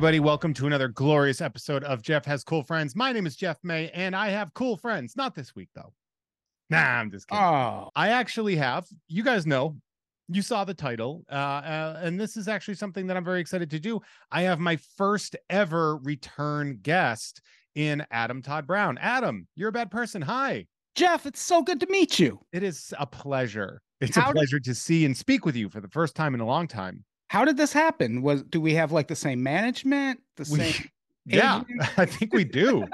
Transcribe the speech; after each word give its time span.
Everybody, 0.00 0.20
welcome 0.20 0.54
to 0.54 0.66
another 0.66 0.88
glorious 0.88 1.42
episode 1.42 1.84
of 1.84 2.00
Jeff 2.00 2.24
Has 2.24 2.42
Cool 2.42 2.62
Friends. 2.62 2.96
My 2.96 3.12
name 3.12 3.26
is 3.26 3.36
Jeff 3.36 3.58
May, 3.62 3.90
and 3.90 4.16
I 4.16 4.30
have 4.30 4.54
cool 4.54 4.78
friends. 4.78 5.14
Not 5.14 5.34
this 5.34 5.54
week, 5.54 5.68
though. 5.74 5.92
Nah, 6.70 6.78
I'm 6.78 7.10
just 7.10 7.28
kidding. 7.28 7.44
Oh, 7.44 7.90
I 7.94 8.08
actually 8.08 8.56
have. 8.56 8.86
You 9.08 9.22
guys 9.22 9.44
know, 9.44 9.76
you 10.28 10.40
saw 10.40 10.64
the 10.64 10.72
title, 10.72 11.26
uh, 11.30 11.34
uh, 11.34 12.00
and 12.02 12.18
this 12.18 12.38
is 12.38 12.48
actually 12.48 12.76
something 12.76 13.06
that 13.08 13.18
I'm 13.18 13.26
very 13.26 13.42
excited 13.42 13.70
to 13.72 13.78
do. 13.78 14.00
I 14.30 14.40
have 14.40 14.58
my 14.58 14.78
first 14.96 15.36
ever 15.50 15.98
return 15.98 16.78
guest 16.80 17.42
in 17.74 18.02
Adam 18.10 18.40
Tod 18.40 18.66
Brown. 18.66 18.96
Adam, 19.02 19.48
you're 19.54 19.68
a 19.68 19.72
bad 19.72 19.90
person. 19.90 20.22
Hi. 20.22 20.66
Jeff, 20.94 21.26
it's 21.26 21.42
so 21.42 21.60
good 21.60 21.78
to 21.78 21.86
meet 21.90 22.18
you. 22.18 22.40
It 22.54 22.62
is 22.62 22.94
a 22.98 23.04
pleasure. 23.06 23.82
It's 24.00 24.16
How 24.16 24.30
a 24.30 24.32
did- 24.32 24.38
pleasure 24.38 24.60
to 24.60 24.74
see 24.74 25.04
and 25.04 25.14
speak 25.14 25.44
with 25.44 25.56
you 25.56 25.68
for 25.68 25.82
the 25.82 25.88
first 25.88 26.16
time 26.16 26.32
in 26.32 26.40
a 26.40 26.46
long 26.46 26.68
time. 26.68 27.04
How 27.30 27.44
did 27.44 27.56
this 27.56 27.72
happen? 27.72 28.22
Was 28.22 28.42
do 28.42 28.60
we 28.60 28.74
have 28.74 28.90
like 28.90 29.06
the 29.06 29.14
same 29.14 29.40
management? 29.40 30.18
The 30.36 30.48
We- 30.50 30.58
same 30.72 30.88
yeah, 31.26 31.60
agent? 31.62 31.98
I 31.98 32.04
think 32.04 32.34
we 32.34 32.42
do. 32.42 32.88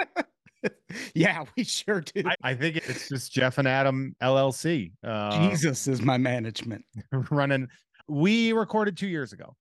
yeah, 1.15 1.45
we 1.57 1.65
sure 1.65 2.03
do. 2.03 2.23
I, 2.27 2.51
I 2.51 2.55
think 2.55 2.77
it's 2.77 3.09
just 3.09 3.33
Jeff 3.33 3.57
and 3.57 3.67
Adam 3.67 4.15
LLC. 4.23 4.93
Uh, 5.03 5.49
Jesus 5.49 5.89
is 5.89 6.03
my 6.03 6.19
management. 6.19 6.85
running. 7.31 7.67
We 8.09 8.53
recorded 8.53 8.99
two 8.99 9.09
years 9.09 9.33
ago. 9.33 9.57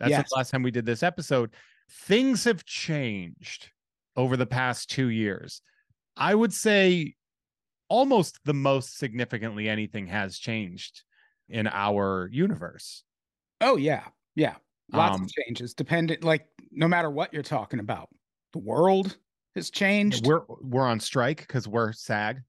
That's 0.00 0.08
Yes. 0.10 0.30
the 0.30 0.36
last 0.36 0.52
time 0.52 0.62
we 0.62 0.70
did 0.70 0.86
this 0.86 1.02
episode. 1.02 1.50
Things 1.90 2.44
have 2.44 2.64
changed 2.64 3.70
over 4.16 4.38
the 4.38 4.46
past 4.46 4.88
two 4.88 5.08
years. 5.08 5.60
I 6.16 6.34
would 6.34 6.54
say 6.54 7.12
almost 7.90 8.38
the 8.46 8.54
most 8.54 8.96
significantly 8.96 9.68
anything 9.68 10.06
has 10.06 10.38
changed 10.38 11.02
in 11.50 11.66
our 11.66 12.30
universe. 12.32 13.04
Oh 13.60 13.76
yeah, 13.76 14.04
yeah. 14.34 14.56
Lots 14.92 15.16
Um, 15.16 15.24
of 15.24 15.30
changes. 15.32 15.74
Dependent, 15.74 16.24
like 16.24 16.46
no 16.70 16.88
matter 16.88 17.10
what 17.10 17.32
you're 17.32 17.42
talking 17.42 17.80
about, 17.80 18.08
the 18.52 18.58
world 18.58 19.16
has 19.54 19.70
changed. 19.70 20.26
We're 20.26 20.42
we're 20.62 20.86
on 20.86 21.00
strike 21.00 21.38
because 21.40 21.66
we're 21.68 21.92
SAG. 21.92 22.42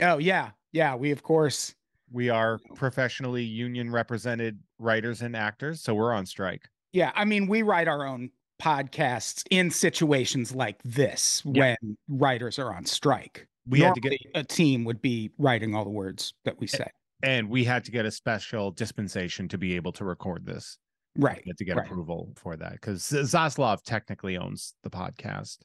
oh 0.00 0.18
yeah, 0.18 0.50
yeah. 0.72 0.94
We 0.94 1.10
of 1.10 1.22
course. 1.22 1.74
We 2.12 2.28
are 2.28 2.60
professionally 2.76 3.42
union 3.42 3.90
represented 3.90 4.60
writers 4.78 5.22
and 5.22 5.34
actors, 5.34 5.80
so 5.80 5.94
we're 5.94 6.12
on 6.12 6.26
strike. 6.26 6.68
Yeah, 6.92 7.10
I 7.16 7.24
mean, 7.24 7.48
we 7.48 7.62
write 7.62 7.88
our 7.88 8.06
own 8.06 8.30
podcasts 8.62 9.42
in 9.50 9.68
situations 9.70 10.54
like 10.54 10.80
this 10.84 11.42
Yeah. 11.44 11.74
when 11.82 11.96
writers 12.06 12.58
are 12.60 12.72
on 12.72 12.84
strike. 12.84 13.48
We 13.66 13.80
had 13.80 13.94
to 13.94 14.00
get 14.00 14.12
a 14.34 14.44
team 14.44 14.84
would 14.84 15.02
be 15.02 15.30
writing 15.38 15.74
all 15.74 15.82
the 15.82 15.90
words 15.90 16.34
that 16.44 16.60
we 16.60 16.68
say. 16.68 16.86
And 17.24 17.48
we 17.48 17.64
had 17.64 17.84
to 17.84 17.90
get 17.90 18.04
a 18.04 18.10
special 18.10 18.70
dispensation 18.70 19.48
to 19.48 19.58
be 19.58 19.76
able 19.76 19.92
to 19.92 20.04
record 20.04 20.44
this. 20.44 20.78
Right. 21.16 21.40
We 21.44 21.50
had 21.50 21.56
to 21.58 21.64
get 21.64 21.76
right. 21.76 21.86
approval 21.86 22.32
for 22.36 22.56
that 22.56 22.72
because 22.72 23.02
Zaslav 23.02 23.82
technically 23.82 24.36
owns 24.36 24.74
the 24.82 24.90
podcast. 24.90 25.58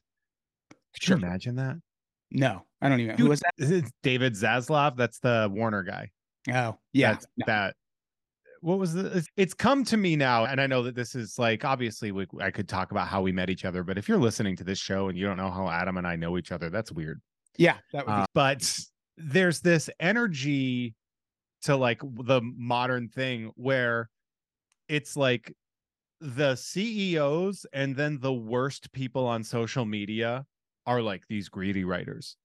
Could 0.94 1.02
Sure. 1.02 1.18
you 1.18 1.24
imagine 1.24 1.56
that? 1.56 1.76
No, 2.30 2.64
I 2.80 2.88
don't 2.88 3.00
even. 3.00 3.16
Dude, 3.16 3.24
Who 3.24 3.30
was 3.30 3.40
that? 3.40 3.90
David 4.02 4.34
Zaslav. 4.34 4.96
That's 4.96 5.18
the 5.18 5.50
Warner 5.52 5.82
guy. 5.82 6.10
Oh, 6.52 6.78
yeah. 6.92 7.12
That's, 7.12 7.26
no. 7.36 7.44
That. 7.46 7.74
What 8.60 8.78
was 8.78 8.94
the? 8.94 9.18
It's, 9.18 9.26
it's 9.36 9.54
come 9.54 9.84
to 9.84 9.96
me 9.96 10.16
now, 10.16 10.44
and 10.44 10.60
I 10.60 10.66
know 10.66 10.82
that 10.84 10.94
this 10.94 11.14
is 11.14 11.38
like 11.38 11.64
obviously 11.64 12.12
we, 12.12 12.26
I 12.40 12.50
could 12.50 12.68
talk 12.68 12.90
about 12.92 13.08
how 13.08 13.22
we 13.22 13.32
met 13.32 13.50
each 13.50 13.64
other, 13.64 13.82
but 13.82 13.98
if 13.98 14.08
you're 14.08 14.18
listening 14.18 14.54
to 14.56 14.64
this 14.64 14.78
show 14.78 15.08
and 15.08 15.18
you 15.18 15.26
don't 15.26 15.38
know 15.38 15.50
how 15.50 15.68
Adam 15.68 15.96
and 15.96 16.06
I 16.06 16.16
know 16.16 16.38
each 16.38 16.52
other, 16.52 16.70
that's 16.70 16.92
weird. 16.92 17.20
Yeah, 17.56 17.76
that 17.92 18.06
would 18.06 18.12
be. 18.12 18.20
Uh, 18.20 18.26
but 18.34 18.78
there's 19.16 19.60
this 19.60 19.90
energy 19.98 20.94
to 21.62 21.76
like 21.76 22.00
the 22.02 22.40
modern 22.42 23.08
thing 23.08 23.50
where 23.56 24.08
it's 24.88 25.16
like 25.16 25.54
the 26.20 26.54
CEOs 26.56 27.66
and 27.72 27.96
then 27.96 28.18
the 28.20 28.32
worst 28.32 28.92
people 28.92 29.26
on 29.26 29.42
social 29.44 29.84
media 29.84 30.44
are 30.86 31.00
like 31.02 31.22
these 31.28 31.48
greedy 31.48 31.84
writers, 31.84 32.36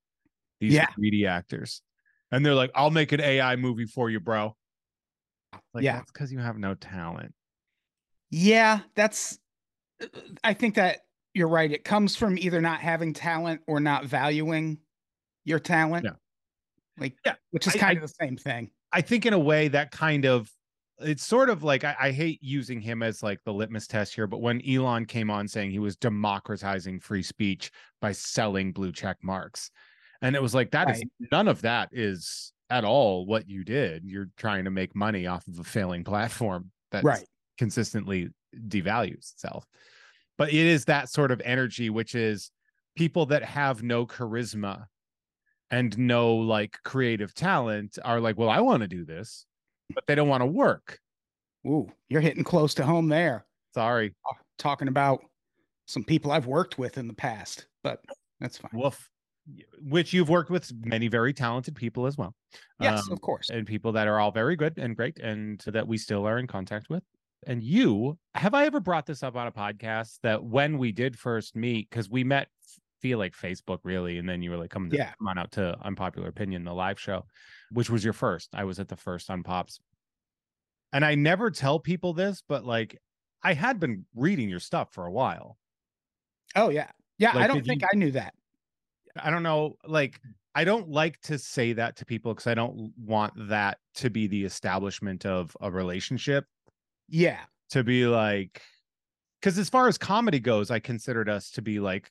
these 0.60 0.74
Yeah. 0.74 0.88
greedy 0.96 1.26
actors. 1.26 1.82
And 2.32 2.46
they're 2.46 2.54
like, 2.56 2.72
I'll 2.76 2.92
make 2.92 3.12
an 3.12 3.22
AI 3.22 3.56
movie 3.56 3.86
for 3.86 4.10
you, 4.10 4.20
bro. 4.20 4.56
Like, 5.74 5.84
Yeah. 5.84 5.98
that's 5.98 6.12
because 6.12 6.32
you 6.32 6.40
have 6.40 6.58
no 6.58 6.76
talent. 6.76 7.34
yeah, 8.32 8.80
that's. 8.96 9.38
uh, 10.02 10.08
I 10.44 10.54
think 10.54 10.76
that 10.76 11.02
you're 11.34 11.48
right. 11.48 11.72
It 11.72 11.84
comes 11.86 12.16
from 12.16 12.38
either 12.38 12.60
not 12.60 12.80
having 12.82 13.14
talent 13.14 13.62
or 13.68 13.80
not 13.80 14.06
valuing 14.06 14.80
your 15.46 15.60
talent. 15.60 16.06
Yeah. 16.06 16.16
Like, 16.98 17.16
Yeah, 17.26 17.36
which 17.52 17.68
is 17.68 17.74
kind 17.74 17.98
I- 17.98 18.02
of 18.02 18.08
the 18.10 18.14
same 18.20 18.36
thing. 18.38 18.72
I 18.96 19.02
think 19.02 19.26
in 19.26 19.34
a 19.34 19.40
way 19.40 19.68
that 19.68 19.92
kind 19.92 20.24
of 20.24 20.50
it's 21.00 21.26
sort 21.26 21.50
of 21.50 21.62
like 21.64 21.84
I, 21.84 21.96
I 22.00 22.12
hate 22.12 22.40
using 22.42 22.80
him 22.80 23.04
as 23.04 23.22
like 23.22 23.40
the 23.44 23.52
litmus 23.54 23.88
test 23.88 24.16
here, 24.16 24.26
but 24.28 24.42
when 24.42 24.66
Elon 24.66 25.06
came 25.06 25.30
on 25.30 25.50
saying 25.50 25.72
he 25.72 25.80
was 25.80 25.98
democratizing 25.98 27.02
free 27.02 27.22
speech 27.22 27.72
by 28.00 28.14
selling 28.14 28.72
blue 28.72 28.94
check 28.94 29.18
marks, 29.22 29.70
and 30.22 30.34
it 30.34 30.42
was 30.42 30.56
like 30.56 30.72
that 30.72 30.90
is 30.90 31.00
Right. 31.00 31.30
none 31.32 31.50
of 31.50 31.62
that 31.64 31.90
is 31.92 32.54
at 32.70 32.86
all 32.86 33.26
what 33.26 33.50
you 33.50 33.66
did. 33.66 34.06
You're 34.06 34.30
trying 34.38 34.64
to 34.64 34.72
make 34.72 34.96
money 34.96 35.28
off 35.28 35.46
of 35.50 35.60
a 35.60 35.64
failing 35.66 36.06
platform 36.06 36.72
that 36.92 37.04
Right. 37.04 37.28
consistently 37.58 38.30
devalues 38.56 39.34
itself. 39.34 39.66
But 40.38 40.50
it 40.50 40.56
is 40.56 40.86
that 40.86 41.10
sort 41.10 41.32
of 41.32 41.42
energy, 41.44 41.90
which 41.90 42.16
is 42.16 42.50
people 42.96 43.26
that 43.26 43.44
have 43.44 43.84
no 43.84 44.08
charisma 44.08 44.86
and 45.76 45.98
no 45.98 46.34
like 46.36 46.78
creative 46.86 47.34
talent 47.34 48.00
are 48.06 48.22
like, 48.22 48.38
well, 48.38 48.50
I 48.50 48.62
want 48.62 48.82
to 48.84 48.88
do 48.88 49.04
this, 49.04 49.46
but 49.94 50.06
they 50.08 50.16
don't 50.16 50.30
want 50.30 50.42
to 50.42 50.46
work. 50.48 51.00
Ooh, 51.68 51.90
you're 52.08 52.22
hitting 52.22 52.46
close 52.46 52.74
to 52.76 52.86
home 52.86 53.10
there. 53.10 53.46
Sorry. 53.74 54.14
Talking 54.58 54.88
about 54.88 55.20
some 55.86 56.06
people 56.06 56.32
I've 56.32 56.48
worked 56.48 56.78
with 56.78 56.98
in 56.98 57.08
the 57.08 57.14
past, 57.14 57.68
but 57.84 58.00
that's 58.40 58.58
fine. 58.58 58.72
Woof. 58.74 59.10
Which 59.82 60.14
you've 60.14 60.30
worked 60.30 60.50
with 60.50 60.72
many 60.86 61.10
very 61.10 61.34
talented 61.34 61.76
people 61.76 62.06
as 62.08 62.18
well. 62.18 62.34
yes, 62.80 63.04
Um, 63.06 63.12
of 63.12 63.20
course. 63.22 63.50
and 63.50 63.68
people 63.68 63.92
that 63.92 64.08
are 64.08 64.18
all 64.20 64.32
very 64.32 64.56
good 64.56 64.78
and 64.78 64.96
great 64.96 65.20
and 65.20 65.62
that 65.68 65.88
we 65.88 65.98
still 65.98 66.26
are 66.26 66.40
in 66.40 66.48
contact 66.48 66.90
with. 66.90 67.04
And 67.46 67.62
you, 67.62 68.18
have 68.34 68.54
I 68.54 68.66
ever 68.66 68.80
brought 68.80 69.06
this 69.06 69.22
up 69.24 69.36
on 69.36 69.46
a 69.46 69.52
podcast 69.52 70.20
that 70.24 70.42
when 70.44 70.78
we 70.78 70.92
did 70.94 71.20
first 71.20 71.56
meet, 71.56 71.90
because 71.90 72.10
we 72.10 72.24
met 72.24 72.48
feel 73.02 73.18
like 73.18 73.34
Facebook 73.34 73.80
really, 73.84 74.18
and 74.18 74.28
then 74.28 74.42
you 74.42 74.52
were 74.52 74.58
like, 74.58 74.70
come, 74.70 74.90
to- 74.90 74.98
Yeah. 74.98 75.14
come 75.18 75.28
on 75.28 75.38
out 75.38 75.52
to 75.54 75.78
Unpopular 75.84 76.28
Opinion, 76.30 76.64
the 76.64 76.74
live 76.74 77.00
show, 77.00 77.26
which 77.72 77.90
was 77.90 78.04
your 78.04 78.14
first. 78.14 78.50
I 78.54 78.64
was 78.64 78.80
at 78.80 78.88
the 78.88 78.96
first 78.96 79.30
Unpops. 79.30 79.80
And 80.94 81.04
I 81.04 81.16
never 81.16 81.52
tell 81.52 81.80
people 81.80 82.14
this, 82.14 82.42
but 82.48 82.64
like 82.66 83.00
I 83.44 83.54
had 83.54 83.80
been 83.80 84.06
reading 84.16 84.50
your 84.50 84.60
stuff 84.62 84.94
for 84.94 85.06
a 85.06 85.12
while. 85.12 85.58
Oh 86.56 86.70
yeah, 86.70 86.90
yeah. 87.18 87.38
I 87.38 87.48
don't 87.48 87.66
think 87.66 87.82
you- 87.82 87.88
I 87.92 87.96
knew 87.98 88.12
that. 88.12 88.34
I 89.22 89.30
don't 89.30 89.44
know, 89.44 89.76
like 89.86 90.20
I 90.56 90.64
don't 90.64 90.90
like 90.90 91.20
to 91.24 91.38
say 91.38 91.74
that 91.74 91.98
to 91.98 92.06
people 92.06 92.34
because 92.34 92.48
I 92.48 92.54
don't 92.54 92.94
want 92.98 93.34
that 93.50 93.78
to 93.96 94.10
be 94.10 94.28
the 94.28 94.46
establishment 94.46 95.26
of 95.26 95.56
a 95.60 95.70
relationship. 95.70 96.46
Yeah, 97.10 97.42
To 97.72 97.84
be 97.84 98.06
like, 98.08 98.62
because 99.42 99.58
as 99.60 99.70
far 99.70 99.88
as 99.90 99.98
comedy 99.98 100.40
goes, 100.40 100.72
I 100.72 100.80
considered 100.80 101.28
us 101.30 101.52
to 101.52 101.62
be 101.62 101.80
like 101.80 102.10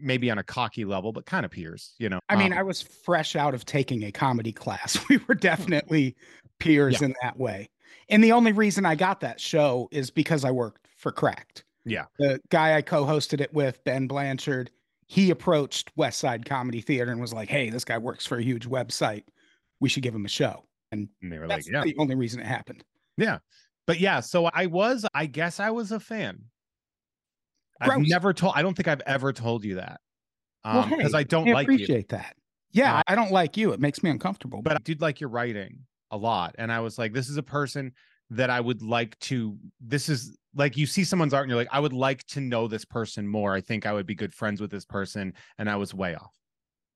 maybe 0.00 0.30
on 0.30 0.38
a 0.38 0.42
cocky 0.42 0.84
level, 0.84 1.12
but 1.12 1.26
kind 1.26 1.44
of 1.44 1.50
peers, 1.50 1.94
you 1.98 2.08
know. 2.08 2.20
I 2.28 2.36
mean, 2.36 2.52
Um, 2.52 2.58
I 2.58 2.62
was 2.62 2.82
fresh 2.82 3.36
out 3.36 3.54
of 3.54 3.64
taking 3.64 4.04
a 4.04 4.12
comedy 4.12 4.52
class. 4.52 4.98
We 5.08 5.18
were 5.28 5.34
definitely 5.34 6.16
peers 6.58 7.02
in 7.02 7.14
that 7.22 7.38
way. 7.38 7.68
And 8.08 8.22
the 8.22 8.32
only 8.32 8.52
reason 8.52 8.84
I 8.86 8.94
got 8.94 9.20
that 9.20 9.40
show 9.40 9.88
is 9.90 10.10
because 10.10 10.44
I 10.44 10.50
worked 10.50 10.88
for 10.96 11.12
Cracked. 11.12 11.64
Yeah. 11.84 12.04
The 12.18 12.40
guy 12.50 12.76
I 12.76 12.82
co-hosted 12.82 13.40
it 13.40 13.52
with, 13.54 13.82
Ben 13.84 14.06
Blanchard, 14.06 14.70
he 15.06 15.30
approached 15.30 15.90
West 15.96 16.18
Side 16.18 16.44
Comedy 16.44 16.80
Theater 16.80 17.10
and 17.10 17.20
was 17.20 17.32
like, 17.32 17.48
"Hey, 17.48 17.70
this 17.70 17.84
guy 17.84 17.98
works 17.98 18.26
for 18.26 18.38
a 18.38 18.42
huge 18.42 18.68
website. 18.68 19.24
We 19.80 19.88
should 19.88 20.02
give 20.02 20.14
him 20.14 20.24
a 20.24 20.28
show." 20.28 20.64
And 20.92 21.08
and 21.22 21.32
they 21.32 21.38
were 21.38 21.46
like, 21.46 21.64
yeah, 21.66 21.82
the 21.82 21.96
only 21.98 22.14
reason 22.14 22.40
it 22.40 22.46
happened. 22.46 22.84
yeah. 23.16 23.38
But 23.86 23.98
yeah, 23.98 24.20
so 24.20 24.46
I 24.46 24.66
was, 24.66 25.04
I 25.14 25.26
guess 25.26 25.58
I 25.58 25.70
was 25.70 25.90
a 25.90 25.98
fan. 25.98 26.44
I've 27.80 28.00
never 28.06 28.32
told, 28.32 28.52
I 28.56 28.62
don't 28.62 28.74
think 28.74 28.88
I've 28.88 29.02
ever 29.06 29.32
told 29.32 29.64
you 29.64 29.76
that. 29.76 30.00
Well, 30.64 30.80
Um, 30.84 30.90
because 30.90 31.12
hey, 31.12 31.18
I 31.18 31.22
don't 31.22 31.48
I 31.48 31.52
like 31.52 31.66
you. 31.68 31.72
I 31.72 31.74
appreciate 31.76 32.08
that. 32.10 32.36
Yeah, 32.72 32.98
Uh, 32.98 33.02
I 33.08 33.14
don't 33.14 33.32
like 33.32 33.56
you. 33.56 33.72
It 33.72 33.80
makes 33.80 34.02
me 34.02 34.10
uncomfortable. 34.10 34.62
but 34.62 34.74
I 34.74 34.78
did 34.84 35.00
like 35.00 35.20
your 35.20 35.30
writing 35.30 35.80
a 36.10 36.16
lot. 36.16 36.54
And 36.58 36.70
I 36.72 36.80
was 36.80 36.98
like, 36.98 37.12
this 37.12 37.28
is 37.28 37.36
a 37.36 37.42
person 37.42 37.92
that 38.30 38.50
I 38.50 38.60
would 38.60 38.82
like 38.82 39.18
to. 39.20 39.56
This 39.80 40.08
is 40.08 40.36
like 40.54 40.76
you 40.76 40.86
see 40.86 41.02
someone's 41.04 41.32
art 41.34 41.44
and 41.44 41.50
you're 41.50 41.58
like, 41.58 41.68
I 41.72 41.80
would 41.80 41.92
like 41.92 42.24
to 42.28 42.40
know 42.40 42.68
this 42.68 42.84
person 42.84 43.26
more. 43.26 43.54
I 43.54 43.60
think 43.60 43.86
I 43.86 43.92
would 43.92 44.06
be 44.06 44.14
good 44.14 44.32
friends 44.34 44.60
with 44.60 44.70
this 44.70 44.84
person. 44.84 45.32
And 45.58 45.68
I 45.70 45.76
was 45.76 45.94
way 45.94 46.14
off. 46.14 46.34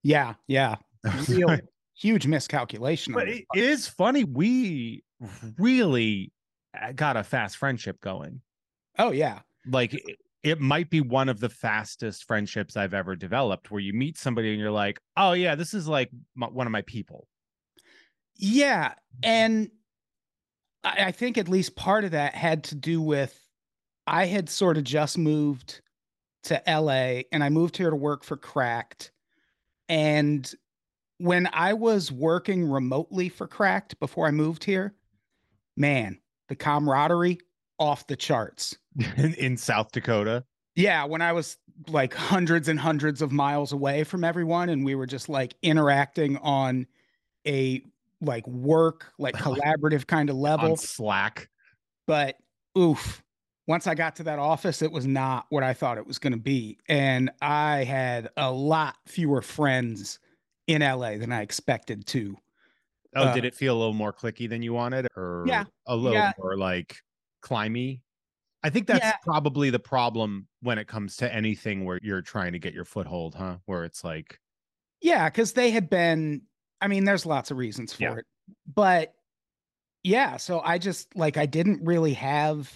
yeah, 0.03 0.35
yeah, 0.47 0.77
real 1.29 1.57
huge 1.97 2.27
miscalculation. 2.27 3.15
but 3.15 3.29
it, 3.29 3.45
it 3.55 3.65
is 3.65 3.89
funny. 3.89 4.25
We 4.25 5.03
really 5.59 6.33
uh, 6.81 6.93
got 6.93 7.17
a 7.17 7.25
fast 7.25 7.57
friendship 7.57 8.01
going. 8.01 8.41
Oh 8.99 9.11
yeah. 9.13 9.41
Like 9.67 9.93
it, 10.45 10.61
might 10.61 10.91
be 10.91 11.01
one 11.01 11.29
of 11.29 11.41
the 11.41 11.49
fastest 11.49 12.25
friendships 12.25 12.77
I've 12.77 12.95
ever 12.95 13.17
developed 13.17 13.71
where 13.71 13.81
you 13.81 13.93
meet 13.93 14.19
somebody 14.19 14.51
and 14.51 14.61
you're 14.61 14.71
like, 14.71 15.01
oh, 15.17 15.33
yeah, 15.33 15.55
this 15.55 15.75
is 15.75 15.89
like 15.89 16.11
my, 16.35 16.47
one 16.47 16.67
of 16.67 16.71
my 16.71 16.83
people. 16.83 17.27
Yeah. 18.37 18.89
Mm-hmm. 18.89 19.19
And 19.25 19.71
I, 20.85 21.07
I 21.07 21.13
think 21.13 21.39
at 21.39 21.49
least 21.49 21.77
part 21.77 22.05
of 22.05 22.13
that 22.13 22.35
had 22.35 22.65
to 22.65 22.75
do 22.75 23.01
with 23.01 23.39
I 24.07 24.27
had 24.27 24.51
sort 24.51 24.77
of 24.77 24.85
just 24.85 25.17
moved 25.17 25.81
to 26.45 26.63
LA 26.67 27.23
and 27.33 27.43
I 27.43 27.49
moved 27.49 27.77
here 27.77 27.91
to 27.91 27.97
work 27.97 28.23
for 28.23 28.37
Cracked. 28.37 29.13
And 29.89 30.51
when 31.19 31.49
I 31.53 31.73
was 31.73 32.13
working 32.13 32.69
remotely 32.69 33.29
for 33.29 33.47
Cracked 33.47 33.99
before 33.99 34.27
I 34.27 34.31
moved 34.31 34.65
here, 34.65 34.95
man, 35.77 36.19
the 36.49 36.57
camaraderie 36.57 37.39
off 37.79 38.07
the 38.07 38.17
charts. 38.17 38.77
In, 39.17 39.35
in 39.35 39.57
South 39.57 39.93
Dakota. 39.93 40.45
Yeah, 40.77 41.05
when 41.05 41.23
I 41.23 41.33
was 41.33 41.57
like 41.89 42.15
hundreds 42.15 42.69
and 42.69 42.79
hundreds 42.81 43.23
of 43.23 43.31
miles 43.33 43.73
away 43.73 44.05
from 44.05 44.25
everyone 44.25 44.69
and 44.69 44.85
we 44.85 44.95
were 44.95 45.07
just 45.07 45.29
like 45.29 45.55
interacting 45.63 46.37
on 46.39 46.87
a 47.47 47.83
like 48.21 48.47
work, 48.47 49.13
like 49.19 49.35
collaborative 49.37 50.07
kind 50.07 50.31
of 50.31 50.37
level. 50.37 50.73
On 50.73 50.77
Slack. 50.77 51.49
But 52.07 52.37
oof, 52.77 53.23
once 53.67 53.87
I 53.87 53.95
got 53.95 54.17
to 54.17 54.25
that 54.25 54.39
office, 54.39 54.83
it 54.83 54.91
was 54.91 55.07
not 55.07 55.47
what 55.51 55.63
I 55.63 55.75
thought 55.75 55.97
it 55.97 56.07
was 56.07 56.19
going 56.19 56.33
to 56.33 56.39
be. 56.39 56.79
And 56.89 57.31
I 57.41 57.85
had 57.85 58.31
a 58.37 58.51
lot 58.51 58.97
fewer 59.07 59.43
friends 59.43 60.19
in 60.67 60.83
LA 60.83 61.19
than 61.19 61.33
I 61.33 61.43
expected 61.43 62.07
to. 62.09 62.37
Oh, 63.17 63.25
Uh, 63.25 63.35
did 63.35 63.45
it 63.45 63.55
feel 63.55 63.77
a 63.77 63.79
little 63.79 63.95
more 63.95 64.13
clicky 64.13 64.49
than 64.49 64.61
you 64.63 64.73
wanted, 64.73 65.07
or 65.17 65.45
Yeah, 65.47 65.65
a 65.87 65.95
little 65.95 66.19
yeah. 66.19 66.33
more 66.39 66.57
like 66.57 66.97
climby? 67.43 68.01
I 68.65 68.71
think 68.71 68.87
that's 68.87 69.05
Yeah. 69.05 69.17
probably 69.23 69.71
the 69.71 69.79
problem 69.79 70.49
when 70.61 70.79
it 70.79 70.89
comes 70.89 71.17
to 71.19 71.33
anything 71.33 71.85
where 71.85 72.01
you're 72.03 72.23
trying 72.23 72.53
to 72.55 72.59
get 72.59 72.73
your 72.75 72.87
foothold, 72.87 73.35
huh? 73.35 73.59
Where 73.67 73.85
it's 73.85 74.03
like, 74.03 74.41
Yeah, 75.03 75.29
because 75.29 75.53
they 75.53 75.71
had 75.71 75.91
been, 75.91 76.43
I 76.81 76.89
mean, 76.89 77.05
there's 77.05 77.27
lots 77.27 77.51
of 77.51 77.59
reasons 77.59 77.93
for 77.93 78.03
Yeah. 78.03 78.15
it. 78.17 78.27
But 78.67 79.15
yeah, 80.03 80.39
so 80.39 80.61
I 80.61 80.79
just 80.79 81.15
like 81.15 81.37
I 81.37 81.47
didn't 81.47 81.85
really 81.85 82.15
have 82.15 82.73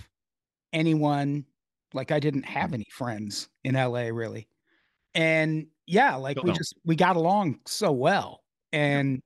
anyone, 0.72 1.46
like 1.94 2.10
I 2.12 2.20
didn't 2.20 2.44
have 2.44 2.70
mm. 2.70 2.74
any 2.74 2.86
friends 2.92 3.48
in 3.64 3.74
LA 3.74 4.08
really. 4.08 4.48
And 5.14 5.68
yeah, 5.86 6.16
like 6.16 6.34
Still 6.36 6.44
we 6.44 6.50
don't. 6.50 6.58
just 6.58 6.74
we 6.84 6.96
got 6.96 7.16
along 7.16 7.60
so 7.66 7.92
well. 7.92 8.44
And 8.72 9.22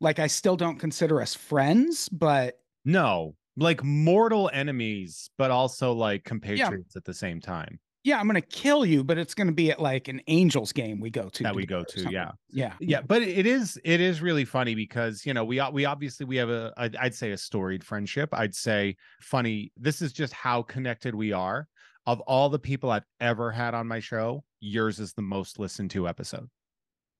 like 0.00 0.18
I 0.18 0.26
still 0.26 0.56
don't 0.56 0.78
consider 0.78 1.20
us 1.20 1.34
friends, 1.34 2.08
but 2.08 2.58
no, 2.84 3.36
like 3.56 3.82
mortal 3.84 4.50
enemies, 4.52 5.30
but 5.38 5.50
also 5.50 5.92
like 5.92 6.24
compatriots 6.24 6.96
at 6.96 7.04
the 7.04 7.14
same 7.14 7.40
time 7.40 7.78
yeah, 8.04 8.20
I'm 8.20 8.26
gonna 8.26 8.42
kill 8.42 8.84
you, 8.84 9.02
but 9.02 9.16
it's 9.16 9.32
gonna 9.32 9.50
be 9.52 9.70
at 9.70 9.80
like 9.80 10.08
an 10.08 10.20
Angels 10.26 10.72
game 10.72 11.00
we 11.00 11.08
go 11.08 11.30
to. 11.30 11.42
that 11.42 11.54
we 11.54 11.64
go 11.64 11.82
to. 11.82 12.10
Yeah. 12.10 12.32
Yeah. 12.50 12.74
yeah 12.78 13.00
but 13.00 13.22
it 13.22 13.46
is 13.46 13.80
it 13.82 14.00
is 14.00 14.20
really 14.20 14.44
funny 14.44 14.74
because 14.74 15.24
you 15.24 15.32
know 15.32 15.44
we 15.44 15.60
we 15.72 15.86
obviously 15.86 16.26
we 16.26 16.36
have 16.36 16.50
a 16.50 16.72
I'd, 16.76 16.94
I'd 16.96 17.14
say 17.14 17.32
a 17.32 17.36
storied 17.36 17.82
friendship 17.82 18.28
i'd 18.32 18.54
say 18.54 18.96
funny 19.20 19.72
this 19.76 20.00
is 20.00 20.12
just 20.12 20.32
how 20.32 20.62
connected 20.62 21.14
we 21.16 21.32
are 21.32 21.66
of 22.06 22.20
all 22.20 22.48
the 22.48 22.60
people 22.60 22.90
i've 22.90 23.06
ever 23.20 23.50
had 23.50 23.74
on 23.74 23.88
my 23.88 23.98
show 23.98 24.44
yours 24.60 25.00
is 25.00 25.14
the 25.14 25.22
most 25.22 25.58
listened 25.58 25.90
to 25.92 26.06
episode 26.06 26.48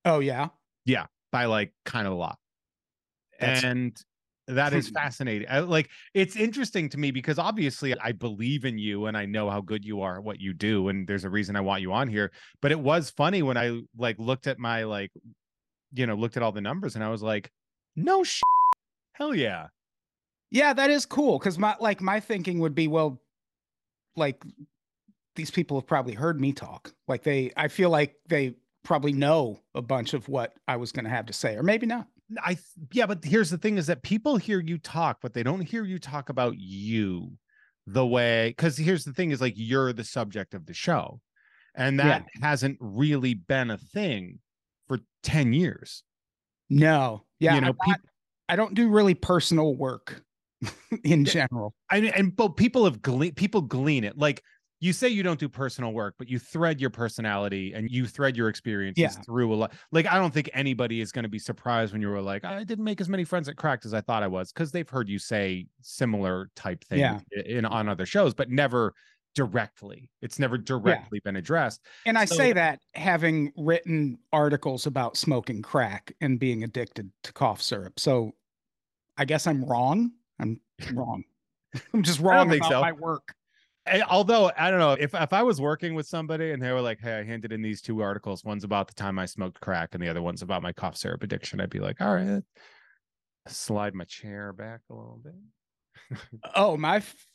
Oh 0.05 0.19
yeah, 0.19 0.49
yeah. 0.85 1.07
by 1.31 1.45
like 1.45 1.73
kind 1.83 2.07
of 2.07 2.13
a 2.13 2.15
lot 2.15 2.37
That's- 3.39 3.63
and 3.63 4.01
that 4.47 4.73
is 4.73 4.89
fascinating 4.95 5.47
I, 5.49 5.59
like 5.59 5.89
it's 6.13 6.35
interesting 6.35 6.89
to 6.89 6.97
me 6.97 7.11
because 7.11 7.39
obviously 7.39 7.97
i 7.99 8.11
believe 8.11 8.65
in 8.65 8.77
you 8.77 9.05
and 9.07 9.17
i 9.17 9.25
know 9.25 9.49
how 9.49 9.61
good 9.61 9.83
you 9.83 10.01
are 10.01 10.17
at 10.17 10.23
what 10.23 10.39
you 10.39 10.53
do 10.53 10.89
and 10.89 11.07
there's 11.07 11.25
a 11.25 11.29
reason 11.29 11.55
i 11.55 11.61
want 11.61 11.81
you 11.81 11.91
on 11.93 12.07
here 12.07 12.31
but 12.61 12.71
it 12.71 12.79
was 12.79 13.09
funny 13.09 13.41
when 13.41 13.57
i 13.57 13.79
like 13.97 14.17
looked 14.19 14.47
at 14.47 14.59
my 14.59 14.83
like 14.83 15.11
you 15.93 16.05
know 16.05 16.15
looked 16.15 16.37
at 16.37 16.43
all 16.43 16.51
the 16.51 16.61
numbers 16.61 16.95
and 16.95 17.03
i 17.03 17.09
was 17.09 17.23
like 17.23 17.51
no 17.95 18.23
sh- 18.23 18.41
hell 19.13 19.33
yeah 19.35 19.67
Yeah, 20.51 20.73
that 20.73 20.89
is 20.89 21.05
cool 21.05 21.39
because 21.39 21.57
my 21.57 21.75
like 21.79 22.01
my 22.01 22.19
thinking 22.19 22.59
would 22.59 22.75
be, 22.75 22.87
well, 22.87 23.21
like 24.15 24.43
these 25.35 25.51
people 25.51 25.77
have 25.79 25.87
probably 25.87 26.13
heard 26.13 26.39
me 26.39 26.53
talk. 26.53 26.93
Like 27.07 27.23
they, 27.23 27.51
I 27.57 27.67
feel 27.67 27.89
like 27.89 28.15
they 28.29 28.55
probably 28.83 29.13
know 29.13 29.59
a 29.73 29.81
bunch 29.81 30.13
of 30.13 30.29
what 30.29 30.53
I 30.67 30.77
was 30.77 30.91
going 30.91 31.05
to 31.05 31.11
have 31.11 31.25
to 31.27 31.33
say, 31.33 31.55
or 31.55 31.63
maybe 31.63 31.85
not. 31.85 32.07
I 32.43 32.57
yeah 32.91 33.05
but 33.05 33.23
here's 33.23 33.49
the 33.49 33.57
thing 33.57 33.77
is 33.77 33.87
that 33.87 34.01
people 34.03 34.37
hear 34.37 34.59
you 34.59 34.77
talk 34.77 35.17
but 35.21 35.33
they 35.33 35.43
don't 35.43 35.61
hear 35.61 35.83
you 35.83 35.99
talk 35.99 36.29
about 36.29 36.55
you 36.57 37.31
the 37.87 38.05
way 38.05 38.49
because 38.49 38.77
here's 38.77 39.03
the 39.05 39.13
thing 39.13 39.31
is 39.31 39.39
like 39.41 39.53
you're 39.55 39.93
the 39.93 40.03
subject 40.03 40.53
of 40.53 40.65
the 40.65 40.73
show 40.73 41.19
and 41.75 41.97
Yeah. 41.97 42.05
that 42.05 42.25
hasn't 42.41 42.77
really 42.79 43.33
been 43.35 43.69
a 43.69 43.77
thing 43.77 44.39
for 44.87 44.99
10 45.23 45.53
years 45.53 46.03
No, 46.69 47.25
yeah, 47.39 47.55
you 47.55 47.61
know 47.61 47.75
not- 47.85 48.01
I 48.49 48.55
don't 48.55 48.73
do 48.73 48.89
really 48.89 49.13
personal 49.15 49.75
work 49.75 50.21
in 51.03 51.25
general. 51.25 51.73
I 51.89 51.99
mean, 52.01 52.11
and 52.15 52.35
but 52.35 52.57
people 52.57 52.85
have 52.85 53.01
glean 53.01 53.33
people 53.33 53.61
glean 53.61 54.03
it. 54.03 54.17
Like 54.17 54.41
you 54.81 54.91
say 54.93 55.07
you 55.07 55.23
don't 55.23 55.39
do 55.39 55.47
personal 55.49 55.93
work, 55.93 56.15
but 56.17 56.29
you 56.29 56.37
thread 56.37 56.81
your 56.81 56.89
personality 56.89 57.73
and 57.73 57.89
you 57.89 58.05
thread 58.05 58.35
your 58.35 58.49
experiences 58.49 59.01
Yeah. 59.01 59.21
through 59.23 59.53
a 59.53 59.55
lot. 59.55 59.73
Like 59.91 60.05
I 60.05 60.15
don't 60.19 60.33
think 60.33 60.49
anybody 60.53 61.01
is 61.01 61.11
going 61.11 61.23
to 61.23 61.29
be 61.29 61.39
surprised 61.39 61.93
when 61.93 62.01
you 62.01 62.09
were 62.09 62.21
like, 62.21 62.43
I 62.43 62.63
didn't 62.63 62.83
make 62.83 62.99
as 63.01 63.07
many 63.09 63.23
friends 63.23 63.47
at 63.47 63.55
Cracked 63.55 63.85
as 63.85 63.93
I 63.93 64.01
thought 64.01 64.21
I 64.23 64.27
was, 64.27 64.51
because 64.51 64.71
they've 64.71 64.89
heard 64.89 65.07
you 65.09 65.17
say 65.19 65.67
similar 65.81 66.49
type 66.55 66.83
things 66.83 66.99
Yeah. 66.99 67.41
in 67.45 67.65
on 67.65 67.87
other 67.87 68.05
shows, 68.05 68.33
but 68.33 68.49
never 68.49 68.93
directly. 69.33 70.09
It's 70.21 70.39
never 70.39 70.57
directly 70.57 71.19
been 71.25 71.35
addressed. 71.35 71.81
And 72.05 72.17
I 72.17 72.25
So- 72.25 72.35
say 72.35 72.53
that 72.53 72.79
having 72.93 73.51
written 73.57 74.17
articles 74.31 74.87
about 74.87 75.17
smoking 75.17 75.61
crack 75.61 76.13
and 76.21 76.39
being 76.39 76.63
addicted 76.63 77.11
to 77.23 77.33
cough 77.33 77.61
syrup. 77.61 77.99
So 77.99 78.33
I 79.17 79.25
guess 79.25 79.45
I'm 79.47 79.63
wrong. 79.65 80.11
I'm 80.39 80.59
wrong. 80.93 81.23
I'm 81.93 82.03
just 82.03 82.19
wrong 82.21 82.53
about 82.53 82.69
so. 82.69 82.81
my 82.81 82.93
work. 82.93 83.34
Eh, 83.87 84.01
although 84.09 84.51
I 84.57 84.71
don't 84.71 84.79
know 84.79 84.93
if 84.93 85.13
if 85.13 85.31
I 85.33 85.43
was 85.43 85.61
working 85.61 85.93
with 85.93 86.07
somebody 86.07 86.51
and 86.51 86.61
they 86.61 86.71
were 86.71 86.81
like, 86.81 86.99
"Hey, 86.99 87.19
I 87.19 87.23
handed 87.23 87.51
in 87.51 87.61
these 87.61 87.81
two 87.81 88.01
articles. 88.01 88.43
One's 88.43 88.63
about 88.63 88.87
the 88.87 88.93
time 88.95 89.19
I 89.19 89.25
smoked 89.25 89.61
crack, 89.61 89.93
and 89.93 90.01
the 90.01 90.09
other 90.09 90.21
one's 90.21 90.41
about 90.41 90.63
my 90.63 90.73
cough 90.73 90.97
syrup 90.97 91.23
addiction," 91.23 91.61
I'd 91.61 91.69
be 91.69 91.79
like, 91.79 92.01
"All 92.01 92.15
right." 92.15 92.43
Slide 93.47 93.93
my 93.93 94.05
chair 94.05 94.53
back 94.53 94.81
a 94.89 94.93
little 94.93 95.21
bit. 95.23 95.33
Oh, 96.55 96.77
my 96.77 96.97
f- 96.97 97.27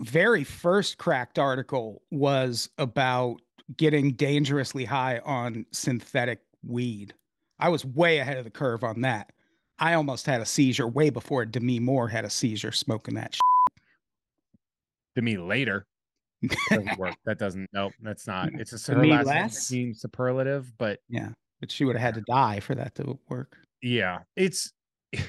very 0.00 0.44
first 0.44 0.98
cracked 0.98 1.38
article 1.38 2.02
was 2.10 2.68
about 2.78 3.40
getting 3.76 4.12
dangerously 4.12 4.84
high 4.84 5.18
on 5.24 5.64
synthetic 5.72 6.40
weed. 6.66 7.14
I 7.58 7.68
was 7.68 7.84
way 7.84 8.18
ahead 8.18 8.36
of 8.36 8.44
the 8.44 8.50
curve 8.50 8.84
on 8.84 9.02
that. 9.02 9.32
I 9.78 9.94
almost 9.94 10.26
had 10.26 10.40
a 10.40 10.46
seizure 10.46 10.88
way 10.88 11.10
before 11.10 11.44
Demi 11.46 11.78
Moore 11.78 12.08
had 12.08 12.24
a 12.24 12.30
seizure 12.30 12.72
smoking 12.72 13.14
that. 13.14 13.36
To 15.20 15.24
me 15.24 15.36
later. 15.36 15.86
Doesn't 16.70 16.98
work. 16.98 17.14
That 17.26 17.38
doesn't. 17.38 17.68
Nope, 17.74 17.92
that's 18.00 18.26
not. 18.26 18.48
It's 18.54 18.88
a 18.88 18.94
her 18.94 19.06
last 19.06 19.70
name 19.70 19.92
superlative, 19.92 20.72
but 20.78 21.00
yeah, 21.08 21.28
but 21.60 21.70
she 21.70 21.84
would 21.84 21.96
have 21.96 22.02
had 22.02 22.14
to 22.14 22.22
die 22.22 22.60
for 22.60 22.74
that 22.74 22.94
to 22.94 23.18
work. 23.28 23.56
yeah, 23.82 24.20
it's 24.36 24.72
to 25.12 25.22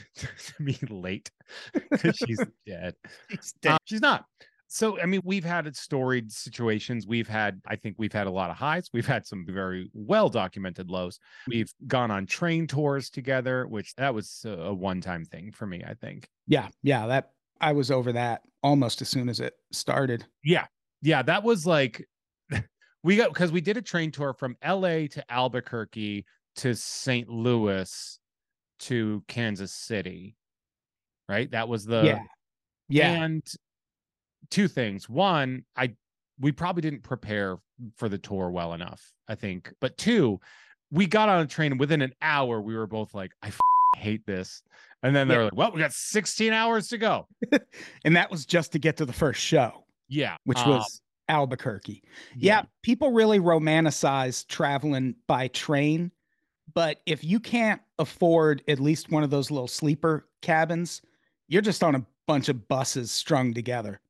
me 0.59 0.77
late 0.89 1.29
because 1.91 2.15
she's 2.15 2.39
dead. 2.65 2.95
She's 3.29 3.53
Uh, 3.67 3.77
she's 3.83 4.01
not. 4.01 4.25
So, 4.69 4.97
I 5.01 5.05
mean, 5.05 5.19
we've 5.25 5.43
had 5.43 5.67
it 5.67 5.75
storied 5.75 6.31
situations. 6.31 7.05
We've 7.05 7.27
had, 7.27 7.59
I 7.67 7.75
think 7.75 7.97
we've 7.99 8.13
had 8.13 8.25
a 8.25 8.31
lot 8.31 8.49
of 8.49 8.55
highs. 8.55 8.89
We've 8.93 9.05
had 9.05 9.27
some 9.27 9.45
very 9.45 9.89
well 9.93 10.29
documented 10.29 10.89
lows. 10.89 11.19
We've 11.45 11.73
gone 11.87 12.09
on 12.09 12.25
train 12.25 12.67
tours 12.67 13.09
together, 13.09 13.67
which 13.67 13.93
that 13.95 14.13
was 14.13 14.45
a, 14.45 14.51
a 14.51 14.73
one 14.73 15.01
time 15.01 15.25
thing 15.25 15.51
for 15.51 15.67
me, 15.67 15.83
I 15.85 15.93
think. 15.95 16.29
Yeah, 16.47 16.69
yeah, 16.83 17.05
that 17.07 17.31
I 17.61 17.73
was 17.73 17.91
over 17.91 18.11
that 18.13 18.41
almost 18.63 19.01
as 19.01 19.09
soon 19.09 19.29
as 19.29 19.39
it 19.39 19.53
started. 19.71 20.25
Yeah. 20.43 20.65
Yeah. 21.01 21.21
That 21.21 21.43
was 21.43 21.65
like, 21.65 22.07
we 23.03 23.15
got, 23.15 23.33
because 23.33 23.51
we 23.51 23.61
did 23.61 23.77
a 23.77 23.81
train 23.81 24.11
tour 24.11 24.33
from 24.33 24.57
LA 24.65 25.07
to 25.11 25.23
Albuquerque 25.29 26.25
to 26.57 26.75
St. 26.75 27.29
Louis 27.29 28.19
to 28.79 29.23
Kansas 29.27 29.73
City. 29.73 30.35
Right. 31.29 31.49
That 31.51 31.69
was 31.69 31.85
the, 31.85 32.03
yeah. 32.03 32.19
Yeah. 32.89 33.23
And 33.23 33.43
two 34.49 34.67
things. 34.67 35.07
One, 35.07 35.63
I 35.77 35.95
we 36.39 36.51
probably 36.51 36.81
didn't 36.81 37.03
prepare 37.03 37.57
for 37.97 38.09
the 38.09 38.17
tour 38.17 38.49
well 38.49 38.73
enough, 38.73 39.13
I 39.27 39.35
think. 39.35 39.71
But 39.79 39.97
two, 39.97 40.39
we 40.89 41.05
got 41.05 41.29
on 41.29 41.41
a 41.41 41.47
train 41.47 41.71
and 41.71 41.79
within 41.79 42.01
an 42.01 42.13
hour 42.21 42.59
we 42.59 42.75
were 42.75 42.87
both 42.87 43.13
like, 43.13 43.31
I 43.41 43.51
hate 43.95 44.25
this. 44.25 44.61
And 45.03 45.15
then 45.15 45.27
they 45.27 45.33
Yeah. 45.33 45.37
were 45.39 45.43
like, 45.45 45.55
Well, 45.55 45.71
we 45.71 45.79
got 45.79 45.93
16 45.93 46.53
hours 46.53 46.87
to 46.89 46.97
go. 46.97 47.27
and 48.05 48.15
that 48.15 48.29
was 48.31 48.45
just 48.45 48.71
to 48.73 48.79
get 48.79 48.97
to 48.97 49.05
the 49.05 49.13
first 49.13 49.41
show, 49.41 49.85
Yeah. 50.07 50.35
which 50.45 50.59
um, 50.59 50.69
was 50.69 51.01
Albuquerque. 51.29 52.03
Yeah, 52.35 52.63
people 52.83 53.11
really 53.11 53.39
romanticize 53.39 54.45
traveling 54.47 55.15
by 55.27 55.47
train, 55.49 56.11
but 56.73 56.99
if 57.05 57.23
you 57.23 57.39
can't 57.39 57.81
afford 57.99 58.63
at 58.67 58.79
least 58.79 59.11
one 59.11 59.23
of 59.23 59.29
those 59.29 59.49
little 59.49 59.67
sleeper 59.67 60.27
cabins, 60.41 61.01
you're 61.47 61.61
just 61.61 61.83
on 61.83 61.95
a 61.95 62.05
bunch 62.27 62.49
of 62.49 62.67
buses 62.67 63.11
strung 63.11 63.53
together. 63.53 64.01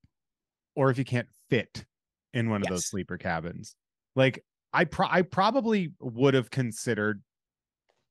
Or 0.76 0.90
if 0.90 0.98
you 0.98 1.06
can't 1.06 1.28
fit 1.50 1.86
in 2.34 2.50
one 2.50 2.62
of 2.62 2.68
those 2.70 2.86
sleeper 2.88 3.18
cabins. 3.18 3.76
Like 4.16 4.44
I 4.74 4.86
pro- 4.86 5.08
I 5.10 5.22
probably 5.22 5.92
would 6.00 6.34
have 6.34 6.50
considered 6.50 7.22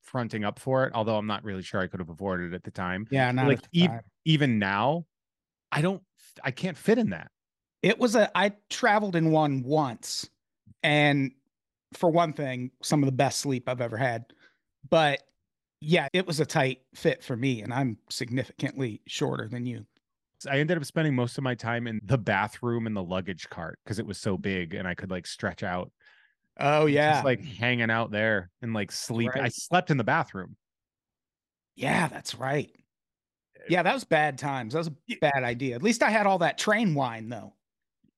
fronting 0.01 0.43
up 0.43 0.59
for 0.59 0.85
it, 0.85 0.91
although 0.93 1.17
I'm 1.17 1.27
not 1.27 1.43
really 1.43 1.61
sure 1.63 1.79
I 1.81 1.87
could 1.87 1.99
have 1.99 2.09
afforded 2.09 2.53
it 2.53 2.55
at 2.55 2.63
the 2.63 2.71
time. 2.71 3.07
Yeah, 3.11 3.31
not 3.31 3.47
Like, 3.47 3.57
at 3.59 3.67
the 3.71 3.83
ev- 3.83 3.89
time. 3.89 4.01
even 4.25 4.59
now, 4.59 5.05
I 5.71 5.81
don't 5.81 6.01
I 6.43 6.51
can't 6.51 6.77
fit 6.77 6.97
in 6.97 7.09
that. 7.11 7.31
It 7.81 7.97
was 7.97 8.15
a 8.15 8.29
I 8.37 8.53
traveled 8.69 9.15
in 9.15 9.31
one 9.31 9.63
once 9.63 10.29
and 10.83 11.31
for 11.93 12.09
one 12.09 12.33
thing, 12.33 12.71
some 12.81 13.01
of 13.03 13.05
the 13.07 13.11
best 13.11 13.39
sleep 13.39 13.67
I've 13.67 13.81
ever 13.81 13.97
had. 13.97 14.25
But 14.89 15.21
yeah, 15.81 16.07
it 16.13 16.25
was 16.27 16.39
a 16.39 16.45
tight 16.45 16.81
fit 16.95 17.23
for 17.23 17.35
me 17.35 17.61
and 17.61 17.73
I'm 17.73 17.97
significantly 18.09 19.01
shorter 19.07 19.47
than 19.47 19.65
you. 19.65 19.85
I 20.49 20.59
ended 20.59 20.77
up 20.77 20.85
spending 20.85 21.15
most 21.15 21.37
of 21.37 21.43
my 21.43 21.53
time 21.53 21.85
in 21.87 21.99
the 22.03 22.17
bathroom 22.17 22.87
and 22.87 22.95
the 22.95 23.03
luggage 23.03 23.47
cart 23.49 23.77
because 23.83 23.99
it 23.99 24.05
was 24.05 24.17
so 24.17 24.37
big 24.37 24.73
and 24.73 24.87
I 24.87 24.95
could 24.95 25.11
like 25.11 25.27
stretch 25.27 25.61
out. 25.63 25.91
Oh 26.61 26.85
yeah. 26.85 27.13
Just 27.13 27.25
like 27.25 27.43
hanging 27.43 27.89
out 27.89 28.11
there 28.11 28.51
and 28.61 28.73
like 28.73 28.91
sleep. 28.91 29.31
I 29.33 29.49
slept 29.49 29.89
in 29.89 29.97
the 29.97 30.03
bathroom. 30.03 30.55
Yeah, 31.75 32.07
that's 32.07 32.35
right. 32.35 32.69
Eh 33.57 33.63
yeah, 33.69 33.83
that 33.83 33.93
was 33.93 34.03
bad 34.03 34.37
times. 34.37 34.73
That 34.73 34.79
was 34.79 34.87
a 34.87 35.15
bad 35.19 35.43
idea. 35.43 35.75
At 35.75 35.83
least 35.83 36.03
I 36.03 36.09
had 36.09 36.27
all 36.27 36.39
that 36.39 36.57
train 36.57 36.93
wine 36.93 37.29
though. 37.29 37.55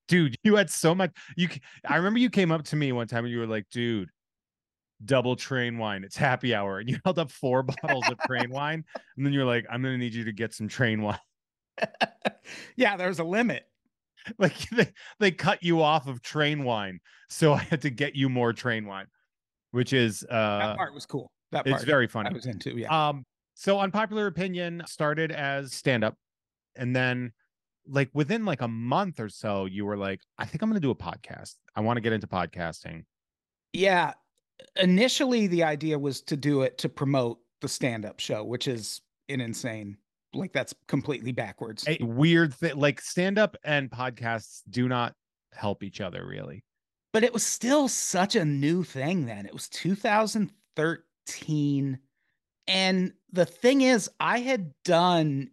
Dude, 0.10 0.36
you 0.44 0.58
had 0.58 0.70
so 0.70 0.94
much 0.94 1.12
you 1.38 1.48
I 1.88 1.96
remember 1.96 2.20
you 2.20 2.30
came 2.30 2.52
up 2.52 2.66
to 2.66 2.76
me 2.76 2.92
one 2.92 3.08
time 3.08 3.24
and 3.24 3.34
you 3.34 3.40
were 3.40 3.48
like, 3.48 3.66
dude, 3.72 4.10
double 5.06 5.38
train 5.38 5.78
wine. 5.78 6.04
It's 6.04 6.18
happy 6.18 6.54
hour. 6.54 6.80
And 6.80 6.90
you 6.90 6.98
held 7.06 7.20
up 7.20 7.32
four 7.32 7.64
bottles 7.82 8.10
of 8.10 8.18
train 8.28 8.50
wine. 8.50 8.84
And 9.16 9.26
then 9.26 9.32
you're 9.32 9.46
like, 9.46 9.66
I'm 9.70 9.82
gonna 9.82 9.98
need 9.98 10.14
you 10.14 10.26
to 10.26 10.34
get 10.34 10.54
some 10.54 10.68
train 10.68 11.02
wine. 11.02 11.20
yeah, 12.76 12.98
there's 12.98 13.20
a 13.20 13.24
limit. 13.24 13.66
Like 14.38 14.70
they, 14.72 14.88
they 15.20 15.32
cut 15.32 15.64
you 15.64 15.82
off 15.82 16.08
of 16.08 16.22
train 16.22 16.64
wine. 16.64 17.00
So 17.30 17.54
I 17.54 17.60
had 17.60 17.82
to 17.82 17.90
get 17.90 18.16
you 18.16 18.30
more 18.30 18.54
train 18.54 18.86
wine, 18.86 19.08
which 19.72 19.94
is 19.94 20.24
uh 20.30 20.60
That 20.60 20.78
part 20.78 20.94
was 20.94 21.06
cool. 21.06 21.32
That 21.52 21.66
part 21.66 21.76
it's 21.76 21.84
very 21.84 22.08
funny 22.08 22.30
I 22.30 22.34
was 22.34 22.46
into. 22.46 22.78
Yeah. 22.78 23.08
Um, 23.10 23.26
so 23.54 23.80
unpopular 23.80 24.28
opinion 24.28 24.84
started 24.88 25.32
as 25.32 25.74
stand-up, 25.74 26.16
and 26.76 26.96
then 26.96 27.32
like 27.86 28.10
within 28.14 28.46
like 28.46 28.62
a 28.62 28.68
month 28.68 29.20
or 29.20 29.30
so, 29.30 29.66
you 29.66 29.86
were 29.86 29.98
like, 29.98 30.22
I 30.38 30.46
think 30.46 30.62
I'm 30.62 30.70
gonna 30.70 30.80
do 30.80 30.92
a 30.92 30.96
podcast. 30.96 31.56
I 31.76 31.82
want 31.82 31.98
to 31.98 32.02
get 32.02 32.14
into 32.14 32.28
podcasting. 32.28 33.04
Yeah. 33.74 34.14
Initially, 34.78 35.48
the 35.48 35.64
idea 35.64 35.98
was 36.00 36.22
to 36.22 36.38
do 36.38 36.62
it 36.62 36.78
to 36.80 36.90
promote 36.90 37.40
the 37.62 37.68
stand 37.68 38.06
up 38.06 38.20
show, 38.20 38.44
which 38.44 38.68
is 38.68 39.02
an 39.30 39.42
insane, 39.42 39.98
like, 40.36 40.54
that's 40.54 40.76
completely 40.88 41.32
backwards. 41.32 41.84
A 41.88 41.98
weird 42.02 42.54
thing 42.54 42.78
like 42.78 43.02
stand-up 43.02 43.58
and 43.64 43.90
podcasts 43.90 44.62
do 44.70 44.88
not 44.88 45.16
help 45.54 45.82
each 45.84 46.02
other 46.02 46.24
really. 46.26 46.64
But 47.14 47.24
it 47.24 47.34
was 47.34 47.46
still 47.46 47.88
such 47.88 48.36
a 48.36 48.44
new 48.44 48.84
thing 48.84 49.26
then. 49.26 49.46
It 49.46 49.54
was 49.54 49.70
2013. 49.70 52.00
And 52.68 53.14
the 53.32 53.46
thing 53.46 53.82
is, 53.82 54.10
I 54.20 54.40
had 54.40 54.74
done 54.84 55.52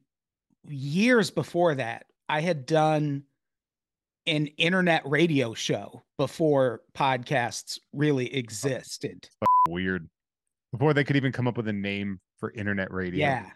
years 0.68 1.30
before 1.30 1.74
that, 1.74 2.06
I 2.28 2.40
had 2.40 2.64
done 2.64 3.24
an 4.26 4.46
internet 4.58 5.02
radio 5.04 5.54
show 5.54 6.02
before 6.18 6.82
podcasts 6.94 7.78
really 7.92 8.34
existed. 8.34 9.28
Weird. 9.68 10.08
Before 10.72 10.94
they 10.94 11.04
could 11.04 11.16
even 11.16 11.32
come 11.32 11.48
up 11.48 11.56
with 11.56 11.68
a 11.68 11.72
name 11.72 12.20
for 12.38 12.52
internet 12.52 12.92
radio. 12.92 13.26
Yeah. 13.26 13.50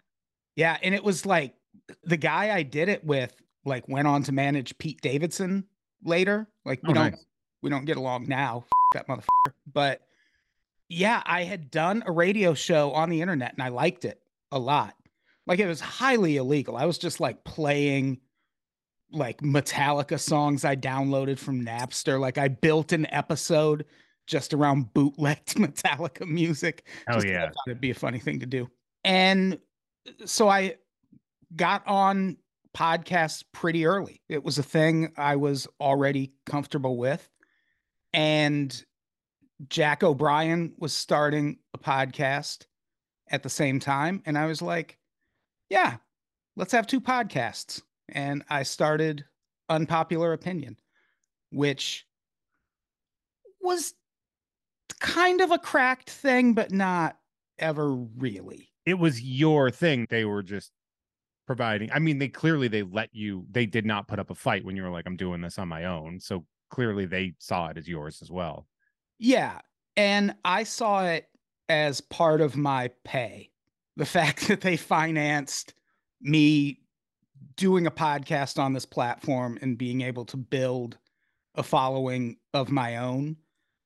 Yeah. 0.55 0.77
And 0.81 0.93
it 0.95 1.03
was 1.03 1.25
like 1.25 1.55
the 2.03 2.17
guy 2.17 2.55
I 2.55 2.63
did 2.63 2.89
it 2.89 3.03
with, 3.03 3.33
like, 3.65 3.87
went 3.87 4.07
on 4.07 4.23
to 4.23 4.31
manage 4.31 4.77
Pete 4.77 5.01
Davidson 5.01 5.65
later. 6.03 6.47
Like, 6.65 6.81
we 6.83 6.89
Oh, 6.91 6.93
don't 6.93 7.11
nice. 7.11 7.25
we 7.61 7.69
don't 7.69 7.85
get 7.85 7.97
along 7.97 8.27
now. 8.27 8.63
F- 8.65 8.69
that 8.93 9.07
motherfucker. 9.07 9.53
But 9.71 10.01
yeah, 10.87 11.21
I 11.25 11.43
had 11.43 11.71
done 11.71 12.03
a 12.05 12.11
radio 12.11 12.53
show 12.53 12.91
on 12.91 13.09
the 13.09 13.21
internet 13.21 13.53
and 13.53 13.61
I 13.63 13.69
liked 13.69 14.05
it 14.05 14.21
a 14.51 14.59
lot. 14.59 14.95
Like 15.47 15.59
it 15.59 15.67
was 15.67 15.79
highly 15.81 16.37
illegal. 16.37 16.77
I 16.77 16.85
was 16.85 16.97
just 16.97 17.19
like 17.19 17.43
playing 17.43 18.19
like 19.11 19.41
Metallica 19.41 20.19
songs 20.19 20.63
I 20.65 20.75
downloaded 20.75 21.37
from 21.39 21.63
Napster. 21.65 22.19
Like 22.19 22.37
I 22.37 22.47
built 22.47 22.91
an 22.93 23.05
episode 23.11 23.85
just 24.27 24.53
around 24.53 24.93
bootlegged 24.93 25.55
Metallica 25.55 26.27
music. 26.27 26.85
Oh 27.09 27.21
yeah. 27.23 27.45
thought 27.47 27.67
it'd 27.67 27.81
be 27.81 27.91
a 27.91 27.95
funny 27.95 28.19
thing 28.19 28.39
to 28.39 28.45
do. 28.45 28.67
And 29.03 29.59
so 30.25 30.47
I 30.47 30.75
got 31.55 31.85
on 31.87 32.37
podcasts 32.75 33.43
pretty 33.53 33.85
early. 33.85 34.21
It 34.27 34.43
was 34.43 34.57
a 34.57 34.63
thing 34.63 35.13
I 35.17 35.37
was 35.37 35.67
already 35.79 36.33
comfortable 36.45 36.97
with. 36.97 37.27
And 38.13 38.83
Jack 39.69 40.03
O'Brien 40.03 40.73
was 40.77 40.93
starting 40.93 41.59
a 41.73 41.77
podcast 41.77 42.65
at 43.29 43.43
the 43.43 43.49
same 43.49 43.79
time. 43.79 44.21
And 44.25 44.37
I 44.37 44.45
was 44.45 44.61
like, 44.61 44.99
yeah, 45.69 45.97
let's 46.55 46.71
have 46.73 46.87
two 46.87 47.01
podcasts. 47.01 47.81
And 48.09 48.43
I 48.49 48.63
started 48.63 49.25
Unpopular 49.69 50.33
Opinion, 50.33 50.77
which 51.51 52.05
was 53.61 53.93
kind 54.99 55.41
of 55.41 55.51
a 55.51 55.57
cracked 55.57 56.09
thing, 56.09 56.53
but 56.53 56.71
not 56.71 57.17
ever 57.57 57.93
really. 57.93 58.69
It 58.85 58.95
was 58.95 59.21
your 59.21 59.71
thing. 59.71 60.07
They 60.09 60.25
were 60.25 60.43
just 60.43 60.71
providing. 61.45 61.91
I 61.91 61.99
mean, 61.99 62.17
they 62.17 62.27
clearly 62.27 62.67
they 62.67 62.83
let 62.83 63.09
you. 63.13 63.45
They 63.51 63.65
did 63.65 63.85
not 63.85 64.07
put 64.07 64.19
up 64.19 64.29
a 64.29 64.35
fight 64.35 64.65
when 64.65 64.75
you 64.75 64.83
were 64.83 64.89
like, 64.89 65.05
I'm 65.05 65.17
doing 65.17 65.41
this 65.41 65.59
on 65.59 65.67
my 65.67 65.85
own. 65.85 66.19
So 66.19 66.45
clearly 66.69 67.05
they 67.05 67.33
saw 67.39 67.67
it 67.67 67.77
as 67.77 67.87
yours 67.87 68.21
as 68.21 68.31
well. 68.31 68.67
Yeah. 69.19 69.59
And 69.95 70.35
I 70.43 70.63
saw 70.63 71.05
it 71.05 71.27
as 71.69 72.01
part 72.01 72.41
of 72.41 72.55
my 72.55 72.89
pay. 73.03 73.51
The 73.97 74.05
fact 74.05 74.47
that 74.47 74.61
they 74.61 74.77
financed 74.77 75.73
me 76.21 76.81
doing 77.55 77.87
a 77.87 77.91
podcast 77.91 78.59
on 78.59 78.73
this 78.73 78.85
platform 78.85 79.57
and 79.61 79.77
being 79.77 80.01
able 80.01 80.25
to 80.25 80.37
build 80.37 80.97
a 81.55 81.63
following 81.63 82.37
of 82.53 82.69
my 82.69 82.97
own. 82.97 83.37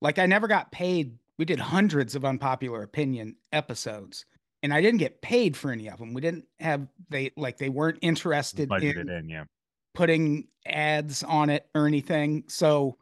Like, 0.01 0.17
I 0.17 0.25
never 0.25 0.47
got 0.47 0.71
paid. 0.71 1.17
We 1.37 1.45
did 1.45 1.59
hundreds 1.59 2.15
of 2.15 2.25
unpopular 2.25 2.81
opinion 2.81 3.35
episodes, 3.53 4.25
and 4.63 4.73
I 4.73 4.81
didn't 4.81 4.99
get 4.99 5.21
paid 5.21 5.55
for 5.55 5.71
any 5.71 5.89
of 5.89 5.99
them. 5.99 6.13
We 6.13 6.21
didn't 6.21 6.45
have, 6.59 6.87
they 7.09 7.31
like, 7.37 7.57
they 7.57 7.69
weren't 7.69 7.99
interested 8.01 8.69
in 8.71 9.09
in, 9.09 9.29
yeah. 9.29 9.45
putting 9.93 10.47
ads 10.65 11.23
on 11.23 11.49
it 11.49 11.67
or 11.73 11.87
anything. 11.87 12.43
So 12.47 12.97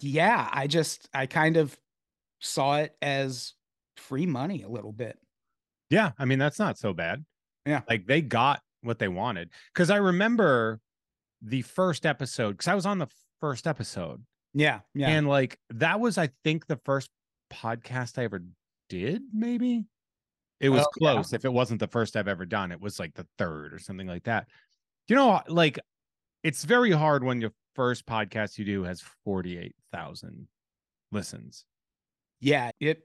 yeah, 0.00 0.48
I 0.52 0.66
just 0.66 1.08
I 1.12 1.26
kind 1.26 1.56
of 1.56 1.76
saw 2.40 2.78
it 2.78 2.94
as 3.02 3.54
free 3.96 4.26
money 4.26 4.62
a 4.62 4.68
little 4.68 4.92
bit. 4.92 5.18
Yeah, 5.90 6.12
I 6.18 6.24
mean 6.24 6.38
that's 6.38 6.58
not 6.58 6.78
so 6.78 6.92
bad. 6.92 7.24
Yeah. 7.66 7.82
Like 7.88 8.06
they 8.06 8.22
got 8.22 8.62
what 8.82 8.98
they 8.98 9.08
wanted. 9.08 9.50
Cuz 9.74 9.90
I 9.90 9.96
remember 9.96 10.80
the 11.42 11.62
first 11.62 12.06
episode 12.06 12.58
cuz 12.58 12.68
I 12.68 12.74
was 12.74 12.86
on 12.86 12.98
the 12.98 13.08
first 13.40 13.66
episode 13.66 14.24
Yeah, 14.54 14.80
yeah. 14.94 15.08
and 15.10 15.28
like 15.28 15.58
that 15.70 16.00
was 16.00 16.18
I 16.18 16.28
think 16.44 16.66
the 16.66 16.80
first 16.84 17.10
podcast 17.50 18.18
I 18.18 18.24
ever 18.24 18.44
did 18.88 19.22
maybe. 19.32 19.86
It 20.60 20.68
was 20.70 20.82
Oh, 20.82 20.88
yeah. 21.00 21.12
close. 21.14 21.32
If 21.32 21.44
it 21.44 21.52
wasn't 21.52 21.80
the 21.80 21.86
first 21.88 22.16
I've 22.16 22.28
ever 22.28 22.44
done, 22.46 22.72
it 22.72 22.80
was 22.80 22.98
like 22.98 23.14
the 23.14 23.26
third 23.38 23.72
or 23.72 23.78
something 23.78 24.06
like 24.08 24.24
that. 24.24 24.48
You 25.08 25.16
know 25.16 25.40
like 25.48 25.78
it's 26.42 26.64
very 26.64 26.90
hard 26.92 27.24
when 27.24 27.40
your 27.40 27.52
first 27.74 28.06
podcast 28.06 28.58
you 28.58 28.64
do 28.64 28.82
has 28.84 29.02
48,000 29.24 30.48
listens. 31.12 31.64
yeah, 32.40 32.70
it 32.80 33.02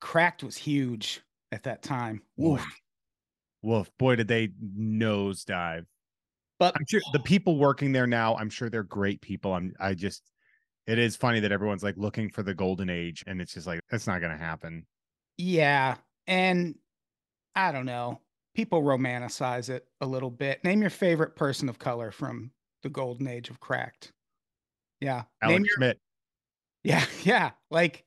cracked 0.00 0.42
was 0.44 0.56
huge 0.56 1.22
at 1.52 1.62
that 1.64 1.82
time. 1.82 2.20
Boy. 2.36 2.54
Oof. 2.54 2.66
Woof, 3.62 3.90
boy 3.98 4.16
did 4.16 4.28
they 4.28 4.48
nosedive. 4.76 5.86
But 6.58 6.76
I'm 6.76 6.84
sure 6.86 7.00
the 7.12 7.20
people 7.20 7.56
working 7.58 7.92
there 7.92 8.06
now, 8.06 8.36
I'm 8.36 8.50
sure 8.50 8.68
they're 8.68 8.82
great 8.82 9.20
people. 9.22 9.54
I'm 9.54 9.74
I 9.80 9.94
just 9.94 10.22
it 10.86 10.98
is 10.98 11.16
funny 11.16 11.40
that 11.40 11.50
everyone's 11.52 11.82
like 11.82 11.96
looking 11.96 12.28
for 12.28 12.42
the 12.42 12.54
golden 12.54 12.90
age 12.90 13.24
and 13.26 13.40
it's 13.40 13.54
just 13.54 13.66
like 13.66 13.80
that's 13.90 14.06
not 14.06 14.20
gonna 14.20 14.36
happen. 14.36 14.84
yeah, 15.38 15.96
and 16.26 16.74
I 17.54 17.72
don't 17.72 17.86
know. 17.86 18.20
People 18.54 18.82
romanticize 18.82 19.68
it 19.68 19.86
a 20.00 20.06
little 20.06 20.30
bit. 20.30 20.62
Name 20.64 20.80
your 20.80 20.90
favorite 20.90 21.36
person 21.36 21.68
of 21.68 21.78
color 21.78 22.10
from 22.10 22.50
the 22.82 22.88
golden 22.88 23.26
age 23.26 23.50
of 23.50 23.60
cracked. 23.60 24.12
Yeah. 25.00 25.24
Name 25.42 25.50
Alex 25.50 25.68
your 25.68 25.74
Schmidt. 25.76 26.00
Yeah, 26.84 27.04
yeah. 27.22 27.50
Like 27.70 28.04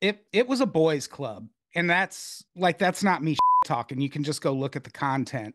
it 0.00 0.24
it 0.32 0.48
was 0.48 0.60
a 0.60 0.66
boys 0.66 1.06
club. 1.06 1.48
And 1.74 1.88
that's 1.88 2.44
like 2.56 2.78
that's 2.78 3.02
not 3.02 3.22
me 3.22 3.36
talking. 3.64 4.00
You 4.00 4.10
can 4.10 4.24
just 4.24 4.40
go 4.40 4.52
look 4.52 4.76
at 4.76 4.84
the 4.84 4.90
content 4.90 5.54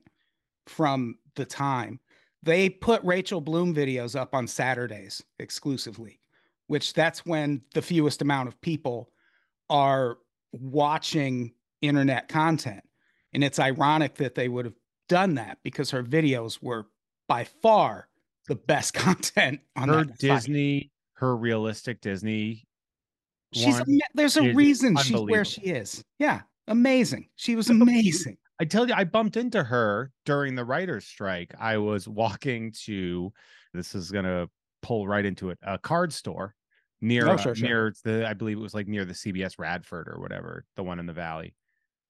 from 0.67 1.17
the 1.35 1.45
time. 1.45 1.99
They 2.43 2.69
put 2.69 3.03
Rachel 3.03 3.41
Bloom 3.41 3.73
videos 3.73 4.19
up 4.19 4.35
on 4.35 4.47
Saturdays 4.47 5.23
exclusively, 5.39 6.19
which 6.67 6.93
that's 6.93 7.25
when 7.25 7.61
the 7.73 7.81
fewest 7.81 8.21
amount 8.21 8.47
of 8.47 8.61
people 8.61 9.09
are 9.69 10.19
watching 10.51 11.53
internet 11.81 12.27
content. 12.27 12.83
And 13.33 13.43
it's 13.43 13.59
ironic 13.59 14.15
that 14.15 14.35
they 14.35 14.47
would 14.47 14.65
have 14.65 14.75
done 15.09 15.35
that 15.35 15.57
because 15.63 15.91
her 15.91 16.03
videos 16.03 16.61
were 16.61 16.87
by 17.27 17.43
far 17.43 18.07
the 18.47 18.55
best 18.55 18.93
content 18.95 19.59
on 19.75 19.89
Her 19.89 20.05
that 20.05 20.07
site. 20.09 20.19
Disney, 20.19 20.91
her 21.15 21.35
realistic 21.35 22.01
Disney. 22.01 22.65
She's 23.53 23.77
one 23.79 23.99
there's 24.13 24.37
a 24.37 24.53
reason 24.53 24.97
she's 24.97 25.19
where 25.21 25.45
she 25.45 25.61
is. 25.61 26.03
Yeah, 26.19 26.41
amazing. 26.67 27.29
She 27.35 27.55
was 27.55 27.69
amazing. 27.69 28.37
I 28.59 28.65
tell 28.65 28.87
you, 28.87 28.93
I 28.95 29.03
bumped 29.03 29.37
into 29.37 29.63
her 29.63 30.11
during 30.25 30.55
the 30.55 30.63
writer's 30.65 31.05
strike. 31.05 31.53
I 31.59 31.77
was 31.77 32.07
walking 32.07 32.73
to, 32.85 33.31
this 33.73 33.95
is 33.95 34.11
going 34.11 34.25
to 34.25 34.49
pull 34.81 35.07
right 35.07 35.25
into 35.25 35.49
it, 35.49 35.59
a 35.61 35.77
card 35.77 36.13
store 36.13 36.55
near, 37.01 37.27
Oh, 37.27 37.33
uh, 37.33 37.37
sure, 37.37 37.55
sure. 37.55 37.67
near 37.67 37.93
the, 38.05 38.27
I 38.27 38.33
believe 38.33 38.57
it 38.57 38.61
was 38.61 38.73
like 38.73 38.87
near 38.87 39.03
the 39.03 39.13
CBS 39.13 39.59
Radford 39.59 40.07
or 40.07 40.19
whatever, 40.21 40.65
the 40.77 40.83
one 40.83 40.99
in 40.99 41.05
the 41.05 41.13
valley. 41.13 41.53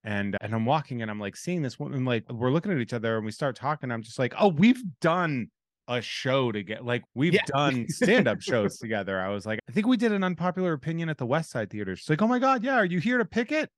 And, 0.05 0.37
and 0.39 0.53
I'm 0.53 0.65
walking 0.65 1.01
and 1.01 1.09
I'm 1.09 1.19
like 1.19 1.35
seeing 1.35 1.63
this 1.63 1.79
woman, 1.79 2.05
like 2.05 2.31
we're 2.31 2.51
looking 2.51 2.71
at 2.71 2.77
each 2.77 2.93
other 2.93 3.17
and 3.17 3.25
we 3.25 3.31
start 3.31 3.55
talking. 3.55 3.91
I'm 3.91 4.03
just 4.03 4.19
like, 4.19 4.33
oh, 4.39 4.49
we've 4.49 4.81
done 5.01 5.47
a 5.87 6.01
show 6.01 6.51
to 6.51 6.63
get 6.63 6.85
like 6.85 7.03
we've 7.15 7.33
Yeah. 7.33 7.41
done 7.47 7.87
stand-up 7.89 8.41
shows 8.41 8.77
together. 8.77 9.19
I 9.19 9.29
was 9.29 9.45
like, 9.45 9.59
I 9.67 9.71
think 9.71 9.87
we 9.87 9.97
did 9.97 10.11
an 10.11 10.23
unpopular 10.23 10.73
opinion 10.73 11.09
at 11.09 11.17
the 11.17 11.25
West 11.25 11.49
Side 11.49 11.69
Theater. 11.71 11.95
She's 11.95 12.09
like, 12.09 12.21
Oh 12.21 12.27
my 12.27 12.39
god, 12.39 12.63
yeah, 12.63 12.75
are 12.75 12.85
you 12.85 12.99
here 12.99 13.17
to 13.17 13.25
pick 13.25 13.51
it? 13.51 13.69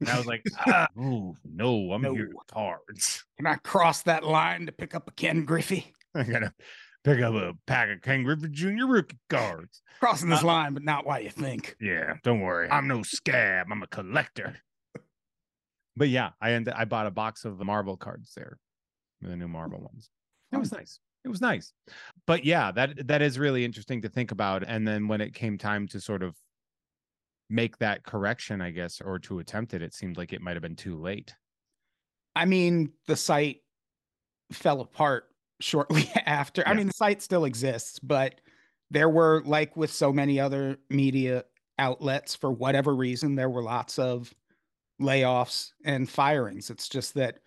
And 0.00 0.08
I 0.08 0.16
was 0.16 0.26
like, 0.26 0.42
ah, 0.66 0.86
ooh, 0.98 1.34
no, 1.44 1.92
I'm 1.92 2.02
here 2.02 2.12
No. 2.28 2.36
with 2.38 2.46
cards. 2.46 3.24
Can 3.36 3.46
I 3.46 3.56
cross 3.56 4.02
that 4.02 4.24
line 4.24 4.66
to 4.66 4.72
pick 4.72 4.94
up 4.94 5.08
a 5.08 5.12
Ken 5.12 5.44
Griffey? 5.44 5.92
I 6.14 6.22
gotta 6.24 6.52
pick 7.04 7.20
up 7.20 7.34
a 7.34 7.52
pack 7.66 7.90
of 7.90 8.00
Ken 8.02 8.22
Griffey 8.24 8.48
Jr. 8.48 8.86
rookie 8.86 9.18
cards. 9.28 9.82
Crossing 10.00 10.28
this 10.30 10.42
Uh, 10.42 10.46
line, 10.46 10.74
but 10.74 10.82
not 10.82 11.06
why 11.06 11.18
you 11.20 11.30
think. 11.30 11.76
Yeah, 11.80 12.14
don't 12.22 12.40
worry. 12.40 12.68
I'm 12.70 12.88
no 12.88 13.02
scab. 13.02 13.66
I'm 13.70 13.82
a 13.82 13.86
collector. 13.86 14.56
But 15.96 16.08
yeah, 16.08 16.30
I 16.40 16.52
ended 16.52 16.74
I 16.76 16.84
bought 16.84 17.06
a 17.06 17.10
box 17.10 17.44
of 17.44 17.58
the 17.58 17.64
marble 17.64 17.96
cards 17.96 18.32
there. 18.36 18.58
The 19.20 19.36
new 19.36 19.48
marble 19.48 19.80
ones. 19.80 20.10
It 20.52 20.58
was 20.58 20.72
nice. 20.72 21.00
It 21.24 21.28
was 21.28 21.40
nice. 21.40 21.72
But 22.26 22.44
yeah, 22.44 22.70
that 22.72 23.06
that 23.08 23.22
is 23.22 23.38
really 23.38 23.64
interesting 23.64 24.02
to 24.02 24.08
think 24.08 24.30
about. 24.30 24.64
And 24.66 24.86
then 24.86 25.08
when 25.08 25.20
it 25.20 25.34
came 25.34 25.56
time 25.56 25.88
to 25.88 26.00
sort 26.00 26.22
of 26.22 26.36
make 27.48 27.78
that 27.78 28.04
correction, 28.04 28.60
I 28.60 28.70
guess, 28.70 29.00
or 29.00 29.18
to 29.20 29.38
attempt 29.38 29.74
it, 29.74 29.82
it 29.82 29.94
seemed 29.94 30.16
like 30.16 30.32
it 30.32 30.42
might 30.42 30.56
have 30.56 30.62
been 30.62 30.76
too 30.76 30.96
late. 30.96 31.34
I 32.36 32.44
mean, 32.44 32.92
the 33.06 33.16
site 33.16 33.62
fell 34.52 34.80
apart 34.80 35.24
shortly 35.60 36.10
after. 36.26 36.66
I 36.66 36.74
mean, 36.74 36.88
the 36.88 36.94
site 36.94 37.22
still 37.22 37.44
exists, 37.44 37.98
but 38.00 38.40
there 38.90 39.08
were, 39.08 39.42
like 39.46 39.76
with 39.76 39.92
so 39.92 40.12
many 40.12 40.38
other 40.38 40.78
media 40.90 41.44
outlets, 41.78 42.34
for 42.34 42.52
whatever 42.52 42.94
reason, 42.94 43.34
there 43.34 43.50
were 43.50 43.62
lots 43.62 43.98
of 43.98 44.34
layoffs 45.00 45.70
and 45.84 46.08
firings. 46.08 46.70
It's 46.70 46.88
just 46.88 47.14
that 47.14 47.38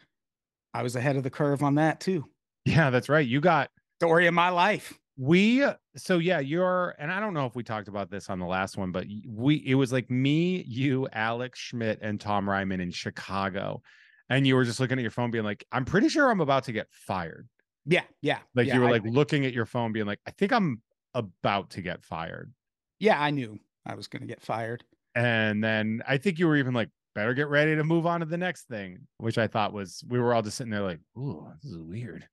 I 0.74 0.84
was 0.84 0.96
ahead 0.96 1.16
of 1.18 1.24
the 1.24 1.30
curve 1.30 1.64
on 1.64 1.76
that 1.76 2.00
too. 2.00 2.26
Yeah, 2.66 2.90
that's 2.90 3.10
right. 3.10 3.26
You 3.28 3.40
got 3.42 3.70
Story 4.00 4.28
of 4.28 4.34
my 4.34 4.50
life. 4.50 4.94
we 5.18 5.64
uh, 5.64 5.74
so 5.96 6.20
yeah 6.20 6.38
you're 6.40 6.94
and 7.00 7.12
i 7.12 7.20
don't 7.20 7.34
know 7.34 7.48
if 7.48 7.56
we 7.56 7.64
talked 7.64 7.88
about 7.88 8.12
this 8.12 8.30
on 8.30 8.38
the 8.38 8.46
last 8.46 8.78
one 8.78 8.92
but 8.92 9.08
we 9.28 9.56
it 9.66 9.74
was 9.74 9.92
like 9.92 10.08
me 10.12 10.62
you 10.68 11.08
alex 11.14 11.58
schmidt 11.58 11.98
and 12.04 12.22
tom 12.22 12.46
reimann 12.46 12.80
in 12.80 12.92
chicago 12.92 13.82
and 14.30 14.46
you 14.46 14.56
were 14.56 14.64
just 14.64 14.80
looking 14.80 15.00
at 15.00 15.02
your 15.02 15.10
phone 15.10 15.32
being 15.32 15.44
like 15.44 15.66
i'm 15.72 15.84
pretty 15.86 16.08
sure 16.08 16.30
i'm 16.30 16.40
about 16.42 16.64
to 16.66 16.72
get 16.72 16.86
fired 16.92 17.50
Yeah, 17.88 18.04
yeah. 18.22 18.38
like 18.54 18.68
yeah, 18.68 18.76
you 18.76 18.82
were 18.82 18.90
I- 18.90 18.92
like 18.92 19.06
looking 19.06 19.48
at 19.48 19.54
your 19.54 19.66
phone 19.66 19.92
being 19.92 20.06
like 20.06 20.20
i 20.28 20.30
think 20.32 20.52
i'm 20.52 20.84
about 21.16 21.72
to 21.72 21.82
get 21.82 22.04
fired 22.04 22.54
yeah, 23.00 23.20
I 23.20 23.32
knew 23.32 23.58
I 23.88 23.96
was 23.96 24.08
going 24.08 24.22
to 24.22 24.28
get 24.28 24.44
fired. 24.44 24.84
and 25.16 25.64
then 25.64 26.04
i 26.08 26.18
think 26.18 26.38
you 26.38 26.46
were 26.48 26.58
even 26.58 26.76
like 26.76 26.90
better 27.18 27.34
get 27.34 27.48
ready 27.50 27.76
to 27.76 27.84
move 27.84 28.06
on 28.06 28.20
to 28.20 28.26
the 28.28 28.38
next 28.38 28.68
thing 28.68 29.00
which 29.18 29.38
i 29.40 29.48
thought 29.48 29.74
was 29.74 30.04
we 30.08 30.20
were 30.20 30.34
all 30.34 30.42
just 30.44 30.56
sitting 30.58 30.72
there 30.72 30.82
like 30.82 31.00
ooh 31.18 31.48
this 31.62 31.72
is 31.72 31.78
weird 31.78 32.28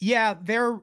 Yeah, 0.00 0.34
they're 0.42 0.78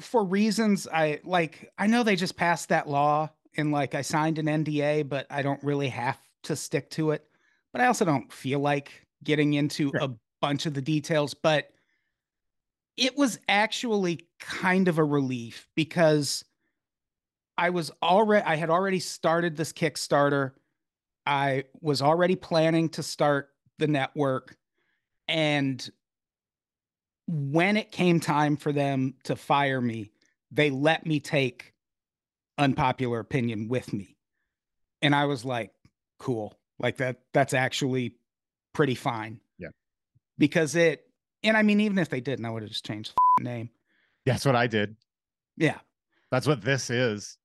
for 0.00 0.22
reasons 0.24 0.86
I 0.86 1.18
like. 1.24 1.68
I 1.76 1.88
know 1.88 2.04
they 2.04 2.14
just 2.14 2.36
passed 2.36 2.68
that 2.68 2.88
law 2.88 3.28
and 3.56 3.72
like 3.72 3.96
I 3.96 4.02
signed 4.02 4.38
an 4.38 4.46
NDA, 4.46 5.08
but 5.08 5.26
I 5.30 5.42
don't 5.42 5.62
really 5.64 5.88
have 5.88 6.16
to 6.44 6.54
stick 6.54 6.90
to 6.90 7.10
it. 7.10 7.26
But 7.72 7.82
I 7.82 7.86
also 7.86 8.04
don't 8.04 8.32
feel 8.32 8.60
like 8.60 9.04
getting 9.24 9.54
into 9.54 9.90
Sure. 9.90 10.00
a 10.00 10.10
bunch 10.40 10.66
of 10.66 10.74
the 10.74 10.80
details. 10.80 11.34
But 11.34 11.70
it 12.96 13.16
was 13.16 13.40
actually 13.48 14.28
kind 14.38 14.86
of 14.86 14.98
a 14.98 15.04
relief 15.04 15.68
because 15.74 16.44
I 17.58 17.70
was 17.70 17.90
already, 18.00 18.44
I 18.46 18.54
had 18.54 18.70
already 18.70 19.00
started 19.00 19.56
this 19.56 19.72
Kickstarter. 19.72 20.52
I 21.30 21.64
was 21.80 22.02
already 22.02 22.34
planning 22.34 22.88
to 22.90 23.04
start 23.04 23.50
the 23.78 23.86
network. 23.86 24.56
And 25.28 25.88
when 27.28 27.76
it 27.76 27.92
came 27.92 28.18
time 28.18 28.56
for 28.56 28.72
them 28.72 29.14
to 29.24 29.36
fire 29.36 29.80
me, 29.80 30.10
they 30.50 30.70
let 30.70 31.06
me 31.06 31.20
take 31.20 31.72
unpopular 32.58 33.20
opinion 33.20 33.68
with 33.68 33.92
me. 33.92 34.16
And 35.02 35.14
I 35.14 35.26
was 35.26 35.44
like, 35.44 35.70
cool. 36.18 36.58
Like 36.80 36.96
that 36.96 37.20
that's 37.32 37.54
actually 37.54 38.16
pretty 38.74 38.96
fine. 38.96 39.40
Yeah. 39.56 39.68
Because 40.36 40.74
it 40.74 41.04
and 41.44 41.56
I 41.56 41.62
mean 41.62 41.80
even 41.80 41.98
if 41.98 42.08
they 42.08 42.20
didn't, 42.20 42.44
I 42.44 42.50
would 42.50 42.62
have 42.62 42.70
just 42.72 42.84
changed 42.84 43.12
the 43.38 43.44
name. 43.44 43.70
that's 44.26 44.44
what 44.44 44.56
i 44.56 44.66
did 44.66 44.96
Yeah. 45.56 45.78
that's 46.32 46.46
what 46.48 46.60
this 46.60 46.90
is 46.90 47.38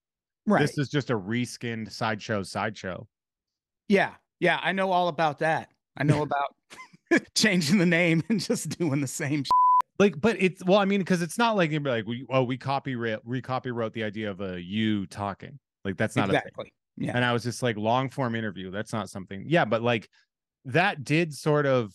Right. 0.48 0.62
this 0.62 0.78
is 0.78 0.90
just 0.90 1.10
a 1.12 1.18
reskinned 1.18 1.92
sideshow 1.92 2.42
sideshow 2.44 3.08
yeah. 3.88 4.14
Yeah, 4.40 4.60
I 4.62 4.74
know 4.74 4.92
all 4.92 5.08
about 5.08 5.40
that. 5.40 5.70
I 5.98 6.04
know 6.04 6.22
about 6.24 6.56
changing 7.36 7.78
the 7.78 7.86
name 7.86 8.24
and 8.30 8.40
just 8.40 8.78
doing 8.78 9.02
the 9.02 9.08
same 9.08 9.44
sh- 9.44 9.50
like 10.00 10.20
but 10.20 10.36
it's 10.40 10.64
well 10.66 10.80
i 10.80 10.86
mean 10.86 11.00
because 11.00 11.22
it's 11.22 11.38
not 11.38 11.56
like 11.56 11.72
you'd 11.72 11.84
be 11.84 11.90
like 11.90 12.06
we 12.06 12.26
oh 12.30 12.44
we 12.44 12.58
copy 12.58 12.96
recopy 12.96 13.74
wrote 13.74 13.94
the 13.94 14.04
idea 14.04 14.30
of 14.30 14.42
a 14.42 14.62
you 14.62 15.06
talking 15.08 15.58
like 15.84 15.98
that's 15.98 16.16
not 16.16 16.30
a 16.30 16.34
thing 16.34 16.38
exactly. 16.38 16.74
Yeah. 16.98 17.12
and 17.16 17.24
i 17.24 17.32
was 17.34 17.44
just 17.44 17.64
like 17.64 17.78
long 17.78 18.10
form 18.10 18.36
interview 18.36 18.72
that's 18.72 18.94
not 18.94 19.10
something 19.10 19.46
yeah 19.48 19.66
but 19.66 19.82
like 19.82 20.10
that 20.66 21.04
did 21.04 21.34
sort 21.34 21.66
of 21.66 21.94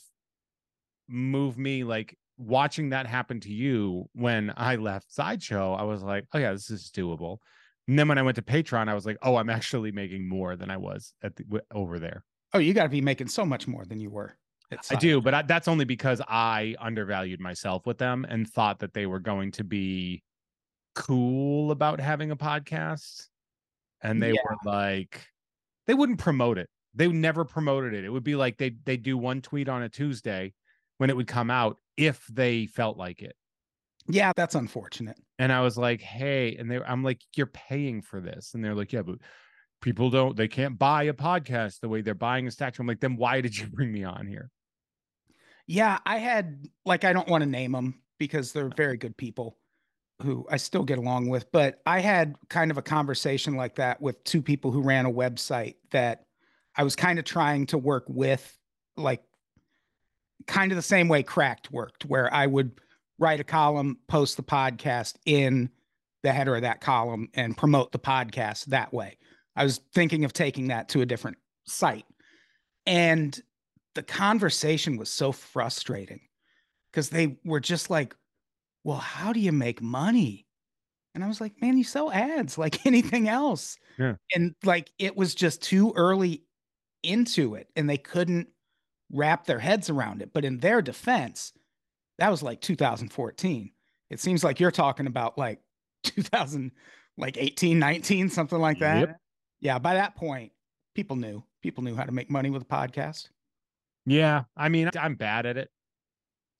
move 1.08 1.58
me 1.58 1.84
like 1.84 2.16
watching 2.38 2.90
that 2.90 3.06
happen 3.06 3.40
to 3.40 3.52
you 3.52 4.08
when 4.14 4.52
i 4.56 4.76
left 4.76 5.12
sideshow 5.12 5.74
i 5.74 5.82
was 5.82 6.02
like 6.02 6.24
oh 6.32 6.38
yeah 6.38 6.52
this 6.52 6.70
is 6.70 6.90
doable 6.94 7.38
and 7.90 7.98
then 7.98 8.06
when 8.08 8.16
i 8.18 8.22
went 8.22 8.36
to 8.36 8.42
patreon 8.42 8.88
i 8.88 8.94
was 8.94 9.04
like 9.04 9.18
oh 9.22 9.36
i'm 9.36 9.50
actually 9.50 9.90
making 9.92 10.28
more 10.28 10.54
than 10.56 10.70
i 10.70 10.76
was 10.76 11.12
at 11.22 11.34
the, 11.36 11.42
w- 11.44 11.64
over 11.72 11.98
there 11.98 12.24
Oh, 12.52 12.58
you 12.58 12.74
got 12.74 12.82
to 12.82 12.88
be 12.88 13.00
making 13.00 13.28
so 13.28 13.44
much 13.46 13.68
more 13.68 13.84
than 13.84 14.00
you 14.00 14.10
were. 14.10 14.36
I 14.90 14.96
do, 14.96 15.20
but 15.20 15.34
I, 15.34 15.42
that's 15.42 15.68
only 15.68 15.84
because 15.84 16.20
I 16.26 16.74
undervalued 16.80 17.38
myself 17.38 17.86
with 17.86 17.96
them 17.98 18.26
and 18.28 18.44
thought 18.50 18.80
that 18.80 18.92
they 18.92 19.06
were 19.06 19.20
going 19.20 19.52
to 19.52 19.62
be 19.62 20.24
cool 20.96 21.70
about 21.70 22.00
having 22.00 22.32
a 22.32 22.36
podcast. 22.36 23.28
And 24.02 24.20
they 24.20 24.32
Yeah. 24.32 24.40
were 24.44 24.56
like, 24.64 25.24
they 25.86 25.94
wouldn't 25.94 26.18
promote 26.18 26.58
it. 26.58 26.68
They 26.92 27.06
never 27.06 27.44
promoted 27.44 27.94
it. 27.94 28.04
It 28.04 28.10
would 28.10 28.24
be 28.24 28.34
like 28.34 28.56
they 28.58 28.70
they 28.84 28.96
do 28.96 29.16
one 29.16 29.42
tweet 29.42 29.68
on 29.68 29.82
a 29.84 29.88
Tuesday 29.88 30.52
when 30.98 31.08
it 31.08 31.16
would 31.16 31.28
come 31.28 31.50
out 31.52 31.76
if 31.96 32.26
they 32.32 32.66
felt 32.66 32.96
like 32.96 33.22
it. 33.22 33.36
Yeah, 34.08 34.32
that's 34.34 34.56
unfortunate. 34.56 35.16
And 35.40 35.50
I 35.50 35.62
was 35.62 35.78
like, 35.78 36.02
hey, 36.02 36.54
and 36.56 36.70
they 36.70 36.76
I'm 36.82 37.02
like, 37.02 37.22
you're 37.34 37.46
paying 37.46 38.02
for 38.02 38.20
this. 38.20 38.52
And 38.52 38.62
they're 38.62 38.74
like, 38.74 38.92
yeah, 38.92 39.00
but 39.00 39.16
people 39.80 40.10
don't 40.10 40.36
they 40.36 40.48
can't 40.48 40.78
buy 40.78 41.04
a 41.04 41.14
podcast 41.14 41.80
the 41.80 41.88
way 41.88 42.02
they're 42.02 42.14
buying 42.14 42.46
a 42.46 42.50
statue. 42.50 42.82
I'm 42.82 42.86
like, 42.86 43.00
then 43.00 43.16
why 43.16 43.40
did 43.40 43.56
you 43.56 43.66
bring 43.72 43.90
me 43.90 44.04
on 44.04 44.26
here? 44.26 44.50
Yeah, 45.66 45.98
I 46.04 46.18
had 46.18 46.66
like 46.84 47.04
I 47.04 47.14
don't 47.14 47.26
want 47.26 47.42
to 47.42 47.48
name 47.48 47.72
them 47.72 48.02
because 48.18 48.52
they're 48.52 48.70
very 48.76 48.98
good 48.98 49.16
people 49.16 49.56
who 50.22 50.46
I 50.50 50.58
still 50.58 50.82
get 50.82 50.98
along 50.98 51.30
with, 51.30 51.50
but 51.52 51.80
I 51.86 52.00
had 52.00 52.34
kind 52.50 52.70
of 52.70 52.76
a 52.76 52.82
conversation 52.82 53.56
like 53.56 53.76
that 53.76 54.02
with 54.02 54.22
two 54.24 54.42
people 54.42 54.70
who 54.70 54.82
ran 54.82 55.06
a 55.06 55.10
website 55.10 55.76
that 55.92 56.26
I 56.76 56.82
was 56.82 56.94
kind 56.94 57.18
of 57.18 57.24
trying 57.24 57.64
to 57.68 57.78
work 57.78 58.04
with 58.08 58.58
like 58.98 59.22
kind 60.46 60.70
of 60.70 60.76
the 60.76 60.82
same 60.82 61.08
way 61.08 61.22
Cracked 61.22 61.72
worked 61.72 62.04
where 62.04 62.30
I 62.30 62.46
would 62.46 62.72
write 63.20 63.38
a 63.38 63.44
column, 63.44 63.98
post 64.08 64.36
the 64.36 64.42
podcast 64.42 65.14
in 65.26 65.70
the 66.22 66.32
header 66.32 66.56
of 66.56 66.62
that 66.62 66.80
column 66.80 67.28
and 67.34 67.56
promote 67.56 67.92
the 67.92 67.98
podcast 67.98 68.64
that 68.66 68.92
way. 68.92 69.18
I 69.54 69.62
was 69.62 69.80
thinking 69.94 70.24
of 70.24 70.32
taking 70.32 70.68
that 70.68 70.88
to 70.90 71.02
a 71.02 71.06
different 71.06 71.36
site. 71.66 72.06
And 72.86 73.38
the 73.94 74.02
conversation 74.02 74.96
was 74.96 75.10
so 75.10 75.32
frustrating 75.32 76.20
because 76.90 77.10
they 77.10 77.38
were 77.44 77.60
just 77.60 77.90
like, 77.90 78.16
well, 78.84 78.96
how 78.96 79.32
do 79.32 79.40
you 79.40 79.52
make 79.52 79.82
money? 79.82 80.46
And 81.14 81.22
I 81.22 81.28
was 81.28 81.40
like, 81.40 81.60
man, 81.60 81.76
you 81.76 81.84
sell 81.84 82.10
ads 82.10 82.56
like 82.56 82.86
anything 82.86 83.28
else. 83.28 83.76
Yeah. 83.98 84.14
And 84.34 84.54
like 84.64 84.90
it 84.98 85.16
was 85.16 85.34
just 85.34 85.62
too 85.62 85.92
early 85.94 86.44
into 87.02 87.54
it 87.54 87.68
and 87.76 87.88
they 87.88 87.98
couldn't 87.98 88.48
wrap 89.12 89.44
their 89.44 89.58
heads 89.58 89.90
around 89.90 90.22
it. 90.22 90.32
But 90.32 90.44
in 90.44 90.58
their 90.58 90.80
defense, 90.80 91.52
that 92.20 92.30
was 92.30 92.42
like 92.42 92.60
2014. 92.60 93.70
It 94.10 94.20
seems 94.20 94.44
like 94.44 94.60
you're 94.60 94.70
talking 94.70 95.06
about 95.06 95.36
like 95.36 95.60
2000, 96.04 96.70
like 97.16 97.36
18, 97.36 97.78
19, 97.78 98.28
something 98.28 98.58
like 98.58 98.78
that. 98.78 99.00
Yep. 99.00 99.16
Yeah. 99.60 99.78
By 99.78 99.94
that 99.94 100.14
point, 100.14 100.52
people 100.94 101.16
knew. 101.16 101.42
People 101.62 101.82
knew 101.84 101.94
how 101.94 102.04
to 102.04 102.12
make 102.12 102.30
money 102.30 102.50
with 102.50 102.62
a 102.62 102.66
podcast. 102.66 103.28
Yeah, 104.06 104.44
I 104.56 104.70
mean, 104.70 104.90
I'm 104.98 105.14
bad 105.14 105.44
at 105.44 105.56
it. 105.58 105.70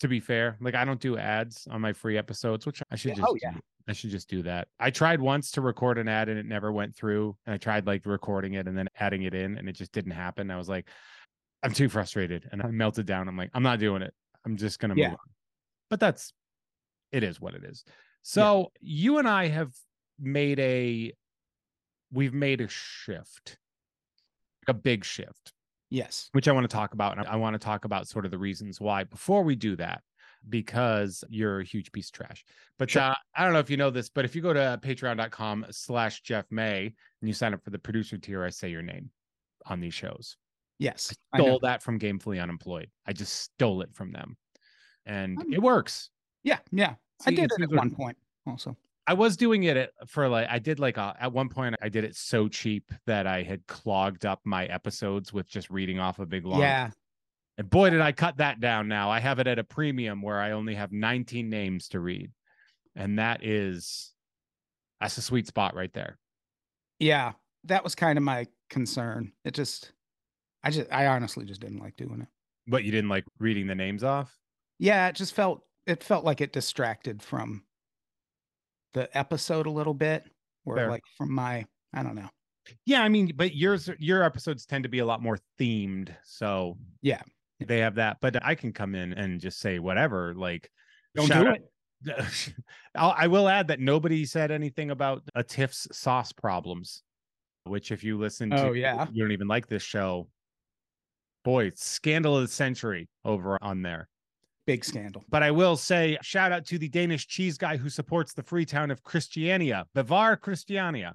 To 0.01 0.09
be 0.09 0.21
fair, 0.21 0.57
like 0.61 0.75
I 0.75 0.85
don't 0.85 1.01
do 1.01 1.17
ads 1.19 1.67
on 1.71 1.81
my 1.81 1.93
free 1.93 2.17
episodes, 2.17 2.65
which 2.67 2.83
I 2.91 2.97
should 2.97 3.17
just 3.17 3.27
oh, 3.27 3.35
do. 3.35 3.41
yeah. 3.43 3.55
I 3.89 3.93
should 3.93 4.11
just 4.11 4.29
do 4.29 4.43
that. 4.43 4.69
I 4.79 4.91
tried 4.91 5.21
once 5.21 5.51
to 5.53 5.61
record 5.61 5.99
an 5.99 6.09
ad 6.09 6.29
and 6.29 6.39
it 6.39 6.47
never 6.47 6.71
went 6.71 6.95
through. 6.95 7.37
And 7.47 7.55
I 7.55 7.59
tried 7.59 7.87
like 7.87 8.07
recording 8.07 8.55
it 8.55 8.69
and 8.69 8.77
then 8.77 8.89
adding 8.99 9.25
it 9.25 9.35
in 9.35 9.59
and 9.59 9.69
it 9.69 9.73
just 9.73 9.93
didn't 9.93 10.13
happen. 10.13 10.51
I 10.51 10.57
was 10.57 10.69
like, 10.69 10.89
I'm 11.63 11.73
too 11.73 11.89
frustrated 11.89 12.49
and 12.53 12.63
I 12.63 12.69
melted 12.69 13.07
down. 13.07 13.27
I'm 13.29 13.37
like, 13.37 13.51
I'm 13.53 13.63
not 13.63 13.79
doing 13.79 14.01
it. 14.03 14.15
I'm 14.47 14.57
just 14.57 14.79
gonna 14.79 14.95
Yeah. 14.97 15.09
move 15.11 15.19
on. 15.19 15.31
But 15.91 16.01
that's 16.01 16.33
it 17.13 17.23
is 17.23 17.41
what 17.41 17.55
it 17.55 17.65
is. 17.65 17.85
So 18.23 18.73
you 18.81 19.19
and 19.19 19.29
I 19.29 19.49
have 19.49 19.73
made 20.19 20.59
a 20.61 21.13
we've 22.13 22.35
made 22.35 22.61
a 22.61 22.69
shift, 22.69 23.59
a 24.69 24.75
big 24.75 25.05
shift, 25.05 25.53
Yes. 25.91 26.29
which 26.33 26.49
I 26.49 26.53
want 26.53 26.69
to 26.69 26.75
talk 26.75 26.95
about. 26.95 27.19
And 27.19 27.27
I 27.27 27.37
want 27.37 27.55
to 27.55 27.59
talk 27.59 27.85
about 27.85 28.09
sort 28.09 28.25
of 28.25 28.31
the 28.31 28.39
reasons 28.39 28.81
why. 28.81 29.05
Before 29.05 29.43
we 29.43 29.57
do 29.57 29.77
that, 29.77 30.03
because 30.49 31.23
you're 31.29 31.61
a 31.61 31.65
huge 31.65 31.93
piece 31.93 32.09
of 32.09 32.13
trash. 32.13 32.45
But 32.79 32.91
Sure. 32.91 33.03
uh, 33.03 33.15
I 33.37 33.45
don't 33.45 33.53
know 33.53 33.59
if 33.59 33.71
you 33.71 33.77
know 33.77 33.91
this, 33.91 34.09
but 34.09 34.25
if 34.25 34.35
you 34.35 34.43
go 34.43 34.53
to 34.53 34.79
patreon.com 34.83 35.67
slash 35.71 36.23
Jeff 36.23 36.47
May 36.51 36.87
and 36.87 37.29
you 37.29 37.33
sign 37.35 37.53
up 37.55 37.63
for 37.63 37.71
the 37.71 37.79
producer 37.79 38.17
tier, 38.19 38.45
I 38.45 38.51
say 38.51 38.71
your 38.71 38.83
name 38.83 39.11
on 39.67 39.81
these 39.81 39.95
shows 39.95 40.37
Yes. 40.79 41.15
I 41.33 41.39
stole 41.41 41.61
that 41.61 41.83
from 41.83 41.99
Gamefully 41.99 42.43
Unemployed. 42.43 42.91
I 43.07 43.13
just 43.13 43.35
stole 43.35 43.83
it 43.83 43.95
from 43.95 44.13
them, 44.13 44.37
and 45.07 45.39
Um, 45.39 45.53
it 45.53 45.63
works. 45.63 46.11
Yeah. 46.43 46.59
Yeah. 46.71 46.95
I 47.27 47.31
did 47.31 47.51
it 47.53 47.63
at 47.63 47.71
one 47.71 47.91
point 47.91 48.17
also. 48.47 48.77
I 49.07 49.15
was 49.15 49.37
doing 49.37 49.65
it 49.65 49.93
for 50.07 50.29
like 50.29 50.47
I 50.49 50.59
did 50.59 50.79
like 50.79 50.97
a, 50.97 51.17
at 51.19 51.33
one 51.33 51.49
point 51.49 51.75
I 51.83 51.89
did 51.89 52.05
it 52.05 52.15
so 52.17 52.49
cheap 52.49 52.93
that 53.07 53.27
I 53.27 53.43
had 53.43 53.67
clogged 53.67 54.25
up 54.25 54.41
my 54.45 54.67
episodes 54.67 55.33
with 55.33 55.49
just 55.49 55.69
reading 55.71 55.99
off 55.99 56.19
a 56.19 56.27
big 56.27 56.47
long. 56.47 56.61
Yeah. 56.61 56.91
And 57.59 57.69
boy, 57.69 57.91
did 57.91 58.01
I 58.01 58.13
cut 58.13 58.37
that 58.39 58.61
down. 58.61 58.89
Now 58.89 59.11
I 59.11 59.21
have 59.21 59.39
it 59.39 59.47
at 59.47 59.59
a 59.59 59.65
premium 59.65 60.23
where 60.23 60.41
I 60.41 60.53
only 60.53 60.75
have 60.75 60.93
19 60.93 61.51
names 61.51 61.89
to 61.89 62.01
read, 62.01 62.31
and 62.95 63.19
that 63.19 63.45
is 63.45 64.15
that's 65.01 65.19
a 65.19 65.23
sweet 65.23 65.47
spot 65.47 65.75
right 65.75 65.93
there. 65.93 66.19
Yeah. 66.99 67.33
That 67.65 67.85
was 67.85 67.95
kind 67.95 68.17
of 68.17 68.25
my 68.25 68.47
concern. 68.71 69.33
It 69.45 69.53
just, 69.55 69.93
I 70.63 70.71
just, 70.71 70.91
I 70.93 71.07
honestly 71.07 71.45
just 71.45 71.61
didn't 71.61 71.81
like 71.81 71.97
doing 71.97 72.21
it. 72.23 72.29
But 72.67 72.85
you 72.85 72.93
didn't 72.93 73.11
like 73.11 73.25
reading 73.39 73.67
the 73.67 73.75
names 73.75 74.05
off. 74.05 74.35
Yeah. 74.81 75.07
It 75.09 75.15
just 75.15 75.35
felt, 75.35 75.63
it 75.87 76.03
felt 76.03 76.25
like 76.25 76.41
it 76.41 76.53
distracted 76.53 77.23
from 77.23 77.63
the 78.95 79.09
episode 79.17 79.67
a 79.67 79.71
little 79.71 79.95
bit 79.95 80.25
or 80.65 80.77
Fair. 80.77 80.91
like 80.91 81.03
from 81.17 81.33
my, 81.33 81.65
I 81.95 82.03
don't 82.03 82.17
know. 82.17 82.29
Yeah, 82.87 83.03
I 83.03 83.09
mean, 83.09 83.33
but 83.37 83.55
yours 83.55 83.89
your 83.99 84.23
episodes 84.23 84.67
tend 84.67 84.83
to 84.85 84.89
be 84.91 84.99
a 85.01 85.07
lot 85.07 85.23
more 85.23 85.39
themed, 85.59 86.15
so 86.25 86.77
Yeah. 87.03 87.21
they 87.61 87.79
have 87.79 87.97
that. 87.97 88.19
But 88.21 88.45
I 88.45 88.55
can 88.55 88.73
come 88.73 88.95
in 88.95 89.13
and 89.13 89.41
just 89.41 89.61
say 89.61 89.79
whatever. 89.79 90.35
Like, 90.35 90.71
Don't 91.15 91.27
shout 91.27 91.45
do 91.45 91.51
out- 91.51 91.59
I'll, 92.95 93.15
I 93.17 93.27
will 93.27 93.49
add 93.49 93.69
that 93.69 93.81
nobody 93.81 94.25
said 94.25 94.51
anything 94.51 94.91
about 94.91 95.23
a 95.35 95.43
Tiff's 95.43 95.87
sauce 95.93 96.33
problems, 96.33 97.03
which 97.65 97.91
if 97.93 98.03
you 98.05 98.19
listen 98.19 98.51
to, 98.51 98.69
Oh, 98.69 98.73
yeah. 98.73 99.07
you 99.13 99.23
don't 99.23 99.33
even 99.33 99.49
like 99.49 99.67
this 99.67 99.83
show. 99.83 100.29
Boy, 101.45 101.71
scandal 101.75 102.37
of 102.37 102.43
the 102.43 102.49
century 102.49 103.09
over 103.25 103.59
on 103.63 103.83
there. 103.83 104.09
Big 104.67 104.85
scandal. 104.85 105.25
But 105.29 105.43
I 105.43 105.51
will 105.51 105.77
say, 105.77 106.19
shout 106.23 106.53
out 106.53 106.65
to 106.67 106.79
the 106.79 106.89
Danish 106.89 107.27
cheese 107.27 107.57
guy 107.59 107.77
who 107.77 107.89
supports 107.89 108.33
the 108.35 108.43
free 108.43 108.65
town 108.67 108.91
of 108.91 109.03
Christiania, 109.03 109.87
Bavar 109.97 110.41
Christiania. 110.41 111.15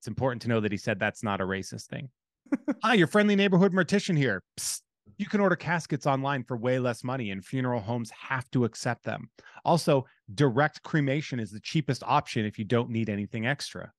It's 0.00 0.06
important 0.08 0.42
to 0.42 0.48
know 0.48 0.60
that 0.60 0.70
he 0.70 0.78
said 0.78 0.98
that's 1.00 1.22
not 1.22 1.40
a 1.40 1.44
racist 1.44 1.86
thing. 1.86 2.10
Hi, 2.84 2.94
your 2.94 3.06
friendly 3.08 3.34
neighborhood 3.34 3.72
mortician 3.72 4.16
here. 4.16 4.42
Psst. 4.58 4.82
You 5.16 5.26
can 5.26 5.40
order 5.40 5.56
caskets 5.56 6.06
online 6.06 6.44
for 6.44 6.56
way 6.56 6.78
less 6.78 7.02
money, 7.02 7.30
and 7.30 7.44
funeral 7.44 7.80
homes 7.80 8.10
have 8.10 8.48
to 8.50 8.64
accept 8.64 9.02
them. 9.04 9.30
Also, 9.64 10.06
direct 10.34 10.82
cremation 10.82 11.40
is 11.40 11.50
the 11.50 11.58
cheapest 11.60 12.02
option 12.06 12.44
if 12.44 12.58
you 12.58 12.64
don't 12.64 12.90
need 12.90 13.08
anything 13.08 13.46
extra. 13.46 13.90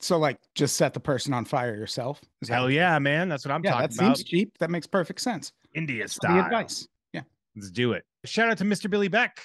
So 0.00 0.16
like 0.18 0.38
just 0.54 0.76
set 0.76 0.94
the 0.94 0.98
person 0.98 1.34
on 1.34 1.44
fire 1.44 1.74
yourself. 1.76 2.20
Hell 2.48 2.70
yeah, 2.70 2.98
man. 2.98 3.28
That's 3.28 3.44
what 3.44 3.52
I'm 3.52 3.62
Yeah. 3.62 3.72
talking 3.72 3.88
That 3.88 3.94
about. 3.96 4.08
That 4.08 4.16
seems 4.16 4.28
cheap. 4.28 4.58
That 4.58 4.70
makes 4.70 4.86
perfect 4.86 5.20
sense. 5.20 5.52
India 5.74 6.08
style. 6.08 6.36
The 6.36 6.44
advice. 6.44 6.86
Yeah. 7.12 7.22
Let's 7.56 7.70
do 7.70 7.92
it. 7.92 8.04
Shout 8.24 8.50
out 8.50 8.58
to 8.58 8.64
Mr. 8.64 8.90
Billy 8.90 9.08
Beck. 9.08 9.40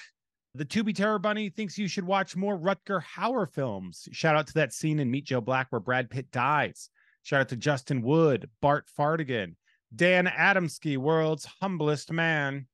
The 0.54 0.64
Tubi 0.64 0.94
Terror 0.94 1.18
Bunny 1.18 1.50
thinks 1.50 1.76
you 1.76 1.86
should 1.88 2.04
watch 2.06 2.34
more 2.34 2.58
Rutger 2.58 3.02
Hauer 3.02 3.50
films. 3.50 4.08
Shout 4.12 4.36
out 4.36 4.46
to 4.46 4.54
that 4.54 4.72
scene 4.72 4.98
in 5.00 5.10
Meet 5.10 5.26
Joe 5.26 5.40
Black 5.42 5.66
where 5.70 5.80
Brad 5.80 6.08
Pitt 6.08 6.30
dies. 6.30 6.88
Shout 7.24 7.40
out 7.42 7.48
to 7.50 7.56
Justin 7.56 8.00
Wood, 8.02 8.48
Bart 8.62 8.86
Fardigan, 8.98 9.56
Dan 9.94 10.26
Adamski, 10.26 10.96
world's 10.96 11.46
humblest 11.60 12.10
man. 12.10 12.66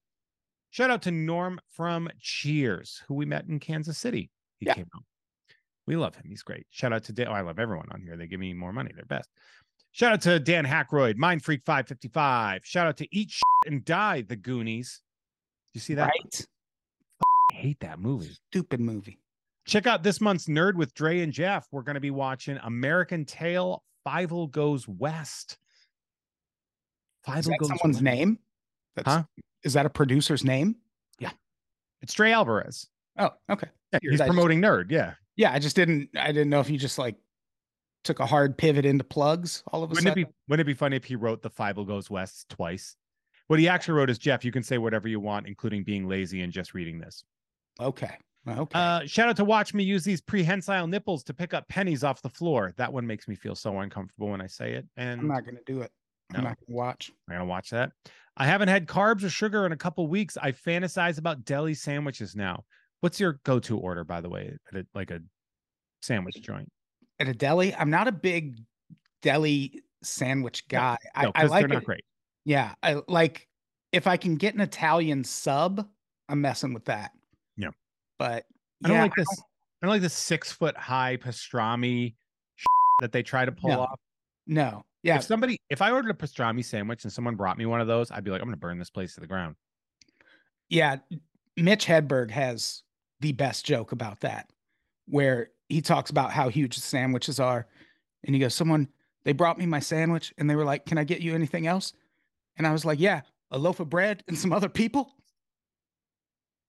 Shout 0.71 0.91
out 0.91 1.03
to 1.03 1.11
Norm 1.11 1.61
from 1.71 2.09
Cheers, 2.21 3.03
who 3.09 3.15
we 3.15 3.27
met 3.27 3.47
in 3.49 3.59
Kansas 3.59 3.99
City. 3.99 4.31
He 4.59 4.67
Yeah. 4.67 4.75
came 4.75 4.87
out. 4.95 5.03
We 5.87 5.97
love 5.97 6.15
him. 6.15 6.25
He's 6.29 6.43
great. 6.43 6.67
Shout 6.71 6.93
out 6.93 7.03
to 7.05 7.12
Dan. 7.12 7.27
Oh, 7.29 7.33
I 7.33 7.41
love 7.41 7.59
everyone 7.59 7.88
on 7.91 8.01
here. 8.03 8.17
They 8.17 8.29
give 8.29 8.38
me 8.38 8.55
more 8.55 8.73
money. 8.73 8.93
They're 8.95 9.05
best. 9.05 9.29
Shout 9.92 10.12
out 10.12 10.22
to 10.22 10.40
Dan 10.40 10.64
Hackroyd, 10.64 11.16
Mind 11.18 11.44
Freak 11.44 11.62
555. 11.64 12.62
Shout 12.64 12.87
out 12.87 12.96
to 12.96 13.09
Eat 13.16 13.31
Shit 13.31 13.42
and 13.72 13.85
Die, 13.85 14.22
The 14.22 14.37
Goonies. 14.37 15.02
You 15.74 15.81
see 15.81 15.94
that? 15.94 16.07
Right. 16.09 16.46
I 17.52 17.55
hate 17.55 17.81
that 17.81 17.98
movie. 17.98 18.31
Stupid 18.50 18.81
movie. 18.81 19.18
Check 19.66 19.87
out 19.87 20.02
this 20.02 20.20
month's 20.20 20.46
Nerd 20.46 20.74
with 20.74 20.94
Dre 20.94 21.20
and 21.20 21.33
Jeff. 21.33 21.68
We're 21.70 21.83
going 21.83 21.94
to 21.94 22.00
be 22.00 22.11
watching 22.11 22.59
American 22.62 23.24
Tail 23.24 23.85
Fievel 24.07 24.50
Goes 24.50 24.88
West. 24.88 25.59
Is 27.37 27.44
that 27.44 27.59
Goes 27.59 27.68
someone's 27.68 27.96
West. 27.96 28.02
name? 28.02 28.38
That's, 28.96 29.09
Huh? 29.09 29.22
Is 29.62 29.74
that 29.74 29.87
a 29.87 29.90
producer's 29.90 30.42
name? 30.42 30.76
Yeah. 31.20 31.31
It's 32.00 32.14
Dre 32.14 32.33
Alvarez. 32.33 32.88
Oh, 33.18 33.31
okay. 33.50 33.68
Yeah, 33.92 33.98
he's 34.02 34.20
I 34.20 34.24
just- 34.24 34.35
promoting 34.35 34.61
Nerd. 34.61 34.90
Yeah. 34.90 35.14
Yeah, 35.37 35.52
I 35.52 35.59
just 35.59 35.76
didn't. 35.76 36.11
I 36.18 36.26
didn't 36.28 36.50
know 36.50 36.61
if 36.61 36.68
you 36.68 36.76
just 36.78 36.98
like 36.98 37.16
took 38.05 38.21
a 38.21 38.27
hard 38.27 38.57
pivot 38.59 38.85
into 38.85 39.05
plugs 39.05 39.62
all 39.73 39.83
of 39.83 39.91
a 39.91 39.95
Wouldn't 39.95 40.07
it 40.07 40.11
sudden. 40.11 40.25
be 40.25 40.31
wouldn't 40.49 40.67
it 40.67 40.71
be 40.71 40.75
funny 40.75 40.97
if 40.97 41.05
he 41.05 41.17
wrote 41.17 41.43
the 41.43 41.51
Fievel 41.51 41.87
Goes 41.87 42.11
West 42.11 42.49
twice? 42.49 42.97
What 43.49 43.59
he 43.59 43.69
actually 43.69 43.95
wrote 43.95 44.11
is 44.11 44.19
Jeff, 44.19 44.45
you 44.45 44.53
can 44.53 44.62
say 44.62 44.79
whatever 44.79 45.09
you 45.09 45.21
want, 45.21 45.47
including 45.47 45.85
being 45.85 46.09
lazy 46.09 46.43
and 46.43 46.53
just 46.53 46.75
reading 46.75 46.99
this. 46.99 47.25
okay. 47.81 48.17
Okay. 48.49 48.77
Uh, 48.77 49.07
shout 49.07 49.29
out 49.29 49.37
to 49.37 49.45
watch 49.45 49.73
me 49.73 49.85
use 49.85 50.03
these 50.03 50.21
prehensile 50.21 50.88
nipples 50.88 51.23
to 51.25 51.33
pick 51.33 51.55
up 51.55 51.69
pennies 51.69 52.03
off 52.03 52.23
the 52.23 52.29
floor. 52.29 52.73
That 52.77 52.93
one 52.93 53.07
makes 53.07 53.29
me 53.29 53.37
feel 53.37 53.55
so 53.55 53.79
uncomfortable 53.79 54.31
when 54.31 54.41
I 54.41 54.49
say 54.49 54.73
it. 54.73 54.85
And 54.97 55.21
I'm 55.21 55.29
not 55.29 55.45
gonna 55.45 55.61
do 55.65 55.81
it. 55.83 55.93
I'm 56.35 56.43
not 56.43 56.57
gonna 56.67 56.77
watch. 56.77 57.12
I'm 57.29 57.37
gonna 57.37 57.45
watch 57.45 57.71
that. 57.71 57.93
I 58.37 58.47
haven't 58.47 58.67
had 58.67 58.88
carbs 58.88 59.23
or 59.23 59.29
sugar 59.29 59.65
in 59.65 59.71
a 59.71 59.77
couple 59.77 60.09
weeks. 60.09 60.37
I 60.37 60.51
fantasize 60.51 61.19
about 61.19 61.45
deli 61.45 61.75
sandwiches 61.75 62.35
now. 62.35 62.65
What's 62.99 63.21
your 63.21 63.38
go-to 63.45 63.79
order, 63.79 64.03
by 64.03 64.21
the 64.21 64.29
way, 64.29 64.57
at 64.73 64.81
a, 64.81 64.87
like 64.93 65.12
a 65.12 65.21
sandwich 66.01 66.43
joint? 66.43 66.69
At 67.23 67.29
a 67.29 67.35
deli, 67.35 67.73
I'm 67.73 67.89
not 67.89 68.09
a 68.09 68.13
big 68.13 68.59
deli 69.23 69.81
sandwich 70.03 70.67
guy. 70.67 70.97
I, 71.15 71.23
No, 71.27 71.33
I 71.37 71.45
like 71.45 71.61
they're 71.63 71.69
not 71.69 71.83
it- 71.83 71.87
great. 71.87 72.05
Yeah, 72.45 72.75
I 72.83 73.01
like 73.07 73.47
if 73.93 74.09
I 74.09 74.17
can 74.17 74.35
get 74.35 74.55
an 74.55 74.61
Italian 74.61 75.23
sub, 75.23 75.89
I'm 76.29 76.41
messing 76.41 76.75
with 76.75 76.87
that. 76.87 77.13
Yeah. 77.57 77.69
But 78.19 78.45
I 78.85 78.89
don't 78.89 78.97
yeah, 78.97 79.03
like 79.05 79.15
this. 79.15 79.29
I 79.41 79.87
don't 79.87 79.91
like 79.91 80.03
this 80.03 80.15
six-foot 80.15 80.77
high 80.77 81.17
pastrami 81.19 82.15
that 83.01 83.13
they 83.13 83.23
try 83.23 83.45
to 83.45 83.53
pull 83.53 83.71
No. 83.71 83.81
off. 83.83 84.01
no. 84.49 84.85
Yeah, 85.05 85.17
If 85.17 85.23
somebody, 85.25 85.59
if 85.71 85.81
I 85.83 85.91
ordered 85.93 86.11
a 86.11 86.15
pastrami 86.15 86.65
sandwich 86.65 87.03
and 87.05 87.13
someone 87.13 87.35
brought 87.37 87.59
me 87.59 87.67
one 87.67 87.81
of 87.81 87.87
those, 87.89 88.11
I'd 88.11 88.23
be 88.25 88.31
like, 88.33 88.41
I'm 88.41 88.47
gonna 88.49 88.57
burn 88.57 88.79
this 88.81 88.91
place 88.91 89.15
to 89.15 89.21
the 89.21 89.27
ground. 89.29 89.55
yeah. 90.69 90.97
Mitch 91.57 91.87
Hedberg 91.87 92.31
has 92.33 92.83
the 93.21 93.33
best 93.33 93.65
joke 93.67 93.93
about 93.93 94.21
that, 94.21 94.51
where 95.07 95.51
he 95.73 95.81
talks 95.81 96.11
about 96.11 96.33
how 96.33 96.49
huge 96.49 96.77
the 96.77 96.83
sandwiches 96.83 97.41
are, 97.41 97.67
and 98.25 98.35
he 98.35 98.41
goes, 98.41 98.55
"Someone 98.55 98.89
they 99.25 99.33
brought 99.33 99.59
me 99.59 99.67
my 99.67 99.81
sandwich, 99.81 100.33
and 100.39 100.49
they 100.49 100.57
were 100.57 100.65
like, 100.65 100.87
"Can 100.87 100.99
I 100.99 101.05
get 101.05 101.21
you 101.21 101.35
anything 101.35 101.67
else?" 101.67 101.93
And 102.57 102.67
I 102.67 102.73
was 102.73 102.85
like, 102.85 103.01
"Yeah, 103.01 103.23
a 103.51 103.59
loaf 103.59 103.81
of 103.81 103.89
bread 103.89 104.23
and 104.29 104.39
some 104.39 104.53
other 104.53 104.69
people." 104.69 105.15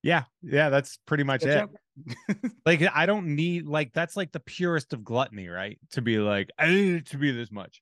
Yeah, 0.02 0.24
yeah, 0.42 0.70
that's 0.70 0.98
pretty 1.06 1.24
much 1.24 1.44
it. 1.44 1.70
Like 2.66 2.82
I 2.94 3.06
don't 3.06 3.36
need 3.36 3.68
like 3.68 3.94
that's 3.94 4.18
like 4.18 4.32
the 4.32 4.40
purest 4.40 4.94
of 4.94 5.04
gluttony, 5.04 5.48
right? 5.48 5.78
To 5.92 6.02
be 6.02 6.18
like, 6.18 6.50
I 6.58 6.68
need 6.68 6.96
it 6.96 7.06
to 7.08 7.18
be 7.18 7.32
this 7.32 7.52
much. 7.52 7.82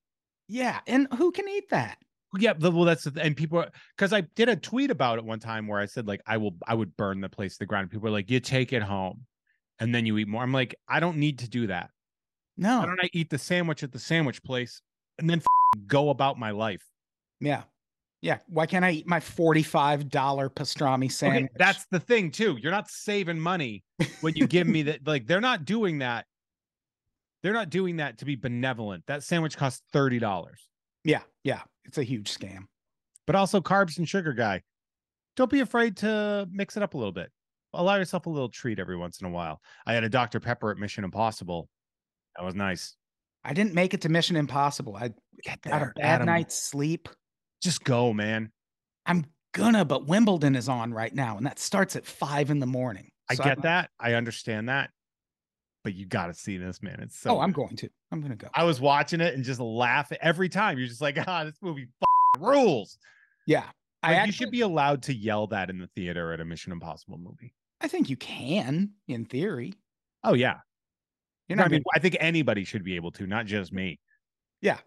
Yeah, 0.49 0.79
and 0.85 1.07
who 1.13 1.31
can 1.31 1.47
eat 1.47 1.69
that? 1.69 1.97
Yeah, 2.37 2.53
well, 2.59 2.83
that's 2.83 3.03
the, 3.03 3.21
and 3.21 3.35
people 3.35 3.65
because 3.95 4.11
I 4.11 4.21
did 4.21 4.49
a 4.49 4.55
tweet 4.55 4.91
about 4.91 5.17
it 5.17 5.23
one 5.23 5.39
time 5.39 5.67
where 5.67 5.79
I 5.79 5.85
said 5.85 6.07
like 6.07 6.21
I 6.25 6.37
will 6.37 6.55
I 6.67 6.73
would 6.73 6.97
burn 6.97 7.21
the 7.21 7.29
place 7.29 7.53
to 7.53 7.59
the 7.59 7.65
ground. 7.65 7.89
People 7.89 8.03
were 8.03 8.09
like, 8.09 8.29
you 8.29 8.39
take 8.39 8.73
it 8.73 8.83
home, 8.83 9.25
and 9.81 9.93
then 9.93 10.05
you 10.05 10.17
eat 10.17 10.27
more. 10.29 10.41
I'm 10.41 10.53
like, 10.53 10.75
I 10.87 10.99
don't 11.01 11.17
need 11.17 11.39
to 11.39 11.49
do 11.49 11.67
that. 11.67 11.89
No. 12.57 12.79
Why 12.79 12.85
don't 12.85 12.99
I 13.03 13.09
eat 13.13 13.29
the 13.29 13.37
sandwich 13.37 13.83
at 13.83 13.91
the 13.91 13.99
sandwich 13.99 14.41
place 14.43 14.81
and 15.19 15.29
then 15.29 15.41
go 15.87 16.09
about 16.09 16.39
my 16.39 16.51
life? 16.51 16.85
Yeah. 17.41 17.63
Yeah. 18.21 18.37
Why 18.47 18.67
can't 18.67 18.85
I 18.85 18.91
eat 18.91 19.07
my 19.07 19.19
$45 19.19 20.09
pastrami 20.53 20.97
Okay, 21.05 21.07
sandwich? 21.09 21.51
that's 21.57 21.85
the 21.91 21.99
thing 21.99 22.31
too. 22.31 22.57
You're 22.61 22.71
not 22.71 22.89
saving 22.89 23.39
money 23.39 23.83
when 24.21 24.35
you 24.35 24.47
give 24.47 24.67
me 24.67 24.81
that. 24.83 25.05
Like 25.07 25.27
they're 25.27 25.41
not 25.41 25.65
doing 25.65 25.99
that. 25.99 26.25
They're 27.43 27.53
not 27.53 27.71
doing 27.71 27.97
that 27.97 28.19
to 28.19 28.25
be 28.25 28.35
benevolent. 28.35 29.03
That 29.07 29.23
sandwich 29.23 29.57
costs 29.57 29.81
thirty 29.91 30.19
dollars. 30.19 30.61
yeah. 31.03 31.21
Yeah. 31.43 31.61
It's 31.85 31.97
a 31.97 32.03
huge 32.03 32.31
scam. 32.31 32.65
but 33.25 33.35
also 33.35 33.59
carbs 33.59 33.97
and 33.97 34.07
sugar 34.07 34.33
guy. 34.33 34.61
Don't 35.35 35.49
be 35.49 35.61
afraid 35.61 35.97
to 35.97 36.47
mix 36.51 36.77
it 36.77 36.83
up 36.83 36.93
a 36.93 36.97
little 36.97 37.11
bit. 37.11 37.31
Allow 37.73 37.95
yourself 37.95 38.25
a 38.25 38.29
little 38.29 38.49
treat 38.49 38.79
every 38.79 38.97
once 38.97 39.21
in 39.21 39.27
a 39.27 39.29
while. 39.29 39.61
I 39.85 39.93
had 39.93 40.03
a 40.03 40.09
Dr. 40.09 40.39
Pepper 40.39 40.71
at 40.71 40.77
Mission 40.77 41.03
Impossible. 41.03 41.69
That 42.35 42.43
was 42.45 42.55
nice. 42.55 42.95
I 43.43 43.53
didn't 43.53 43.73
make 43.73 43.93
it 43.93 44.01
to 44.01 44.09
Mission 44.09 44.35
Impossible. 44.35 44.95
I 44.95 45.11
Get 45.43 45.61
got 45.61 45.81
a 45.81 45.85
bad 45.95 46.03
Adam. 46.05 46.25
night's 46.27 46.61
sleep. 46.61 47.09
Just 47.63 47.83
go, 47.83 48.13
man. 48.13 48.51
I'm 49.05 49.25
gonna, 49.53 49.85
but 49.85 50.05
Wimbledon 50.07 50.55
is 50.55 50.69
on 50.69 50.93
right 50.93 51.13
now, 51.13 51.37
and 51.37 51.45
that 51.45 51.59
starts 51.59 51.95
at 51.95 52.05
five 52.05 52.49
in 52.51 52.59
the 52.59 52.65
morning. 52.67 53.09
I 53.29 53.35
get 53.35 53.45
I'm- 53.47 53.61
that. 53.61 53.89
I 53.99 54.13
understand 54.13 54.69
that. 54.69 54.89
But 55.83 55.95
you 55.95 56.05
got 56.05 56.27
to 56.27 56.33
see 56.35 56.57
this, 56.57 56.83
man. 56.83 56.99
It's 56.99 57.19
so. 57.19 57.37
oh, 57.37 57.39
I'm 57.39 57.51
going 57.51 57.75
to. 57.77 57.89
I'm 58.11 58.21
gonna 58.21 58.35
go. 58.35 58.47
I 58.53 58.65
was 58.65 58.79
watching 58.79 59.19
it 59.19 59.33
and 59.33 59.43
just 59.43 59.59
laugh 59.59 60.11
every 60.21 60.47
time. 60.47 60.77
You're 60.77 60.87
just 60.87 61.01
like, 61.01 61.17
ah, 61.27 61.43
this 61.45 61.55
movie 61.61 61.87
rules. 62.37 62.99
yeah, 63.47 63.63
I 64.03 64.09
Like, 64.09 64.17
actually, 64.17 64.27
you 64.27 64.31
should 64.33 64.51
be 64.51 64.61
allowed 64.61 65.01
to 65.03 65.13
yell 65.15 65.47
that 65.47 65.71
in 65.71 65.79
the 65.79 65.87
theater 65.95 66.33
at 66.33 66.39
a 66.39 66.45
Mission 66.45 66.71
Impossible 66.71 67.17
movie. 67.17 67.55
I 67.81 67.87
think 67.87 68.09
you 68.09 68.17
can, 68.17 68.91
in 69.07 69.25
theory. 69.25 69.73
Oh 70.23 70.33
yeah, 70.33 70.57
You 71.49 71.55
know, 71.55 71.63
I 71.63 71.67
mean, 71.67 71.83
I 71.95 71.99
think 71.99 72.15
anybody 72.19 72.63
should 72.63 72.83
be 72.83 72.95
able 72.95 73.11
to, 73.13 73.25
not 73.27 73.45
just 73.45 73.73
me. 73.73 73.99
Yeah. 74.61 74.77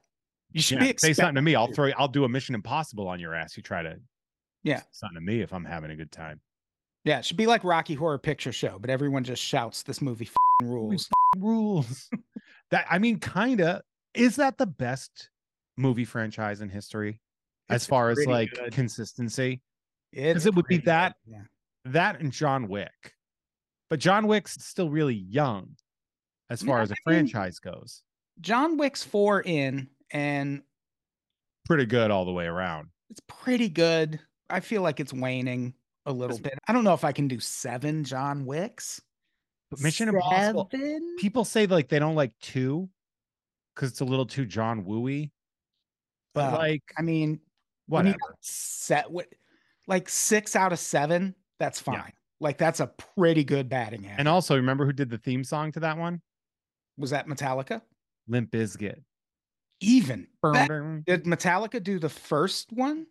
You 0.52 0.62
should 0.62 0.78
be 0.78 0.94
say 0.98 1.12
something 1.12 1.34
to 1.34 1.42
me. 1.42 1.56
I'll 1.56 1.72
throw. 1.72 1.90
I'll 1.98 2.06
do 2.08 2.24
a 2.24 2.28
Mission 2.28 2.54
Impossible 2.54 3.08
on 3.08 3.18
your 3.18 3.34
ass. 3.34 3.56
You 3.56 3.62
try 3.64 3.82
to. 3.82 3.96
Yeah. 4.62 4.78
say 4.80 4.84
Something 4.92 5.16
to 5.16 5.20
me 5.20 5.40
if 5.40 5.52
I'm 5.52 5.64
having 5.64 5.90
a 5.90 5.96
good 5.96 6.12
time. 6.12 6.40
Yeah, 7.04 7.18
it 7.18 7.24
should 7.24 7.36
be 7.36 7.46
like 7.46 7.64
Rocky 7.64 7.94
Horror 7.94 8.18
Picture 8.18 8.52
Show, 8.52 8.78
but 8.80 8.88
everyone 8.88 9.24
just 9.24 9.42
shouts, 9.42 9.82
"This 9.82 10.00
movie 10.00 10.26
f***ing 10.26 10.68
rules." 10.70 11.10
Rules. 11.36 12.08
that 12.70 12.86
I 12.88 12.98
mean, 13.00 13.18
kinda. 13.18 13.82
Is 14.14 14.36
that 14.36 14.56
the 14.56 14.66
best 14.66 15.30
movie 15.76 16.04
franchise 16.04 16.60
in 16.60 16.68
history 16.68 17.20
as 17.68 17.84
far 17.84 18.10
as 18.10 18.24
like 18.26 18.52
good. 18.52 18.72
consistency? 18.72 19.60
It's 20.12 20.46
it 20.46 20.54
would 20.54 20.66
be 20.68 20.78
that- 20.78 21.16
good, 21.26 21.32
Yeah. 21.32 21.42
That 21.86 22.20
and 22.20 22.32
John 22.32 22.68
Wick, 22.68 23.14
but 23.90 23.98
John 24.00 24.26
Wick's 24.26 24.54
still 24.64 24.88
really 24.90 25.14
young 25.14 25.76
as 26.50 26.62
far 26.62 26.78
Yeah, 26.78 26.82
as 26.84 26.90
a 26.90 26.94
I 27.06 27.10
mean- 27.10 27.28
franchise 27.28 27.58
goes. 27.58 28.02
John 28.40 28.76
Wick's 28.76 29.02
four 29.04 29.42
in, 29.42 29.88
and 30.10 30.62
Pretty 31.66 31.86
good 31.86 32.10
all 32.10 32.24
the 32.24 32.32
way 32.32 32.46
around. 32.46 32.88
it's 33.10 33.20
pretty 33.28 33.68
good. 33.68 34.18
I 34.50 34.60
feel 34.60 34.82
like 34.82 35.00
it's 35.00 35.12
waning 35.12 35.72
a 36.06 36.12
little 36.12 36.38
bit. 36.38 36.58
I 36.68 36.72
don't 36.72 36.84
know 36.84 36.92
if 36.94 37.04
I 37.04 37.12
can 37.12 37.28
do 37.28 37.40
seven 37.40 38.04
John 38.04 38.44
Wicks. 38.44 39.00
But 39.70 39.80
Mission 39.80 40.08
Impossible. 40.08 40.68
Seven? 40.70 41.16
People 41.18 41.44
say 41.44 41.66
like 41.66 41.88
they 41.88 41.98
don't 41.98 42.14
like 42.16 42.32
two 42.42 42.90
because 43.74 43.90
it's 43.90 44.00
a 44.00 44.04
little 44.04 44.26
too 44.26 44.44
John 44.44 44.84
Wooey. 44.84 45.30
But 46.34 46.52
like 46.54 46.82
I 46.98 47.02
mean, 47.02 47.40
whatever. 47.86 48.18
set 48.40 49.10
with 49.10 49.28
like 49.86 50.08
six 50.10 50.54
out 50.56 50.72
of 50.72 50.78
seven, 50.78 51.34
that's 51.64 51.82
Yeah. 51.86 52.02
fine. 52.02 52.12
Like 52.40 52.58
that's 52.58 52.80
a 52.80 52.88
pretty 52.88 53.42
good 53.44 53.68
batting 53.68 54.04
average. 54.04 54.18
And 54.18 54.28
also, 54.28 54.56
remember 54.56 54.84
who 54.84 54.92
did 54.92 55.08
the 55.10 55.18
theme 55.18 55.44
song 55.44 55.72
to 55.72 55.80
that 55.80 55.96
one? 55.98 56.20
was 56.96 57.10
that 57.10 57.26
Metallica? 57.26 57.82
Limp 58.28 58.50
Bizkit. 58.52 59.02
Even 59.80 60.28
bet- 60.42 60.68
Burn. 60.68 61.02
did 61.06 61.24
Metallica 61.24 61.82
do 61.82 61.98
the 61.98 62.08
first 62.08 62.72
one? 62.72 63.06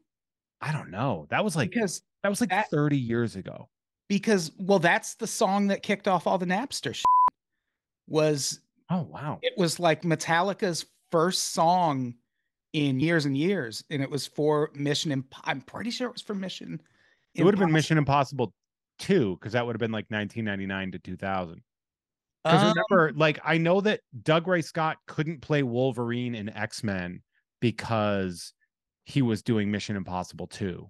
I 0.61 0.71
don't 0.71 0.89
know. 0.89 1.27
That 1.29 1.43
was 1.43 1.55
like 1.57 1.71
Because 1.71 2.01
that 2.23 2.29
was 2.29 2.39
like 2.39 2.49
that- 2.51 2.69
30 2.69 2.97
years 2.97 3.35
ago. 3.35 3.69
because 4.07 4.51
well, 4.57 4.79
that's 4.79 5.15
the 5.15 5.27
song 5.27 5.67
that 5.67 5.83
kicked 5.83 6.07
off 6.07 6.27
all 6.27 6.37
the 6.37 6.45
Napster 6.45 6.93
shit. 6.95 7.03
Was 8.07 8.59
Oh 8.89 9.01
wow. 9.03 9.39
it 9.41 9.53
was 9.57 9.79
like 9.79 10.03
Metallica's 10.03 10.85
first 11.11 11.51
song 11.53 12.15
in 12.73 12.99
years 12.99 13.25
and 13.25 13.37
years, 13.37 13.83
and 13.89 14.01
it 14.01 14.09
was 14.09 14.25
for 14.27 14.71
Mission. 14.73 15.11
Imp- 15.11 15.33
I'm 15.47 15.61
pretty 15.61 15.91
sure 15.91 16.07
it 16.07 16.13
was 16.13 16.21
for 16.21 16.33
Mission. 16.35 16.81
It 17.35 17.43
would 17.43 17.53
have 17.53 17.59
been 17.59 17.71
Mission 17.73 17.97
Impossible 17.97 18.53
2 18.99 19.37
because 19.37 19.53
that 19.53 19.65
would 19.65 19.75
have 19.75 19.79
been 19.79 19.91
like 19.91 20.05
1999 20.09 20.91
to 20.91 20.99
2000. 20.99 21.63
Because 22.43 22.61
Um, 22.61 22.73
remember, 22.89 23.17
like 23.17 23.39
I 23.43 23.57
know 23.57 23.81
that 23.81 24.01
Dougray 24.21 24.63
Scott 24.63 24.97
couldn't 25.07 25.41
play 25.41 25.63
Wolverine 25.63 26.35
in 26.35 26.49
X 26.49 26.83
Men 26.83 27.21
because 27.59 28.53
he 29.05 29.21
was 29.21 29.41
doing 29.41 29.71
Mission 29.71 29.95
Impossible 29.95 30.47
2. 30.47 30.89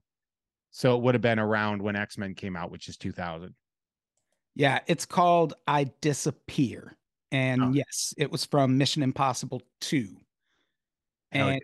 So 0.72 0.98
it 0.98 1.04
would 1.04 1.14
have 1.16 1.22
been 1.22 1.40
around 1.40 1.82
when 1.82 1.96
X 1.96 2.18
Men 2.18 2.34
came 2.34 2.56
out, 2.56 2.72
which 2.72 2.88
is 2.90 2.98
2000. 2.98 3.56
Yeah, 4.56 4.80
it's 4.88 5.06
called 5.06 5.54
I 5.68 5.86
Disappear. 6.02 6.98
And 7.32 7.64
Oh. 7.64 7.72
yes, 7.72 8.14
it 8.18 8.32
was 8.32 8.46
from 8.46 8.78
Mission 8.78 9.02
Impossible 9.02 9.62
2. 9.82 10.16
Hell 11.32 11.50
And 11.50 11.62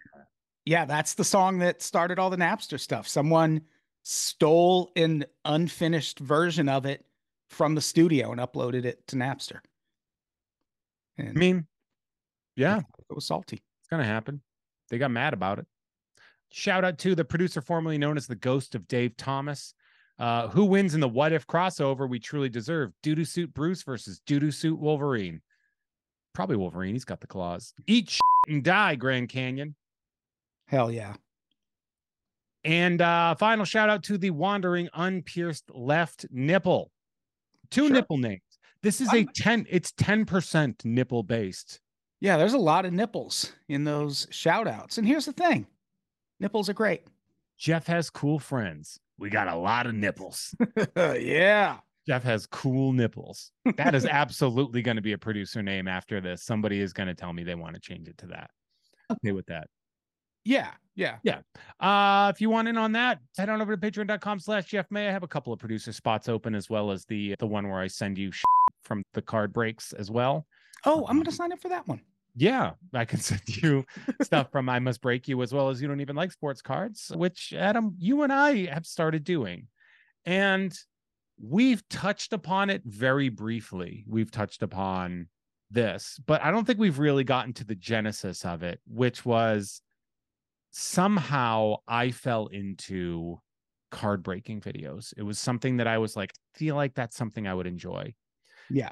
yeah. 0.65 0.85
that's 0.85 1.13
the 1.13 1.23
song 1.23 1.59
that 1.59 1.81
started 1.81 2.17
all 2.17 2.29
the 2.31 2.37
Napster 2.37 2.79
stuff. 2.79 3.07
Someone 3.07 3.61
stole 4.03 4.91
an 4.95 5.25
unfinished 5.45 6.19
version 6.19 6.69
of 6.69 6.85
it 6.85 7.05
from 7.49 7.75
the 7.75 7.81
studio 7.81 8.31
and 8.31 8.39
uploaded 8.39 8.85
it 8.85 9.05
to 9.07 9.15
Napster. 9.15 9.59
And 11.17 11.29
I 11.29 11.33
mean, 11.33 11.67
yeah, 12.55 12.79
it 12.79 13.15
was 13.15 13.27
salty. 13.27 13.57
it's 13.57 13.87
gonna 13.89 14.05
happen. 14.05 14.41
They 14.89 14.97
got 14.97 15.11
mad 15.11 15.33
about 15.33 15.59
it. 15.59 15.65
Shout 16.51 16.83
out 16.83 16.97
to 16.99 17.15
the 17.15 17.25
producer 17.25 17.61
formerly 17.61 17.97
known 17.97 18.17
as 18.17 18.27
the 18.27 18.35
Ghost 18.35 18.75
of 18.75 18.87
Dave 18.87 19.15
Thomas. 19.17 19.73
Uh, 20.17 20.49
who 20.49 20.65
wins 20.65 20.95
in 20.95 20.99
the 20.99 21.07
what 21.07 21.31
if 21.31 21.47
crossover 21.47 22.09
we 22.09 22.19
truly 22.19 22.49
deserve? 22.49 22.91
Doodoo 23.03 23.25
Suit 23.25 23.53
Bruce 23.53 23.83
versus 23.83 24.19
Doodoo 24.27 24.53
Suit 24.53 24.77
Wolverine. 24.77 25.41
Probably 26.33 26.57
Wolverine. 26.57 26.93
He's 26.93 27.05
got 27.05 27.21
the 27.21 27.27
claws. 27.27 27.73
Eat 27.87 28.17
and 28.47 28.63
die, 28.63 28.95
Grand 28.95 29.29
Canyon. 29.29 29.75
Hell 30.67 30.91
yeah. 30.91 31.13
And 32.63 33.01
uh, 33.01 33.35
final 33.35 33.65
shout 33.65 33.89
out 33.89 34.03
to 34.03 34.17
the 34.17 34.31
wandering 34.31 34.89
unpierced 34.93 35.63
left 35.73 36.25
nipple. 36.29 36.91
Two 37.71 37.87
Sure. 37.87 37.95
nipple 37.95 38.17
names. 38.17 38.41
This 38.81 39.01
is 39.01 39.09
a 39.13 39.17
I'm- 39.17 39.29
10, 39.35 39.65
it's 39.69 39.91
10% 39.93 40.83
nipple 40.85 41.23
based. 41.23 41.79
Yeah, 42.21 42.35
there's 42.37 42.53
a 42.53 42.57
lot 42.57 42.85
of 42.85 42.91
nipples 42.93 43.53
in 43.69 43.85
those 43.85 44.27
shout 44.29 44.67
outs. 44.67 44.97
And 44.97 45.07
here's 45.07 45.25
the 45.25 45.31
thing 45.33 45.67
nipples 46.39 46.69
are 46.69 46.73
great. 46.73 47.03
Jeff 47.57 47.87
has 47.87 48.09
cool 48.09 48.39
friends. 48.39 48.99
We 49.17 49.29
got 49.29 49.47
a 49.47 49.55
lot 49.55 49.85
of 49.85 49.93
nipples. 49.95 50.53
yeah. 50.97 51.77
Jeff 52.07 52.23
has 52.23 52.45
cool 52.45 52.91
nipples. 52.93 53.51
That 53.77 53.93
is 53.95 54.05
absolutely 54.05 54.81
going 54.81 54.95
to 54.95 55.01
be 55.01 55.11
a 55.13 55.17
producer 55.17 55.61
name 55.61 55.87
after 55.87 56.19
this. 56.21 56.43
Somebody 56.43 56.79
is 56.79 56.91
going 56.93 57.07
to 57.07 57.13
tell 57.13 57.31
me 57.33 57.43
they 57.43 57.55
want 57.55 57.75
to 57.75 57.81
change 57.81 58.07
it 58.07 58.17
to 58.19 58.27
that. 58.27 58.49
Okay 59.11 59.31
with 59.33 59.45
that. 59.47 59.67
Yeah. 60.49 60.71
Yeah. 60.95 61.17
Yeah. 61.23 61.41
Uh, 61.79 62.31
if 62.33 62.41
you 62.41 62.49
want 62.49 62.67
in 62.67 62.75
on 62.77 62.91
that, 62.93 63.19
head 63.37 63.49
on 63.49 63.61
over 63.61 63.77
to 63.77 63.79
patreon.com 63.91 64.39
slash 64.39 64.65
Jeff 64.65 64.87
May. 64.89 65.07
I 65.07 65.11
have 65.11 65.21
a 65.23 65.27
couple 65.27 65.53
of 65.53 65.59
producer 65.59 65.93
spots 65.93 66.27
open 66.27 66.55
as 66.55 66.69
well 66.71 66.89
as 66.89 67.05
the 67.05 67.35
the 67.37 67.45
one 67.45 67.69
where 67.69 67.79
I 67.79 67.87
send 67.87 68.17
you 68.17 68.31
from 68.81 69.03
the 69.13 69.21
card 69.21 69.53
breaks 69.53 69.93
as 69.93 70.09
well. 70.09 70.47
Oh, 70.85 71.05
I'm 71.07 71.15
going 71.17 71.25
to 71.25 71.29
Um, 71.29 71.35
sign 71.35 71.51
up 71.53 71.61
for 71.61 71.69
that 71.69 71.87
one. 71.87 72.01
Yeah, 72.35 72.71
I 72.93 73.05
can 73.05 73.19
send 73.29 73.41
you 73.47 73.85
stuff 74.23 74.51
from 74.51 74.67
I 74.69 74.79
Must 74.79 74.99
Break 75.01 75.27
You 75.27 75.41
as 75.43 75.53
well 75.53 75.69
as 75.69 75.81
You 75.81 75.87
Don't 75.87 76.01
Even 76.01 76.15
Like 76.15 76.31
Sports 76.31 76.63
Cards, 76.63 77.11
which 77.15 77.53
Adam, 77.55 77.95
you 77.99 78.23
and 78.23 78.33
I 78.33 78.65
have 78.73 78.87
started 78.87 79.23
doing. 79.23 79.67
And 80.25 80.75
we've 81.39 81.87
touched 81.89 82.33
upon 82.33 82.71
it 82.71 82.81
very 82.85 83.29
briefly. 83.29 84.03
We've 84.07 84.31
touched 84.31 84.63
upon 84.63 85.27
this, 85.71 86.19
but 86.25 86.43
I 86.43 86.49
don't 86.49 86.65
think 86.65 86.79
we've 86.79 86.97
really 86.99 87.23
gotten 87.23 87.53
to 87.53 87.63
the 87.63 87.75
genesis 87.75 88.43
of 88.43 88.63
it, 88.63 88.79
which 88.87 89.23
was 89.23 89.81
somehow 90.71 91.75
I 91.87 92.11
fell 92.11 92.47
into 92.47 93.39
card 93.91 94.23
breaking 94.23 94.61
videos. 94.61 95.13
It 95.17 95.23
was 95.23 95.39
something 95.39 95.77
that 95.77 95.87
I 95.87 95.97
was 95.97 96.15
like, 96.15 96.33
feel 96.53 96.75
like 96.75 96.93
that's 96.93 97.15
something 97.15 97.47
I 97.47 97.53
would 97.53 97.67
enjoy. 97.67 98.13
Yeah. 98.69 98.91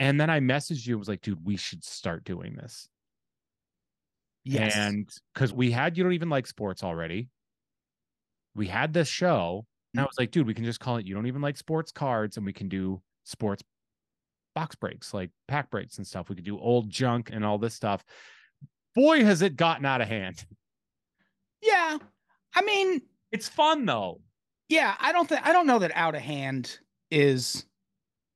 And 0.00 0.20
then 0.20 0.30
I 0.30 0.40
messaged 0.40 0.86
you, 0.86 0.94
and 0.94 1.00
was 1.00 1.08
like, 1.08 1.20
dude, 1.20 1.44
we 1.44 1.56
should 1.56 1.84
start 1.84 2.24
doing 2.24 2.54
this. 2.56 2.88
Yes. 4.44 4.74
And 4.76 5.08
because 5.34 5.52
we 5.52 5.70
had 5.70 5.96
you 5.98 6.04
don't 6.04 6.14
even 6.14 6.30
like 6.30 6.46
sports 6.46 6.82
already. 6.82 7.28
We 8.54 8.66
had 8.66 8.92
this 8.92 9.08
show. 9.08 9.66
And 9.92 10.00
I 10.00 10.04
Mm. 10.04 10.08
was 10.08 10.18
like, 10.18 10.30
dude, 10.30 10.46
we 10.46 10.54
can 10.54 10.64
just 10.64 10.80
call 10.80 10.96
it 10.96 11.06
you 11.06 11.14
don't 11.14 11.26
even 11.26 11.42
like 11.42 11.56
sports 11.56 11.92
cards, 11.92 12.36
and 12.36 12.46
we 12.46 12.52
can 12.52 12.68
do 12.68 13.02
sports 13.24 13.62
box 14.54 14.74
breaks, 14.76 15.12
like 15.12 15.30
pack 15.46 15.70
breaks 15.70 15.98
and 15.98 16.06
stuff. 16.06 16.28
We 16.28 16.36
could 16.36 16.44
do 16.44 16.58
old 16.58 16.88
junk 16.88 17.30
and 17.32 17.44
all 17.44 17.58
this 17.58 17.74
stuff. 17.74 18.04
Boy, 18.94 19.24
has 19.24 19.42
it 19.42 19.56
gotten 19.56 19.84
out 19.84 20.00
of 20.00 20.08
hand. 20.08 20.46
Yeah. 21.62 21.98
I 22.54 22.62
mean, 22.62 23.02
It's 23.32 23.48
fun 23.48 23.84
though. 23.86 24.20
yeah, 24.68 24.96
I 25.00 25.12
don't 25.12 25.28
think 25.28 25.46
I 25.46 25.52
don't 25.52 25.66
know 25.66 25.78
that 25.80 25.92
out 25.94 26.14
of 26.14 26.20
hand 26.22 26.78
is 27.10 27.64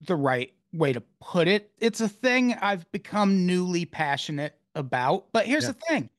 the 0.03 0.17
right 0.17 0.53
way 0.73 0.93
to 0.93 1.03
put 1.21 1.49
it. 1.49 1.71
It's 1.79 2.01
a 2.01 2.09
thing 2.09 2.55
I've 2.55 2.91
become 2.93 3.47
newly 3.47 3.85
passionate 3.85 4.59
about. 4.75 5.27
But 5.33 5.47
here's 5.47 5.65
Yeah. 5.65 5.73
the 5.73 5.79
thing. 5.89 6.11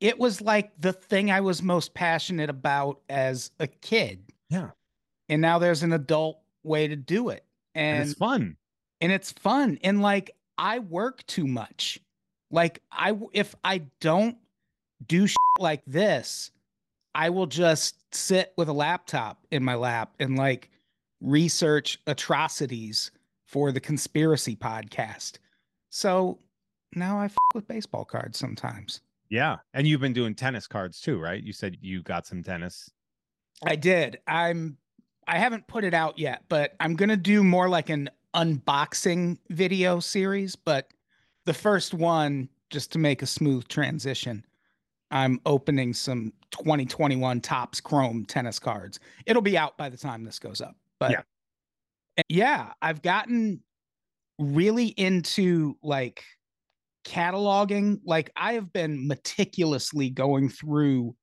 It 0.00 0.18
was 0.18 0.40
like 0.40 0.72
the 0.80 0.92
thing 0.92 1.30
I 1.30 1.40
was 1.40 1.62
most 1.62 1.94
passionate 1.94 2.50
about 2.50 3.00
as 3.08 3.50
a 3.58 3.66
kid. 3.66 4.24
Yeah. 4.50 4.70
And 5.28 5.42
now 5.42 5.58
there's 5.58 5.82
an 5.82 5.92
adult 5.92 6.40
way 6.62 6.86
to 6.88 6.96
do 6.96 7.30
it. 7.30 7.44
And, 7.74 7.98
And 8.00 8.08
it's 8.10 8.18
fun. 8.18 8.56
and 9.00 9.12
it's 9.12 9.32
fun 9.32 9.78
and 9.82 10.00
like 10.00 10.30
i 10.58 10.78
work 10.78 11.26
too 11.26 11.46
much 11.46 11.98
like 12.50 12.80
I 12.90 13.12
if 13.34 13.54
i 13.62 13.82
don't 14.00 14.38
do 15.06 15.26
shit 15.26 15.36
like 15.58 15.82
this 15.86 16.50
i 17.14 17.30
will 17.30 17.46
just 17.46 17.96
sit 18.14 18.52
with 18.56 18.68
a 18.68 18.72
laptop 18.72 19.46
in 19.50 19.62
my 19.62 19.74
lap 19.74 20.14
and 20.20 20.36
like 20.36 20.70
research 21.20 21.98
atrocities 22.06 23.10
for 23.46 23.72
the 23.72 23.80
conspiracy 23.80 24.54
podcast 24.54 25.38
so 25.90 26.38
now 26.94 27.18
I 27.20 27.26
f- 27.26 27.36
with 27.54 27.68
baseball 27.68 28.04
cards 28.04 28.38
sometimes. 28.38 29.00
Yeah. 29.28 29.56
And 29.74 29.86
you've 29.86 30.00
been 30.00 30.12
doing 30.12 30.34
tennis 30.34 30.66
cards 30.66 31.00
too, 31.00 31.18
right? 31.18 31.42
You 31.42 31.52
said 31.52 31.76
you 31.80 32.02
got 32.02 32.26
some 32.26 32.42
tennis. 32.42 32.90
I 33.64 33.76
did. 33.76 34.18
I'm 34.26 34.78
I 35.26 35.38
haven't 35.38 35.66
put 35.66 35.84
it 35.84 35.94
out 35.94 36.18
yet, 36.18 36.44
but 36.48 36.74
I'm 36.78 36.94
going 36.94 37.08
to 37.08 37.16
do 37.16 37.42
more 37.42 37.68
like 37.68 37.88
an 37.88 38.10
unboxing 38.34 39.38
video 39.50 39.98
series, 39.98 40.54
but 40.54 40.90
the 41.46 41.54
first 41.54 41.94
one 41.94 42.48
just 42.70 42.92
to 42.92 42.98
make 42.98 43.22
a 43.22 43.26
smooth 43.26 43.66
transition. 43.66 44.44
I'm 45.10 45.40
opening 45.46 45.94
some 45.94 46.32
2021 46.52 47.40
Topps 47.40 47.80
Chrome 47.80 48.24
tennis 48.24 48.58
cards. 48.58 48.98
It'll 49.26 49.42
be 49.42 49.56
out 49.56 49.76
by 49.76 49.88
the 49.88 49.96
time 49.96 50.24
this 50.24 50.38
goes 50.38 50.60
up. 50.60 50.76
But 50.98 51.12
Yeah. 51.12 51.22
yeah, 52.28 52.72
I've 52.82 53.02
gotten 53.02 53.62
really 54.38 54.88
into 54.88 55.76
like 55.82 56.24
cataloging. 57.04 58.00
Like 58.04 58.30
I 58.36 58.54
have 58.54 58.72
been 58.72 59.06
meticulously 59.06 60.10
going 60.10 60.48
through 60.48 61.14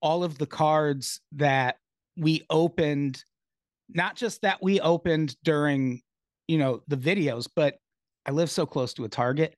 all 0.00 0.24
of 0.24 0.36
the 0.38 0.46
cards 0.46 1.20
that 1.32 1.76
we 2.16 2.44
opened, 2.50 3.24
not 3.88 4.16
just 4.16 4.42
that 4.42 4.62
we 4.62 4.80
opened 4.80 5.36
during, 5.42 6.02
you 6.48 6.58
know, 6.58 6.82
the 6.88 6.96
videos, 6.96 7.48
but 7.54 7.76
I 8.26 8.32
live 8.32 8.50
so 8.50 8.66
close 8.66 8.92
to 8.94 9.04
a 9.04 9.08
Target. 9.08 9.56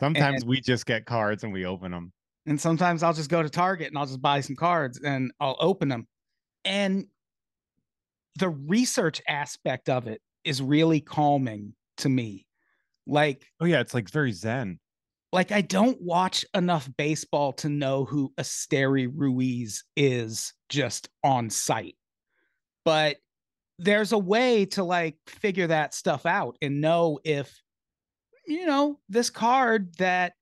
Sometimes 0.00 0.44
we 0.44 0.60
just 0.60 0.86
get 0.86 1.06
cards 1.06 1.44
and 1.44 1.52
we 1.52 1.66
open 1.66 1.90
them. 1.90 2.12
And 2.48 2.58
sometimes 2.60 3.02
I'll 3.02 3.12
just 3.12 3.28
go 3.28 3.42
to 3.42 3.50
Target 3.50 3.88
and 3.88 3.98
I'll 3.98 4.06
just 4.06 4.22
buy 4.22 4.40
some 4.40 4.56
cards 4.56 4.98
and 5.04 5.32
I'll 5.38 5.56
open 5.60 5.88
them. 5.88 6.08
And 6.64 7.06
the 8.38 8.48
research 8.48 9.20
aspect 9.28 9.88
of 9.90 10.06
it 10.06 10.22
is 10.44 10.62
really 10.62 11.00
calming 11.00 11.74
to 11.98 12.08
me. 12.08 12.46
Like, 13.06 13.44
Oh 13.60 13.66
yeah, 13.66 13.80
it's 13.80 13.92
like 13.94 14.08
very 14.10 14.32
zen. 14.32 14.78
like 15.32 15.52
I 15.52 15.60
don't 15.60 16.00
watch 16.00 16.44
enough 16.54 16.88
baseball 16.96 17.52
to 17.54 17.68
know 17.68 18.06
who 18.06 18.32
Esteury 18.38 19.10
Ruiz 19.14 19.84
is 19.96 20.54
just 20.70 21.08
on 21.22 21.50
sight. 21.50 21.96
But 22.84 23.18
there's 23.78 24.12
a 24.12 24.18
way 24.18 24.64
to 24.66 24.84
like 24.84 25.16
figure 25.26 25.66
that 25.66 25.92
stuff 25.92 26.24
out 26.24 26.56
and 26.62 26.80
know 26.80 27.18
if 27.24 27.62
you 28.46 28.64
know 28.64 28.98
this 29.10 29.28
card 29.30 29.94
that 29.98 30.32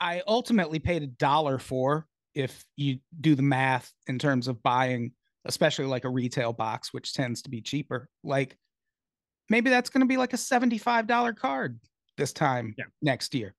I 0.00 0.22
ultimately 0.26 0.78
paid 0.78 1.02
a 1.02 1.06
dollar 1.06 1.58
for 1.58 2.06
if 2.34 2.64
you 2.76 2.98
do 3.20 3.34
the 3.34 3.42
math 3.42 3.92
in 4.06 4.18
terms 4.18 4.48
of 4.48 4.62
buying 4.62 5.12
especially 5.46 5.86
like 5.86 6.04
a 6.04 6.08
retail 6.08 6.52
box 6.52 6.92
which 6.92 7.14
tends 7.14 7.40
to 7.42 7.48
be 7.50 7.60
cheaper 7.62 8.08
like 8.22 8.56
maybe 9.48 9.70
that's 9.70 9.88
going 9.90 10.00
to 10.02 10.06
be 10.06 10.16
like 10.18 10.32
a 10.32 10.36
$75 10.36 11.34
card 11.36 11.80
this 12.18 12.32
time 12.32 12.74
Yeah. 12.78 12.84
next 13.02 13.34
year 13.34 13.54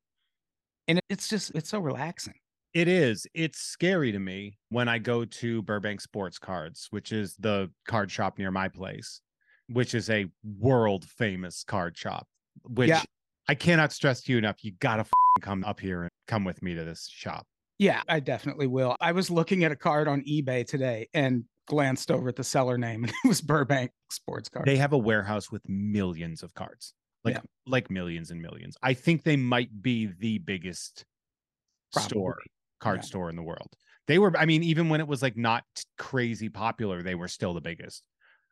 and 0.88 1.00
it's 1.10 1.28
just 1.28 1.52
it's 1.56 1.70
so 1.70 1.80
relaxing 1.80 2.36
It 2.74 2.88
is. 2.88 3.28
It's 3.34 3.60
scary 3.60 4.12
to 4.14 4.20
me 4.20 4.58
when 4.70 4.88
I 4.88 4.98
go 5.00 5.26
to 5.26 5.62
Burbank 5.64 6.00
Sports 6.02 6.40
Cards, 6.40 6.88
which 6.92 7.12
is 7.12 7.36
the 7.38 7.70
card 7.88 8.10
shop 8.10 8.38
near 8.38 8.50
my 8.52 8.70
place, 8.70 9.20
which 9.68 9.94
is 9.94 10.10
a 10.10 10.28
world 10.58 11.04
famous 11.04 11.64
card 11.66 11.98
shop. 11.98 12.28
Which 12.64 12.88
Yeah. 12.90 13.02
I 13.50 13.56
cannot 13.56 13.92
stress 13.92 14.22
to 14.22 14.32
you 14.32 14.38
enough. 14.38 14.64
You 14.64 14.72
gotta 14.80 15.02
f***ing 15.02 15.12
come 15.39 15.63
up 15.63 15.80
here 15.80 16.04
and 16.04 16.12
come 16.28 16.44
with 16.44 16.62
me 16.62 16.76
to 16.76 16.84
this 16.84 17.08
shop. 17.10 17.46
yeah 17.80 18.02
i 18.10 18.20
definitely 18.20 18.67
will 18.67 18.96
i 19.00 19.12
was 19.12 19.30
looking 19.30 19.63
at 19.63 19.72
a 19.72 19.76
card 19.76 20.08
on 20.08 20.22
ebay 20.24 20.65
today 20.65 21.08
and 21.13 21.44
glanced 21.67 22.12
over 22.12 22.30
at 22.30 22.36
the 22.36 22.44
seller 22.44 22.78
name 22.78 23.04
and 23.04 23.13
it 23.24 23.28
was 23.28 23.39
burbank 23.41 23.91
sports 24.10 24.50
cards 24.50 24.65
They 24.65 24.78
have 24.78 24.94
a 24.94 24.98
warehouse 24.98 25.52
with 25.52 25.62
millions 25.70 26.44
of 26.44 26.54
cards, 26.54 26.94
like 27.24 27.36
Yeah. 27.36 27.41
like 27.65 27.89
millions 27.89 28.30
and 28.32 28.41
millions. 28.41 28.76
I 28.84 28.94
think 28.94 29.24
they 29.24 29.38
might 29.38 29.82
be 29.82 30.08
the 30.08 30.39
biggest 30.39 31.06
store 31.98 32.38
card 32.82 32.98
Yeah. 32.98 33.02
store 33.04 33.30
in 33.30 33.38
the 33.38 33.44
world. 33.44 33.70
They 34.08 34.20
were. 34.20 34.36
I 34.38 34.46
mean, 34.46 34.63
even 34.63 34.89
when 34.89 35.00
it 35.00 35.08
was 35.08 35.22
like 35.22 35.38
not 35.38 35.63
crazy 35.98 36.50
popular, 36.50 37.02
they 37.04 37.15
were 37.15 37.30
still 37.30 37.54
the 37.54 37.62
biggest. 37.62 38.04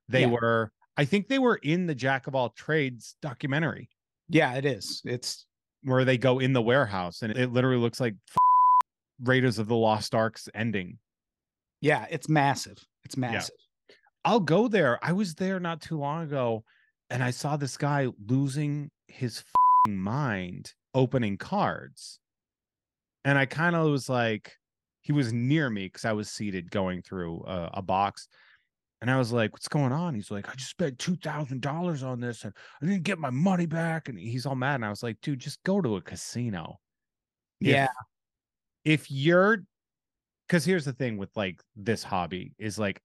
They 0.07 0.21
Yeah. 0.21 0.27
were. 0.27 0.71
I 0.95 1.03
think 1.03 1.27
they 1.27 1.39
were 1.39 1.55
in 1.57 1.87
the 1.87 1.95
Jack 1.95 2.27
of 2.27 2.35
all 2.35 2.49
trades 2.51 3.15
documentary 3.21 3.89
yeah 4.31 4.53
it 4.53 4.63
is 4.63 5.01
it's 5.05 5.45
where 5.83 6.05
they 6.05 6.17
go 6.17 6.39
in 6.39 6.53
the 6.53 6.61
warehouse 6.61 7.21
and 7.21 7.35
it 7.35 7.51
literally 7.51 7.79
looks 7.79 7.99
like 7.99 8.15
Raiders 9.23 9.59
of 9.59 9.67
the 9.67 9.75
Lost 9.75 10.13
Arks 10.15 10.49
ending. 10.53 10.97
yeah 11.81 12.05
it's 12.09 12.29
massive 12.29 12.77
it's 13.03 13.17
massive 13.17 13.55
I'll 14.25 14.39
go 14.39 14.67
there. 14.67 14.99
I 15.01 15.13
was 15.13 15.35
there 15.35 15.59
not 15.59 15.81
too 15.81 15.97
long 15.97 16.23
ago 16.23 16.63
and 17.09 17.23
I 17.23 17.31
saw 17.31 17.57
this 17.57 17.77
guy 17.77 18.07
losing 18.27 18.91
his 19.07 19.43
mind 19.87 20.73
opening 20.93 21.37
cards. 21.37 22.19
And 23.25 23.37
I 23.37 23.45
kind 23.45 23.75
of 23.75 23.89
was 23.89 24.09
like, 24.09 24.53
he 25.01 25.13
was 25.13 25.33
near 25.33 25.69
me 25.69 25.85
because 25.85 26.05
I 26.05 26.13
was 26.13 26.29
seated 26.29 26.69
going 26.69 27.01
through 27.01 27.43
a, 27.47 27.69
a 27.75 27.81
box. 27.81 28.27
And 29.01 29.09
I 29.09 29.17
was 29.17 29.31
like, 29.31 29.53
what's 29.53 29.69
going 29.69 29.93
on? 29.93 30.13
He's 30.13 30.29
like, 30.29 30.49
I 30.49 30.55
just 30.55 30.71
spent 30.71 30.97
$2,000 30.97 32.03
on 32.05 32.19
this 32.19 32.43
and 32.43 32.53
I 32.81 32.85
didn't 32.85 33.03
get 33.03 33.17
my 33.17 33.29
money 33.29 33.65
back. 33.65 34.09
And 34.09 34.19
he's 34.19 34.45
all 34.45 34.55
mad. 34.55 34.75
And 34.75 34.85
I 34.85 34.89
was 34.89 35.03
like, 35.03 35.21
dude, 35.21 35.39
just 35.39 35.63
go 35.63 35.79
to 35.81 35.95
a 35.95 36.01
casino. 36.01 36.79
If- 37.61 37.67
yeah 37.67 37.87
if 38.85 39.11
you're 39.11 39.63
because 40.47 40.63
here's 40.65 40.85
the 40.85 40.93
thing 40.93 41.17
with 41.17 41.29
like 41.35 41.61
this 41.75 42.01
hobby 42.01 42.53
is 42.57 42.79
like 42.79 43.01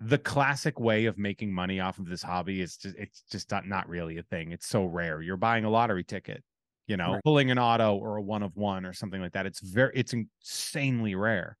the 0.00 0.18
classic 0.18 0.80
way 0.80 1.04
of 1.04 1.18
making 1.18 1.52
money 1.52 1.80
off 1.80 1.98
of 1.98 2.06
this 2.06 2.22
hobby 2.22 2.60
is 2.60 2.76
just 2.76 2.96
it's 2.96 3.22
just 3.30 3.50
not, 3.50 3.66
not 3.66 3.88
really 3.88 4.18
a 4.18 4.22
thing 4.22 4.52
it's 4.52 4.66
so 4.66 4.84
rare 4.84 5.20
you're 5.22 5.36
buying 5.36 5.64
a 5.64 5.70
lottery 5.70 6.02
ticket 6.02 6.42
you 6.86 6.96
know 6.96 7.12
Right. 7.12 7.22
pulling 7.24 7.50
an 7.50 7.58
auto 7.58 7.94
or 7.96 8.16
a 8.16 8.22
one 8.22 8.42
of 8.42 8.56
one 8.56 8.84
or 8.84 8.92
something 8.92 9.20
like 9.20 9.32
that 9.32 9.46
it's 9.46 9.60
very 9.60 9.92
it's 9.94 10.14
insanely 10.14 11.14
rare 11.14 11.56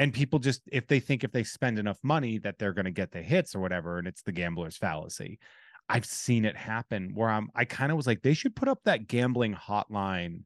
and 0.00 0.14
people 0.14 0.38
just 0.38 0.62
if 0.72 0.86
they 0.86 0.98
think 0.98 1.22
if 1.22 1.30
they 1.30 1.44
spend 1.44 1.78
enough 1.78 1.98
money 2.02 2.38
that 2.38 2.58
they're 2.58 2.72
going 2.72 2.86
to 2.86 2.90
get 2.90 3.12
the 3.12 3.20
hits 3.22 3.54
or 3.54 3.60
whatever 3.60 3.98
and 3.98 4.08
it's 4.08 4.22
the 4.22 4.32
gambler's 4.32 4.76
fallacy 4.76 5.38
i've 5.90 6.06
seen 6.06 6.44
it 6.46 6.56
happen 6.56 7.12
where 7.14 7.28
i'm 7.28 7.50
i 7.54 7.64
kind 7.64 7.92
of 7.92 7.96
was 7.96 8.06
like 8.06 8.22
they 8.22 8.32
should 8.32 8.56
put 8.56 8.68
up 8.68 8.80
that 8.84 9.06
gambling 9.06 9.54
hotline 9.54 10.42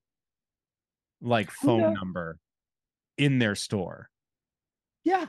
like 1.23 1.51
phone 1.51 1.81
Yeah. 1.81 1.93
number 1.93 2.39
in 3.17 3.39
their 3.39 3.55
store 3.55 4.11
Yeah. 5.05 5.27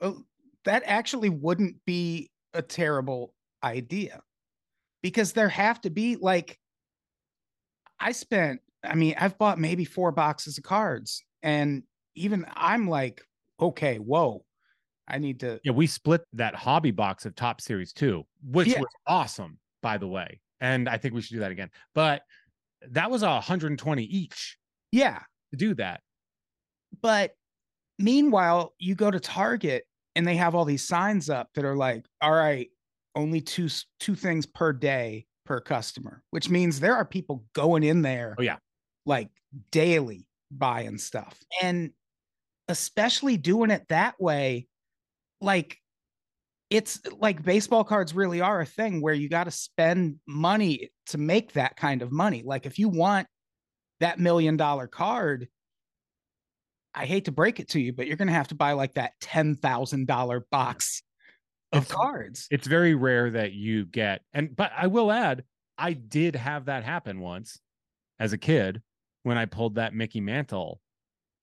Oh, 0.00 0.24
that 0.64 0.82
actually 0.86 1.28
wouldn't 1.28 1.76
be 1.86 2.30
a 2.54 2.62
terrible 2.62 3.34
idea 3.62 4.20
because 5.02 5.32
there 5.32 5.48
have 5.48 5.80
to 5.82 5.90
be 5.90 6.16
like, 6.16 6.58
I 7.98 8.12
spent, 8.12 8.60
I 8.82 8.94
mean, 8.94 9.14
I've 9.18 9.38
bought 9.38 9.58
maybe 9.58 9.84
four 9.84 10.10
boxes 10.10 10.58
of 10.58 10.64
cards 10.64 11.22
and 11.42 11.82
even 12.14 12.46
I'm 12.54 12.88
like, 12.88 13.22
okay, 13.60 13.96
whoa, 13.98 14.44
I 15.08 15.18
need 15.18 15.40
to, 15.40 15.60
yeah 15.64 15.72
we 15.72 15.86
split 15.86 16.22
that 16.34 16.54
hobby 16.54 16.90
box 16.92 17.26
of 17.26 17.34
top 17.34 17.60
series 17.60 17.92
two 17.92 18.24
which 18.44 18.68
Yeah. 18.68 18.80
was 18.80 18.88
awesome 19.06 19.58
by 19.82 19.98
the 19.98 20.06
way 20.06 20.40
and 20.60 20.88
i 20.88 20.96
think 20.98 21.14
we 21.14 21.20
should 21.22 21.34
do 21.34 21.40
that 21.40 21.50
again 21.50 21.70
but 21.94 22.22
that 22.90 23.10
was 23.10 23.22
a 23.22 23.28
120 23.28 24.04
each 24.04 24.56
yeah. 24.92 25.20
to 25.50 25.56
do 25.56 25.74
that 25.74 26.00
But 27.02 27.34
meanwhile, 27.98 28.74
you 28.78 28.94
go 28.94 29.10
to 29.10 29.20
Target 29.20 29.84
and 30.16 30.26
they 30.26 30.36
have 30.36 30.54
all 30.54 30.64
these 30.64 30.86
signs 30.86 31.28
up 31.30 31.48
that 31.54 31.64
are 31.64 31.76
like, 31.76 32.04
all 32.20 32.32
right, 32.32 32.68
only 33.14 33.40
two 33.40 33.68
two 33.98 34.14
things 34.14 34.46
per 34.46 34.72
day 34.72 35.26
per 35.44 35.60
customer, 35.60 36.22
which 36.30 36.48
means 36.48 36.80
there 36.80 36.94
are 36.94 37.04
people 37.04 37.44
going 37.54 37.82
in 37.82 38.02
there 38.02 38.34
oh 38.38 38.42
yeah 38.42 38.56
like 39.06 39.28
daily 39.72 40.26
buying 40.50 40.98
stuff. 40.98 41.36
And 41.62 41.90
especially 42.70 43.36
doing 43.36 43.70
it 43.70 43.86
that 43.88 44.20
way, 44.20 44.66
like 45.40 45.78
it's 46.70 47.00
like 47.18 47.42
baseball 47.42 47.82
cards 47.84 48.14
really 48.14 48.40
are 48.40 48.60
a 48.60 48.66
thing 48.66 49.00
where 49.00 49.14
you 49.14 49.28
got 49.28 49.44
to 49.44 49.50
spend 49.50 50.16
money 50.26 50.90
to 51.06 51.18
make 51.18 51.52
that 51.54 51.76
kind 51.76 52.00
of 52.02 52.12
money. 52.12 52.42
Like 52.44 52.64
if 52.66 52.78
you 52.78 52.88
want 52.88 53.26
that 53.98 54.18
million 54.20 54.56
dollar 54.56 54.86
card, 54.86 55.48
I 56.94 57.06
hate 57.06 57.26
to 57.26 57.32
break 57.32 57.60
it 57.60 57.68
to 57.70 57.80
you, 57.80 57.92
but 57.92 58.06
you're 58.06 58.16
going 58.16 58.28
to 58.28 58.34
have 58.34 58.48
to 58.48 58.54
buy 58.54 58.72
like 58.72 58.94
that 58.94 59.12
$10,000 59.20 60.42
box 60.50 61.02
of 61.72 61.82
It's- 61.84 61.92
cards. 61.96 62.48
it's 62.50 62.66
very 62.66 62.94
rare 62.94 63.30
that 63.30 63.52
you 63.52 63.84
get 63.86 64.22
and 64.32 64.56
but 64.56 64.72
i 64.76 64.88
will 64.88 65.12
add 65.12 65.44
i 65.78 65.92
did 65.92 66.34
have 66.34 66.64
that 66.64 66.82
happen 66.82 67.20
once 67.20 67.60
as 68.18 68.32
a 68.32 68.38
kid 68.38 68.82
when 69.22 69.38
i 69.38 69.44
pulled 69.44 69.76
that 69.76 69.94
mickey 69.94 70.20
mantle 70.20 70.80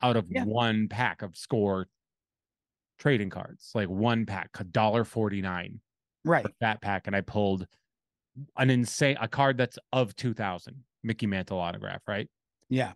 out 0.02 0.18
of 0.18 0.26
Yeah. 0.30 0.44
one 0.46 0.88
pack 0.90 1.22
of 1.22 1.36
score 1.38 1.88
trading 3.00 3.30
cards 3.30 3.72
like 3.76 3.88
one 3.90 4.26
pack 4.26 4.50
a 4.60 4.64
dollar 4.64 5.04
49 5.04 5.80
Right. 6.24 6.46
that 6.62 6.82
pack 6.82 7.08
and 7.08 7.16
i 7.16 7.22
pulled 7.22 7.68
an 8.58 8.70
insane 8.70 9.18
a 9.22 9.28
card 9.28 9.58
that's 9.58 9.78
of 9.94 10.16
2000 10.16 10.84
mickey 11.04 11.28
mantle 11.28 11.60
autograph 11.60 12.02
right 12.08 12.30
Yeah. 12.70 12.94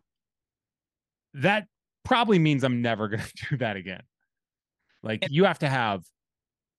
that 1.36 1.68
probably 2.04 2.40
means 2.40 2.64
i'm 2.64 2.82
never 2.82 3.08
going 3.10 3.24
to 3.24 3.48
do 3.50 3.58
that 3.58 3.76
again 3.76 4.02
like 5.04 5.24
you 5.30 5.46
have 5.46 5.60
to 5.60 5.70
have 5.70 6.04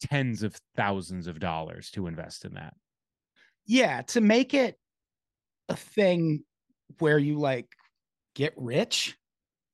tens 0.00 0.42
of 0.42 0.56
thousands 0.76 1.26
of 1.26 1.38
dollars 1.40 1.90
to 1.90 2.06
invest 2.08 2.44
in 2.44 2.54
that 2.54 2.74
Yeah. 3.66 4.02
To 4.02 4.20
make 4.20 4.54
it 4.54 4.78
a 5.68 5.76
thing 5.76 6.44
where 6.98 7.18
you 7.18 7.38
like 7.38 7.68
get 8.34 8.54
rich 8.56 9.16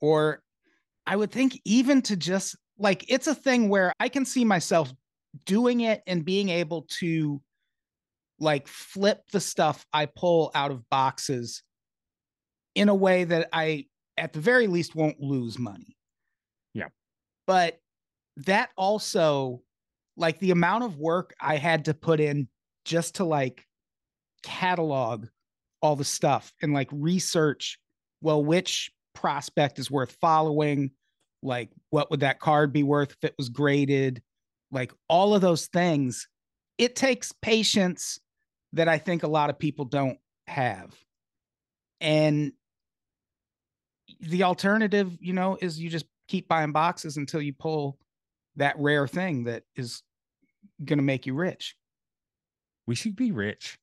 or 0.01 0.43
I 1.07 1.17
would 1.17 1.31
think 1.31 1.61
even 1.65 2.03
to 2.03 2.17
just 2.17 2.57
like 2.79 3.05
it's 3.09 3.27
a 3.27 3.35
thing 3.35 3.69
where 3.69 3.93
I 3.99 4.09
can 4.09 4.25
see 4.25 4.45
myself 4.45 4.93
doing 5.45 5.81
it 5.81 6.03
and 6.07 6.25
being 6.25 6.49
able 6.49 6.87
to 7.01 7.41
like 8.39 8.69
flip 8.69 9.23
the 9.33 9.41
stuff 9.41 9.85
I 9.93 10.07
pull 10.07 10.51
out 10.55 10.71
of 10.71 10.89
boxes 10.91 11.63
in 12.75 12.89
a 12.89 12.95
way 12.95 13.25
that 13.25 13.49
I 13.53 13.87
at 14.17 14.33
the 14.33 14.41
very 14.41 14.67
least 14.67 14.95
won't 14.95 15.21
lose 15.21 15.59
money. 15.59 15.97
Yeah. 16.75 16.89
But 17.47 17.79
that 18.39 18.71
also 18.77 19.63
like 20.17 20.39
the 20.39 20.51
amount 20.51 20.85
of 20.85 20.99
work 20.99 21.35
I 21.41 21.57
had 21.57 21.87
to 21.87 21.95
put 21.95 22.21
in 22.21 22.49
just 22.85 23.17
to 23.17 23.25
like 23.25 23.67
catalog 24.43 25.27
all 25.81 25.97
the 25.97 26.05
stuff 26.05 26.53
and 26.61 26.73
like 26.73 26.89
research 26.93 27.79
well 28.21 28.43
which 28.43 28.91
prospect 29.19 29.81
is 29.81 29.91
worth 29.91 30.17
following? 30.21 30.93
Like 31.43 31.71
what 31.91 32.11
would 32.11 32.21
that 32.21 32.39
card 32.39 32.73
be 32.73 32.85
worth 32.85 33.11
if 33.11 33.25
it 33.25 33.35
was 33.37 33.49
graded? 33.49 34.23
Like 34.71 34.93
all 35.09 35.35
of 35.35 35.41
those 35.41 35.67
things. 35.67 36.29
It 36.79 36.95
takes 36.95 37.33
patience 37.43 38.21
that 38.75 38.87
i 38.87 38.99
think 38.99 39.23
a 39.23 39.29
lot 39.29 39.51
of 39.51 39.59
people 39.59 39.85
don't 39.85 40.19
have. 40.47 40.95
And 42.01 42.53
the 44.21 44.45
alternative 44.45 45.17
you 45.21 45.33
know 45.33 45.59
is 45.61 45.81
you 45.81 45.91
just 45.91 46.07
keep 46.29 46.49
buying 46.49 46.73
boxes 46.73 47.17
until 47.17 47.43
you 47.43 47.53
pull 47.53 47.99
that 48.57 48.79
rare 48.79 49.09
thing 49.09 49.45
that 49.45 49.65
is 49.75 50.03
going 50.85 50.99
to 50.99 51.05
make 51.05 51.27
you 51.27 51.35
rich. 51.35 51.75
We 52.87 52.95
should 52.95 53.17
be 53.17 53.33
rich. 53.33 53.79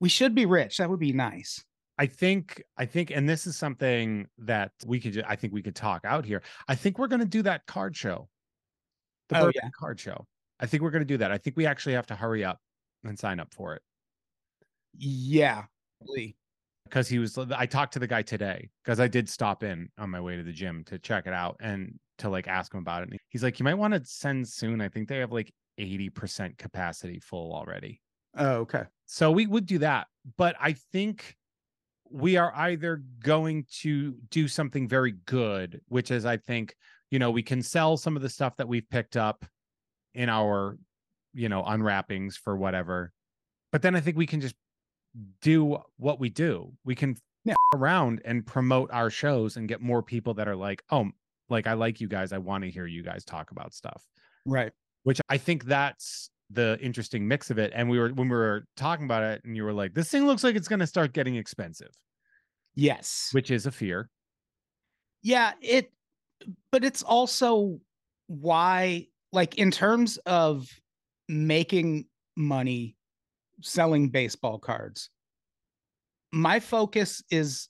we 0.00 0.08
should 0.08 0.34
be 0.34 0.46
rich. 0.46 0.76
That 0.76 0.90
would 0.90 1.00
be 1.00 1.12
nice 1.12 1.64
I 1.98 2.06
think 2.06 2.62
I 2.76 2.86
think 2.86 3.10
and 3.10 3.28
this 3.28 3.46
is 3.46 3.56
something 3.56 4.26
that 4.38 4.72
we 4.86 5.00
could 5.00 5.22
I 5.26 5.36
think 5.36 5.52
we 5.52 5.62
could 5.62 5.76
talk 5.76 6.04
out 6.04 6.24
here. 6.24 6.42
I 6.68 6.74
think 6.74 6.98
we're 6.98 7.06
going 7.08 7.20
to 7.20 7.26
do 7.26 7.42
that 7.42 7.66
card 7.66 7.96
show. 7.96 8.28
The 9.28 9.38
Oh, 9.44 9.50
yeah. 9.54 9.68
card 9.78 9.98
show. 10.00 10.26
I 10.60 10.66
think 10.66 10.82
we're 10.82 10.90
going 10.90 11.02
to 11.02 11.06
do 11.06 11.18
that. 11.18 11.30
I 11.32 11.38
think 11.38 11.56
we 11.56 11.66
actually 11.66 11.94
have 11.94 12.06
to 12.08 12.14
hurry 12.16 12.44
up 12.44 12.58
and 13.04 13.18
sign 13.18 13.38
up 13.40 13.52
for 13.52 13.74
it 13.74 13.82
yeah 14.96 15.64
because 16.84 17.08
he 17.08 17.18
was 17.18 17.36
I 17.38 17.66
talked 17.66 17.92
to 17.94 17.98
the 17.98 18.06
guy 18.06 18.22
today 18.22 18.70
because 18.84 19.00
I 19.00 19.08
did 19.08 19.28
stop 19.28 19.62
in 19.64 19.88
on 19.98 20.10
my 20.10 20.20
way 20.20 20.36
to 20.36 20.42
the 20.42 20.52
gym 20.52 20.84
to 20.84 20.98
check 20.98 21.26
it 21.26 21.32
out 21.32 21.56
and 21.60 21.98
to 22.18 22.28
like 22.28 22.46
ask 22.46 22.72
him 22.72 22.78
about 22.80 23.02
it. 23.02 23.10
And 23.10 23.18
he's 23.28 23.42
like, 23.42 23.58
"You 23.58 23.64
might 23.64 23.74
want 23.74 23.94
to 23.94 24.04
send 24.04 24.46
soon. 24.46 24.80
I 24.80 24.88
think 24.88 25.08
they 25.08 25.18
have 25.18 25.32
like 25.32 25.52
80% 25.80 26.56
capacity 26.58 27.18
full 27.20 27.52
already." 27.54 28.00
oh 28.36 28.56
okay 28.58 28.84
So 29.06 29.30
we 29.32 29.46
would 29.46 29.66
do 29.66 29.78
that. 29.78 30.06
But 30.36 30.56
I 30.60 30.74
think 30.92 31.36
we 32.14 32.36
are 32.36 32.52
either 32.54 33.02
going 33.18 33.66
to 33.80 34.14
do 34.30 34.46
something 34.46 34.86
very 34.86 35.16
good, 35.26 35.80
which 35.88 36.12
is, 36.12 36.24
I 36.24 36.36
think, 36.36 36.76
you 37.10 37.18
know, 37.18 37.32
we 37.32 37.42
can 37.42 37.60
sell 37.60 37.96
some 37.96 38.14
of 38.14 38.22
the 38.22 38.28
stuff 38.28 38.56
that 38.58 38.68
we've 38.68 38.88
picked 38.88 39.16
up 39.16 39.44
in 40.14 40.28
our, 40.28 40.78
you 41.32 41.48
know, 41.48 41.64
unwrappings 41.64 42.36
for 42.36 42.56
whatever. 42.56 43.12
But 43.72 43.82
then 43.82 43.96
I 43.96 44.00
think 44.00 44.16
we 44.16 44.26
can 44.26 44.40
just 44.40 44.54
do 45.42 45.78
what 45.96 46.20
we 46.20 46.30
do. 46.30 46.72
We 46.84 46.94
can 46.94 47.16
Yeah. 47.44 47.54
around 47.74 48.22
and 48.24 48.46
promote 48.46 48.90
our 48.92 49.10
shows 49.10 49.56
and 49.56 49.68
get 49.68 49.80
more 49.80 50.02
people 50.02 50.34
that 50.34 50.46
are 50.46 50.54
like, 50.54 50.84
oh, 50.90 51.10
like 51.48 51.66
I 51.66 51.72
like 51.72 52.00
you 52.00 52.06
guys. 52.06 52.32
I 52.32 52.38
want 52.38 52.62
to 52.62 52.70
hear 52.70 52.86
you 52.86 53.02
guys 53.02 53.24
talk 53.24 53.50
about 53.50 53.74
stuff 53.74 54.06
right 54.46 54.72
which 55.04 55.20
I 55.28 55.38
think 55.38 55.64
that's 55.64 56.30
the 56.50 56.78
interesting 56.80 57.26
mix 57.26 57.50
of 57.50 57.58
it. 57.58 57.72
And 57.74 57.88
we 57.88 57.98
were 57.98 58.10
when 58.10 58.28
we 58.28 58.36
were 58.36 58.64
talking 58.76 59.04
about 59.04 59.22
it, 59.22 59.42
and 59.44 59.56
you 59.56 59.64
were 59.64 59.72
like, 59.72 59.94
"This 59.94 60.10
thing 60.10 60.26
looks 60.26 60.44
like 60.44 60.56
it's 60.56 60.68
going 60.68 60.80
to 60.80 60.86
start 60.86 61.12
getting 61.12 61.36
expensive," 61.36 61.90
yes 62.74 63.28
which 63.32 63.50
is 63.50 63.66
a 63.66 63.70
fear. 63.70 64.08
yeah 65.22 65.52
it 65.60 65.92
but 66.72 66.84
it's 66.84 67.02
also 67.02 67.78
why 68.26 69.06
like 69.32 69.54
in 69.56 69.70
terms 69.70 70.18
of 70.26 70.68
making 71.28 72.04
money 72.36 72.96
selling 73.60 74.08
baseball 74.08 74.58
cards 74.58 75.10
my 76.32 76.58
focus 76.58 77.22
is 77.30 77.68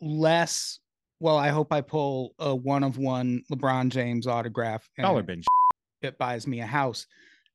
less 0.00 0.80
well 1.20 1.36
i 1.38 1.48
hope 1.48 1.72
i 1.72 1.80
pull 1.80 2.34
a 2.40 2.54
one 2.54 2.82
of 2.82 2.98
one 2.98 3.42
lebron 3.50 3.88
james 3.88 4.26
autograph 4.26 4.88
and 4.98 5.04
Dollar 5.04 5.22
bin. 5.22 5.42
it 6.02 6.18
buys 6.18 6.46
me 6.48 6.60
a 6.60 6.66
house 6.66 7.06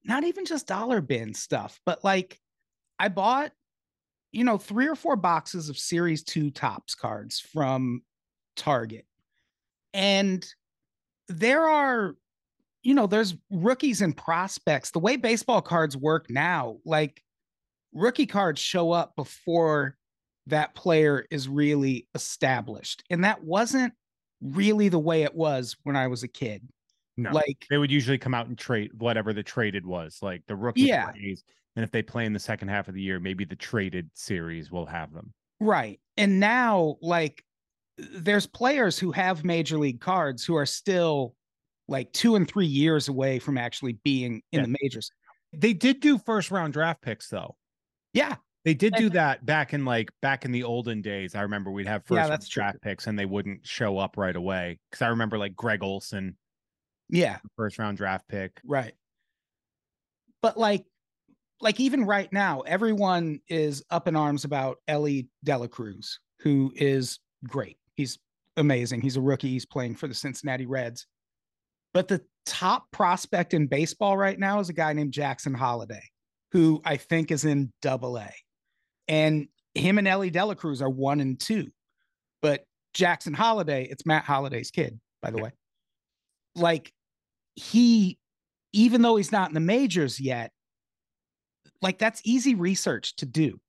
not 0.08 0.24
even 0.24 0.45
just 0.45 0.68
dollar 0.68 1.01
bin 1.01 1.34
stuff 1.34 1.80
but 1.86 2.03
like 2.03 2.39
i 2.99 3.08
bought 3.08 3.51
you 4.32 4.43
know 4.43 4.58
three 4.58 4.88
or 4.88 4.95
four 4.95 5.16
boxes 5.16 5.70
of 5.70 5.78
series 5.78 6.24
2 6.24 6.51
Topps 6.51 6.95
cards 6.95 7.39
from 7.39 8.01
target. 8.55 9.05
And 9.93 10.45
there 11.28 11.68
are 11.68 12.16
you 12.84 12.93
know 12.93 13.08
there's 13.08 13.36
rookies 13.49 14.01
and 14.01 14.16
prospects. 14.16 14.91
The 14.91 14.99
way 14.99 15.16
baseball 15.16 15.62
cards 15.62 15.95
work 15.95 16.30
now 16.30 16.78
like 16.86 17.22
rookie 17.93 18.26
cards 18.26 18.62
show 18.62 18.91
up 18.91 19.16
before 19.16 19.97
that 20.47 20.76
player 20.76 21.26
is 21.32 21.49
really 21.49 22.08
established. 22.16 23.03
And 23.10 23.24
that 23.24 23.43
wasn't 23.43 23.93
really 24.41 24.88
the 24.88 24.99
way 24.99 25.24
it 25.24 25.34
was 25.34 25.76
when 25.82 25.95
i 25.95 26.05
was 26.05 26.22
a 26.22 26.28
kid 26.28 26.62
No, 27.18 27.32
like 27.32 27.65
they 27.70 27.78
would 27.78 27.91
usually 27.91 28.18
come 28.18 28.34
out 28.34 28.47
and 28.47 28.57
trade 28.57 28.91
whatever 28.93 29.34
the 29.34 29.43
traded 29.43 29.86
was, 29.86 30.20
like 30.22 30.43
the 30.47 30.55
rookie 30.55 30.82
Yeah. 30.82 31.11
plays. 31.11 31.43
And 31.76 31.84
if 31.84 31.91
they 31.91 32.01
play 32.01 32.26
in 32.26 32.34
the 32.34 32.39
second 32.39 32.68
half 32.70 32.88
of 32.88 32.93
the 32.95 33.01
year, 33.01 33.20
maybe 33.20 33.43
the 33.45 33.55
traded 33.55 34.09
series 34.13 34.72
will 34.72 34.86
have 34.86 35.13
them. 35.13 35.34
Right. 35.59 35.99
And 36.18 36.39
now, 36.39 36.97
like, 37.01 37.43
there's 37.97 38.45
players 38.47 38.97
who 38.99 39.11
have 39.11 39.43
major 39.43 39.78
league 39.78 39.99
cards 39.99 40.45
who 40.45 40.55
are 40.55 40.65
still 40.65 41.36
like 41.88 42.11
two 42.13 42.36
and 42.36 42.47
three 42.47 42.65
years 42.65 43.07
away 43.07 43.39
from 43.39 43.57
actually 43.57 43.93
being 44.03 44.41
in 44.51 44.59
Yeah. 44.59 44.61
the 44.63 44.78
majors. 44.82 45.09
They 45.53 45.74
did 45.74 45.99
do 45.99 46.18
first 46.20 46.51
round 46.51 46.74
draft 46.74 47.01
picks 47.01 47.30
though. 47.30 47.57
Yeah. 48.13 48.36
They 48.65 48.74
did 48.74 48.93
do 48.95 49.09
that 49.11 49.45
back 49.45 49.74
in 49.74 49.86
like 49.86 50.09
back 50.22 50.43
in 50.45 50.51
the 50.51 50.63
olden 50.63 51.01
days. 51.01 51.34
I 51.36 51.41
remember 51.41 51.72
we'd 51.72 51.88
have 51.88 52.05
first 52.05 52.18
Yeah, 52.18 52.28
that's 52.28 52.47
true. 52.49 52.61
draft 52.61 52.82
picks 52.82 53.07
and 53.07 53.18
they 53.18 53.26
wouldn't 53.26 53.65
show 53.65 53.97
up 53.97 54.18
right 54.18 54.36
away. 54.36 54.78
Because 54.91 55.01
I 55.03 55.07
remember 55.07 55.38
like 55.38 55.55
Gregg 55.55 55.82
Olson, 55.84 56.36
Yeah. 57.10 57.38
first 57.55 57.80
round 57.80 57.97
draft 57.97 58.28
pick. 58.28 58.60
Right. 58.66 58.93
But 60.41 60.58
like, 60.58 60.86
like 61.62 61.80
even 61.80 62.05
right 62.05 62.32
now, 62.32 62.62
everyone 62.62 63.39
is 63.47 63.84
up 63.89 64.08
in 64.08 64.16
arms 64.16 64.45
about 64.45 64.78
Ellie 64.88 65.28
Dela 65.43 65.68
Cruz, 65.68 66.20
who 66.39 66.72
is 66.76 67.20
great. 67.45 67.78
He's 67.95 68.20
amazing. 68.58 69.01
He's 69.01 69.18
a 69.18 69.22
rookie. 69.22 69.49
He's 69.49 69.66
playing 69.66 69.95
for 69.95 70.08
the 70.08 70.14
Cincinnati 70.14 70.66
Reds. 70.66 71.08
But 71.93 72.08
the 72.08 72.22
top 72.45 72.86
prospect 72.91 73.53
in 73.53 73.68
baseball 73.68 74.18
right 74.18 74.38
now 74.38 74.60
is 74.60 74.70
a 74.70 74.74
guy 74.74 74.93
named 74.93 75.14
Jackson 75.14 75.53
Holliday, 75.53 76.03
who 76.51 76.82
I 76.86 76.97
think 76.97 77.32
is 77.32 77.45
in 77.45 77.72
double 77.82 78.18
A. 78.18 78.30
And 79.08 79.47
him 79.74 79.97
and 79.97 80.08
Elly 80.08 80.30
De 80.30 80.45
La 80.45 80.53
Cruz 80.53 80.82
are 80.82 80.89
one 80.89 81.22
and 81.22 81.39
two. 81.39 81.68
But 82.41 82.66
Jackson 82.93 83.34
Holliday, 83.34 83.88
it's 83.89 84.05
Matt 84.05 84.26
Holliday's 84.26 84.70
kid, 84.70 84.99
by 85.22 85.32
the 85.32 85.41
way. 85.41 85.51
Like 86.55 86.91
he, 87.58 88.18
even 88.72 89.01
though 89.01 89.18
he's 89.18 89.32
not 89.34 89.49
in 89.49 89.53
the 89.53 89.60
majors 89.60 90.20
yet, 90.20 90.51
like 91.82 91.97
that's 91.99 92.22
easy 92.24 92.55
research 92.55 93.16
to 93.18 93.26
do. 93.26 93.60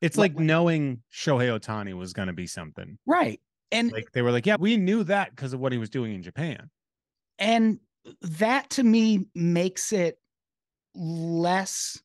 It's 0.00 0.16
Like- 0.16 0.34
like 0.34 0.40
knowing 0.44 1.02
Shohei 1.12 1.58
Ohtani 1.58 1.94
was 1.94 2.12
going 2.12 2.28
to 2.28 2.32
be 2.34 2.46
something. 2.46 2.98
Right. 3.06 3.40
And 3.72 3.90
Like 3.90 4.12
they 4.12 4.22
were 4.22 4.30
like, 4.30 4.46
yeah, 4.46 4.56
we 4.58 4.76
knew 4.76 5.02
that 5.04 5.30
because 5.30 5.52
of 5.52 5.60
what 5.60 5.72
he 5.72 5.78
was 5.78 5.90
doing 5.90 6.14
in 6.14 6.22
Japan. 6.22 6.70
and 7.40 7.80
that 8.22 8.70
to 8.70 8.82
me 8.82 9.26
makes 9.34 9.92
it 9.92 10.18
less 10.94 12.00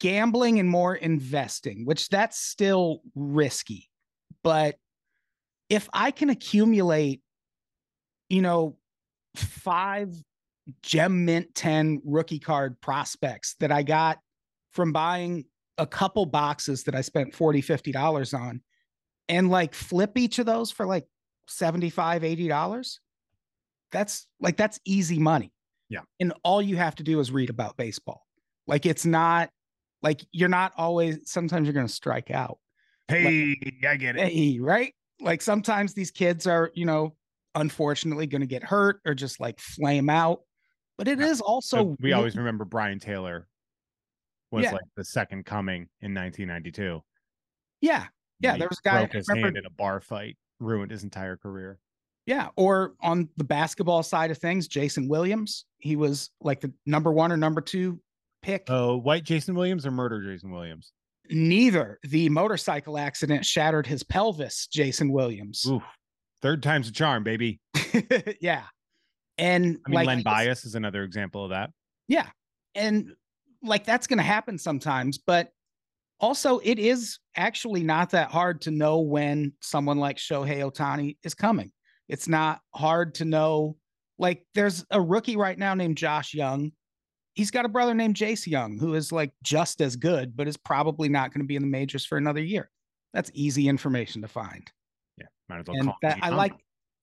gambling 0.00 0.58
and 0.60 0.68
more 0.68 0.94
investing 0.94 1.84
which 1.84 2.08
that's 2.10 2.38
still 2.38 3.00
risky 3.14 3.90
but 4.42 4.76
if 5.68 5.88
i 5.92 6.10
can 6.10 6.30
accumulate 6.30 7.22
you 8.28 8.40
know 8.42 8.76
five 9.36 10.14
gem 10.82 11.24
mint 11.24 11.54
10 11.54 12.00
rookie 12.04 12.38
card 12.38 12.80
prospects 12.80 13.54
that 13.60 13.70
i 13.70 13.82
got 13.82 14.18
from 14.72 14.92
buying 14.92 15.44
a 15.78 15.86
couple 15.86 16.24
boxes 16.24 16.84
that 16.84 16.94
i 16.94 17.00
spent 17.00 17.34
40 17.34 17.60
50 17.60 17.92
dollars 17.92 18.32
on 18.32 18.62
and 19.28 19.50
like 19.50 19.74
flip 19.74 20.16
each 20.16 20.38
of 20.38 20.46
those 20.46 20.70
for 20.70 20.86
like 20.86 21.06
75 21.48 22.24
80 22.24 22.48
dollars 22.48 23.00
that's 23.92 24.26
like 24.40 24.56
that's 24.56 24.80
easy 24.86 25.18
money 25.18 25.52
Yeah. 25.90 26.00
and 26.18 26.32
all 26.42 26.62
you 26.62 26.76
have 26.76 26.94
to 26.96 27.02
do 27.02 27.20
is 27.20 27.30
read 27.30 27.50
about 27.50 27.76
baseball 27.76 28.22
like 28.66 28.86
it's 28.86 29.04
not 29.04 29.50
like 30.02 30.24
you're 30.32 30.48
not 30.48 30.72
always 30.78 31.18
sometimes 31.30 31.66
you're 31.66 31.74
going 31.74 31.86
to 31.86 31.92
strike 31.92 32.30
out 32.30 32.58
Hey, 33.08 33.54
I 33.86 33.96
get 33.96 34.16
it. 34.16 34.32
hey, 34.32 34.58
right 34.60 34.94
like 35.20 35.42
sometimes 35.42 35.92
these 35.92 36.10
kids 36.10 36.46
are 36.46 36.70
you 36.74 36.86
know 36.86 37.14
unfortunately 37.54 38.26
going 38.26 38.40
to 38.40 38.46
get 38.46 38.62
hurt 38.62 39.00
or 39.06 39.14
just 39.14 39.40
like 39.40 39.58
flame 39.60 40.08
out 40.10 40.40
but 40.96 41.08
it 41.08 41.20
is 41.20 41.38
Yeah. 41.40 41.46
also 41.46 41.76
So 41.76 41.96
we 42.00 42.12
always 42.12 42.36
remember 42.36 42.64
Brien 42.64 42.98
Taylor 42.98 43.48
was 44.50 44.64
Yeah. 44.64 44.72
like 44.72 44.84
the 44.96 45.04
second 45.04 45.44
coming 45.46 45.88
in 46.00 46.14
1992. 46.14 47.02
yeah 47.80 48.06
Yeah, 48.40 48.52
He 48.54 48.58
there 48.60 48.68
was 48.68 48.78
a 48.84 48.88
guy- 48.88 48.98
broke 49.02 49.12
his 49.12 49.28
remember- 49.28 49.46
hand 49.48 49.56
in 49.58 49.66
a 49.66 49.70
bar 49.70 50.00
fight, 50.00 50.36
ruined 50.60 50.90
his 50.90 51.02
entire 51.04 51.36
career. 51.36 51.78
Yeah. 52.26 52.48
Or 52.56 52.94
on 53.00 53.28
the 53.36 53.44
basketball 53.44 54.02
side 54.02 54.30
of 54.30 54.38
things, 54.38 54.66
Jason 54.68 55.08
Williams, 55.08 55.66
he 55.78 55.94
was 55.96 56.30
like 56.40 56.60
the 56.60 56.72
number 56.86 57.12
one 57.12 57.30
or 57.32 57.36
number 57.36 57.60
two 57.60 58.00
pick. 58.42 58.64
Oh, 58.68 58.96
white 58.96 59.24
Jason 59.24 59.54
Williams 59.54 59.84
or 59.86 59.90
murder 59.90 60.22
Jason 60.22 60.50
Williams? 60.50 60.92
Neither. 61.30 61.98
The 62.02 62.28
motorcycle 62.28 62.98
accident 62.98 63.44
shattered 63.46 63.86
his 63.86 64.02
pelvis, 64.02 64.66
Jason 64.68 65.10
Williams. 65.12 65.64
Oof. 65.66 65.82
Third 66.44 66.62
time's 66.62 66.90
a 66.90 66.92
charm, 66.92 67.24
baby. 67.24 67.58
yeah. 68.40 68.64
And 69.38 69.78
I 69.86 69.88
mean, 69.88 69.94
like 69.94 70.06
Len 70.06 70.22
Bias 70.22 70.66
is 70.66 70.74
another 70.74 71.02
example 71.02 71.42
of 71.42 71.50
that. 71.50 71.70
Yeah. 72.06 72.26
And 72.74 73.14
like 73.62 73.86
that's 73.86 74.06
going 74.06 74.18
to 74.18 74.24
happen 74.24 74.58
sometimes, 74.58 75.16
but 75.16 75.48
also 76.20 76.58
it 76.58 76.78
is 76.78 77.18
actually 77.34 77.82
not 77.82 78.10
that 78.10 78.30
hard 78.30 78.60
to 78.60 78.70
know 78.70 79.00
when 79.00 79.54
someone 79.62 79.96
like 79.96 80.18
Shohei 80.18 80.70
Ohtani 80.70 81.16
is 81.24 81.32
coming. 81.32 81.72
It's 82.10 82.28
not 82.28 82.60
hard 82.74 83.14
to 83.14 83.24
know. 83.24 83.78
Like 84.18 84.44
there's 84.54 84.84
a 84.90 85.00
rookie 85.00 85.38
right 85.38 85.58
now 85.58 85.72
named 85.72 85.96
Josh 85.96 86.34
Jung. 86.34 86.72
He's 87.32 87.50
got 87.50 87.64
a 87.64 87.70
brother 87.70 87.94
named 87.94 88.16
Jace 88.16 88.46
Jung 88.46 88.76
who 88.78 88.92
is 88.92 89.10
like 89.10 89.32
just 89.42 89.80
as 89.80 89.96
good, 89.96 90.36
but 90.36 90.46
is 90.46 90.58
probably 90.58 91.08
not 91.08 91.32
going 91.32 91.40
to 91.40 91.48
be 91.48 91.56
in 91.56 91.62
the 91.62 91.68
majors 91.68 92.04
for 92.04 92.18
another 92.18 92.42
year. 92.42 92.70
That's 93.14 93.30
easy 93.32 93.66
information 93.66 94.20
to 94.20 94.28
find. 94.28 94.70
Yeah, 95.16 95.24
might 95.24 95.24
as 95.24 95.30
well 95.30 95.33
and 95.48 95.66
call 95.66 95.96
that 96.02 96.18
I 96.22 96.30
like 96.30 96.54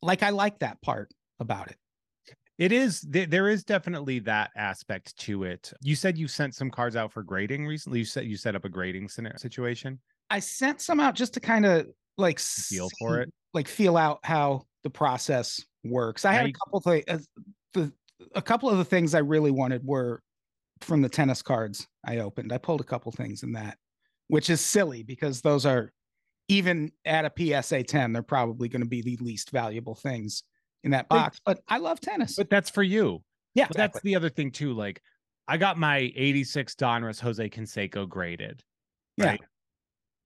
like 0.02 0.24
I 0.24 0.30
like 0.30 0.60
that 0.60 0.82
part 0.82 1.12
about 1.40 1.70
it. 1.70 1.78
It 2.58 2.72
is 2.72 3.02
th- 3.12 3.30
there 3.30 3.50
is 3.50 3.64
definitely 3.64 4.20
that 4.20 4.52
aspect 4.56 5.18
to 5.18 5.44
it. 5.44 5.74
You 5.82 5.96
said 5.96 6.18
you 6.18 6.28
sent 6.28 6.54
some 6.54 6.70
cards 6.70 6.96
out 6.96 7.12
for 7.12 7.24
grading 7.24 7.66
recently. 7.66 8.00
You 8.00 8.06
said 8.06 8.26
you 8.26 8.38
set 8.38 8.56
up 8.56 8.66
a 8.66 8.70
grading 8.70 9.10
scenario 9.10 9.38
situation. 9.38 10.00
I 10.30 10.40
sent 10.40 10.80
some 10.80 11.00
out 11.00 11.16
just 11.16 11.34
to 11.34 11.40
kind 11.40 11.66
of 11.66 11.88
like 12.18 12.40
Feel 12.40 12.90
for 13.00 13.22
it? 13.22 13.34
like 13.54 13.68
feel 13.68 13.98
out 13.98 14.20
how 14.24 14.64
the 14.84 14.90
process 14.90 15.60
works. 15.84 16.26
I 16.26 16.34
had 16.34 16.48
a 16.48 16.54
couple 16.54 16.80
things. 16.82 17.04
Uh, 17.08 17.18
the 17.74 17.92
a 18.36 18.42
couple 18.42 18.70
of 18.70 18.78
the 18.78 18.86
things 18.86 19.16
I 19.16 19.20
really 19.20 19.52
wanted 19.52 19.86
were 19.86 20.22
from 20.82 21.02
the 21.02 21.10
tennis 21.10 21.42
cards 21.42 21.88
I 22.06 22.20
opened. 22.20 22.54
I 22.54 22.58
pulled 22.58 22.82
a 22.82 22.86
couple 22.86 23.12
things 23.12 23.44
in 23.44 23.54
that, 23.54 23.78
which 24.28 24.50
is 24.50 24.62
silly 24.62 25.04
because 25.04 25.42
those 25.42 25.66
are 25.66 25.92
even 26.52 26.92
at 27.06 27.26
a 27.26 27.32
PSA 27.62 27.84
10, 27.84 28.12
they're 28.14 28.22
probably 28.24 28.68
going 28.68 28.82
to 28.82 28.88
be 28.88 29.02
the 29.02 29.18
least 29.22 29.52
valuable 29.52 29.96
things 29.96 30.44
in 30.84 30.92
that 30.92 31.08
box. 31.10 31.40
But 31.46 31.62
I 31.68 31.78
love 31.78 32.00
tennis. 32.02 32.36
But 32.36 32.50
that's 32.50 32.70
for 32.70 32.84
you. 32.84 33.24
yeah, 33.54 33.68
But 33.68 33.78
that's 33.78 34.02
the 34.02 34.16
other 34.16 34.30
thing 34.30 34.52
too. 34.52 34.74
Like 34.74 35.02
I 35.48 35.58
got 35.58 35.78
my 35.78 36.12
86 36.16 36.76
Donruss 36.76 37.20
Jose 37.22 37.50
Canseco 37.50 38.08
graded. 38.08 38.62
Yeah. 39.18 39.26
Right. 39.28 39.42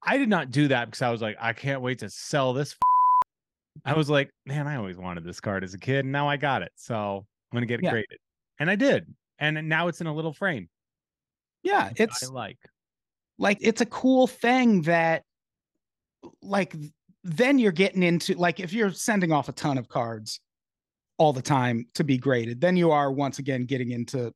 I 0.03 0.17
did 0.17 0.29
not 0.29 0.51
do 0.51 0.67
that 0.69 0.85
because 0.85 1.01
I 1.01 1.09
was 1.11 1.21
like, 1.21 1.35
I 1.39 1.53
can't 1.53 1.81
wait 1.81 1.99
to 1.99 2.09
sell 2.09 2.53
this. 2.53 2.71
f- 2.71 3.81
I 3.85 3.93
was 3.95 4.09
like, 4.09 4.29
man, 4.45 4.67
I 4.67 4.75
always 4.77 4.97
wanted 4.97 5.23
this 5.23 5.39
card 5.39 5.63
as 5.63 5.73
a 5.73 5.79
kid. 5.79 6.05
And 6.05 6.11
now 6.11 6.27
I 6.29 6.37
got 6.37 6.61
it. 6.61 6.71
So 6.75 7.25
I'm 7.51 7.55
gonna 7.55 7.65
get 7.65 7.79
it 7.79 7.83
Yeah. 7.85 7.91
graded. 7.91 8.17
And 8.59 8.69
I 8.69 8.75
did. 8.75 9.13
And 9.39 9.67
now 9.69 9.87
it's 9.89 10.01
in 10.01 10.07
a 10.07 10.13
little 10.13 10.33
frame. 10.33 10.69
yeah, 11.63 11.89
which 11.89 11.99
I 11.99 12.03
it's 12.03 12.29
like. 12.29 12.57
like 13.37 13.57
it's 13.61 13.81
a 13.81 13.85
cool 13.85 14.27
thing 14.27 14.83
that 14.83 15.23
like 16.41 16.75
then 17.23 17.57
you're 17.59 17.71
getting 17.71 18.03
into 18.03 18.35
like 18.35 18.59
if 18.59 18.71
you're 18.73 18.91
sending 18.91 19.31
off 19.31 19.49
a 19.49 19.51
ton 19.53 19.77
of 19.77 19.87
cards 19.87 20.39
all 21.17 21.33
the 21.33 21.41
time 21.41 21.85
to 21.93 22.03
be 22.03 22.17
graded 22.17 22.59
then 22.61 22.75
you 22.77 22.91
are 22.91 23.11
once 23.11 23.39
again 23.39 23.65
getting 23.65 23.91
into 23.91 24.31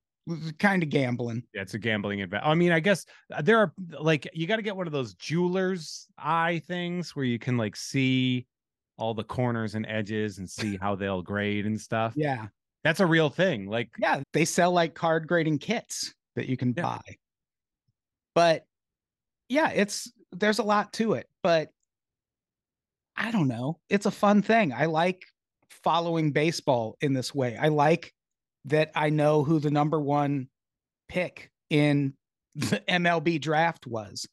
kind 0.60 0.84
of 0.84 0.90
gambling 0.90 1.42
Yeah, 1.54 1.62
it's 1.64 1.74
a 1.74 1.80
gambling 1.80 2.20
event. 2.20 2.44
I 2.46 2.54
mean, 2.54 2.72
I 2.72 2.80
guess 2.80 3.06
uh, 3.34 3.42
there 3.42 3.58
are 3.58 3.74
like 4.00 4.30
you 4.34 4.46
got 4.48 4.58
to 4.58 4.62
get 4.62 4.76
one 4.76 4.86
of 4.88 4.94
those 4.94 5.14
jeweler's 5.16 6.08
eye 6.20 6.62
things 6.68 7.16
where 7.16 7.26
you 7.26 7.40
can 7.40 7.58
like 7.58 7.76
see 7.76 8.46
all 8.98 9.14
the 9.14 9.24
corners 9.24 9.76
and 9.76 9.86
edges 9.88 10.38
and 10.38 10.48
see 10.50 10.78
how 10.78 10.94
they'll 10.96 11.22
grade 11.24 11.66
and 11.66 11.80
stuff. 11.80 12.14
yeah 12.16 12.48
That's 12.84 13.00
a 13.00 13.06
real 13.06 13.30
thing. 13.30 13.68
Like 13.68 13.90
yeah 13.98 14.22
they 14.34 14.46
sell 14.46 14.72
like 14.72 14.94
card 14.94 15.28
grading 15.28 15.58
kits 15.60 16.14
that 16.36 16.48
you 16.48 16.58
can 16.58 16.74
Yeah. 16.78 16.84
buy 16.84 17.02
but 18.36 18.66
yeah 19.48 19.70
it's 19.72 20.12
there's 20.32 20.60
a 20.60 20.64
lot 20.64 20.94
to 20.94 21.14
it 21.14 21.28
but 21.42 21.70
i 23.20 23.30
don't 23.30 23.48
know 23.48 23.78
it's 23.90 24.08
a 24.08 24.12
fun 24.12 24.42
thing 24.42 24.74
i 24.74 24.86
like 24.86 25.24
following 25.84 26.32
baseball 26.32 26.98
in 27.02 27.14
this 27.14 27.34
way 27.36 27.56
i 27.58 27.68
like 27.68 28.12
that 28.66 28.92
i 28.96 29.10
know 29.10 29.44
who 29.44 29.60
the 29.60 29.70
number 29.72 30.00
one 30.00 30.48
pick 31.08 31.52
in 31.70 32.14
the 32.56 32.82
mlb 32.90 33.40
draft 33.40 33.86
was 33.86 34.28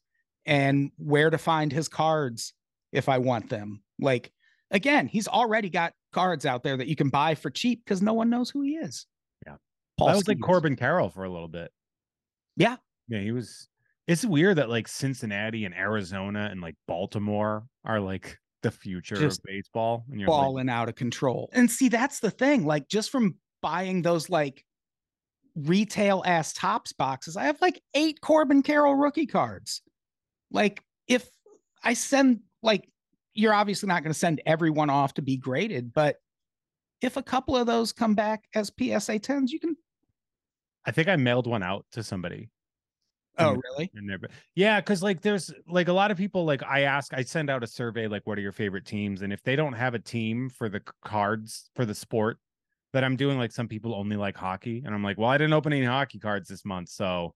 and 0.45 0.91
where 0.97 1.29
to 1.29 1.37
find 1.37 1.71
his 1.71 1.87
cards 1.87 2.53
if 2.91 3.07
i 3.07 3.17
want 3.17 3.49
them 3.49 3.83
like 3.99 4.31
again 4.71 5.07
he's 5.07 5.27
already 5.27 5.69
got 5.69 5.93
cards 6.13 6.45
out 6.45 6.63
there 6.63 6.77
that 6.77 6.87
you 6.87 6.95
can 6.95 7.09
buy 7.09 7.35
for 7.35 7.51
cheap 7.51 7.83
because 7.85 8.01
no 8.01 8.13
one 8.13 8.29
knows 8.29 8.49
who 8.49 8.61
he 8.61 8.71
is 8.75 9.05
Yeah. 9.45 9.57
Paul 9.97 10.07
that 10.07 10.15
was 10.15 10.27
like 10.27 10.39
Corbin 10.41 10.75
Carroll 10.75 11.09
for 11.09 11.23
a 11.25 11.29
little 11.29 11.47
bit. 11.47 11.71
Yeah. 12.55 12.77
Yeah, 13.07 13.19
he 13.19 13.31
was. 13.31 13.67
It's 14.07 14.25
weird 14.25 14.57
that 14.57 14.69
like 14.69 14.87
Cincinnati 14.87 15.65
and 15.65 15.75
Arizona 15.75 16.47
and 16.51 16.61
like 16.61 16.75
Baltimore 16.87 17.67
are 17.85 17.99
like 17.99 18.37
the 18.63 18.71
future 18.71 19.15
Just 19.15 19.39
of 19.39 19.43
baseball. 19.45 20.05
And 20.09 20.19
you're 20.19 20.29
like, 20.29 20.37
balling 20.37 20.69
out 20.69 20.89
of 20.89 20.95
control. 20.95 21.49
And 21.53 21.69
see, 21.69 21.89
that's 21.89 22.19
the 22.19 22.31
thing. 22.31 22.65
Like, 22.65 22.87
just 22.87 23.11
from 23.11 23.35
buying 23.61 24.01
those 24.01 24.29
like 24.29 24.63
retail 25.55 26.23
ass 26.25 26.53
Topps 26.53 26.93
boxes, 26.93 27.37
I 27.37 27.45
have 27.45 27.61
like 27.61 27.81
eight 27.93 28.21
Corbin 28.21 28.63
Carroll 28.63 28.95
rookie 28.95 29.27
cards. 29.27 29.81
Like, 30.51 30.83
if 31.07 31.27
I 31.83 31.93
send 31.93 32.41
like 32.63 32.89
you're 33.37 33.53
obviously 33.53 33.87
not 33.87 34.03
going 34.03 34.11
to 34.11 34.17
send 34.19 34.41
everyone 34.45 34.89
off 34.89 35.13
to 35.13 35.21
be 35.21 35.37
graded, 35.37 35.93
but 35.93 36.17
if 37.01 37.17
a 37.17 37.23
couple 37.23 37.55
of 37.55 37.67
those 37.67 37.93
come 37.93 38.15
back 38.15 38.45
as 38.55 38.69
PSA 38.69 39.19
10s, 39.19 39.49
you 39.49 39.59
can. 39.59 39.77
I 40.85 40.91
think 40.91 41.07
I 41.07 41.15
mailed 41.17 41.45
one 41.45 41.61
out 41.61 41.85
to 41.91 42.01
somebody. 42.01 42.49
Oh, 43.39 43.53
Mm. 43.55 43.61
really? 43.63 43.91
in 43.95 44.07
there. 44.07 44.17
But 44.17 44.31
yeah, 44.55 44.79
because 44.79 45.03
like 45.03 45.21
there's 45.21 45.53
like 45.67 45.87
a 45.87 45.93
lot 45.93 46.11
of 46.11 46.17
people 46.17 46.45
like 46.45 46.63
I 46.63 46.81
ask, 46.81 47.13
I 47.13 47.23
send 47.23 47.49
out 47.49 47.63
a 47.63 47.67
survey 47.67 48.07
like 48.07 48.25
what 48.25 48.37
are 48.37 48.41
your 48.41 48.51
favorite 48.51 48.85
teams, 48.85 49.21
and 49.21 49.31
if 49.31 49.43
they 49.43 49.55
don't 49.55 49.73
have 49.73 49.93
a 49.93 49.99
team 49.99 50.49
for 50.49 50.69
the 50.69 50.81
cards 51.03 51.69
for 51.75 51.85
the 51.85 51.95
sport 51.95 52.37
that 52.93 53.03
I'm 53.03 53.15
doing, 53.15 53.37
like 53.37 53.51
some 53.51 53.67
people 53.67 53.93
only 53.93 54.15
like 54.15 54.35
hockey, 54.37 54.81
and 54.85 54.95
I'm 54.95 55.03
like, 55.03 55.17
well, 55.17 55.29
I 55.29 55.37
didn't 55.37 55.53
open 55.53 55.73
any 55.73 55.85
hockey 55.85 56.19
cards 56.19 56.47
this 56.49 56.65
month, 56.65 56.89
so 56.89 57.33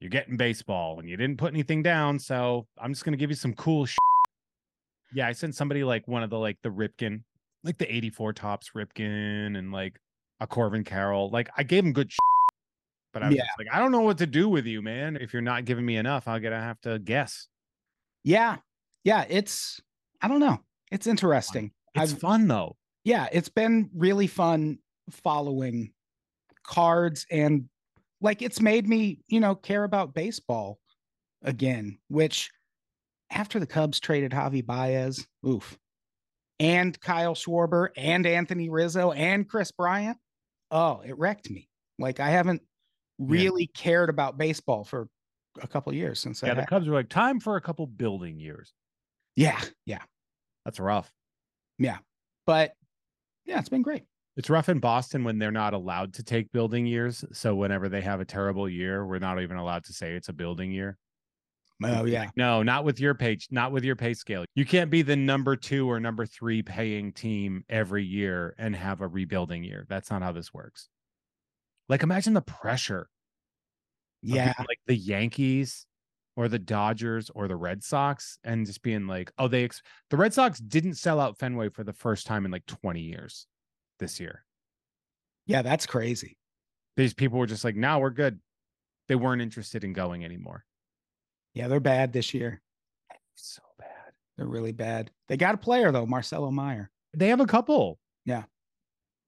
you're 0.00 0.10
getting 0.10 0.36
baseball, 0.36 0.98
and 1.00 1.08
you 1.08 1.16
didn't 1.16 1.38
put 1.38 1.52
anything 1.54 1.82
down, 1.82 2.18
so 2.18 2.66
I'm 2.78 2.92
just 2.92 3.04
gonna 3.04 3.16
give 3.16 3.30
you 3.30 3.36
some 3.36 3.54
cool. 3.54 3.86
Sh-. 3.86 3.96
Yeah, 5.14 5.28
I 5.28 5.32
sent 5.32 5.54
somebody 5.54 5.84
like 5.84 6.06
one 6.06 6.22
of 6.22 6.30
the 6.30 6.38
like 6.38 6.58
the 6.62 6.68
Ripken, 6.68 7.22
like 7.64 7.78
the 7.78 7.90
'84 7.94 8.32
Topps 8.34 8.70
Ripken, 8.76 9.56
and 9.56 9.72
like 9.72 9.98
a 10.40 10.46
Corbin 10.46 10.84
Carroll. 10.84 11.30
Like 11.30 11.48
I 11.56 11.62
gave 11.62 11.84
him 11.84 11.92
good. 11.94 12.12
Sh- 12.12 12.16
but 13.12 13.22
I 13.22 13.28
was 13.28 13.36
Yeah. 13.36 13.46
like, 13.58 13.68
I 13.72 13.78
don't 13.78 13.92
know 13.92 14.00
what 14.00 14.18
to 14.18 14.26
do 14.26 14.48
with 14.48 14.66
you, 14.66 14.82
man. 14.82 15.16
If 15.16 15.32
you're 15.32 15.42
not 15.42 15.64
giving 15.64 15.86
me 15.86 15.96
enough, 15.96 16.28
I'm 16.28 16.42
gonna 16.42 16.60
have 16.60 16.80
to 16.82 16.98
guess. 16.98 17.48
Yeah. 18.24 18.56
Yeah. 19.04 19.24
It's, 19.28 19.80
I 20.20 20.28
don't 20.28 20.40
know. 20.40 20.58
It's 20.90 21.06
interesting. 21.06 21.72
It's 21.94 22.12
I've- 22.12 22.20
fun 22.20 22.48
though. 22.48 22.76
yeah, 23.04 23.28
it's 23.32 23.48
been 23.48 23.88
really 23.94 24.26
fun 24.26 24.78
following 25.10 25.92
cards 26.64 27.24
and 27.30 27.68
like 28.20 28.42
it's 28.42 28.60
made 28.60 28.88
me, 28.88 29.20
you 29.28 29.40
know, 29.40 29.54
care 29.54 29.84
about 29.84 30.14
baseball 30.14 30.78
again, 31.42 31.98
which 32.08 32.50
after 33.30 33.58
the 33.60 33.66
Cubs 33.66 34.00
traded 34.00 34.32
Javi 34.32 34.64
Baez, 34.64 35.26
oof, 35.46 35.78
and 36.58 36.98
Kyle 37.00 37.34
Schwarber 37.34 37.88
and 37.96 38.26
Anthony 38.26 38.68
Rizzo 38.70 39.12
and 39.12 39.48
Kris 39.48 39.70
Bryant, 39.70 40.18
oh, 40.70 41.02
it 41.06 41.16
wrecked 41.18 41.50
me. 41.50 41.68
Like 41.98 42.18
I 42.20 42.30
haven't 42.30 42.62
really 43.18 43.66
cared 43.68 44.10
about 44.10 44.38
baseball 44.38 44.84
for 44.84 45.08
a 45.60 45.66
couple 45.66 45.92
years 45.94 46.20
since 46.20 46.42
Yeah, 46.42 46.54
the 46.54 46.66
Cubs 46.66 46.86
were 46.88 46.94
like, 46.94 47.08
time 47.08 47.40
for 47.40 47.56
a 47.56 47.60
couple 47.60 47.86
building 47.86 48.38
years. 48.38 48.74
yeah, 49.34 49.60
yeah, 49.84 50.02
That's 50.64 50.78
rough. 50.80 51.12
Yeah, 51.78 51.98
but 52.46 52.72
yeah, 53.44 53.58
it's 53.58 53.68
been 53.68 53.82
great. 53.82 54.04
It's 54.36 54.50
rough 54.50 54.68
in 54.68 54.80
Boston 54.80 55.24
when 55.24 55.38
they're 55.38 55.50
not 55.50 55.72
allowed 55.72 56.12
to 56.14 56.22
take 56.22 56.52
building 56.52 56.84
years. 56.86 57.24
So 57.32 57.54
whenever 57.54 57.88
they 57.88 58.02
have 58.02 58.20
a 58.20 58.24
terrible 58.26 58.68
year, 58.68 59.06
we're 59.06 59.18
not 59.18 59.40
even 59.40 59.56
allowed 59.56 59.84
to 59.84 59.94
say 59.94 60.14
it's 60.14 60.28
a 60.28 60.32
building 60.34 60.72
year. 60.72 60.98
Oh 61.82 62.04
yeah, 62.06 62.20
like, 62.20 62.30
no, 62.36 62.62
not 62.62 62.84
with 62.84 62.98
your 63.00 63.14
page, 63.14 63.48
not 63.50 63.70
with 63.72 63.84
your 63.84 63.96
pay 63.96 64.14
scale. 64.14 64.44
You 64.54 64.64
can't 64.64 64.90
be 64.90 65.02
the 65.02 65.16
number 65.16 65.56
two 65.56 65.90
or 65.90 66.00
number 66.00 66.24
three 66.24 66.62
paying 66.62 67.12
team 67.12 67.64
every 67.68 68.04
year 68.04 68.54
and 68.58 68.74
have 68.74 69.02
a 69.02 69.08
rebuilding 69.08 69.62
year. 69.62 69.84
That's 69.88 70.10
not 70.10 70.22
how 70.22 70.32
this 70.32 70.54
works. 70.54 70.88
Like 71.88 72.02
imagine 72.02 72.34
the 72.34 72.42
pressure 72.42 73.08
yeah, 74.22 74.54
like 74.58 74.80
the 74.86 74.96
Yankees 74.96 75.86
or 76.36 76.48
the 76.48 76.58
Dodgers 76.58 77.30
or 77.30 77.48
the 77.48 77.56
Red 77.56 77.82
Sox 77.82 78.38
and 78.44 78.66
just 78.66 78.82
being 78.82 79.06
like, 79.06 79.32
oh, 79.38 79.48
they 79.48 79.64
ex- 79.64 79.82
the 80.10 80.16
Red 80.16 80.34
Sox 80.34 80.58
didn't 80.58 80.94
sell 80.94 81.20
out 81.20 81.38
Fenway 81.38 81.68
for 81.68 81.84
the 81.84 81.92
first 81.92 82.26
time 82.26 82.44
in 82.44 82.50
like 82.50 82.66
20 82.66 83.00
years 83.00 83.46
this 83.98 84.20
year. 84.20 84.44
yeah. 85.46 85.62
That's 85.62 85.86
crazy. 85.86 86.36
These 86.96 87.14
people 87.14 87.38
were 87.38 87.46
just 87.46 87.64
like, 87.64 87.76
now 87.76 88.00
we're 88.00 88.10
good. 88.10 88.40
They 89.08 89.14
weren't 89.14 89.42
interested 89.42 89.84
in 89.84 89.92
going 89.92 90.24
anymore. 90.24 90.64
Yeah, 91.54 91.68
they're 91.68 91.80
bad 91.80 92.12
this 92.12 92.34
year. 92.34 92.60
So 93.36 93.62
bad. 93.78 94.12
They're 94.36 94.46
really 94.46 94.72
bad. 94.72 95.10
They 95.28 95.36
got 95.36 95.54
a 95.54 95.58
player 95.58 95.92
though, 95.92 96.06
Marcelo 96.06 96.50
Mayer. 96.50 96.90
They 97.14 97.28
have 97.28 97.40
a 97.40 97.46
couple. 97.46 97.98
Yeah. 98.24 98.44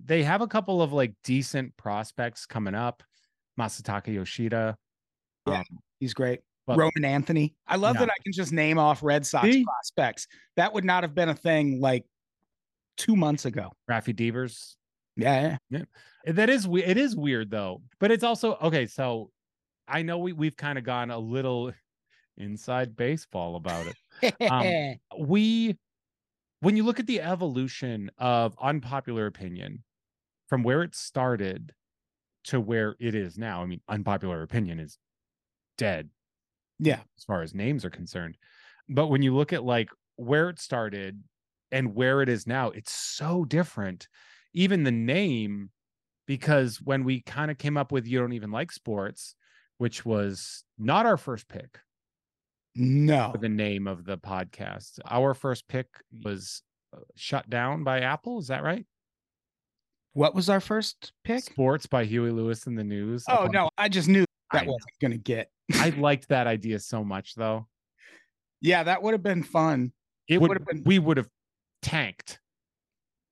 They 0.04 0.22
have 0.22 0.40
a 0.40 0.46
couple 0.46 0.80
of 0.80 0.92
like 0.92 1.14
decent 1.24 1.76
prospects 1.76 2.46
coming 2.46 2.74
up. 2.74 3.02
Masataka 3.58 4.12
Yoshida. 4.14 4.76
Yeah. 5.46 5.58
Um, 5.60 5.64
He's 6.00 6.14
great. 6.14 6.40
Roman 6.68 7.04
Anthony. 7.04 7.54
I 7.66 7.76
love 7.76 7.96
Yeah. 7.96 8.00
that 8.00 8.10
I 8.10 8.22
can 8.22 8.32
just 8.32 8.52
name 8.52 8.78
off 8.78 9.02
Red 9.02 9.26
Sox 9.26 9.48
See? 9.48 9.64
prospects. 9.64 10.26
That 10.56 10.72
would 10.74 10.84
not 10.84 11.02
have 11.02 11.14
been 11.14 11.30
a 11.30 11.34
thing 11.34 11.80
like 11.80 12.04
two 12.96 13.16
months 13.16 13.46
ago. 13.46 13.72
Raffy 13.90 14.14
Devers. 14.14 14.76
Yeah. 15.16 15.56
yeah. 15.70 15.82
That 16.26 16.50
is 16.50 16.66
it 16.70 16.96
is 16.98 17.16
weird 17.16 17.50
though. 17.50 17.82
But 17.98 18.12
it's 18.12 18.22
also 18.22 18.54
okay, 18.62 18.86
so 18.86 19.30
I 19.88 20.02
know 20.02 20.18
we 20.18 20.32
we've 20.32 20.56
kind 20.56 20.78
of 20.78 20.84
gone 20.84 21.10
a 21.10 21.18
little 21.18 21.72
inside 22.36 22.94
baseball 22.96 23.56
about 23.56 23.86
it. 24.20 24.34
Um, 24.50 24.98
we 25.26 25.76
when 26.60 26.76
you 26.76 26.84
look 26.84 27.00
at 27.00 27.06
the 27.06 27.20
evolution 27.20 28.10
of 28.18 28.54
unpopular 28.60 29.26
opinion 29.26 29.82
from 30.48 30.62
where 30.62 30.82
it 30.82 30.94
started 30.94 31.72
to 32.44 32.60
where 32.60 32.96
it 32.98 33.14
is 33.14 33.38
now 33.38 33.62
i 33.62 33.66
mean 33.66 33.80
unpopular 33.88 34.42
opinion 34.42 34.78
is 34.80 34.98
dead 35.76 36.08
yeah. 36.80 37.00
as 37.16 37.24
far 37.24 37.42
as 37.42 37.54
names 37.54 37.84
are 37.84 37.90
concerned 37.90 38.36
but 38.88 39.08
when 39.08 39.22
you 39.22 39.34
look 39.34 39.52
at 39.52 39.64
like 39.64 39.90
where 40.16 40.48
it 40.48 40.58
started 40.58 41.22
and 41.70 41.94
where 41.94 42.22
it 42.22 42.28
is 42.28 42.46
now 42.46 42.70
it's 42.70 42.92
so 42.92 43.44
different 43.44 44.08
even 44.54 44.82
the 44.84 44.90
name 44.92 45.70
because 46.26 46.80
when 46.80 47.04
we 47.04 47.20
kind 47.22 47.50
of 47.50 47.58
came 47.58 47.76
up 47.76 47.92
with 47.92 48.06
you 48.06 48.18
don't 48.18 48.32
even 48.32 48.50
like 48.50 48.72
sports 48.72 49.34
which 49.78 50.04
was 50.04 50.64
not 50.78 51.06
our 51.06 51.16
first 51.16 51.48
pick 51.48 51.78
No. 52.74 53.34
the 53.40 53.48
name 53.48 53.86
of 53.88 54.04
the 54.04 54.18
podcast. 54.18 55.00
Our 55.08 55.34
first 55.34 55.66
pick 55.68 55.88
was 56.24 56.62
uh, 56.96 57.00
shut 57.16 57.48
down 57.50 57.82
by 57.84 58.00
Apple. 58.00 58.38
Is 58.38 58.48
that 58.48 58.62
right? 58.62 58.86
What 60.18 60.34
was 60.34 60.50
our 60.50 60.58
first 60.58 61.12
pick? 61.22 61.44
Sports 61.44 61.86
by 61.86 62.04
Huey 62.04 62.32
Lewis 62.32 62.66
and 62.66 62.76
the 62.76 62.82
News. 62.82 63.24
Oh 63.28 63.46
no, 63.52 63.70
I 63.78 63.88
just 63.88 64.08
knew 64.08 64.24
that 64.52 64.66
know. 64.66 64.72
wasn't 64.72 64.98
gonna 65.00 65.16
get. 65.16 65.48
I 65.74 65.90
liked 65.96 66.28
that 66.30 66.48
idea 66.48 66.80
so 66.80 67.04
much, 67.04 67.36
though. 67.36 67.68
Yeah, 68.60 68.82
that 68.82 69.00
would 69.00 69.14
have 69.14 69.22
been 69.22 69.44
fun. 69.44 69.92
It 70.26 70.40
Would've 70.40 70.66
been- 70.66 70.82
we 70.84 70.98
would 70.98 71.18
have 71.18 71.28
tanked. 71.82 72.40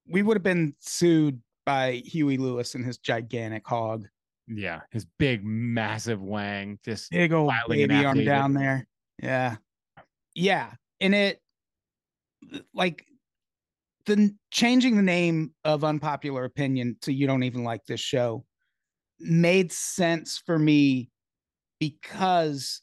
We 0.06 0.22
would 0.22 0.36
have 0.36 0.44
been 0.44 0.76
sued 0.78 1.42
by 1.64 2.02
Huey 2.04 2.36
Lewis 2.36 2.76
and 2.76 2.84
his 2.84 2.98
gigantic 2.98 3.66
hog. 3.66 4.06
Yeah, 4.46 4.82
his 4.92 5.08
big, 5.18 5.44
massive 5.44 6.22
wang. 6.22 6.78
Just 6.84 7.10
Big 7.10 7.32
old 7.32 7.52
baby 7.66 8.04
arm 8.04 8.24
down 8.24 8.54
there. 8.54 8.86
Yeah. 9.20 9.56
Yeah. 10.36 10.70
And 11.00 11.16
it 11.16 11.40
like 12.72 13.04
the 14.06 14.34
changing 14.50 14.96
the 14.96 15.02
name 15.02 15.52
of 15.64 15.84
unpopular 15.84 16.44
opinion 16.44 16.96
to 17.02 17.12
you 17.12 17.26
don't 17.26 17.42
even 17.42 17.64
like 17.64 17.84
this 17.86 18.00
show 18.00 18.44
made 19.18 19.72
sense 19.72 20.40
for 20.44 20.58
me 20.58 21.10
because 21.78 22.82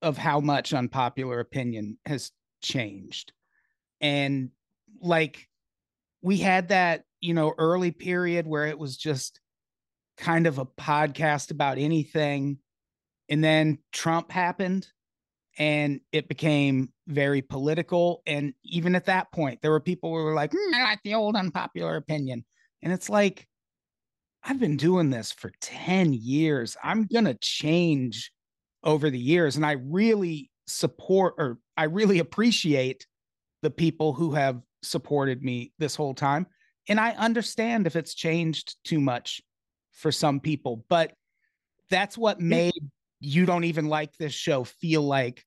of 0.00 0.16
how 0.16 0.40
much 0.40 0.74
unpopular 0.74 1.40
opinion 1.40 1.98
has 2.06 2.30
changed. 2.62 3.32
And 4.00 4.50
like 5.00 5.48
we 6.22 6.38
had 6.38 6.68
that, 6.68 7.04
you 7.20 7.34
know, 7.34 7.54
early 7.58 7.90
period 7.90 8.46
where 8.46 8.66
it 8.66 8.78
was 8.78 8.96
just 8.96 9.40
kind 10.16 10.46
of 10.46 10.58
a 10.58 10.66
podcast 10.66 11.50
about 11.50 11.78
anything. 11.78 12.58
And 13.28 13.42
then 13.42 13.78
Trump 13.92 14.30
happened 14.30 14.86
and 15.58 16.00
it 16.12 16.28
became 16.28 16.92
very 17.06 17.42
political. 17.42 18.22
And 18.26 18.54
even 18.64 18.94
at 18.94 19.06
that 19.06 19.32
point, 19.32 19.60
there 19.62 19.70
were 19.70 19.80
people 19.80 20.10
who 20.10 20.22
were 20.22 20.34
like, 20.34 20.52
"Hmm, 20.52 20.74
I 20.74 20.82
like 20.82 21.00
the 21.04 21.14
old 21.14 21.36
unpopular 21.36 21.96
opinion. 21.96 22.44
And 22.82 22.92
it's 22.92 23.08
like, 23.08 23.46
I've 24.44 24.58
been 24.58 24.76
doing 24.76 25.10
this 25.10 25.30
for 25.30 25.52
10 25.60 26.12
years. 26.12 26.76
I'm 26.82 27.06
going 27.06 27.26
to 27.26 27.34
change 27.34 28.32
over 28.82 29.10
the 29.10 29.18
years. 29.18 29.56
And 29.56 29.64
I 29.64 29.72
really 29.72 30.50
support 30.66 31.34
or 31.38 31.58
I 31.76 31.84
really 31.84 32.18
appreciate 32.18 33.06
the 33.62 33.70
people 33.70 34.12
who 34.12 34.32
have 34.32 34.60
supported 34.82 35.42
me 35.42 35.72
this 35.78 35.94
whole 35.94 36.14
time. 36.14 36.46
And 36.88 36.98
I 36.98 37.12
understand 37.12 37.86
if 37.86 37.94
it's 37.94 38.14
changed 38.14 38.76
too 38.84 39.00
much 39.00 39.40
for 39.92 40.10
some 40.10 40.40
people, 40.40 40.84
but 40.88 41.12
that's 41.90 42.18
what 42.18 42.40
made 42.40 42.72
you 43.20 43.46
don't 43.46 43.64
even 43.64 43.86
like 43.86 44.16
this 44.16 44.32
show 44.32 44.64
feel 44.64 45.02
like 45.02 45.44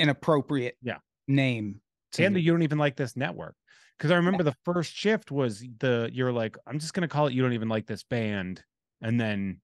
an 0.00 0.08
appropriate 0.08 0.76
Yeah. 0.82 0.98
name. 1.28 1.80
and 2.18 2.34
me. 2.34 2.40
you 2.40 2.50
don't 2.52 2.62
even 2.62 2.78
like 2.78 2.96
this 2.96 3.16
network. 3.16 3.56
Because 3.96 4.10
I 4.10 4.16
remember 4.16 4.42
the 4.42 4.56
first 4.64 4.92
shift 4.94 5.30
was 5.30 5.60
the 5.78 6.10
you're 6.12 6.32
like, 6.32 6.56
I'm 6.66 6.78
just 6.78 6.94
gonna 6.94 7.08
call 7.08 7.26
it 7.26 7.34
you 7.34 7.42
don't 7.42 7.52
even 7.52 7.68
like 7.68 7.86
this 7.86 8.02
band. 8.02 8.64
And 9.02 9.20
then 9.20 9.60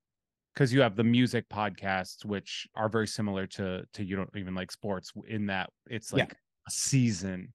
because 0.55 0.73
you 0.73 0.81
have 0.83 0.97
the 0.97 1.05
music 1.05 1.49
podcasts, 1.49 2.25
which 2.25 2.69
are 2.75 2.89
very 2.89 3.09
similar 3.09 3.47
to 3.49 3.85
to 3.95 4.05
you 4.05 4.17
don't 4.17 4.31
even 4.37 4.55
like 4.55 4.71
sports 4.71 5.13
in 5.27 5.47
that 5.47 5.71
it's 5.89 6.13
Yeah. 6.13 6.25
like 6.25 6.33
a 6.69 6.71
season 6.71 7.53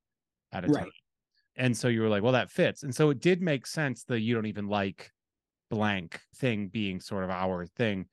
at 0.52 0.66
a 0.66 0.70
Right. 0.70 0.84
time. 0.84 0.92
And 1.58 1.76
so 1.78 1.88
you 1.90 2.02
were 2.02 2.10
like, 2.10 2.24
well, 2.24 2.34
that 2.34 2.52
fits. 2.52 2.84
And 2.84 2.96
so 2.96 3.10
it 3.10 3.20
did 3.20 3.42
make 3.42 3.68
sense 3.68 4.04
that 4.06 4.22
you 4.22 4.34
don't 4.36 4.46
even 4.48 4.68
like 4.68 5.12
blank 5.70 6.22
thing 6.36 6.68
being 6.70 7.00
sort 7.02 7.24
of 7.24 7.30
our 7.30 7.66
thing. 7.66 8.08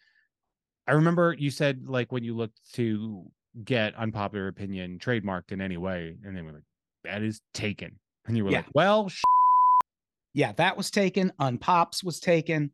I 0.87 0.93
remember 0.93 1.35
you 1.39 1.51
said 1.51 1.87
like 1.89 2.13
when 2.13 2.25
you 2.25 2.35
looked 2.37 2.73
to 2.75 3.31
get 3.65 3.95
unpopular 3.97 4.49
opinion 4.49 4.99
trademarked 4.99 5.53
in 5.53 5.61
any 5.61 5.77
way, 5.77 6.17
and 6.25 6.37
they 6.37 6.43
were 6.43 6.53
like, 6.53 6.63
that 7.05 7.23
is 7.23 7.41
taken. 7.55 7.99
And 8.27 8.37
you 8.37 8.45
were 8.45 8.51
Yeah. 8.51 8.59
like, 8.59 8.67
well, 8.75 9.09
sh- 9.09 9.23
yeah, 10.35 10.53
that 10.53 10.77
was 10.77 10.91
taken. 10.91 11.33
Unpops 11.41 12.05
was 12.05 12.21
taken. 12.21 12.71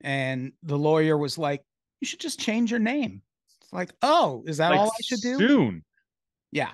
And 0.00 0.52
the 0.62 0.78
lawyer 0.78 1.16
was 1.16 1.38
like, 1.38 1.62
you 2.00 2.06
should 2.06 2.20
just 2.20 2.40
change 2.40 2.70
your 2.70 2.80
name. 2.80 3.22
It's 3.62 3.72
like, 3.72 3.92
oh, 4.02 4.42
is 4.46 4.56
that 4.58 4.70
like, 4.70 4.80
all 4.80 4.88
I 4.88 5.02
should 5.02 5.20
do? 5.20 5.38
Soon. 5.38 5.84
Yeah. 6.52 6.72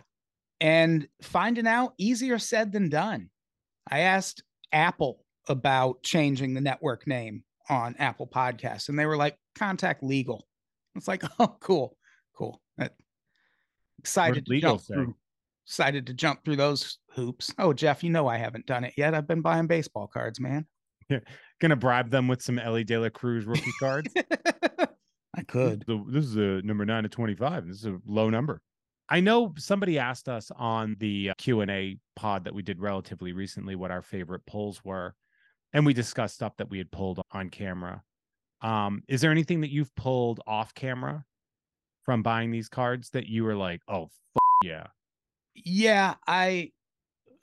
And 0.60 1.06
finding 1.22 1.66
out 1.66 1.94
easier 1.98 2.38
said 2.38 2.72
than 2.72 2.88
done. 2.88 3.30
I 3.90 4.00
asked 4.00 4.42
Apple 4.72 5.24
about 5.48 6.02
changing 6.02 6.54
the 6.54 6.60
network 6.60 7.06
name 7.06 7.42
on 7.68 7.94
Apple 7.98 8.26
Podcasts, 8.26 8.88
and 8.88 8.98
they 8.98 9.06
were 9.06 9.16
like, 9.16 9.36
contact 9.56 10.02
legal. 10.02 10.46
It's 10.96 11.08
like, 11.08 11.22
oh, 11.38 11.56
cool, 11.60 11.96
cool. 12.36 12.60
That- 12.78 12.94
excited 14.00 14.46
to 14.46 14.60
jump 14.60 14.80
through. 14.80 15.14
Excited 15.66 16.06
to 16.08 16.14
jump 16.14 16.44
through 16.44 16.56
those 16.56 16.98
hoops. 17.12 17.54
Oh, 17.58 17.72
Jeff, 17.72 18.02
you 18.02 18.10
know 18.10 18.26
I 18.26 18.38
haven't 18.38 18.66
done 18.66 18.84
it 18.84 18.94
yet. 18.96 19.14
I've 19.14 19.28
been 19.28 19.42
buying 19.42 19.66
baseball 19.66 20.08
cards, 20.08 20.40
man. 20.40 20.66
Yeah. 21.08 21.20
Gonna 21.60 21.76
bribe 21.76 22.10
them 22.10 22.26
with 22.26 22.42
some 22.42 22.58
Elly 22.58 22.84
De 22.84 22.98
La 22.98 23.10
Cruz 23.10 23.44
rookie 23.44 23.70
cards. 23.78 24.12
I 25.36 25.42
could. 25.46 25.84
The- 25.86 26.04
this 26.08 26.24
is 26.24 26.36
a 26.36 26.62
number 26.66 26.84
nine 26.84 27.04
to 27.04 27.08
25. 27.08 27.68
This 27.68 27.78
is 27.78 27.86
a 27.86 27.98
low 28.06 28.30
number. 28.30 28.62
I 29.08 29.20
know 29.20 29.54
somebody 29.58 29.98
asked 29.98 30.28
us 30.28 30.50
on 30.56 30.96
the 31.00 31.30
uh, 31.30 31.34
Q&A 31.36 31.98
pod 32.14 32.44
that 32.44 32.54
we 32.54 32.62
did 32.62 32.80
relatively 32.80 33.32
recently 33.32 33.74
what 33.74 33.90
our 33.90 34.02
favorite 34.02 34.46
pulls 34.46 34.84
were. 34.84 35.14
And 35.72 35.84
we 35.84 35.92
discussed 35.92 36.36
stuff 36.36 36.56
that 36.58 36.70
we 36.70 36.78
had 36.78 36.90
pulled 36.90 37.20
on 37.32 37.50
camera. 37.50 38.02
Um, 38.62 39.02
is 39.08 39.20
there 39.20 39.30
anything 39.30 39.62
that 39.62 39.70
you've 39.70 39.94
pulled 39.96 40.40
off 40.46 40.74
camera 40.74 41.24
from 42.10 42.24
buying 42.24 42.50
these 42.50 42.68
cards 42.68 43.10
that 43.10 43.28
you 43.28 43.44
were 43.44 43.54
like, 43.54 43.80
oh, 43.86 44.06
f- 44.06 44.42
yeah. 44.64 44.88
Yeah, 45.54 46.16
I 46.26 46.72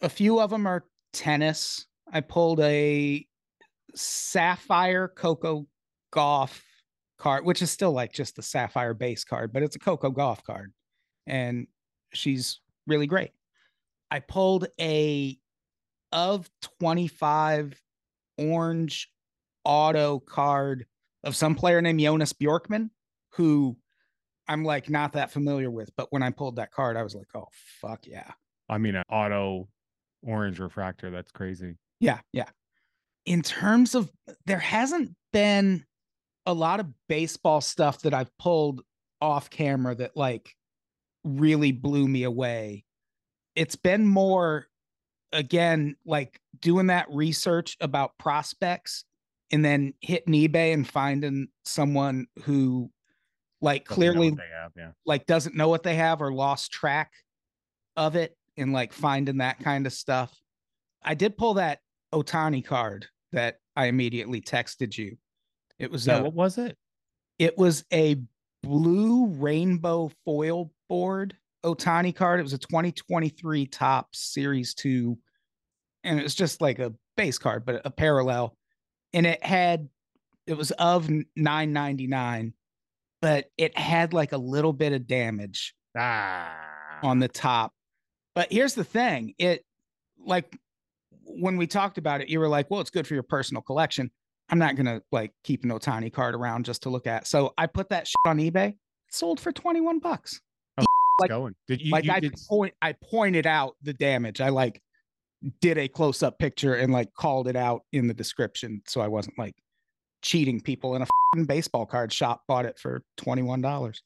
a 0.02 0.10
few 0.10 0.42
of 0.42 0.50
them 0.50 0.68
are 0.68 0.84
tennis. 1.14 1.86
I 2.12 2.20
pulled 2.20 2.60
a 2.60 3.26
sapphire 3.96 5.08
Coco 5.08 5.68
Gauff 6.14 6.60
card, 7.18 7.46
which 7.46 7.62
is 7.62 7.72
still 7.72 7.94
like 7.94 8.12
just 8.12 8.36
the 8.36 8.42
sapphire 8.42 8.94
base 8.94 9.24
card, 9.24 9.54
but 9.54 9.64
it's 9.64 9.78
a 9.78 9.80
Coco 9.80 10.12
Gauff 10.12 10.44
card. 10.44 10.74
And 11.26 11.68
she's 12.12 12.60
really 12.88 13.08
great. 13.08 13.32
I 14.12 14.20
pulled 14.20 14.68
a 14.82 15.40
of 16.12 16.50
25 16.82 17.82
orange 18.38 19.10
auto 19.64 20.20
card 20.20 20.88
of 21.24 21.38
some 21.38 21.56
player 21.56 21.82
named 21.82 22.02
Jonas 22.02 22.34
Bjorkman, 22.34 22.90
who 23.30 23.78
I'm 24.48 24.64
like 24.64 24.90
not 24.90 25.14
that 25.14 25.32
familiar 25.32 25.70
with. 25.70 25.90
But 25.96 26.08
when 26.12 26.24
I 26.24 26.30
pulled 26.30 26.58
that 26.58 26.72
card, 26.72 26.98
I 26.98 27.04
was 27.04 27.16
like, 27.16 27.28
oh, 27.36 27.48
fuck 27.82 28.06
yeah. 28.06 28.32
I 28.70 28.78
mean, 28.78 28.96
an 28.96 29.04
auto 29.10 29.68
orange 30.24 30.60
refractor. 30.60 31.10
That's 31.12 31.32
crazy. 31.32 31.76
Yeah, 32.00 32.20
yeah. 32.34 32.50
In 33.26 33.42
terms 33.42 33.96
of 33.96 34.12
there 34.46 34.60
hasn't 34.60 35.14
been 35.34 35.84
a 36.46 36.54
lot 36.54 36.80
of 36.80 36.88
baseball 37.10 37.62
stuff 37.62 38.02
that 38.02 38.14
I've 38.14 38.36
pulled 38.38 38.82
off 39.22 39.50
camera 39.50 39.96
that 39.96 40.16
like 40.16 40.56
really 41.24 41.72
blew 41.72 42.08
me 42.08 42.24
away. 42.24 42.86
It's 43.56 43.76
been 43.76 44.06
more 44.06 44.68
again 45.34 45.96
like 46.06 46.40
doing 46.62 46.88
that 46.88 47.08
research 47.12 47.76
about 47.82 48.18
prospects 48.18 49.04
and 49.52 49.64
then 49.64 49.94
hitting 50.02 50.34
eBay 50.34 50.74
and 50.74 50.88
finding 50.88 51.48
someone 51.66 52.28
who 52.44 52.90
like 53.62 53.86
Doesn't 53.86 53.96
clearly 53.96 54.30
they 54.32 54.44
have, 54.62 54.72
yeah. 54.76 54.92
like 55.06 55.26
doesn't 55.26 55.56
know 55.56 55.68
what 55.70 55.84
they 55.84 55.96
have 55.96 56.22
or 56.22 56.32
lost 56.34 56.72
track 56.72 57.12
of 57.96 58.16
it 58.16 58.36
in 58.56 58.72
like 58.72 58.94
finding 58.94 59.38
that 59.38 59.60
kind 59.60 59.86
of 59.88 59.94
stuff. 59.94 60.34
I 61.04 61.14
did 61.14 61.38
pull 61.38 61.56
that 61.56 61.80
Ohtani 62.14 62.64
card 62.66 63.08
that 63.32 63.58
I 63.76 63.86
immediately 63.86 64.42
texted 64.42 64.98
you. 64.98 65.18
It 65.80 65.92
was 65.92 66.08
Yeah, 66.08 66.18
a, 66.20 66.24
what 66.24 66.34
was 66.34 66.58
it? 66.58 66.78
it 67.40 67.58
was 67.58 67.84
a 67.94 68.22
blue 68.64 69.28
rainbow 69.28 70.12
foil 70.26 70.72
board 70.90 71.36
Ohtani 71.64 72.16
card. 72.16 72.40
It 72.40 72.44
was 72.44 72.54
a 72.54 72.58
2023 72.58 73.66
top 73.68 74.16
series 74.16 74.74
two. 74.74 75.18
And 76.04 76.20
it 76.20 76.24
was 76.24 76.36
just 76.36 76.62
like 76.62 76.80
a 76.80 76.94
base 77.16 77.38
card, 77.38 77.66
but 77.66 77.82
a 77.86 77.92
parallel. 77.92 78.56
And 79.14 79.26
it 79.26 79.44
had 79.44 79.90
it 80.46 80.56
was 80.56 80.72
of 80.72 81.10
999, 81.36 82.54
but 83.22 83.46
it 83.58 83.78
had 83.78 84.14
like 84.14 84.32
a 84.32 84.38
little 84.38 84.74
bit 84.74 84.94
of 84.94 85.08
damage 85.08 85.74
Ah, 85.98 86.56
on 87.04 87.20
the 87.20 87.28
top. 87.28 87.74
But 88.36 88.52
here's 88.52 88.76
the 88.76 88.84
thing 88.84 89.34
it 89.38 89.64
like 90.20 90.58
when 91.24 91.58
we 91.58 91.68
talked 91.68 91.98
about 91.98 92.22
it, 92.22 92.30
you 92.30 92.40
were 92.40 92.48
like, 92.48 92.70
well, 92.70 92.80
it's 92.82 92.90
good 92.90 93.08
for 93.08 93.14
your 93.14 93.24
personal 93.24 93.62
collection. 93.62 94.12
I'm 94.50 94.60
not 94.60 94.76
gonna 94.76 95.02
like 95.12 95.32
keep 95.44 95.64
an 95.64 95.72
Ohtani 95.72 96.12
card 96.12 96.36
around 96.36 96.66
just 96.66 96.84
to 96.84 96.90
look 96.90 97.08
at. 97.08 97.28
So 97.28 97.54
I 97.58 97.68
put 97.68 97.90
that 97.90 98.08
shit 98.08 98.16
on 98.26 98.38
eBay. 98.38 98.70
It 98.70 98.76
sold 99.12 99.40
for 99.40 99.52
21 99.52 100.00
bucks. 100.00 100.40
like- 101.20 101.30
going. 101.30 101.56
Did 101.68 101.82
you, 101.82 101.92
like 101.92 102.06
you 102.06 102.12
I 102.12 102.20
did, 102.20 102.36
point 102.48 102.74
I 102.82 102.94
pointed 102.94 103.46
out 103.48 103.76
the 103.82 103.94
damage. 103.94 104.40
I 104.40 104.50
like 104.50 104.82
did 105.62 105.78
a 105.78 105.88
close-up 105.88 106.40
picture 106.40 106.76
and 106.76 106.92
like 106.92 107.14
called 107.14 107.48
it 107.48 107.56
out 107.56 107.82
in 107.92 108.08
the 108.08 108.14
description. 108.14 108.82
So 108.88 109.02
I 109.02 109.08
wasn't 109.08 109.38
like 109.38 109.56
cheating 110.22 110.60
people 110.62 110.96
in 110.96 111.02
a 111.02 111.08
fing 111.34 111.46
baseball 111.46 111.86
card 111.86 112.12
shop, 112.12 112.42
bought 112.48 112.66
it 112.66 112.78
for 112.80 113.04
$21. 113.20 114.00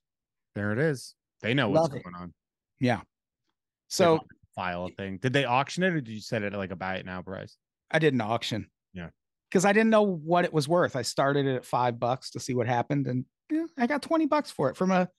there 0.56 0.72
it 0.72 0.80
is. 0.80 1.16
They 1.42 1.54
know 1.54 1.70
what's 1.70 1.90
Love 1.90 1.96
it. 1.96 2.04
going 2.04 2.16
on. 2.16 2.34
Yeah. 2.80 3.02
So 3.88 4.20
file 4.56 4.86
a 4.86 4.90
thing. 4.90 5.18
Did 5.22 5.34
they 5.34 5.46
auction 5.46 5.84
it 5.84 5.94
or 5.94 6.02
did 6.02 6.12
you 6.14 6.22
set 6.22 6.44
it 6.44 6.54
at 6.54 6.60
like 6.60 6.72
a 6.72 6.76
buy 6.76 6.96
it 6.96 7.06
now 7.06 7.22
price? 7.22 7.58
I 7.90 8.00
did 8.00 8.14
an 8.14 8.22
auction. 8.22 8.70
Yeah. 8.94 9.10
Because 9.50 9.66
I 9.66 9.74
didn't 9.74 9.90
know 9.90 10.04
what 10.04 10.46
it 10.46 10.54
was 10.54 10.68
worth. 10.68 10.96
I 10.96 11.02
started 11.02 11.46
it 11.46 11.56
at 11.56 11.66
five 11.66 12.00
bucks 12.00 12.30
to 12.32 12.40
see 12.40 12.54
what 12.54 12.68
happened. 12.68 13.08
And 13.08 13.26
yeah, 13.50 13.66
I 13.78 13.88
got 13.88 14.02
20 14.02 14.28
bucks 14.28 14.52
for 14.52 14.70
it 14.70 14.78
from 14.78 14.92
a 14.92 15.10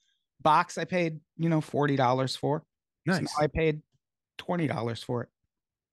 box 0.40 0.78
I 0.78 0.84
paid, 0.84 1.20
you 1.36 1.48
know, 1.48 1.60
$40 1.60 2.36
for. 2.38 2.62
So 3.06 3.12
Nice. 3.12 3.34
I 3.38 3.46
paid 3.48 3.80
$20 4.38 5.04
for 5.04 5.22
it. 5.22 5.28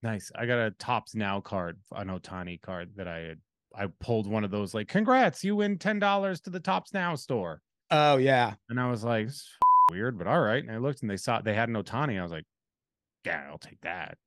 Nice. 0.03 0.31
I 0.35 0.45
got 0.45 0.59
a 0.59 0.71
Topps 0.71 1.15
now 1.15 1.41
card, 1.41 1.79
an 1.91 2.07
Ohtani 2.07 2.61
card 2.61 2.91
that 2.95 3.07
I 3.07 3.17
had. 3.19 3.39
I 3.79 3.87
pulled 3.99 4.27
one 4.27 4.43
of 4.43 4.51
those 4.51 4.73
like, 4.73 4.87
congrats, 4.87 5.43
you 5.43 5.55
win 5.55 5.77
ten 5.77 5.99
dollars 5.99 6.41
to 6.41 6.49
the 6.49 6.59
Topps 6.59 6.93
Now 6.93 7.15
store. 7.15 7.61
Oh, 7.91 8.17
yeah. 8.17 8.55
And 8.69 8.79
I 8.79 8.89
was 8.89 9.03
like, 9.03 9.27
this 9.27 9.35
is 9.35 9.47
f- 9.63 9.95
weird, 9.95 10.17
but 10.17 10.27
all 10.27 10.41
right. 10.41 10.61
And 10.61 10.71
I 10.71 10.77
looked 10.77 11.01
and 11.01 11.09
they 11.09 11.17
saw 11.17 11.41
they 11.41 11.53
had 11.53 11.69
an 11.69 11.75
Ohtani. 11.75 12.19
I 12.19 12.23
was 12.23 12.31
like, 12.31 12.45
yeah, 13.25 13.47
I'll 13.49 13.57
take 13.57 13.81
that. 13.81 14.17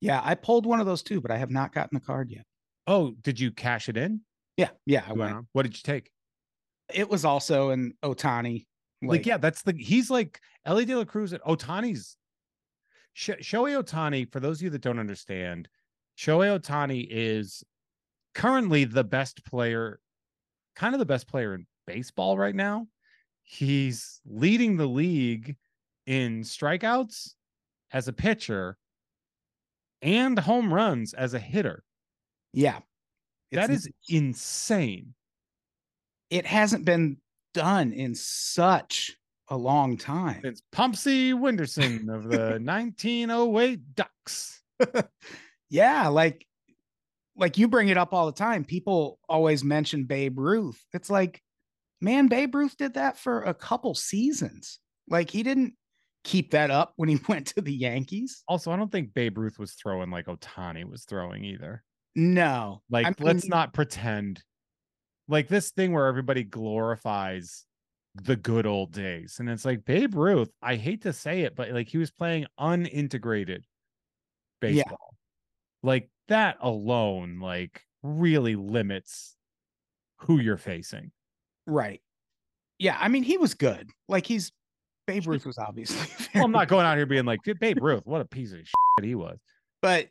Yeah. 0.00 0.20
I 0.22 0.34
pulled 0.34 0.66
one 0.66 0.80
of 0.80 0.86
those 0.86 1.02
too, 1.02 1.20
but 1.20 1.30
I 1.30 1.38
have 1.38 1.50
not 1.50 1.72
gotten 1.72 1.94
the 1.94 2.04
card 2.04 2.30
yet. 2.30 2.44
Oh, 2.86 3.14
did 3.22 3.38
you 3.38 3.50
cash 3.52 3.88
it 3.88 3.96
in? 3.96 4.20
Yeah. 4.56 4.70
Yeah. 4.84 5.04
I 5.06 5.12
went 5.12 5.32
on? 5.32 5.46
What 5.52 5.62
did 5.62 5.76
you 5.76 5.82
take? 5.82 6.10
It 6.92 7.08
was 7.08 7.24
also 7.24 7.70
an 7.70 7.94
Ohtani. 8.02 8.66
Like, 9.04 9.26
yeah, 9.26 9.36
that's 9.36 9.62
the 9.62 9.74
he's 9.76 10.10
like 10.10 10.38
Elly 10.64 10.84
De 10.84 10.96
La 10.96 11.04
Cruz 11.04 11.32
at 11.32 11.42
Ohtani's 11.42 12.16
Sh- 13.14 13.30
Shohei 13.40 13.82
Ohtani. 13.82 14.30
For 14.30 14.38
those 14.38 14.58
of 14.58 14.62
you 14.62 14.70
that 14.70 14.82
don't 14.82 15.00
understand, 15.00 15.68
Shohei 16.16 16.56
Ohtani 16.58 17.06
is 17.10 17.64
currently 18.34 18.84
the 18.84 19.04
best 19.04 19.44
player, 19.44 20.00
kind 20.76 20.94
of 20.94 20.98
the 20.98 21.06
best 21.06 21.26
player 21.28 21.54
in 21.54 21.66
baseball 21.86 22.36
right 22.38 22.54
now. 22.54 22.86
He's 23.42 24.20
leading 24.24 24.76
the 24.76 24.86
league 24.86 25.56
in 26.06 26.42
strikeouts 26.42 27.34
as 27.92 28.08
a 28.08 28.12
pitcher 28.12 28.76
and 30.00 30.38
home 30.38 30.72
runs 30.72 31.14
as 31.14 31.34
a 31.34 31.38
hitter. 31.38 31.84
Yeah. 32.52 32.80
That 33.52 33.64
It's- 33.70 33.86
is 33.86 33.90
insane. 34.08 35.14
it 36.30 36.46
hasn't 36.46 36.84
been 36.86 37.18
done 37.52 37.92
in 37.92 38.14
such 38.14 39.16
a 39.48 39.56
long 39.56 39.98
time. 39.98 40.40
It's 40.44 40.62
Pumpsy 40.72 41.34
Winderson 41.34 42.08
of 42.08 42.24
the 42.24 42.58
1908 42.64 43.94
Ducks. 43.94 44.62
Yeah, 45.68 46.08
like 46.08 46.46
like 47.36 47.58
you 47.58 47.68
bring 47.68 47.88
it 47.88 47.96
up 47.96 48.12
all 48.12 48.26
the 48.26 48.32
time. 48.32 48.64
People 48.64 49.18
always 49.28 49.64
mention 49.64 50.04
Babe 50.04 50.38
Ruth. 50.38 50.82
It's 50.92 51.10
like, 51.10 51.42
man, 52.00 52.28
Babe 52.28 52.54
Ruth 52.54 52.76
did 52.76 52.94
that 52.94 53.18
for 53.18 53.42
a 53.42 53.54
couple 53.54 53.94
seasons. 53.94 54.78
Like 55.08 55.30
he 55.30 55.42
didn't 55.42 55.74
keep 56.24 56.50
that 56.52 56.70
up 56.70 56.92
when 56.96 57.08
he 57.08 57.18
went 57.28 57.48
to 57.48 57.60
the 57.60 57.72
Yankees. 57.72 58.42
Also, 58.48 58.70
I 58.70 58.76
don't 58.76 58.92
think 58.92 59.14
Babe 59.14 59.38
Ruth 59.38 59.58
was 59.58 59.72
throwing 59.72 60.10
like 60.10 60.26
Ohtani 60.26 60.88
was 60.88 61.04
throwing 61.04 61.44
either. 61.44 61.82
No. 62.14 62.82
Like, 62.90 63.06
I 63.06 63.14
let's 63.20 63.48
not 63.48 63.72
pretend 63.72 64.42
like 65.28 65.48
this 65.48 65.70
thing 65.70 65.92
where 65.92 66.06
everybody 66.06 66.44
glorifies 66.44 67.64
the 68.14 68.36
good 68.36 68.66
old 68.66 68.92
days. 68.92 69.36
And 69.38 69.48
it's 69.48 69.64
like 69.64 69.86
Babe 69.86 70.14
Ruth, 70.14 70.50
I 70.60 70.76
hate 70.76 71.02
to 71.02 71.12
say 71.14 71.42
it, 71.42 71.56
but 71.56 71.70
like 71.70 71.88
he 71.88 71.96
was 71.96 72.10
playing 72.10 72.46
unintegrated 72.60 73.64
Yeah. 74.62 74.68
baseball. 74.84 75.14
Like 75.82 76.10
that 76.28 76.56
alone, 76.60 77.38
like 77.40 77.82
really 78.02 78.56
limits 78.56 79.36
who 80.18 80.38
you're 80.38 80.56
facing. 80.56 81.10
Right. 81.66 82.00
Yeah, 82.78 82.96
I 83.00 83.08
mean 83.08 83.22
he 83.22 83.36
was 83.38 83.54
good. 83.54 83.90
Like 84.08 84.26
he's 84.26 84.52
Babe 85.06 85.26
Ruth 85.26 85.46
was 85.46 85.58
obviously 85.58 86.08
Well, 86.34 86.44
I'm 86.44 86.52
not 86.52 86.68
going 86.68 86.86
out 86.86 86.96
here 86.96 87.06
being 87.06 87.24
like 87.24 87.40
Babe 87.60 87.78
Ruth, 87.82 88.02
what 88.06 88.20
a 88.20 88.24
piece 88.24 88.52
of 88.52 88.58
shit 88.58 89.04
he 89.04 89.14
was. 89.14 89.38
but 89.80 90.08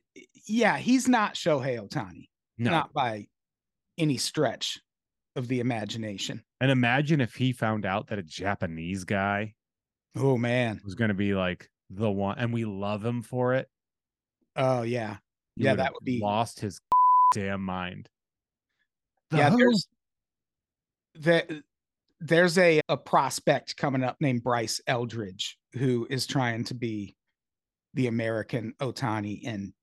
yeah, 0.47 0.77
he's 0.77 1.07
not 1.07 1.35
Shohei 1.35 1.79
Ohtani. 1.79 2.27
No. 2.57 2.71
Not 2.71 2.93
by 2.93 3.27
any 3.97 4.17
stretch 4.17 4.79
of 5.35 5.47
the 5.47 5.59
imagination. 5.59 6.43
And 6.59 6.69
imagine 6.71 7.21
if 7.21 7.35
he 7.35 7.53
found 7.53 7.85
out 7.85 8.07
that 8.07 8.19
a 8.19 8.23
Japanese 8.23 9.03
guy 9.05 9.53
Oh 10.15 10.37
man. 10.37 10.81
was 10.83 10.95
going 10.95 11.07
to 11.09 11.13
be 11.15 11.33
like 11.33 11.69
the 11.89 12.11
one, 12.11 12.37
and 12.37 12.53
we 12.53 12.65
love 12.65 13.03
him 13.05 13.21
for 13.21 13.53
it. 13.55 13.67
Oh 14.55 14.81
yeah. 14.81 15.17
Yeah, 15.55 15.75
that 15.75 15.93
would 15.93 16.03
be- 16.03 16.19
lost 16.19 16.59
his 16.59 16.79
damn 17.33 17.63
mind. 17.63 18.09
The 19.29 19.37
yeah, 19.37 19.49
there's 19.49 19.87
the, 21.15 21.63
there's 22.19 22.57
a, 22.57 22.81
a 22.89 22.97
prospect 22.97 23.77
coming 23.77 24.03
up 24.03 24.17
named 24.19 24.43
Bryce 24.43 24.81
Eldridge 24.87 25.57
who 25.73 26.05
is 26.09 26.27
trying 26.27 26.63
to 26.65 26.73
be 26.73 27.15
the 27.93 28.07
American 28.07 28.73
Ohtani. 28.79 29.41
And 29.45 29.73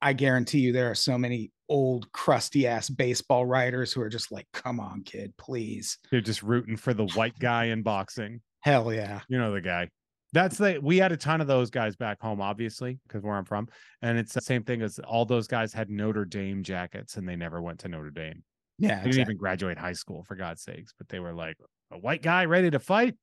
I 0.00 0.12
guarantee 0.12 0.60
you 0.60 0.72
there 0.72 0.90
are 0.90 0.96
so 0.96 1.18
many 1.18 1.52
old 1.68 2.10
crusty 2.12 2.66
ass 2.66 2.88
baseball 2.88 3.46
writers 3.46 3.92
who 3.92 4.00
are 4.00 4.08
just 4.08 4.32
like, 4.32 4.46
come 4.52 4.80
on, 4.80 5.02
kid, 5.02 5.32
please. 5.36 5.98
They're 6.10 6.20
just 6.20 6.42
rooting 6.42 6.76
for 6.76 6.94
the 6.94 7.06
white 7.08 7.38
guy 7.38 7.66
in 7.66 7.82
boxing. 7.82 8.40
Hell 8.60 8.92
yeah. 8.92 9.20
You 9.28 9.38
know 9.38 9.52
the 9.52 9.60
guy. 9.60 9.88
That's 10.32 10.56
the 10.56 10.78
we 10.82 10.96
had 10.96 11.12
a 11.12 11.16
ton 11.16 11.40
of 11.40 11.46
those 11.46 11.70
guys 11.70 11.94
back 11.94 12.20
home, 12.20 12.40
obviously, 12.40 12.98
because 13.06 13.22
where 13.22 13.34
I'm 13.34 13.44
from. 13.44 13.68
And 14.00 14.18
it's 14.18 14.32
the 14.32 14.40
same 14.40 14.62
thing 14.62 14.80
as 14.82 14.98
all 15.00 15.24
those 15.24 15.46
guys 15.46 15.72
had 15.72 15.90
Notre 15.90 16.24
Dame 16.24 16.62
jackets 16.62 17.16
and 17.16 17.28
they 17.28 17.36
never 17.36 17.60
went 17.60 17.80
to 17.80 17.88
Notre 17.88 18.10
Dame. 18.10 18.42
Yeah. 18.78 19.02
They 19.02 19.10
didn't 19.10 19.20
even 19.20 19.36
graduate 19.36 19.76
high 19.76 19.92
school, 19.92 20.24
for 20.24 20.34
God's 20.34 20.62
sakes. 20.62 20.94
But 20.96 21.08
they 21.08 21.20
were 21.20 21.34
like, 21.34 21.56
a 21.90 21.98
white 21.98 22.22
guy 22.22 22.46
ready 22.46 22.70
to 22.70 22.78
fight. 22.78 23.14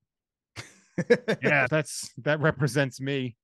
Yeah, 1.42 1.68
that's 1.70 2.12
that 2.20 2.40
represents 2.40 3.02
me. 3.02 3.36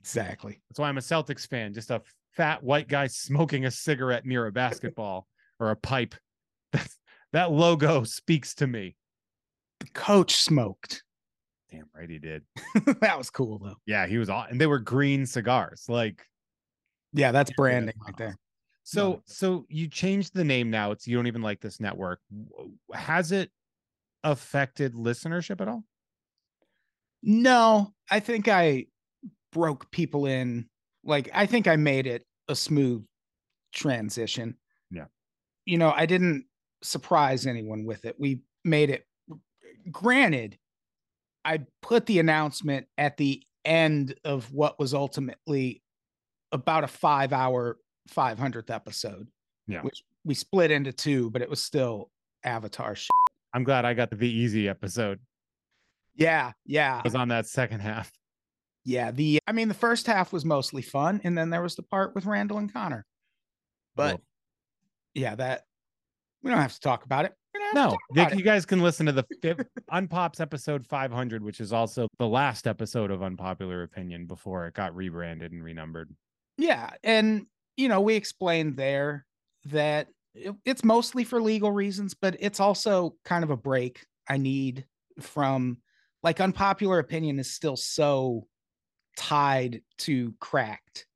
exactly. 0.00 0.60
That's 0.68 0.78
why 0.78 0.88
I'm 0.88 0.98
a 0.98 1.02
Celtics 1.02 1.46
fan. 1.46 1.72
Just 1.72 1.90
a 1.90 2.02
fat 2.36 2.62
white 2.62 2.88
guy 2.88 3.06
smoking 3.06 3.66
a 3.66 3.70
cigarette 3.70 4.26
near 4.26 4.46
a 4.46 4.52
basketball 4.52 5.26
or 5.58 5.70
a 5.70 5.76
pipe. 5.76 6.14
That's, 6.72 6.96
that 7.32 7.52
logo 7.52 8.04
speaks 8.04 8.54
to 8.56 8.66
me. 8.66 8.96
The 9.80 9.88
coach 9.94 10.34
smoked. 10.36 11.02
Damn 11.70 11.86
right 11.94 12.10
he 12.10 12.18
did. 12.18 12.42
that 13.00 13.16
was 13.16 13.30
cool 13.30 13.58
though. 13.58 13.76
Yeah, 13.86 14.06
he 14.06 14.18
was 14.18 14.28
aw- 14.28 14.46
and 14.50 14.60
they 14.60 14.66
were 14.66 14.78
green 14.78 15.24
cigars. 15.26 15.84
Like 15.88 16.26
Yeah, 17.12 17.32
that's 17.32 17.52
branding 17.52 17.94
right 18.04 18.16
there. 18.16 18.36
so 18.82 19.22
so 19.26 19.66
you 19.68 19.86
changed 19.88 20.34
the 20.34 20.44
name 20.44 20.70
now. 20.70 20.90
It's 20.90 21.06
you 21.06 21.16
don't 21.16 21.26
even 21.28 21.42
like 21.42 21.60
this 21.60 21.80
network. 21.80 22.20
Has 22.92 23.30
it 23.32 23.50
affected 24.24 24.94
listenership 24.94 25.60
at 25.60 25.68
all? 25.68 25.84
No, 27.22 27.92
I 28.10 28.20
think 28.20 28.48
I 28.48 28.86
broke 29.52 29.90
people 29.90 30.26
in. 30.26 30.66
Like, 31.04 31.30
I 31.34 31.46
think 31.46 31.66
I 31.68 31.76
made 31.76 32.06
it 32.06 32.24
a 32.48 32.54
smooth 32.54 33.04
transition. 33.72 34.56
Yeah. 34.90 35.04
You 35.66 35.78
know, 35.78 35.92
I 35.94 36.06
didn't 36.06 36.46
surprise 36.82 37.46
anyone 37.46 37.84
with 37.84 38.04
it. 38.04 38.16
We 38.18 38.42
made 38.64 38.90
it. 38.90 39.04
Granted, 39.90 40.58
I 41.44 41.60
put 41.82 42.06
the 42.06 42.18
announcement 42.18 42.86
at 42.98 43.16
the 43.16 43.42
end 43.64 44.14
of 44.24 44.52
what 44.52 44.78
was 44.78 44.94
ultimately 44.94 45.82
about 46.52 46.84
a 46.84 46.88
five 46.88 47.32
hour, 47.32 47.78
500th 48.10 48.70
episode. 48.70 49.28
Yeah. 49.66 49.82
Which 49.82 50.02
we 50.24 50.34
split 50.34 50.70
into 50.70 50.92
two, 50.92 51.30
but 51.30 51.42
it 51.42 51.48
was 51.50 51.62
still 51.62 52.10
Avatar 52.44 52.94
shit. 52.94 53.10
I'm 53.54 53.64
glad 53.64 53.84
I 53.84 53.94
got 53.94 54.10
the 54.10 54.28
easy 54.28 54.68
episode. 54.68 55.20
Yeah. 56.14 56.52
Yeah. 56.66 56.96
I 56.98 57.02
was 57.04 57.14
on 57.14 57.28
that 57.28 57.46
second 57.46 57.80
half. 57.80 58.10
Yeah, 58.84 59.10
the 59.10 59.38
I 59.46 59.52
mean 59.52 59.68
the 59.68 59.74
first 59.74 60.06
half 60.06 60.32
was 60.32 60.44
mostly 60.46 60.80
fun, 60.80 61.20
and 61.22 61.36
then 61.36 61.50
there 61.50 61.60
was 61.60 61.76
the 61.76 61.82
part 61.82 62.14
with 62.14 62.24
Randall 62.24 62.56
and 62.58 62.72
Connor. 62.72 63.04
But 63.94 64.12
Cool. 64.12 64.20
yeah, 65.14 65.34
that 65.34 65.64
we 66.42 66.50
don't 66.50 66.60
have 66.60 66.72
to 66.72 66.80
talk 66.80 67.04
about 67.04 67.26
it. 67.26 67.34
We 67.54 67.60
don't 67.60 67.76
have 67.76 67.90
to 67.92 68.14
No, 68.14 68.36
you 68.36 68.42
guys 68.42 68.64
can 68.66 68.80
listen 68.80 69.06
to 69.06 69.12
the 69.12 69.24
fifth, 69.42 69.66
Unpops 69.90 70.40
episode 70.40 70.86
500, 70.86 71.42
which 71.42 71.60
is 71.60 71.72
also 71.72 72.08
the 72.18 72.28
last 72.28 72.66
episode 72.66 73.10
of 73.10 73.22
Unpopular 73.22 73.82
Opinion 73.82 74.26
before 74.26 74.66
it 74.66 74.74
got 74.74 74.94
rebranded 74.94 75.52
and 75.52 75.62
renumbered. 75.64 76.14
Yeah, 76.58 76.90
and 77.02 77.46
you 77.76 77.88
know, 77.88 78.00
we 78.00 78.14
explained 78.14 78.76
there 78.76 79.26
that 79.66 80.08
it- 80.34 80.54
it's 80.64 80.84
mostly 80.84 81.24
for 81.24 81.40
legal 81.40 81.72
reasons, 81.72 82.14
but 82.14 82.36
it's 82.40 82.60
also 82.60 83.16
kind 83.24 83.42
of 83.42 83.50
a 83.50 83.56
break 83.56 84.04
I 84.28 84.36
need 84.36 84.86
from 85.20 85.78
like 86.22 86.40
unpopular 86.40 86.98
opinion 86.98 87.38
is 87.38 87.50
still 87.50 87.76
so 87.76 88.46
tied 89.16 89.82
to 89.98 90.34
cracked 90.40 91.06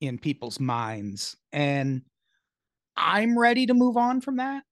in 0.00 0.18
people's 0.18 0.60
minds 0.60 1.36
and 1.52 2.02
I'm 2.96 3.38
ready 3.38 3.66
to 3.66 3.74
move 3.74 3.96
on 3.96 4.20
from 4.20 4.36
that 4.36 4.62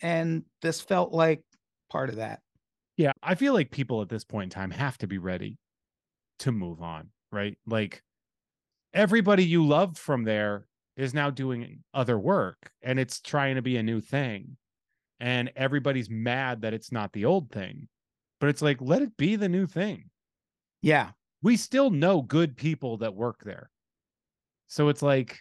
and 0.00 0.44
this 0.62 0.80
felt 0.80 1.12
like 1.12 1.42
part 1.90 2.08
of 2.08 2.16
that. 2.16 2.40
Yeah, 2.96 3.12
I 3.22 3.34
feel 3.34 3.54
like 3.54 3.70
people 3.70 4.02
at 4.02 4.08
this 4.08 4.24
point 4.24 4.44
in 4.44 4.50
time 4.50 4.70
have 4.70 4.98
to 4.98 5.06
be 5.06 5.18
ready 5.18 5.56
to 6.40 6.52
move 6.52 6.82
on, 6.82 7.08
right? 7.32 7.56
Like 7.66 8.02
everybody 8.92 9.44
you 9.44 9.66
loved 9.66 9.98
from 9.98 10.24
there 10.24 10.66
is 10.96 11.14
now 11.14 11.30
doing 11.30 11.82
other 11.94 12.18
work 12.18 12.70
and 12.82 12.98
it's 12.98 13.20
trying 13.20 13.56
to 13.56 13.62
be 13.62 13.76
a 13.76 13.82
new 13.82 14.00
thing. 14.00 14.56
And 15.18 15.50
everybody's 15.54 16.10
mad 16.10 16.62
that 16.62 16.74
it's 16.74 16.92
not 16.92 17.12
the 17.12 17.26
old 17.26 17.50
thing. 17.50 17.88
But 18.38 18.48
it's 18.48 18.62
like, 18.62 18.78
let 18.80 19.02
it 19.02 19.16
be 19.18 19.36
the 19.36 19.48
new 19.48 19.66
thing. 19.66 20.04
Yeah. 20.82 21.10
We 21.42 21.56
still 21.56 21.90
know 21.90 22.22
good 22.22 22.56
people 22.56 22.98
that 22.98 23.14
work 23.14 23.42
there. 23.44 23.70
So 24.68 24.88
it's 24.88 25.02
like, 25.02 25.38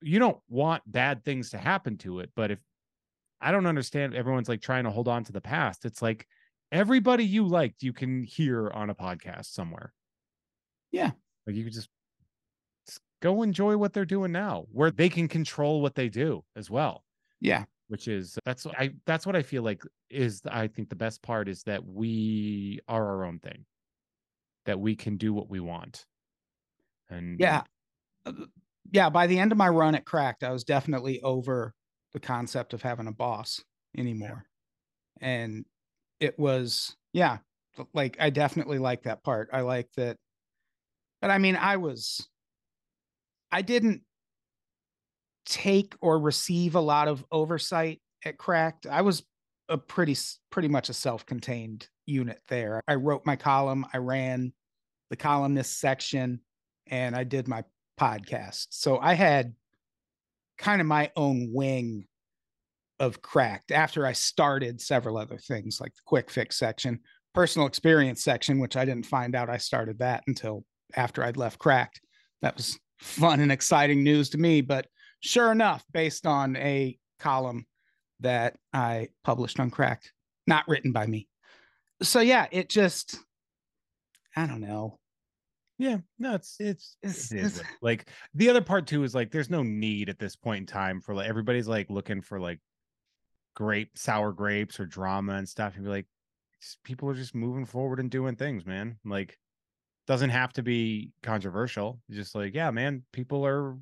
you 0.00 0.18
don't 0.18 0.38
want 0.48 0.82
bad 0.86 1.24
things 1.24 1.50
to 1.50 1.58
happen 1.58 1.98
to 1.98 2.20
it. 2.20 2.30
But 2.34 2.50
if 2.50 2.58
I 3.40 3.52
don't 3.52 3.66
understand, 3.66 4.14
everyone's 4.14 4.48
like 4.48 4.60
trying 4.60 4.84
to 4.84 4.90
hold 4.90 5.08
on 5.08 5.24
to 5.24 5.32
the 5.32 5.40
past. 5.40 5.84
It's 5.84 6.02
like 6.02 6.26
everybody 6.72 7.24
you 7.24 7.46
liked, 7.46 7.82
you 7.82 7.92
can 7.92 8.22
hear 8.22 8.70
on 8.70 8.90
a 8.90 8.94
podcast 8.94 9.46
somewhere. 9.46 9.92
Yeah. 10.90 11.12
Like 11.46 11.56
you 11.56 11.64
could 11.64 11.72
just, 11.72 11.88
just 12.86 13.00
go 13.22 13.42
enjoy 13.42 13.76
what 13.76 13.92
they're 13.92 14.04
doing 14.04 14.32
now, 14.32 14.66
where 14.72 14.90
they 14.90 15.08
can 15.08 15.28
control 15.28 15.80
what 15.80 15.94
they 15.94 16.08
do 16.08 16.44
as 16.56 16.70
well. 16.70 17.04
Yeah. 17.40 17.64
Which 17.88 18.08
is 18.08 18.36
that's 18.44 18.64
what 18.66 18.78
I 18.78 18.90
that's 19.06 19.24
what 19.24 19.36
I 19.36 19.42
feel 19.42 19.62
like 19.62 19.82
is 20.10 20.42
I 20.46 20.66
think 20.66 20.90
the 20.90 20.96
best 20.96 21.22
part 21.22 21.48
is 21.48 21.62
that 21.62 21.84
we 21.84 22.80
are 22.86 23.06
our 23.06 23.24
own 23.24 23.38
thing, 23.38 23.64
that 24.66 24.78
we 24.78 24.94
can 24.94 25.16
do 25.16 25.32
what 25.32 25.48
we 25.48 25.60
want. 25.60 26.04
And 27.08 27.40
Yeah. 27.40 27.62
Uh, 28.26 28.32
Yeah, 28.90 29.10
by 29.10 29.26
the 29.26 29.38
end 29.38 29.52
of 29.52 29.58
my 29.58 29.68
run 29.68 29.94
at 29.94 30.04
Cracked, 30.04 30.42
I 30.44 30.50
was 30.50 30.64
definitely 30.64 31.20
over 31.22 31.74
the 32.18 32.26
concept 32.26 32.74
of 32.74 32.82
having 32.82 33.06
a 33.06 33.12
boss 33.12 33.62
anymore. 33.96 34.44
And 35.20 35.64
it 36.18 36.36
was, 36.36 36.96
yeah, 37.12 37.38
like 37.94 38.16
I 38.18 38.30
definitely 38.30 38.78
like 38.78 39.04
that 39.04 39.22
part. 39.22 39.50
I 39.52 39.60
like 39.60 39.88
that. 39.96 40.16
But 41.22 41.30
I 41.30 41.38
mean, 41.38 41.54
I 41.54 41.76
was, 41.76 42.26
I 43.52 43.62
didn't 43.62 44.02
take 45.46 45.94
or 46.00 46.18
receive 46.18 46.74
a 46.74 46.80
lot 46.80 47.06
of 47.06 47.24
oversight 47.30 48.00
at 48.24 48.36
Cracked. 48.36 48.86
I 48.88 49.02
was 49.02 49.22
a 49.68 49.78
pretty, 49.78 50.16
pretty 50.50 50.68
much 50.68 50.88
a 50.88 50.94
self 50.94 51.24
contained 51.24 51.88
unit 52.04 52.40
there. 52.48 52.82
I 52.88 52.96
wrote 52.96 53.24
my 53.26 53.36
column, 53.36 53.86
I 53.92 53.98
ran 53.98 54.52
the 55.10 55.16
columnist 55.16 55.78
section, 55.78 56.40
and 56.88 57.14
I 57.14 57.22
did 57.22 57.46
my 57.46 57.62
podcast. 57.98 58.66
So 58.70 58.98
I 58.98 59.14
had 59.14 59.54
kind 60.58 60.80
of 60.80 60.86
my 60.86 61.10
own 61.16 61.50
wing 61.52 62.06
of 63.00 63.22
cracked 63.22 63.70
after 63.70 64.04
I 64.04 64.12
started 64.12 64.80
several 64.80 65.16
other 65.16 65.38
things 65.38 65.80
like 65.80 65.94
the 65.94 66.02
quick 66.04 66.30
fix 66.30 66.58
section, 66.58 67.00
personal 67.32 67.68
experience 67.68 68.24
section, 68.24 68.58
which 68.58 68.76
I 68.76 68.84
didn't 68.84 69.06
find 69.06 69.34
out 69.34 69.48
I 69.48 69.58
started 69.58 70.00
that 70.00 70.24
until 70.26 70.64
after 70.96 71.22
I'd 71.22 71.36
left 71.36 71.58
cracked. 71.58 72.00
That 72.42 72.56
was 72.56 72.78
fun 72.98 73.40
and 73.40 73.52
exciting 73.52 74.02
news 74.02 74.30
to 74.30 74.38
me. 74.38 74.60
But 74.60 74.86
sure 75.20 75.52
enough, 75.52 75.84
based 75.92 76.26
on 76.26 76.56
a 76.56 76.98
column 77.20 77.66
that 78.20 78.56
I 78.72 79.08
published 79.24 79.60
on 79.60 79.70
cracked, 79.70 80.12
not 80.46 80.66
written 80.66 80.92
by 80.92 81.06
me. 81.06 81.28
So 82.02 82.20
yeah, 82.20 82.46
it 82.50 82.68
just, 82.68 83.16
I 84.36 84.46
don't 84.46 84.60
know. 84.60 84.97
Yeah, 85.78 85.98
no, 86.18 86.34
it's 86.34 86.56
it's, 86.58 86.96
It's- 87.02 87.32
it's- 87.32 87.60
like 87.80 88.08
the 88.34 88.50
other 88.50 88.60
part 88.62 88.86
too 88.86 89.04
is 89.04 89.14
like 89.14 89.30
there's 89.30 89.50
no 89.50 89.62
need 89.62 90.08
at 90.08 90.18
this 90.18 90.34
point 90.36 90.60
in 90.62 90.66
time 90.66 91.00
for 91.00 91.14
like 91.14 91.28
everybody's 91.28 91.68
like 91.68 91.88
looking 91.88 92.20
for 92.20 92.40
like 92.40 92.58
grape 93.54 93.96
sour 93.96 94.32
grapes 94.32 94.78
or 94.80 94.86
drama 94.86 95.34
and 95.34 95.48
stuff. 95.48 95.74
And 95.76 95.84
be 95.84 95.90
like, 95.90 96.06
people 96.84 97.08
are 97.10 97.14
just 97.14 97.34
moving 97.34 97.64
forward 97.64 98.00
and 98.00 98.10
doing 98.10 98.34
things, 98.36 98.66
man. 98.66 98.98
Like 99.04 99.38
doesn't 100.08 100.30
have 100.30 100.52
to 100.54 100.62
be 100.62 101.12
controversial. 101.22 102.00
It's 102.08 102.16
Just 102.16 102.34
like, 102.34 102.54
yeah, 102.54 102.70
man, 102.70 103.04
people 103.12 103.46
are 103.46 103.76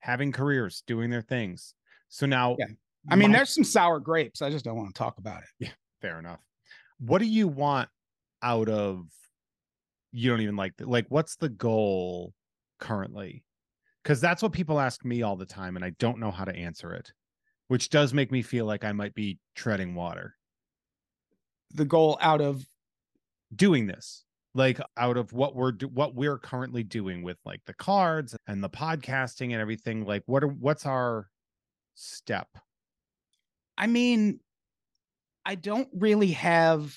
having 0.00 0.32
careers, 0.32 0.82
doing 0.86 1.10
their 1.10 1.22
things. 1.22 1.74
So 2.08 2.26
now 2.26 2.56
Yeah. 2.58 2.66
I 3.10 3.16
mean, 3.16 3.30
my- 3.30 3.38
there's 3.38 3.54
some 3.54 3.64
sour 3.64 4.00
grapes. 4.00 4.42
I 4.42 4.50
just 4.50 4.64
don't 4.64 4.76
want 4.76 4.88
to 4.94 4.98
talk 4.98 5.18
about 5.18 5.42
it. 5.42 5.48
Yeah, 5.58 5.72
fair 6.02 6.18
enough. 6.18 6.40
What 6.98 7.18
do 7.20 7.26
you 7.26 7.48
want 7.48 7.88
out 8.42 8.68
of 8.68 9.06
you 10.12 10.30
don't 10.30 10.40
even 10.40 10.56
like 10.56 10.76
the, 10.76 10.86
like 10.86 11.06
what's 11.08 11.36
the 11.36 11.48
goal 11.48 12.34
currently? 12.78 13.44
Cuz 14.04 14.20
that's 14.20 14.42
what 14.42 14.52
people 14.52 14.80
ask 14.80 15.04
me 15.04 15.22
all 15.22 15.36
the 15.36 15.46
time 15.46 15.76
and 15.76 15.84
I 15.84 15.90
don't 15.98 16.18
know 16.18 16.30
how 16.30 16.44
to 16.44 16.54
answer 16.56 16.92
it, 16.94 17.12
which 17.68 17.90
does 17.90 18.14
make 18.14 18.30
me 18.32 18.42
feel 18.42 18.66
like 18.66 18.84
I 18.84 18.92
might 18.92 19.14
be 19.14 19.38
treading 19.54 19.94
water 19.94 20.36
The 21.70 21.84
goal 21.84 22.18
out 22.20 22.40
of 22.40 22.66
doing 23.54 23.86
this. 23.86 24.24
Like 24.54 24.80
out 24.96 25.16
of 25.16 25.32
what 25.32 25.54
we're 25.54 25.72
do- 25.72 25.88
what 25.88 26.14
we're 26.14 26.38
currently 26.38 26.82
doing 26.82 27.22
with 27.22 27.38
like 27.44 27.60
the 27.66 27.74
cards 27.74 28.36
and 28.48 28.62
the 28.64 28.70
podcasting 28.70 29.52
and 29.52 29.60
everything 29.60 30.04
like 30.04 30.24
what 30.26 30.42
are 30.42 30.48
what's 30.48 30.86
our 30.86 31.30
step? 31.94 32.48
I 33.78 33.86
mean, 33.86 34.40
I 35.44 35.54
don't 35.54 35.88
really 35.92 36.32
have 36.32 36.96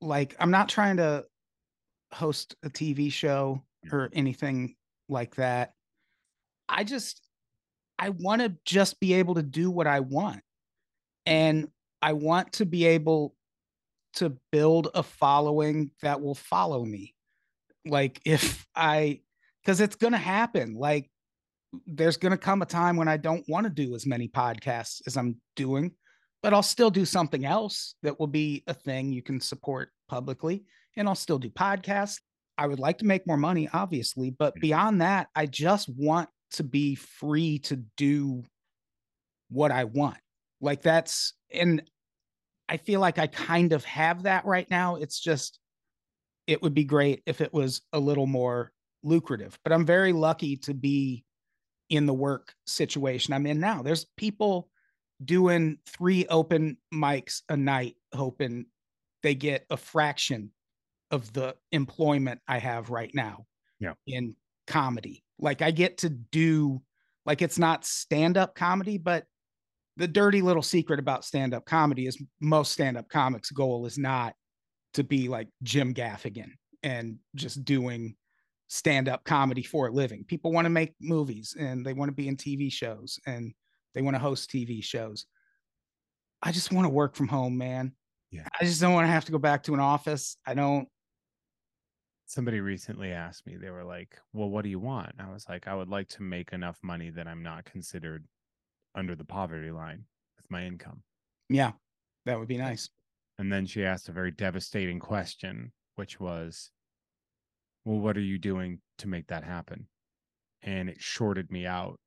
like 0.00 0.36
I'm 0.38 0.50
not 0.50 0.68
trying 0.68 0.98
to 0.98 1.24
host 2.12 2.56
a 2.62 2.70
TV 2.70 3.10
show 3.12 3.62
or 3.90 4.10
anything 4.12 4.74
like 5.08 5.36
that. 5.36 5.72
I 6.68 6.84
just 6.84 7.20
I 7.98 8.10
want 8.10 8.42
to 8.42 8.54
just 8.64 9.00
be 9.00 9.14
able 9.14 9.34
to 9.36 9.42
do 9.42 9.70
what 9.70 9.86
I 9.86 10.00
want. 10.00 10.40
And 11.26 11.68
I 12.00 12.14
want 12.14 12.54
to 12.54 12.66
be 12.66 12.86
able 12.86 13.34
to 14.14 14.36
build 14.50 14.88
a 14.94 15.02
following 15.02 15.90
that 16.02 16.20
will 16.20 16.34
follow 16.34 16.84
me. 16.84 17.14
Like 17.84 18.20
if 18.24 18.66
I 18.74 19.20
cuz 19.64 19.80
it's 19.80 19.96
going 19.96 20.12
to 20.12 20.18
happen. 20.18 20.74
Like 20.74 21.10
there's 21.86 22.16
going 22.16 22.32
to 22.32 22.38
come 22.38 22.60
a 22.60 22.66
time 22.66 22.96
when 22.96 23.08
I 23.08 23.16
don't 23.16 23.48
want 23.48 23.64
to 23.64 23.70
do 23.70 23.94
as 23.94 24.06
many 24.06 24.28
podcasts 24.28 25.00
as 25.06 25.16
I'm 25.16 25.36
doing, 25.56 25.92
but 26.42 26.52
I'll 26.52 26.62
still 26.62 26.90
do 26.90 27.04
something 27.04 27.46
else 27.46 27.94
that 28.02 28.18
will 28.18 28.26
be 28.26 28.62
a 28.66 28.74
thing 28.74 29.12
you 29.12 29.22
can 29.22 29.40
support 29.40 29.90
publicly. 30.08 30.64
And 30.96 31.08
I'll 31.08 31.14
still 31.14 31.38
do 31.38 31.50
podcasts. 31.50 32.20
I 32.58 32.66
would 32.66 32.78
like 32.78 32.98
to 32.98 33.06
make 33.06 33.26
more 33.26 33.36
money, 33.36 33.68
obviously, 33.72 34.30
but 34.30 34.54
mm-hmm. 34.54 34.60
beyond 34.60 35.00
that, 35.00 35.28
I 35.34 35.46
just 35.46 35.88
want 35.88 36.28
to 36.52 36.62
be 36.62 36.94
free 36.94 37.58
to 37.60 37.76
do 37.96 38.44
what 39.48 39.70
I 39.70 39.84
want. 39.84 40.18
Like 40.60 40.82
that's, 40.82 41.34
and 41.52 41.82
I 42.68 42.76
feel 42.76 43.00
like 43.00 43.18
I 43.18 43.26
kind 43.26 43.72
of 43.72 43.84
have 43.84 44.24
that 44.24 44.44
right 44.44 44.70
now. 44.70 44.96
It's 44.96 45.18
just, 45.18 45.58
it 46.46 46.62
would 46.62 46.74
be 46.74 46.84
great 46.84 47.22
if 47.26 47.40
it 47.40 47.52
was 47.52 47.82
a 47.92 47.98
little 47.98 48.26
more 48.26 48.72
lucrative, 49.02 49.58
but 49.64 49.72
I'm 49.72 49.86
very 49.86 50.12
lucky 50.12 50.56
to 50.58 50.74
be 50.74 51.24
in 51.90 52.06
the 52.06 52.14
work 52.14 52.54
situation 52.66 53.34
I'm 53.34 53.46
in 53.46 53.60
now. 53.60 53.82
There's 53.82 54.06
people 54.16 54.68
doing 55.24 55.78
three 55.86 56.26
open 56.26 56.78
mics 56.92 57.42
a 57.48 57.56
night, 57.56 57.96
hoping 58.14 58.66
they 59.22 59.34
get 59.34 59.66
a 59.70 59.76
fraction 59.76 60.50
of 61.12 61.32
the 61.32 61.54
employment 61.70 62.40
I 62.48 62.58
have 62.58 62.90
right 62.90 63.10
now 63.14 63.46
Yeah. 63.78 63.92
in 64.06 64.34
comedy. 64.66 65.22
Like 65.38 65.62
I 65.62 65.70
get 65.70 65.98
to 65.98 66.08
do, 66.08 66.82
like 67.26 67.42
it's 67.42 67.58
not 67.58 67.84
stand 67.84 68.36
up 68.36 68.54
comedy, 68.54 68.98
but 68.98 69.26
the 69.96 70.08
dirty 70.08 70.40
little 70.40 70.62
secret 70.62 70.98
about 70.98 71.24
stand 71.24 71.52
up 71.52 71.66
comedy 71.66 72.06
is 72.06 72.20
most 72.40 72.72
stand 72.72 72.96
up 72.96 73.08
comics' 73.08 73.50
goal 73.50 73.84
is 73.86 73.98
not 73.98 74.34
to 74.94 75.04
be 75.04 75.28
like 75.28 75.48
Jim 75.62 75.92
Gaffigan 75.92 76.50
and 76.82 77.18
just 77.34 77.64
doing 77.64 78.16
stand 78.68 79.06
up 79.08 79.22
comedy 79.24 79.62
for 79.62 79.88
a 79.88 79.92
living. 79.92 80.24
People 80.24 80.50
want 80.50 80.64
to 80.64 80.70
make 80.70 80.94
movies 81.00 81.54
and 81.58 81.84
they 81.84 81.92
want 81.92 82.08
to 82.08 82.14
be 82.14 82.26
in 82.28 82.36
TV 82.36 82.72
shows 82.72 83.18
and 83.26 83.52
they 83.94 84.00
want 84.00 84.14
to 84.14 84.18
host 84.18 84.50
TV 84.50 84.82
shows. 84.82 85.26
I 86.42 86.52
just 86.52 86.72
want 86.72 86.86
to 86.86 86.90
work 86.90 87.14
from 87.14 87.28
home, 87.28 87.58
man. 87.58 87.92
Yeah. 88.30 88.48
I 88.58 88.64
just 88.64 88.80
don't 88.80 88.94
want 88.94 89.06
to 89.06 89.12
have 89.12 89.26
to 89.26 89.32
go 89.32 89.38
back 89.38 89.62
to 89.64 89.74
an 89.74 89.80
office. 89.80 90.38
I 90.46 90.54
don't 90.54 90.88
somebody 92.32 92.60
recently 92.60 93.12
asked 93.12 93.46
me, 93.46 93.56
they 93.56 93.70
were 93.70 93.84
like, 93.84 94.18
Well, 94.32 94.48
what 94.48 94.62
do 94.62 94.70
you 94.70 94.78
want? 94.78 95.12
I 95.18 95.30
was 95.30 95.48
like, 95.48 95.68
I 95.68 95.74
would 95.74 95.88
like 95.88 96.08
to 96.10 96.22
make 96.22 96.52
enough 96.52 96.78
money 96.82 97.10
that 97.10 97.28
I'm 97.28 97.42
not 97.42 97.64
considered 97.64 98.26
under 98.94 99.14
the 99.14 99.24
poverty 99.24 99.70
line 99.70 100.04
with 100.36 100.50
my 100.50 100.64
income. 100.64 101.02
Yeah, 101.48 101.72
that 102.24 102.38
would 102.38 102.48
be 102.48 102.56
nice. 102.56 102.88
And 103.38 103.52
then 103.52 103.66
she 103.66 103.84
asked 103.84 104.08
a 104.08 104.12
very 104.12 104.30
devastating 104.30 104.98
question, 104.98 105.72
which 105.96 106.18
was, 106.18 106.70
Well, 107.84 107.98
what 107.98 108.16
are 108.16 108.20
you 108.20 108.38
doing 108.38 108.80
to 108.98 109.08
make 109.08 109.26
that 109.28 109.44
happen? 109.44 109.88
And 110.62 110.88
it 110.88 111.00
shorted 111.00 111.50
me 111.50 111.66
out 111.66 112.00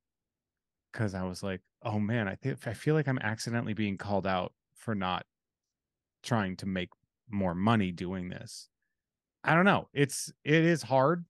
because 0.92 1.14
I 1.14 1.22
was 1.22 1.42
like, 1.42 1.60
Oh 1.82 2.00
man, 2.00 2.26
I 2.26 2.34
think 2.34 2.66
I 2.66 2.74
feel 2.74 2.94
like 2.94 3.06
I'm 3.06 3.18
accidentally 3.18 3.74
being 3.74 3.96
called 3.96 4.26
out 4.26 4.52
for 4.74 4.94
not 4.94 5.24
trying 6.22 6.56
to 6.56 6.66
make 6.66 6.90
more 7.30 7.54
money 7.54 7.92
doing 7.92 8.28
this. 8.28 8.68
I 9.46 9.54
don't 9.54 9.64
know. 9.64 9.88
It's 9.92 10.32
it 10.44 10.64
is 10.64 10.82
hard. 10.82 11.24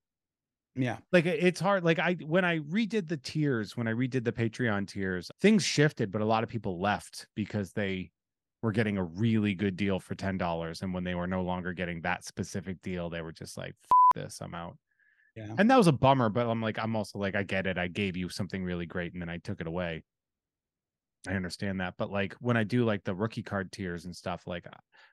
Yeah. 0.74 0.98
Like 1.12 1.26
it's 1.26 1.60
hard. 1.60 1.84
Like 1.84 1.98
I 1.98 2.14
when 2.14 2.44
I 2.44 2.58
redid 2.60 3.08
the 3.08 3.16
tiers, 3.16 3.76
when 3.76 3.88
I 3.88 3.92
redid 3.92 4.24
the 4.24 4.32
Patreon 4.32 4.88
tiers, 4.88 5.30
things 5.40 5.64
shifted, 5.64 6.12
but 6.12 6.20
a 6.20 6.26
lot 6.26 6.42
of 6.42 6.48
people 6.48 6.80
left 6.80 7.26
because 7.34 7.72
they 7.72 8.10
were 8.62 8.72
getting 8.72 8.98
a 8.98 9.04
really 9.04 9.54
good 9.54 9.76
deal 9.76 10.00
for 10.00 10.14
ten 10.14 10.36
dollars, 10.36 10.82
and 10.82 10.92
when 10.92 11.04
they 11.04 11.14
were 11.14 11.26
no 11.26 11.42
longer 11.42 11.72
getting 11.72 12.00
that 12.02 12.24
specific 12.24 12.80
deal, 12.82 13.08
they 13.08 13.22
were 13.22 13.32
just 13.32 13.56
like, 13.56 13.74
"This, 14.14 14.40
I'm 14.40 14.54
out." 14.54 14.76
Yeah. 15.34 15.54
And 15.58 15.70
that 15.70 15.76
was 15.76 15.86
a 15.86 15.92
bummer, 15.92 16.30
but 16.30 16.46
I'm 16.46 16.62
like, 16.62 16.78
I'm 16.78 16.96
also 16.96 17.18
like, 17.18 17.34
I 17.36 17.42
get 17.42 17.66
it. 17.66 17.76
I 17.76 17.88
gave 17.88 18.16
you 18.16 18.28
something 18.30 18.64
really 18.64 18.86
great, 18.86 19.12
and 19.12 19.20
then 19.20 19.28
I 19.28 19.38
took 19.38 19.60
it 19.60 19.66
away. 19.66 20.02
I 21.28 21.32
understand 21.32 21.80
that, 21.80 21.94
but 21.96 22.10
like 22.10 22.34
when 22.34 22.56
I 22.56 22.64
do 22.64 22.84
like 22.84 23.04
the 23.04 23.14
rookie 23.14 23.42
card 23.42 23.72
tiers 23.72 24.04
and 24.04 24.14
stuff, 24.14 24.46
like 24.46 24.66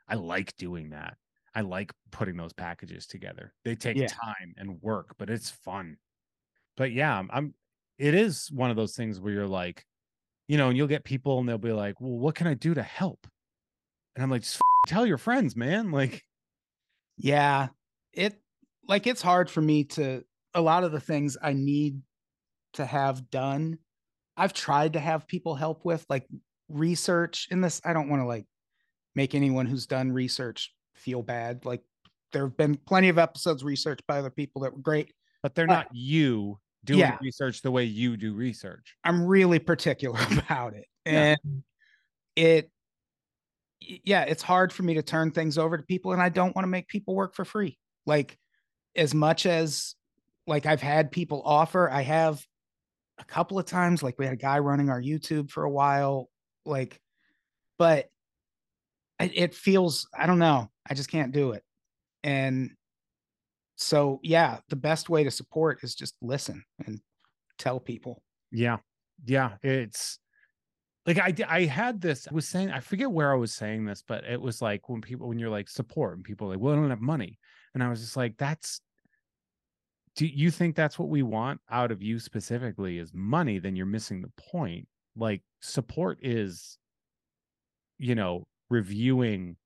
I 0.07 0.15
like 0.15 0.55
doing 0.57 0.91
that. 0.91 1.17
I 1.55 1.61
like 1.61 1.93
putting 2.11 2.37
those 2.37 2.53
packages 2.53 3.07
together. 3.07 3.53
They 3.63 3.75
take 3.75 3.97
Yeah. 3.97 4.07
time 4.07 4.53
and 4.57 4.81
work, 4.81 5.15
but 5.17 5.29
it's 5.29 5.49
fun. 5.51 5.97
But 6.77 6.91
yeah, 6.93 7.17
I'm, 7.17 7.29
I'm 7.33 7.55
it 7.99 8.15
is 8.15 8.51
one 8.51 8.71
of 8.71 8.75
those 8.77 8.95
things 8.95 9.19
where 9.19 9.33
you're 9.33 9.47
like, 9.47 9.85
you 10.47 10.57
know, 10.57 10.69
and 10.69 10.77
you'll 10.77 10.87
get 10.87 11.03
people 11.05 11.39
and 11.39 11.49
they'll 11.49 11.57
be 11.59 11.73
like, 11.73 12.01
"Well, 12.01 12.19
what 12.19 12.35
can 12.35 12.47
I 12.47 12.55
do 12.55 12.73
to 12.75 12.83
help?" 12.83 13.27
And 14.15 14.23
I'm 14.23 14.31
like, 14.31 14.43
"Just 14.43 14.57
f- 14.57 14.61
tell 14.89 15.05
your 15.05 15.17
friends, 15.19 15.55
man." 15.55 15.91
Like, 15.93 16.23
Yeah. 17.17 17.69
It 18.13 18.41
like 18.87 19.07
it's 19.07 19.21
hard 19.21 19.49
for 19.49 19.61
me 19.61 19.85
to 19.85 20.23
a 20.53 20.61
lot 20.61 20.83
of 20.83 20.91
the 20.91 20.99
things 20.99 21.37
I 21.41 21.53
need 21.53 22.01
to 22.73 22.85
have 22.85 23.29
done. 23.29 23.79
I've 24.37 24.53
tried 24.53 24.93
to 24.93 25.01
have 25.01 25.27
people 25.27 25.55
help 25.55 25.85
with 25.85 26.05
like 26.09 26.27
research 26.69 27.47
in 27.51 27.61
this. 27.61 27.81
I 27.85 27.93
don't 27.93 28.09
want 28.09 28.21
to 28.21 28.27
like 28.27 28.47
make 29.15 29.35
anyone 29.35 29.65
who's 29.67 29.87
done 29.87 30.11
research 30.11 30.73
feel 31.03 31.21
bad. 31.21 31.65
Like 31.65 31.83
there 32.31 32.43
have 32.45 32.57
been 32.57 32.75
plenty 32.75 33.09
of 33.09 33.17
episodes 33.17 33.63
researched 33.63 34.05
by 34.07 34.17
other 34.19 34.29
people 34.29 34.61
that 34.63 34.73
were 34.73 34.81
great. 34.81 35.13
but 35.43 35.53
they're 35.55 35.67
not 35.67 35.87
you 35.93 36.57
doing 36.85 36.99
Yeah. 37.01 37.17
research 37.21 37.61
the 37.61 37.69
way 37.71 37.83
you 37.83 38.15
do 38.17 38.33
research. 38.33 38.95
I'm 39.03 39.25
really 39.25 39.59
particular 39.59 40.19
about 40.39 40.73
it. 40.73 40.85
Yeah. 41.05 41.35
And 41.45 41.63
it 42.35 42.69
yeah, 43.81 44.21
it's 44.23 44.41
hard 44.41 44.71
for 44.71 44.83
me 44.83 44.93
to 44.93 45.03
turn 45.03 45.31
things 45.31 45.57
over 45.57 45.75
to 45.77 45.83
people 45.83 46.13
and 46.13 46.21
I 46.21 46.29
don't 46.29 46.55
want 46.55 46.63
to 46.63 46.69
make 46.69 46.87
people 46.87 47.13
work 47.15 47.35
for 47.35 47.43
free. 47.43 47.77
Like 48.05 48.37
as 48.95 49.13
much 49.13 49.45
as 49.45 49.95
like 50.47 50.65
I've 50.65 50.81
had 50.81 51.11
people 51.11 51.41
offer, 51.43 51.89
I 51.89 52.01
have 52.01 52.45
a 53.19 53.25
couple 53.25 53.59
of 53.59 53.65
times 53.65 54.01
like 54.01 54.17
we 54.17 54.25
had 54.25 54.33
a 54.33 54.37
guy 54.37 54.59
running 54.59 54.89
our 54.89 55.01
YouTube 55.01 55.51
for 55.51 55.63
a 55.65 55.69
while 55.69 56.29
like 56.65 56.99
but 57.77 58.09
it 59.19 59.53
feels 59.53 60.07
I 60.17 60.25
don't 60.25 60.39
know. 60.39 60.69
I 60.89 60.93
just 60.93 61.09
can't 61.09 61.31
do 61.31 61.51
it. 61.51 61.63
And 62.23 62.71
so 63.75 64.19
yeah, 64.23 64.59
the 64.69 64.75
best 64.75 65.09
way 65.09 65.23
to 65.23 65.31
support 65.31 65.83
is 65.83 65.95
just 65.95 66.15
listen 66.21 66.63
and 66.85 66.99
tell 67.57 67.79
people. 67.79 68.21
Yeah. 68.51 68.77
Yeah. 69.25 69.51
It's 69.61 70.19
like 71.05 71.17
i 71.19 71.33
i 71.49 71.65
had 71.65 71.99
this, 71.99 72.27
I 72.29 72.33
was 72.33 72.47
saying, 72.47 72.71
I 72.71 72.79
forget 72.79 73.11
where 73.11 73.31
I 73.31 73.35
was 73.35 73.53
saying 73.53 73.85
this, 73.85 74.03
but 74.07 74.23
it 74.23 74.39
was 74.39 74.61
like 74.61 74.87
when 74.87 75.01
people, 75.01 75.27
when 75.27 75.39
you're 75.39 75.49
like 75.49 75.69
support 75.69 76.15
and 76.15 76.23
people 76.23 76.47
like, 76.47 76.59
well, 76.59 76.73
I 76.73 76.77
don't 76.77 76.89
have 76.89 77.01
money. 77.01 77.39
And 77.73 77.83
I 77.83 77.89
was 77.89 77.99
just 77.99 78.15
like, 78.15 78.37
that's, 78.37 78.79
do 80.15 80.27
you 80.27 80.51
think 80.51 80.75
that's 80.75 80.99
what 80.99 81.09
we 81.09 81.23
want 81.23 81.59
out 81.71 81.91
of 81.91 82.03
you 82.03 82.19
specifically 82.19 82.99
is 82.99 83.11
money? 83.13 83.59
Then 83.59 83.75
you're 83.75 83.85
missing 83.85 84.21
the 84.21 84.31
point. 84.51 84.87
Like 85.15 85.41
support 85.61 86.19
is, 86.21 86.77
you 87.97 88.15
know, 88.15 88.45
reviewing 88.69 89.57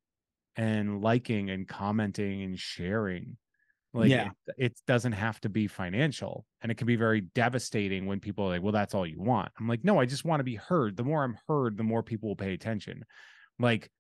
and 0.56 1.02
liking 1.02 1.50
and 1.50 1.68
commenting 1.68 2.42
and 2.44 2.60
sharing. 2.60 3.38
Like 3.94 4.12
Yeah. 4.12 4.26
it, 4.26 4.34
it 4.58 4.82
doesn't 4.88 5.14
have 5.14 5.42
to 5.42 5.50
be 5.50 5.68
financial. 5.68 6.46
And 6.62 6.72
it 6.72 6.76
can 6.78 6.88
be 6.88 6.96
very 6.98 7.22
devastating 7.22 8.06
when 8.06 8.20
people 8.20 8.46
are 8.46 8.50
like, 8.50 8.64
well, 8.64 8.74
that's 8.74 8.96
all 8.96 9.08
you 9.08 9.22
want. 9.22 9.52
I'm 9.60 9.68
like, 9.68 9.84
no, 9.84 10.00
I 10.00 10.06
just 10.06 10.26
want 10.26 10.42
to 10.42 10.46
be 10.46 10.56
heard. 10.56 10.98
The 10.98 11.04
more 11.04 11.24
I'm 11.24 11.38
heard, 11.48 11.78
the 11.78 11.84
more 11.84 12.04
people 12.04 12.30
will 12.30 12.36
pay 12.38 12.54
attention. 12.54 13.06
Like, 13.60 13.92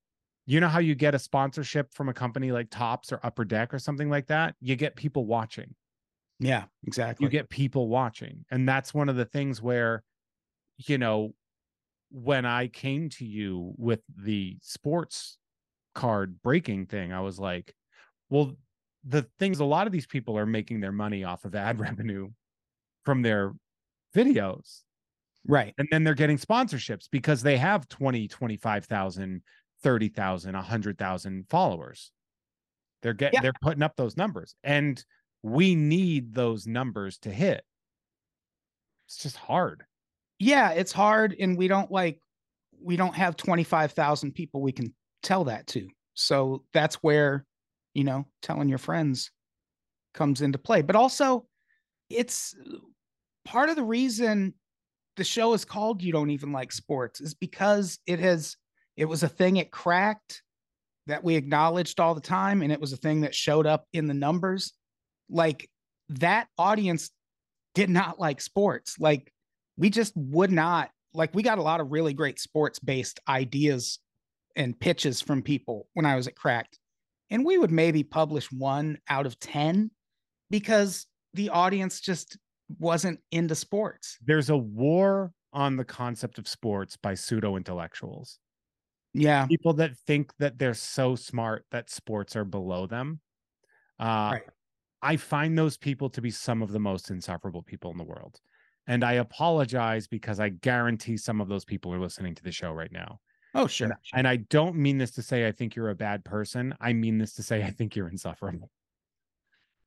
you 0.47 0.59
know 0.59 0.69
how 0.69 0.79
you 0.79 0.95
get 0.95 1.15
a 1.15 1.19
sponsorship 1.19 1.93
from 1.93 2.09
a 2.09 2.13
company 2.13 2.51
like 2.51 2.69
Topps 2.71 3.11
or 3.13 3.19
Upper 3.23 3.45
Deck 3.45 3.73
or 3.73 3.79
something 3.79 4.09
like 4.09 4.27
that? 4.27 4.55
You 4.61 4.75
get 4.75 4.95
people 4.95 5.25
watching 5.25 5.75
Yeah, 6.39 6.65
exactly. 6.83 7.25
you 7.25 7.29
get 7.29 7.49
people 7.49 7.87
watching 7.87 8.45
and 8.51 8.67
that's 8.67 8.93
one 8.93 9.09
of 9.09 9.15
the 9.15 9.25
things 9.25 9.61
where 9.61 10.03
you 10.77 10.97
know 10.97 11.33
when 12.09 12.45
i 12.45 12.67
came 12.67 13.09
to 13.09 13.25
you 13.25 13.73
with 13.77 14.01
the 14.17 14.57
sports 14.61 15.37
card 15.95 16.41
breaking 16.41 16.85
thing 16.85 17.11
i 17.13 17.19
was 17.19 17.39
like 17.39 17.73
well 18.29 18.55
the 19.03 19.23
things 19.39 19.59
a 19.59 19.65
lot 19.65 19.87
of 19.87 19.93
these 19.93 20.07
people 20.07 20.37
are 20.37 20.45
making 20.45 20.79
their 20.79 20.91
money 20.91 21.23
off 21.23 21.45
of 21.45 21.55
ad 21.55 21.79
revenue 21.79 22.29
from 23.03 23.21
their 23.21 23.53
videos 24.15 24.83
right. 25.47 25.73
and 25.77 25.87
then 25.91 26.03
they're 26.03 26.13
getting 26.13 26.37
sponsorships 26.37 27.07
because 27.11 27.41
they 27.41 27.57
have 27.57 27.87
20 27.89 28.27
25,000 28.27 29.41
30,000 29.83 30.53
100,000 30.55 31.45
followers 31.49 32.11
they're 33.01 33.13
getting 33.13 33.37
Yeah. 33.37 33.41
they're 33.41 33.53
putting 33.61 33.83
up 33.83 33.95
those 33.95 34.17
numbers 34.17 34.55
and 34.63 35.03
we 35.43 35.75
need 35.75 36.33
those 36.33 36.67
numbers 36.67 37.17
to 37.19 37.31
hit 37.31 37.63
it's 39.07 39.17
just 39.17 39.37
hard 39.37 39.86
Yeah, 40.39 40.71
it's 40.71 40.91
hard 40.91 41.35
and 41.39 41.57
we 41.57 41.67
don't 41.67 41.91
like 41.91 42.19
we 42.81 42.95
don't 42.95 43.15
have 43.15 43.35
25,000 43.35 44.33
people 44.33 44.61
we 44.61 44.71
can 44.71 44.93
tell 45.23 45.45
that 45.45 45.65
to. 45.67 45.87
So 46.13 46.63
that's 46.73 46.95
where, 46.95 47.45
you 47.93 48.03
know, 48.03 48.25
telling 48.41 48.69
your 48.69 48.77
friends 48.77 49.31
comes 50.13 50.41
into 50.41 50.57
play. 50.57 50.81
But 50.81 50.95
also 50.95 51.45
it's 52.09 52.55
part 53.45 53.69
of 53.69 53.75
the 53.75 53.83
reason 53.83 54.53
the 55.15 55.23
show 55.23 55.53
is 55.53 55.65
called 55.65 56.03
You 56.03 56.11
Don't 56.11 56.29
Even 56.29 56.51
Like 56.51 56.71
Sports 56.71 57.19
is 57.21 57.33
because 57.33 57.99
it 58.05 58.19
has 58.19 58.55
it 58.95 59.05
was 59.05 59.23
a 59.23 59.29
thing 59.29 59.57
it 59.57 59.71
cracked 59.71 60.43
that 61.07 61.23
we 61.23 61.35
acknowledged 61.35 61.99
all 61.99 62.13
the 62.13 62.21
time 62.21 62.61
and 62.61 62.71
it 62.71 62.81
was 62.81 62.93
a 62.93 62.97
thing 62.97 63.21
that 63.21 63.33
showed 63.33 63.65
up 63.65 63.85
in 63.93 64.07
the 64.07 64.13
numbers. 64.13 64.73
Like 65.29 65.69
that 66.09 66.47
audience 66.57 67.09
did 67.75 67.89
not 67.89 68.19
like 68.19 68.41
sports. 68.41 68.97
Like 68.99 69.31
we 69.77 69.89
just 69.89 70.13
would 70.15 70.51
not 70.51 70.89
like 71.13 71.33
we 71.33 71.43
got 71.43 71.57
a 71.57 71.61
lot 71.63 71.79
of 71.79 71.91
really 71.91 72.13
great 72.13 72.39
sports 72.39 72.79
based 72.79 73.19
ideas 73.27 73.99
and 74.55 74.79
pitches 74.79 75.21
from 75.21 75.41
people 75.41 75.87
when 75.93 76.05
I 76.05 76.15
was 76.15 76.27
at 76.27 76.35
Cracked. 76.35 76.79
And 77.29 77.45
we 77.45 77.57
would 77.57 77.71
maybe 77.71 78.03
publish 78.03 78.51
one 78.51 78.97
out 79.09 79.25
of 79.25 79.39
10 79.39 79.91
because 80.49 81.05
the 81.33 81.49
audience 81.49 81.99
just 81.99 82.37
wasn't 82.79 83.19
into 83.31 83.55
sports. 83.55 84.17
there's 84.25 84.49
a 84.49 84.57
war 84.57 85.31
on 85.53 85.77
the 85.77 85.85
concept 85.85 86.37
of 86.37 86.47
sports 86.47 86.97
by 86.97 87.13
pseudo 87.13 87.55
intellectuals 87.55 88.39
Yeah. 89.13 89.45
people 89.47 89.73
that 89.75 89.97
think 90.05 90.31
that 90.39 90.59
they're 90.59 90.73
so 90.73 91.15
smart 91.15 91.65
that 91.71 91.89
sports 91.89 92.35
are 92.35 92.43
below 92.45 92.85
them 92.87 93.21
uh 93.99 94.31
Right. 94.33 94.43
i 95.01 95.15
find 95.15 95.57
those 95.57 95.77
people 95.77 96.09
to 96.09 96.21
be 96.21 96.29
some 96.29 96.61
of 96.61 96.71
the 96.71 96.79
most 96.79 97.09
insufferable 97.09 97.63
people 97.63 97.89
in 97.91 97.97
the 97.97 98.03
world 98.03 98.39
and 98.87 99.03
i 99.03 99.13
apologize 99.13 100.07
because 100.07 100.39
i 100.39 100.49
guarantee 100.49 101.17
some 101.17 101.39
of 101.41 101.47
those 101.47 101.65
people 101.65 101.93
are 101.93 101.99
listening 101.99 102.33
to 102.35 102.43
the 102.43 102.51
show 102.51 102.71
right 102.71 102.91
now 102.91 103.19
Oh, 103.55 103.67
sure. 103.67 103.85
and, 103.87 103.95
and 104.13 104.27
i 104.27 104.35
don't 104.37 104.75
mean 104.75 104.97
this 104.97 105.11
to 105.11 105.21
say 105.21 105.47
i 105.47 105.51
think 105.51 105.75
you're 105.75 105.89
a 105.89 105.95
bad 105.95 106.23
person 106.25 106.73
i 106.81 106.93
mean 106.93 107.17
this 107.17 107.33
to 107.33 107.43
say 107.43 107.63
i 107.63 107.71
think 107.71 107.95
you're 107.95 108.09
insufferable 108.09 108.69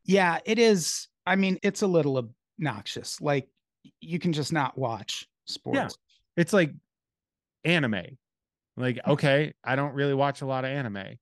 Yeah, 0.05 0.39
it 0.47 0.59
is. 0.59 1.09
I 1.27 1.37
mean, 1.37 1.59
it's 1.63 1.83
a 1.83 1.87
little 1.87 2.17
obnoxious. 2.59 3.21
Like 3.21 3.49
you 4.01 4.19
can 4.19 4.33
just 4.33 4.53
not 4.53 4.77
watch 4.79 5.27
sports. 5.45 5.97
it's 6.37 6.53
like 6.53 6.73
anime 7.65 8.17
like 8.77 8.97
mm. 8.97 9.09
okay 9.09 9.53
i 9.65 9.77
don't 9.77 9.95
really 9.95 10.15
watch 10.15 10.41
a 10.43 10.47
lot 10.47 10.65
of 10.65 10.71
anime 10.71 11.19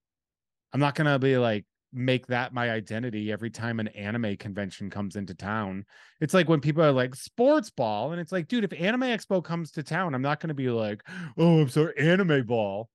i'm 0.73 0.79
not 0.79 0.95
gonna 0.95 1.19
be 1.19 1.37
like 1.37 1.65
make 1.91 2.27
that 2.27 2.53
my 2.53 2.69
identity 2.69 3.31
every 3.31 3.49
time 3.49 3.79
an 3.79 3.87
anime 3.89 4.37
convention 4.37 4.89
comes 4.89 5.15
into 5.15 5.33
town 5.33 5.83
it's 6.21 6.33
like 6.35 6.47
when 6.47 6.59
people 6.61 6.83
are 6.83 6.91
like 6.91 7.15
sports 7.15 7.71
ball 7.71 8.11
and 8.11 8.21
it's 8.21 8.31
like 8.31 8.47
dude 8.47 8.63
if 8.63 8.73
anime 8.79 9.01
expo 9.01 9.43
comes 9.43 9.71
to 9.71 9.81
town 9.81 10.13
i'm 10.13 10.21
not 10.21 10.39
gonna 10.39 10.53
be 10.53 10.69
like 10.69 11.01
oh 11.39 11.61
i'm 11.61 11.69
sorry 11.69 11.93
anime 11.97 12.45
ball 12.45 12.89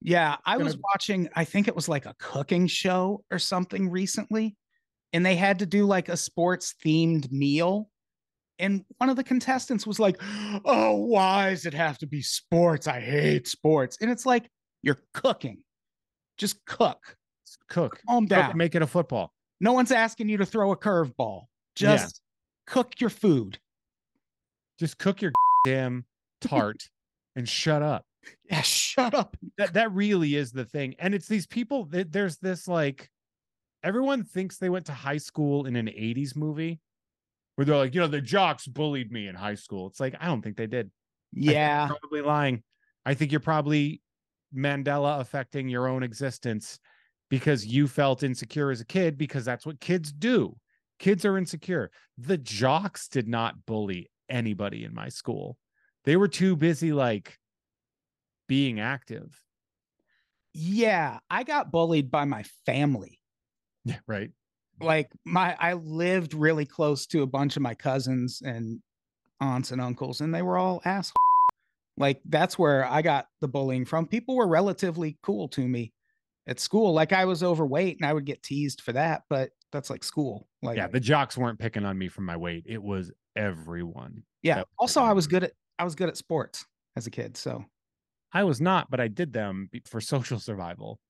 Yeah, 0.00 0.36
I 0.44 0.56
was 0.56 0.74
Gonna- 0.74 0.82
watching, 0.94 1.28
I 1.36 1.44
think 1.44 1.68
it 1.68 1.76
was 1.76 1.88
like 1.88 2.06
a 2.06 2.14
cooking 2.18 2.66
show 2.66 3.24
or 3.30 3.38
something 3.38 3.88
recently. 3.88 4.56
and 5.12 5.24
they 5.26 5.36
had 5.36 5.58
to 5.60 5.66
do 5.66 5.84
like 5.86 6.08
a 6.08 6.16
sports 6.16 6.74
themed 6.84 7.30
meal. 7.30 7.88
And 8.58 8.84
one 8.98 9.10
of 9.10 9.16
the 9.16 9.22
contestants 9.24 9.86
was 9.86 10.00
like, 10.00 10.16
Oh, 10.64 10.96
why 10.96 11.50
does 11.50 11.66
it 11.66 11.74
have 11.74 11.98
to 11.98 12.06
be 12.06 12.20
sports? 12.22 12.86
I 12.88 12.98
hate 13.00 13.46
sports. 13.46 13.98
And 14.00 14.10
it's 14.10 14.26
like, 14.26 14.48
You're 14.82 14.98
cooking. 15.14 15.58
Just 16.38 16.64
cook. 16.66 17.16
Cook. 17.68 18.00
Calm 18.08 18.24
Cook, 18.26 18.30
down. 18.38 18.56
make 18.56 18.74
it 18.74 18.82
a 18.82 18.86
football. 18.86 19.32
No 19.60 19.72
one's 19.72 19.92
asking 19.92 20.28
you 20.28 20.36
to 20.38 20.46
throw 20.46 20.72
a 20.72 20.76
curveball. 20.76 21.44
Yeah. 21.78 21.96
Just 21.96 22.20
cook 22.66 23.00
your 23.00 23.10
food. 23.10 23.58
Just 24.78 24.98
cook 24.98 25.22
your 25.22 25.32
damn 25.64 26.04
tart 26.40 26.88
and 27.36 27.48
shut 27.48 27.82
up. 27.82 28.04
Yeah, 28.48 28.62
shut 28.62 29.14
up. 29.14 29.36
That 29.58 29.74
that 29.74 29.92
really 29.92 30.36
is 30.36 30.52
the 30.52 30.64
thing. 30.64 30.94
And 30.98 31.14
it's 31.14 31.26
these 31.26 31.46
people 31.46 31.86
that 31.86 32.12
there's 32.12 32.36
this 32.38 32.68
like 32.68 33.10
everyone 33.82 34.22
thinks 34.24 34.58
they 34.58 34.68
went 34.68 34.86
to 34.86 34.92
high 34.92 35.16
school 35.18 35.66
in 35.66 35.74
an 35.74 35.86
80s 35.86 36.36
movie 36.36 36.80
where 37.56 37.64
they're 37.64 37.76
like, 37.76 37.94
you 37.94 38.00
know, 38.00 38.06
the 38.06 38.20
jocks 38.20 38.66
bullied 38.68 39.10
me 39.10 39.26
in 39.26 39.34
high 39.34 39.56
school. 39.56 39.88
It's 39.88 39.98
like, 39.98 40.14
I 40.20 40.26
don't 40.26 40.40
think 40.40 40.56
they 40.56 40.68
did. 40.68 40.86
I 40.86 41.34
think 41.34 41.44
you're 41.46 41.54
Yeah. 41.54 41.88
probably 41.88 42.22
lying. 42.22 42.62
I 43.04 43.14
think 43.14 43.32
you're 43.32 43.40
probably 43.40 44.00
Mandela 44.54 45.18
affecting 45.20 45.68
your 45.68 45.88
own 45.88 46.02
existence 46.04 46.78
because 47.32 47.64
you 47.64 47.88
felt 47.88 48.22
insecure 48.22 48.70
as 48.70 48.82
a 48.82 48.84
kid 48.84 49.16
because 49.16 49.42
that's 49.42 49.64
what 49.64 49.80
kids 49.80 50.12
do. 50.12 50.54
Kids 50.98 51.24
are 51.24 51.38
insecure. 51.38 51.90
The 52.18 52.36
jocks 52.36 53.08
did 53.08 53.26
not 53.26 53.64
bully 53.64 54.10
anybody 54.28 54.84
in 54.84 54.92
my 54.92 55.08
school. 55.08 55.56
They 56.04 56.16
were 56.18 56.28
too 56.28 56.56
busy 56.56 56.92
like 56.92 57.38
being 58.48 58.80
active. 58.80 59.42
Yeah. 60.52 61.20
I 61.30 61.44
got 61.44 61.72
bullied 61.72 62.10
by 62.10 62.26
my 62.26 62.44
family. 62.66 63.18
Yeah, 63.86 64.00
right. 64.06 64.30
like 64.82 65.10
my 65.24 65.56
I 65.58 65.72
lived 65.72 66.34
really 66.34 66.66
close 66.66 67.06
to 67.06 67.22
a 67.22 67.26
bunch 67.26 67.56
of 67.56 67.62
my 67.62 67.74
cousins 67.74 68.42
and 68.44 68.80
aunts 69.40 69.70
and 69.70 69.80
uncles, 69.80 70.20
and 70.20 70.34
they 70.34 70.42
were 70.42 70.58
all 70.58 70.82
assholes. 70.84 71.14
Like 71.96 72.20
that's 72.26 72.58
where 72.58 72.84
I 72.84 73.00
got 73.00 73.26
the 73.40 73.48
bullying 73.48 73.86
from. 73.86 74.06
People 74.06 74.36
were 74.36 74.46
relatively 74.46 75.16
cool 75.22 75.48
to 75.48 75.66
me 75.66 75.94
at 76.46 76.60
school. 76.60 76.92
Like 76.92 77.12
I 77.12 77.24
was 77.24 77.42
overweight 77.42 77.98
and 78.00 78.08
I 78.08 78.12
would 78.12 78.24
get 78.24 78.42
teased 78.42 78.80
for 78.80 78.92
that, 78.92 79.22
but 79.28 79.50
that's 79.70 79.90
like 79.90 80.04
school. 80.04 80.48
Like 80.62 80.76
Yeah, 80.76 80.88
the 80.88 81.00
jocks 81.00 81.36
weren't 81.36 81.58
picking 81.58 81.84
on 81.84 81.96
me 81.98 82.08
for 82.08 82.22
my 82.22 82.36
weight. 82.36 82.64
It 82.66 82.82
was 82.82 83.10
everyone. 83.36 84.22
yeah. 84.42 84.56
was 84.56 84.66
Also, 84.78 85.02
I 85.02 85.12
was 85.12 85.26
good 85.26 85.44
at 85.44 85.52
I 85.78 85.84
was 85.84 85.94
good 85.94 86.08
at 86.08 86.16
sports 86.16 86.66
as 86.96 87.06
a 87.06 87.10
kid. 87.10 87.36
So 87.36 87.64
I 88.32 88.44
was 88.44 88.60
not, 88.60 88.90
but 88.90 89.00
I 89.00 89.08
did 89.08 89.32
them 89.32 89.70
for 89.86 90.00
social 90.00 90.38
survival. 90.38 91.00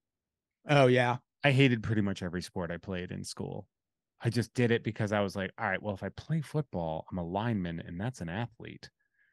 oh 0.68 0.86
yeah. 0.86 1.16
I 1.44 1.50
hated 1.50 1.82
pretty 1.82 2.02
much 2.02 2.22
every 2.22 2.42
sport 2.42 2.70
I 2.70 2.76
played 2.76 3.10
in 3.10 3.24
school. 3.24 3.66
I 4.24 4.30
just 4.30 4.54
did 4.54 4.70
it 4.70 4.84
because 4.84 5.10
I 5.10 5.20
was 5.20 5.34
like, 5.34 5.50
all 5.58 5.66
right, 5.66 5.82
well, 5.82 5.94
if 5.94 6.04
I 6.04 6.08
play 6.10 6.40
football, 6.40 7.04
I'm 7.10 7.18
a 7.18 7.24
lineman 7.24 7.82
and 7.84 8.00
that's 8.00 8.20
an 8.20 8.28
athlete. 8.28 8.88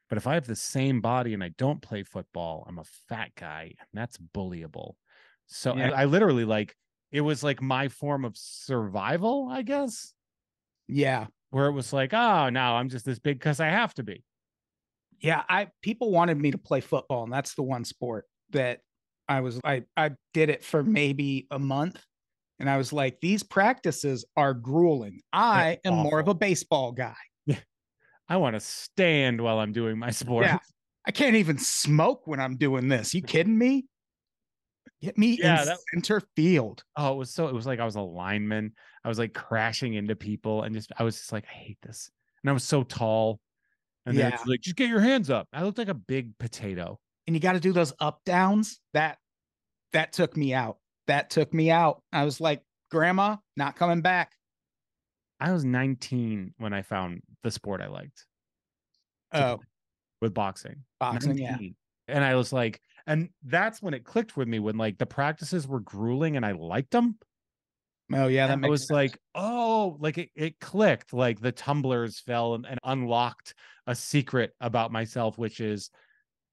But 0.10 0.18
if 0.18 0.26
I 0.26 0.34
have 0.34 0.48
the 0.48 0.56
same 0.56 1.02
body 1.02 1.36
and 1.36 1.44
I 1.44 1.50
don't 1.60 1.84
play 1.84 2.02
football, 2.02 2.66
I'm 2.68 2.80
a 2.80 2.84
fat 3.08 3.30
guy 3.36 3.76
and 3.78 3.88
that's 3.94 4.18
bullyable. 4.18 4.96
So 5.50 5.76
Yeah. 5.76 5.92
I, 5.92 6.06
literally 6.06 6.46
like 6.46 6.76
it 7.12 7.22
was 7.22 7.44
like 7.44 7.62
my 7.62 7.88
form 7.88 8.24
of 8.24 8.38
survival, 8.38 9.50
I 9.50 9.64
guess, 9.64 10.14
Yeah. 10.88 11.28
where 11.50 11.66
it 11.66 11.72
was 11.74 11.92
like, 11.92 12.14
oh, 12.14 12.50
no, 12.50 12.76
I'm 12.76 12.88
just 12.88 13.04
this 13.06 13.20
big 13.20 13.40
because 13.40 13.60
I 13.60 13.68
have 13.68 13.94
to 13.96 14.04
be. 14.04 14.24
Yeah, 15.22 15.44
I 15.50 15.68
people 15.82 16.12
wanted 16.12 16.38
me 16.38 16.52
to 16.52 16.58
play 16.58 16.80
football, 16.80 17.24
and 17.24 17.34
that's 17.34 17.56
the 17.56 17.64
one 17.64 17.84
sport 17.84 18.26
that 18.52 18.80
I 19.28 19.42
was 19.42 19.60
I 19.66 19.84
I 19.98 20.12
did 20.34 20.50
it 20.50 20.64
for 20.64 20.82
maybe 20.82 21.46
a 21.52 21.60
month, 21.60 22.02
and 22.60 22.70
I 22.70 22.78
was 22.78 22.94
like, 22.94 23.20
these 23.20 23.44
practices 23.44 24.24
are 24.38 24.54
grueling. 24.54 25.20
I 25.34 25.80
am 25.84 25.96
more 25.96 26.20
of 26.20 26.30
a 26.30 26.34
baseball 26.34 26.94
guy. 26.94 27.16
I 28.30 28.38
want 28.38 28.54
to 28.54 28.60
stand 28.60 29.42
while 29.42 29.60
I'm 29.60 29.74
doing 29.74 29.98
my 29.98 30.12
sport. 30.12 30.46
Yeah. 30.46 30.60
I 31.06 31.12
can't 31.12 31.36
even 31.36 31.58
smoke 31.58 32.28
when 32.28 32.40
I'm 32.40 32.56
doing 32.56 32.88
this. 32.88 33.14
You 33.14 33.22
kidding 33.24 33.58
me? 33.58 33.88
Get 35.02 35.18
me 35.18 35.38
Yeah, 35.40 35.62
in 35.62 35.68
that- 35.68 35.80
center 35.94 36.22
field. 36.36 36.84
Oh, 36.96 37.14
it 37.14 37.18
was 37.18 37.34
so 37.34 37.48
it 37.48 37.54
was 37.54 37.66
like 37.66 37.80
I 37.80 37.86
was 37.86 37.96
a 37.96 38.02
lineman. 38.02 38.74
I 39.04 39.08
was 39.08 39.18
like 39.20 39.34
crashing 39.34 39.94
into 39.94 40.16
people 40.16 40.64
and 40.64 40.76
just 40.76 40.92
I 40.98 41.04
was 41.04 41.16
just 41.18 41.32
like, 41.32 41.46
I 41.46 41.54
hate 41.54 41.78
this. 41.82 42.12
And 42.44 42.50
I 42.50 42.54
was 42.54 42.64
so 42.64 42.84
tall. 42.84 43.40
And 44.06 44.18
then 44.18 44.32
Yeah. 44.32 44.40
like, 44.46 44.62
just 44.62 44.76
get 44.76 44.90
your 44.90 45.00
hands 45.02 45.30
up. 45.30 45.48
I 45.54 45.64
looked 45.64 45.78
like 45.78 45.88
a 45.90 45.94
big 45.94 46.38
potato. 46.38 47.00
And 47.28 47.36
you 47.36 47.40
got 47.40 47.54
to 47.54 47.60
do 47.60 47.72
those 47.72 47.94
up 48.00 48.22
downs. 48.26 48.80
That 48.94 49.18
that 49.94 50.12
took 50.14 50.36
me 50.36 50.54
out. 50.54 50.78
That 51.08 51.30
took 51.30 51.54
me 51.54 51.72
out. 51.72 52.04
I 52.12 52.26
was 52.26 52.42
like, 52.42 52.62
Grandma, 52.92 53.38
not 53.56 53.76
coming 53.76 54.02
back. 54.02 54.34
I 55.40 55.52
was 55.54 55.64
19 55.64 56.54
when 56.58 56.74
I 56.74 56.82
found 56.82 57.22
the 57.44 57.52
sport 57.52 57.82
I 57.82 57.88
liked 57.88 58.26
Oh, 59.32 59.60
with 60.22 60.34
boxing. 60.34 60.84
boxing, 61.00 61.38
yeah. 61.38 61.58
And 62.08 62.24
I 62.24 62.36
was 62.36 62.52
like, 62.52 62.82
and 63.10 63.30
that's 63.44 63.82
when 63.82 63.96
it 63.96 64.04
clicked 64.04 64.38
with 64.38 64.48
me 64.48 64.60
when 64.60 64.78
like 64.78 65.00
the 65.00 65.06
practices 65.06 65.68
were 65.68 65.80
grueling 65.80 66.38
and 66.38 66.46
I 66.46 66.52
liked 66.52 66.92
them. 66.92 67.18
Oh, 68.14 68.28
yeah. 68.28 68.46
That 68.46 68.62
was 68.62 68.82
sense. 68.82 68.92
like, 68.92 69.18
oh, 69.34 69.98
like 70.00 70.20
it, 70.20 70.30
it 70.36 70.60
clicked. 70.60 71.12
Like 71.12 71.42
the 71.42 71.52
tumblers 71.52 72.20
fell 72.20 72.54
and, 72.54 72.68
and 72.68 72.80
unlocked 72.84 73.56
a 73.88 73.96
secret 73.96 74.54
about 74.62 74.92
myself, 74.92 75.40
which 75.40 75.60
is 75.60 75.90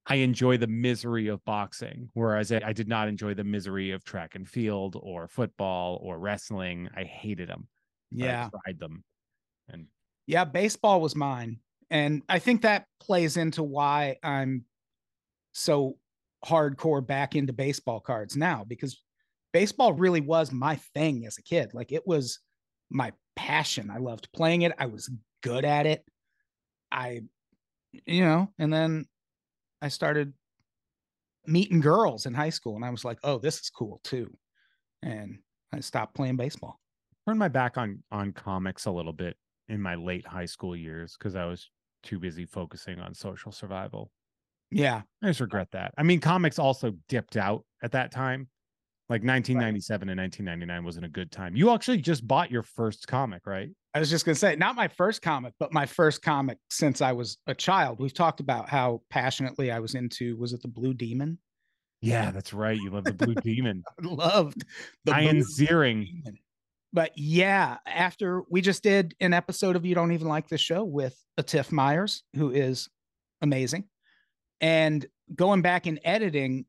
I 0.07 0.17
enjoy 0.17 0.57
the 0.57 0.67
misery 0.67 1.29
of 1.29 1.45
boxing, 1.45 2.09
whereas 2.15 2.51
I, 2.51 2.63
I 2.65 2.73
did 2.73 2.89
not 2.89 3.09
enjoy 3.09 3.35
the 3.35 3.45
misery 3.45 3.91
of 3.91 4.03
track 4.03 4.35
and 4.35 4.49
field 4.49 4.99
or 4.99 5.29
football 5.29 6.01
or 6.03 6.19
wrestling. 6.19 6.89
I 6.97 7.05
hated 7.05 7.51
them. 7.51 7.69
but 8.13 8.25
I 8.25 8.29
yeah. 8.29 8.49
tried 8.65 8.81
them. 8.81 9.05
And 9.69 9.89
Yeah, 10.27 10.47
baseball 10.47 11.03
was 11.03 11.15
mine. 11.15 11.59
And 11.91 12.23
I 12.31 12.39
think 12.39 12.63
that 12.63 12.87
plays 12.99 13.37
into 13.37 13.63
why 13.63 14.17
I'm 14.23 14.65
so 15.53 15.99
hardcore 16.45 17.07
back 17.07 17.35
into 17.35 17.53
baseball 17.53 18.01
cards 18.01 18.37
now 18.37 18.65
because 18.67 19.03
baseball 19.53 19.93
really 19.93 20.21
was 20.21 20.53
my 20.53 20.77
thing 20.95 21.27
as 21.27 21.39
a 21.39 21.43
kid. 21.43 21.73
Like 21.75 21.93
it 21.93 22.07
was 22.07 22.41
my 22.91 23.13
passion. 23.35 23.91
I 23.91 23.99
loved 23.99 24.29
playing 24.33 24.63
it. 24.63 24.73
I 24.79 24.87
was 24.87 25.11
good 25.43 25.65
at 25.65 25.87
it. 25.87 26.05
I, 26.93 27.23
you 28.07 28.23
know, 28.23 28.53
and 28.59 28.73
then 28.73 29.07
I 29.83 29.89
started 29.89 30.33
meeting 31.47 31.81
girls 31.81 32.27
in 32.27 32.35
high 32.35 32.51
school 32.51 32.77
and 32.77 32.85
I 32.85 32.91
was 32.91 33.05
like, 33.05 33.19
oh, 33.23 33.39
this 33.39 33.61
is 33.61 33.71
cool 33.71 34.01
too. 34.05 34.37
And 35.03 35.39
I 35.73 35.81
stopped 35.81 36.15
playing 36.15 36.37
baseball. 36.37 36.81
turned 37.27 37.39
my 37.39 37.49
back 37.49 37.77
on 37.77 38.03
on 38.11 38.33
comics 38.33 38.87
a 38.87 38.91
little 38.91 39.13
bit 39.13 39.37
in 39.69 39.81
my 39.81 39.95
late 39.95 40.27
high 40.27 40.47
school 40.47 40.77
years 40.77 41.17
because 41.19 41.37
I 41.37 41.45
was 41.45 41.71
too 42.03 42.19
busy 42.19 42.47
focusing 42.47 42.99
on 43.01 43.15
social 43.15 43.53
survival. 43.53 44.11
Yeah. 44.71 45.03
I 45.23 45.27
just 45.27 45.41
regret 45.41 45.69
that. 45.73 45.93
I 45.97 46.03
mean, 46.03 46.21
comics 46.21 46.59
also 46.59 46.93
dipped 47.09 47.37
out 47.37 47.65
at 47.83 47.93
that 47.93 48.13
time. 48.13 48.49
Like 49.09 49.23
1997 49.23 50.09
and 50.09 50.19
1999 50.19 50.85
wasn't 50.85 51.05
a 51.07 51.09
good 51.09 51.31
time. 51.31 51.55
You 51.55 51.71
actually 51.71 51.99
just 51.99 52.27
bought 52.27 52.51
your 52.51 52.65
first 52.65 53.07
comic, 53.07 53.47
right? 53.47 53.71
I 53.95 54.01
was 54.01 54.11
just 54.11 54.25
gonna 54.25 54.35
say, 54.35 54.57
not 54.57 54.75
my 54.75 54.89
first 54.89 55.23
comic, 55.23 55.55
but 55.61 55.73
my 55.73 55.87
first 55.87 56.23
comic 56.23 56.59
since 56.71 57.01
I 57.01 57.13
was 57.13 57.39
a 57.47 57.55
child. 57.55 58.01
We've 58.01 58.13
talked 58.13 58.41
about 58.41 58.69
how 58.69 59.03
passionately 59.09 59.71
I 59.71 59.79
was 59.79 59.95
into. 59.95 60.37
Was 60.39 60.53
it 60.53 60.61
the 60.61 60.69
Blue 60.69 60.93
Demon? 60.93 61.39
Yeah, 62.03 62.33
that's 62.33 62.53
right. 62.53 62.77
You 62.77 62.91
love 62.91 63.05
the 63.05 63.13
Blue 63.13 63.37
Demon. 63.37 63.85
I 63.89 63.93
loved 64.07 64.65
the 65.05 65.19
Ian 65.19 65.37
Blue 65.37 65.45
Ziering. 65.45 66.05
Demon. 66.07 66.39
But 66.93 67.13
yeah, 67.17 67.77
after 67.87 68.43
we 68.51 68.61
just 68.61 68.83
did 68.83 69.15
an 69.21 69.33
episode 69.33 69.77
of 69.77 69.87
You 69.87 69.95
Don't 69.95 70.13
Even 70.13 70.29
Like 70.29 70.49
This 70.49 70.61
Show 70.61 70.83
with 70.83 71.17
Atif 71.39 71.71
Myers, 71.71 72.23
who 72.35 72.51
is 72.51 72.89
amazing, 73.41 73.85
and 74.61 75.05
going 75.35 75.63
back 75.63 75.87
and 75.87 76.01
editing, 76.05 76.67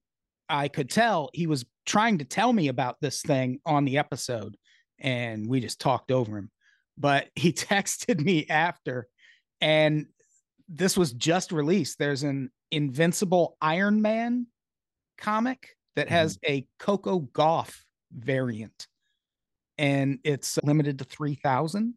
I 0.49 0.67
could 0.67 0.89
tell 0.89 1.29
he 1.33 1.47
was 1.47 1.65
trying 1.85 2.19
to 2.19 2.25
tell 2.25 2.51
me 2.53 2.67
about 2.67 2.97
this 3.01 3.21
thing 3.21 3.59
on 3.65 3.85
the 3.85 3.97
episode, 3.97 4.57
and 4.99 5.47
we 5.47 5.59
just 5.59 5.79
talked 5.79 6.11
over 6.11 6.37
him. 6.37 6.51
But 6.97 7.29
he 7.35 7.53
texted 7.53 8.19
me 8.23 8.47
after, 8.47 9.07
and 9.61 10.07
this 10.67 10.97
was 10.97 11.13
just 11.13 11.51
released. 11.51 11.99
There's 11.99 12.23
an 12.23 12.51
Invincible 12.71 13.57
Iron 13.61 14.01
Man 14.01 14.47
comic 15.17 15.75
that 15.95 16.09
has 16.09 16.37
mm-hmm. 16.37 16.53
a 16.53 16.67
Coco 16.79 17.21
Gauff 17.21 17.73
variant, 18.11 18.87
and 19.77 20.19
it's 20.23 20.57
limited 20.63 20.99
to 20.99 21.05
3,000. 21.05 21.93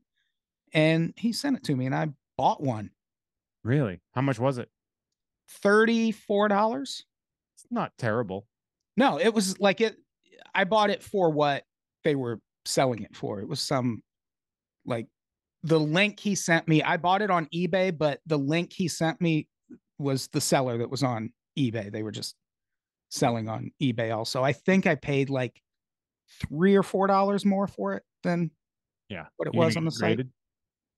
And 0.73 1.13
he 1.17 1.33
sent 1.33 1.57
it 1.57 1.65
to 1.65 1.75
me, 1.75 1.87
and 1.87 1.95
I 1.95 2.09
bought 2.39 2.63
one. 2.63 2.91
Really? 3.65 4.01
How 4.15 4.23
much 4.23 4.39
was 4.39 4.59
it? 4.59 4.69
$34. 5.65 6.83
It's 6.83 7.67
not 7.71 7.93
terrible. 7.99 8.47
No, 8.97 9.19
it 9.19 9.33
was 9.33 9.59
like 9.61 9.81
it. 9.81 9.97
I 10.55 10.65
bought 10.65 10.91
it 10.91 11.03
for 11.03 11.31
what 11.31 11.65
they 12.05 12.15
were 12.15 12.41
selling 12.65 13.03
it 13.03 13.15
for. 13.17 13.41
It 13.41 13.49
was 13.49 13.61
some 13.61 14.03
like 14.85 15.07
the 15.63 15.79
link 15.79 16.19
he 16.21 16.35
sent 16.35 16.67
me. 16.69 16.83
I 16.83 16.97
bought 16.97 17.23
it 17.23 17.31
on 17.31 17.47
eBay, 17.55 17.97
but 17.97 18.21
the 18.27 18.39
link 18.39 18.73
he 18.73 18.89
sent 18.89 19.21
me 19.21 19.47
was 19.99 20.29
the 20.29 20.41
seller 20.41 20.79
that 20.79 20.91
was 20.91 21.03
on 21.03 21.33
eBay. 21.59 21.93
They 21.93 22.03
were 22.03 22.11
just 22.11 22.35
selling 23.11 23.49
on 23.49 23.71
eBay 23.83 24.15
also. 24.17 24.43
I 24.43 24.53
think 24.53 24.87
I 24.87 24.95
paid 24.95 25.31
like 25.31 25.61
three 26.49 26.75
or 26.77 26.83
four 26.83 27.07
dollars 27.07 27.45
more 27.45 27.67
for 27.67 27.95
it 27.95 28.03
than 28.23 28.51
Yeah. 29.09 29.27
what 29.37 29.49
it 29.49 29.55
You 29.55 29.61
was 29.61 29.77
on 29.77 29.85
the 29.85 29.91
site. 29.91 30.21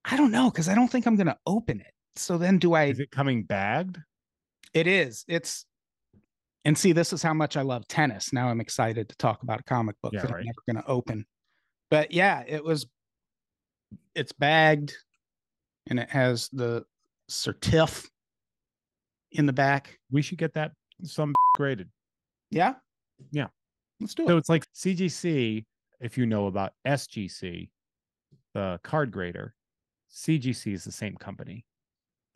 I 0.05 0.16
don't 0.16 0.31
know 0.31 0.51
because 0.51 0.69
I 0.69 0.74
don't 0.74 0.89
think 0.89 1.07
I'm 1.07 1.16
gonna 1.16 1.39
open 1.47 1.81
it. 1.81 1.93
So 2.16 2.39
then 2.39 2.59
do 2.59 2.74
I 2.74 2.85
Is 2.85 3.01
it 3.01 3.11
coming 3.11 3.45
bagged? 3.45 3.99
It 4.74 4.86
is. 4.86 5.24
It's 5.28 5.66
and 6.65 6.78
see, 6.78 6.93
this 6.93 7.12
is 7.12 7.23
how 7.23 7.35
much 7.35 7.57
I 7.57 7.62
love 7.62 7.86
tennis. 7.89 8.32
Now 8.32 8.49
I'm 8.49 8.61
excited 8.61 9.09
to 9.09 9.16
talk 9.16 9.43
about 9.43 9.61
a 9.61 9.65
comic 9.65 9.97
book 10.03 10.12
Yeah, 10.12 10.23
that 10.23 10.31
right. 10.31 10.40
I'm 10.40 10.47
never 10.47 10.62
gonna 10.81 10.85
open. 10.86 11.27
But 11.90 12.12
yeah, 12.12 12.44
it 12.47 12.65
was 12.65 12.86
it's 14.15 14.32
bagged 14.32 14.94
and 15.89 15.99
it 15.99 16.09
has 16.11 16.49
the 16.53 16.85
certif 17.31 18.09
in 19.32 19.47
the 19.47 19.53
back. 19.53 19.99
We 20.11 20.23
should 20.23 20.39
get 20.39 20.55
that 20.55 20.73
some 21.03 21.35
graded. 21.57 21.89
Yeah. 22.51 22.74
Yeah. 23.31 23.49
Let's 24.01 24.15
do 24.15 24.24
it. 24.24 24.28
So 24.28 24.36
it's 24.36 24.49
like 24.49 24.65
CGC, 24.74 25.65
if 26.01 26.16
you 26.16 26.27
know 26.27 26.47
about 26.47 26.73
SGC, 26.86 27.70
the 28.55 28.78
card 28.82 29.11
grader, 29.11 29.55
CGC 30.11 30.73
is 30.74 30.85
the 30.85 30.93
same 30.93 31.16
company. 31.16 31.65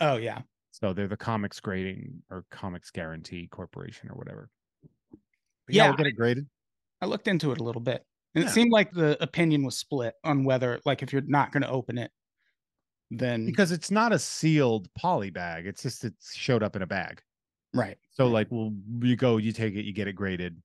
oh 0.01 0.17
yeah. 0.17 0.41
So 0.83 0.93
they're 0.93 1.09
the 1.09 1.17
comics 1.17 1.59
grading 1.59 2.23
or 2.31 2.45
comics 2.51 2.91
guarantee 2.91 3.47
corporation 3.47 4.11
or 4.11 4.15
whatever. 4.15 4.51
But 5.11 5.75
Yeah, 5.75 5.89
we'll 5.89 5.97
get 5.97 6.07
it 6.07 6.13
graded. 6.13 6.47
I 7.01 7.07
looked 7.07 7.29
into 7.29 7.51
it 7.53 7.61
a 7.61 7.65
little 7.65 7.81
bit. 7.81 8.05
And 8.35 8.45
Yeah. 8.45 8.51
it 8.51 8.53
seemed 8.53 8.73
like 8.73 8.91
the 8.93 9.21
opinion 9.23 9.65
was 9.65 9.79
split 9.79 10.15
on 10.23 10.45
whether 10.45 10.79
like 10.85 11.03
if 11.03 11.13
you're 11.15 11.23
not 11.23 11.51
gonna 11.51 11.69
open 11.71 11.97
it, 11.97 12.11
then 13.11 13.47
Because 13.47 13.73
it's 13.73 13.91
not 13.91 14.13
a 14.13 14.19
sealed 14.19 14.93
poly 14.95 15.31
bag. 15.31 15.67
It's 15.67 15.83
just 15.83 16.05
it 16.05 16.15
showed 16.21 16.63
up 16.63 16.77
in 16.77 16.83
a 16.83 16.87
bag. 16.87 17.23
right. 17.73 17.97
So 18.11 18.27
like 18.27 18.49
well, 18.51 18.73
you 19.01 19.17
go, 19.17 19.39
you 19.39 19.53
take 19.53 19.75
it, 19.75 19.85
you 19.87 19.93
get 19.95 20.09
it 20.09 20.13
graded, 20.15 20.61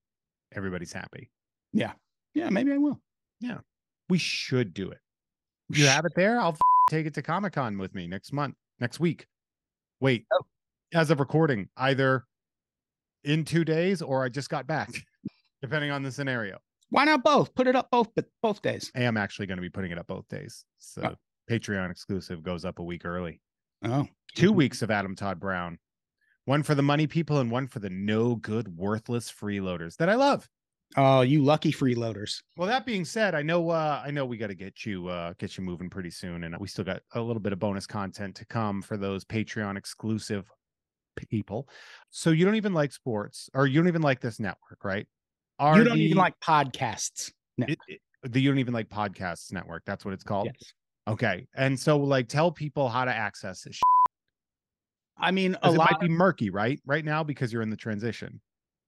everybody's 0.53 0.91
happy. 0.91 1.31
Yeah, 1.71 1.93
Yeah. 2.33 2.49
maybe 2.49 2.73
I 2.73 2.77
will. 2.77 3.01
Yeah. 3.39 3.59
We 4.09 4.17
should 4.17 4.73
do 4.73 4.91
it. 4.91 4.99
You 5.69 5.85
have 5.88 6.03
it 6.03 6.11
there? 6.17 6.38
I'll 6.39 6.49
f- 6.49 6.59
take 6.89 7.05
it 7.05 7.13
to 7.13 7.21
Comic 7.21 7.53
Con 7.53 7.77
with 7.77 7.95
me 7.95 8.07
next 8.07 8.33
month, 8.33 8.55
next 8.81 8.99
week. 8.99 9.25
Wait, 10.02 10.26
Oh. 10.34 10.40
as 10.94 11.10
of 11.11 11.19
recording, 11.22 11.69
either 11.78 12.26
in 13.23 13.45
two 13.45 13.64
days 13.64 14.02
or 14.02 14.23
I 14.26 14.30
just 14.30 14.49
got 14.49 14.68
back, 14.68 14.90
depending 15.61 15.91
on 15.91 16.03
the 16.03 16.11
scenario. 16.11 16.57
Why 16.90 17.06
not 17.06 17.23
both? 17.23 17.53
Put 17.56 17.68
it 17.68 17.76
up 17.76 17.90
both 17.91 18.10
but 18.15 18.26
both 18.41 18.61
days. 18.61 18.91
I 18.95 19.03
am 19.03 19.15
actually 19.15 19.45
going 19.45 19.57
to 19.60 19.61
be 19.61 19.69
putting 19.69 19.91
it 19.91 19.98
up 19.98 20.07
both 20.07 20.28
days. 20.28 20.65
So 20.80 21.02
Oh. 21.03 21.15
Patreon 21.49 21.90
exclusive 21.90 22.44
goes 22.44 22.65
up 22.65 22.80
a 22.80 22.84
week 22.84 23.06
early. 23.06 23.41
Oh. 23.84 24.07
2 24.36 24.52
weeks 24.52 24.82
of 24.82 24.91
Adam 24.91 25.15
Tod 25.15 25.40
Brown, 25.40 25.78
one 26.45 26.64
for 26.64 26.76
the 26.76 26.82
money 26.82 27.07
people 27.07 27.40
and 27.40 27.52
one 27.52 27.68
for 27.68 27.80
the 27.80 27.90
no 27.90 28.36
good, 28.36 28.76
worthless 28.76 29.32
freeloaders 29.32 29.98
that 29.98 30.10
I 30.10 30.15
love. 30.15 30.49
Oh, 30.97 31.22
you 31.22 31.41
lucky 31.43 31.72
freeloaders. 31.72 32.41
Well, 32.57 32.68
that 32.68 32.85
being 32.85 33.05
said, 33.05 33.34
I 33.34 33.41
know 33.41 33.69
uh 33.69 34.01
I 34.05 34.11
know 34.11 34.26
we 34.26 34.38
got 34.38 34.47
to 34.47 34.55
get 34.55 34.85
you 34.85 35.07
uh 35.07 35.34
get 35.38 35.57
you 35.57 35.63
moving 35.63 35.89
pretty 35.89 36.09
soon 36.09 36.43
and 36.43 36.57
we 36.59 36.68
still 36.68 36.84
got 36.85 37.01
a 37.13 37.22
little 37.22 37.39
bit 37.41 37.53
of 37.53 37.59
bonus 37.59 37.88
content 37.88 38.35
to 38.35 38.45
come 38.45 38.81
for 38.81 38.97
those 38.97 39.23
Patreon 39.23 39.77
exclusive 39.77 40.49
people. 41.30 41.69
So 42.09 42.31
you 42.31 42.45
don't 42.45 42.55
even 42.55 42.73
like 42.73 42.91
sports 42.91 43.49
or 43.53 43.68
you 43.68 43.80
don't 43.80 43.88
even 43.88 44.01
like 44.01 44.19
this 44.19 44.39
network, 44.39 44.84
right? 44.84 45.07
Are 45.59 45.77
you 45.77 45.84
don't 45.84 45.97
even 45.97 46.18
like 46.18 46.39
podcasts. 46.39 47.31
No. 47.57 47.68
it, 47.69 47.77
it- 47.88 48.01
the 48.23 48.39
you 48.39 48.49
don't 48.51 48.59
even 48.59 48.73
like 48.73 48.88
podcasts 48.88 49.51
network. 49.51 49.84
That's 49.85 50.05
what 50.05 50.13
it's 50.13 50.23
called. 50.23 50.45
Yes. 50.45 50.73
Okay. 51.07 51.47
And 51.55 51.80
so 51.80 51.97
like 51.97 52.27
tell 52.27 52.51
people 52.51 52.88
how 52.88 53.03
to 53.05 53.11
access 53.11 53.63
this. 53.63 53.80
I 55.18 55.31
mean, 55.31 55.57
a 55.63 55.72
lot 55.72 55.91
might 55.91 55.99
be 56.01 56.07
murky, 56.07 56.49
right? 56.49 56.80
Right 56.85 57.03
now 57.05 57.23
because 57.23 57.51
you're 57.51 57.61
in 57.63 57.69
the 57.72 57.77
transition. 57.77 58.39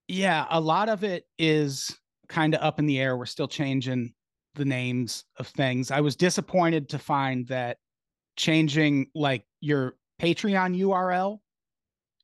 Yeah, 0.08 0.46
a 0.50 0.60
lot 0.60 0.90
of 0.90 1.04
it 1.04 1.26
is 1.38 1.96
kind 2.28 2.54
of 2.54 2.62
up 2.62 2.80
in 2.80 2.86
the 2.86 3.00
air. 3.00 3.18
We're 3.18 3.26
still 3.26 3.48
changing 3.48 4.14
the 4.56 4.66
names 4.66 5.26
of 5.38 5.48
things. 5.48 5.92
I 5.92 6.02
was 6.02 6.16
disappointed 6.16 6.90
to 6.90 7.00
find 7.00 7.48
that 7.48 7.78
changing 8.36 9.08
like 9.16 9.46
your 9.62 9.96
Patreon 10.22 10.80
URL, 10.80 11.40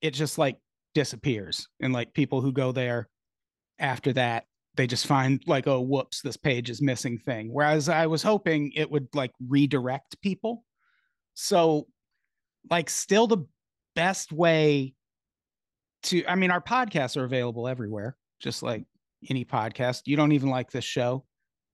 it 0.01 0.11
just 0.11 0.38
like 0.38 0.57
disappears. 0.93 1.68
And 1.80 1.93
like 1.93 2.14
people 2.14 2.41
who 2.41 2.51
go 2.51 2.72
there 2.72 3.10
after 3.80 4.14
that, 4.14 4.45
they 4.76 4.88
just 4.88 5.07
find 5.07 5.41
like, 5.47 5.68
oh, 5.68 5.81
whoops, 5.81 6.22
this 6.22 6.38
page 6.38 6.69
is 6.69 6.81
missing 6.81 7.18
thing. 7.18 7.49
Whereas 7.51 7.89
I 7.89 8.07
was 8.07 8.23
hoping 8.23 8.72
it 8.76 8.89
would 8.89 9.07
like 9.14 9.31
redirect 9.47 10.22
people. 10.22 10.64
So, 11.34 11.88
like, 12.69 12.89
still 12.89 13.27
the 13.27 13.45
best 13.95 14.31
way 14.31 14.93
to, 16.03 16.26
I 16.27 16.35
mean, 16.35 16.51
our 16.51 16.61
podcasts 16.61 17.17
are 17.17 17.23
available 17.23 17.67
everywhere, 17.67 18.17
just 18.39 18.63
like 18.63 18.85
any 19.30 19.45
podcast. 19.45 20.03
You 20.05 20.15
don't 20.15 20.31
even 20.31 20.49
like 20.49 20.71
this 20.71 20.85
show 20.85 21.26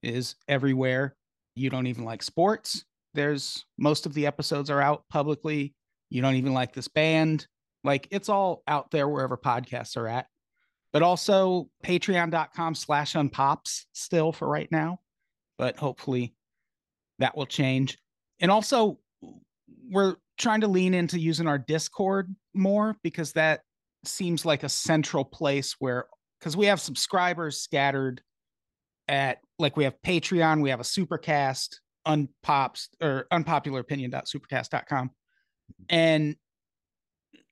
is 0.01 0.35
everywhere. 0.47 1.15
You 1.55 1.69
don't 1.69 1.87
even 1.87 2.05
like 2.05 2.23
sports. 2.23 2.85
There's 3.13 3.65
most 3.77 4.05
of 4.05 4.13
the 4.13 4.27
episodes 4.27 4.69
are 4.69 4.81
out 4.81 5.03
publicly. 5.09 5.73
You 6.09 6.21
don't 6.21 6.35
even 6.35 6.53
like 6.53 6.73
this 6.73 6.87
band. 6.87 7.47
Like 7.83 8.07
it's 8.11 8.29
all 8.29 8.63
out 8.67 8.91
there 8.91 9.07
wherever 9.07 9.37
podcasts 9.37 9.95
are 9.95 10.07
at. 10.07 10.27
But 10.91 11.01
also 11.01 11.69
patreon.com 11.83 12.75
slash 12.75 13.13
unpops 13.13 13.85
still 13.93 14.31
for 14.31 14.47
right 14.47 14.71
now. 14.71 14.99
But 15.57 15.77
hopefully 15.77 16.33
that 17.19 17.35
will 17.37 17.45
change. 17.45 17.97
And 18.39 18.51
also 18.51 18.99
we're 19.89 20.15
trying 20.37 20.61
to 20.61 20.67
lean 20.67 20.93
into 20.93 21.19
using 21.19 21.47
our 21.47 21.57
Discord 21.57 22.33
more 22.53 22.97
because 23.03 23.33
that 23.33 23.61
seems 24.07 24.45
like 24.45 24.63
a 24.63 24.69
central 24.69 25.25
place 25.25 25.75
where 25.79 26.05
because 26.39 26.55
we 26.57 26.67
have 26.67 26.79
subscribers 26.79 27.61
scattered 27.61 28.21
at 29.07 29.39
like 29.59 29.77
we 29.77 29.83
have 29.83 29.95
Patreon, 30.05 30.61
we 30.61 30.69
have 30.69 30.79
a 30.79 30.83
supercast, 30.83 31.77
unpops 32.07 32.89
or 33.01 33.27
unpopularopinion.supercast.com. 33.31 35.11
And 35.89 36.35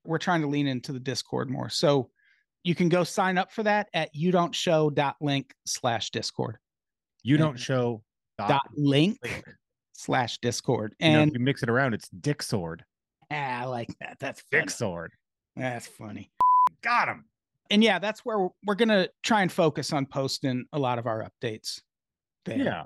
we're 0.06 0.18
trying 0.18 0.42
to 0.42 0.48
lean 0.48 0.68
into 0.68 0.92
the 0.92 1.00
Discord 1.00 1.50
more. 1.50 1.70
So 1.70 2.10
you 2.64 2.76
can 2.76 2.90
go 2.90 3.04
sign 3.04 3.38
up 3.38 3.52
for 3.52 3.64
that 3.64 3.88
at 3.94 4.10
you 4.14 4.32
don't 4.32 4.54
show.link 4.56 5.54
slash 5.66 6.10
discord. 6.12 6.58
You 7.24 7.38
don't 7.38 7.60
show 7.60 8.04
dot 8.38 8.62
link, 8.76 9.18
link 9.24 9.44
slash 9.94 10.38
discord. 10.40 10.96
You 11.00 11.12
know, 11.12 11.20
And 11.20 11.32
if 11.32 11.38
you 11.38 11.44
mix 11.44 11.64
it 11.64 11.70
around, 11.70 11.94
it's 11.94 12.10
Dick 12.10 12.42
Sword. 12.42 12.84
ah, 13.32 13.62
I 13.62 13.66
like 13.66 13.90
that. 14.00 14.18
That's. 14.20 14.44
Dick 14.52 14.70
Sword. 14.70 15.12
That's 15.56 15.88
funny. 15.88 16.32
Got 16.84 17.08
him. 17.08 17.26
And 17.70 17.84
yeah, 17.84 18.00
that's 18.00 18.22
where 18.26 18.40
we're, 18.40 18.50
we're 18.66 18.76
gonna 18.76 19.08
try 19.24 19.42
and 19.42 19.52
focus 19.52 19.94
on 19.94 20.06
posting 20.06 20.66
a 20.74 20.80
lot 20.80 21.00
of 21.00 21.08
our 21.08 21.28
updates. 21.28 21.82
There. 22.46 22.58
Yeah. 22.58 22.84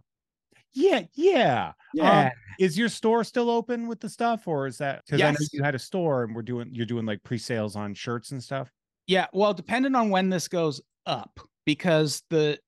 Yeah. 0.74 1.04
Yeah. 1.14 1.72
Yeah. 1.94 2.26
Um, 2.26 2.32
is 2.60 2.78
your 2.78 2.90
store 2.90 3.24
still 3.24 3.50
open 3.50 3.88
with 3.88 4.00
the 4.00 4.10
stuff 4.10 4.48
or 4.48 4.68
is 4.68 4.78
that 4.78 5.04
because 5.06 5.22
I 5.22 5.32
know 5.32 5.38
you 5.52 5.64
had 5.64 5.76
a 5.76 5.80
store 5.80 6.24
and 6.24 6.36
we're 6.36 6.44
doing 6.44 6.70
you're 6.72 6.86
doing 6.86 7.06
like 7.06 7.24
pre-sales 7.24 7.76
on 7.76 7.94
shirts 7.96 8.32
and 8.32 8.44
stuff? 8.44 8.72
Yeah, 9.08 9.28
well, 9.32 9.54
depending 9.54 9.96
on 9.96 10.10
when 10.10 10.30
this 10.30 10.50
goes 10.50 10.82
up, 11.06 11.40
because 11.66 12.24
the 12.30 12.60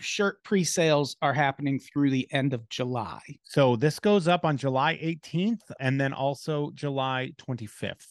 shirt 0.00 0.42
pre-sales 0.42 1.16
are 1.20 1.34
happening 1.34 1.78
through 1.78 2.10
the 2.10 2.26
end 2.32 2.54
of 2.54 2.66
July. 2.70 3.20
So 3.44 3.76
this 3.76 3.98
goes 3.98 4.26
up 4.26 4.44
on 4.44 4.56
July 4.56 4.98
18th 5.02 5.60
and 5.78 6.00
then 6.00 6.14
also 6.14 6.70
July 6.74 7.32
25th. 7.36 8.06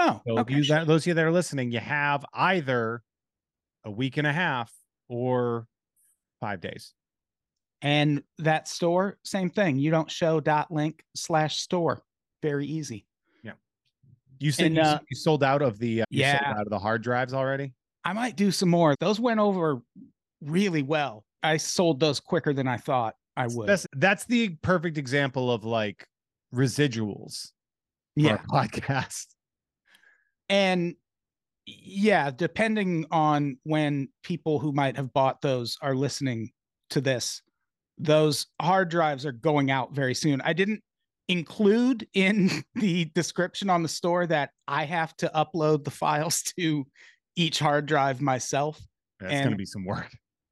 Oh, 0.00 0.20
So 0.26 0.38
okay. 0.38 0.54
you 0.54 0.64
that, 0.64 0.86
those 0.86 1.02
of 1.02 1.08
you 1.08 1.14
that 1.14 1.24
are 1.24 1.30
listening, 1.30 1.70
you 1.70 1.78
have 1.80 2.24
either 2.32 3.02
a 3.84 3.90
week 3.90 4.16
and 4.16 4.26
a 4.26 4.32
half 4.32 4.72
or 5.08 5.66
five 6.40 6.60
days. 6.60 6.94
And 7.82 8.22
that 8.38 8.68
store, 8.68 9.18
same 9.24 9.50
thing. 9.50 9.76
You 9.76 9.90
don't 9.90 10.10
show 10.10 10.40
dot 10.40 10.70
link 10.70 11.02
slash 11.14 11.58
store. 11.60 12.02
Very 12.42 12.66
easy. 12.66 13.06
Yeah. 13.42 13.52
You 14.38 14.52
said 14.52 14.66
And, 14.68 14.76
you, 14.76 14.82
uh, 14.82 14.98
you 15.10 15.16
sold 15.16 15.42
out 15.44 15.62
of 15.62 15.78
the 15.78 16.02
uh, 16.02 16.04
Yeah. 16.10 16.40
out 16.44 16.62
of 16.62 16.70
the 16.70 16.78
hard 16.78 17.02
drives 17.02 17.32
already. 17.34 17.74
I 18.04 18.12
might 18.14 18.36
do 18.36 18.50
some 18.50 18.70
more. 18.70 18.94
Those 19.00 19.20
went 19.20 19.40
over 19.40 19.82
really 20.42 20.82
well. 20.82 21.24
I 21.42 21.56
sold 21.58 22.00
those 22.00 22.20
quicker 22.20 22.52
than 22.52 22.68
I 22.68 22.76
thought 22.78 23.14
I 23.36 23.46
would. 23.48 23.68
That's 23.68 23.86
that's 23.96 24.24
the 24.26 24.50
perfect 24.62 24.98
example 24.98 25.50
of 25.52 25.64
like 25.64 26.06
residuals 26.54 27.52
for 28.14 28.20
yeah. 28.26 28.38
podcast. 28.50 29.26
And 30.50 30.94
yeah, 31.66 32.30
depending 32.30 33.06
on 33.10 33.56
when 33.62 34.08
people 34.22 34.58
who 34.58 34.72
might 34.72 34.96
have 34.96 35.12
bought 35.12 35.40
those 35.40 35.78
are 35.80 35.94
listening 35.94 36.50
to 36.90 37.00
this, 37.00 37.40
those 37.96 38.46
hard 38.60 38.90
drives 38.90 39.24
are 39.24 39.32
going 39.32 39.70
out 39.70 39.94
very 39.94 40.14
soon. 40.14 40.40
I 40.42 40.52
didn't 40.52 40.82
include 41.28 42.08
in 42.14 42.50
the 42.74 43.04
description 43.14 43.70
on 43.70 43.82
the 43.82 43.88
store 43.88 44.26
that 44.26 44.50
I 44.66 44.84
have 44.84 45.16
to 45.18 45.30
upload 45.34 45.84
the 45.84 45.90
files 45.92 46.42
to 46.58 46.86
each 47.36 47.58
hard 47.60 47.86
drive 47.86 48.20
myself. 48.20 48.80
That's 49.20 49.32
going 49.32 49.50
to 49.50 49.56
be 49.56 49.66
some 49.66 49.84
work. 49.84 50.08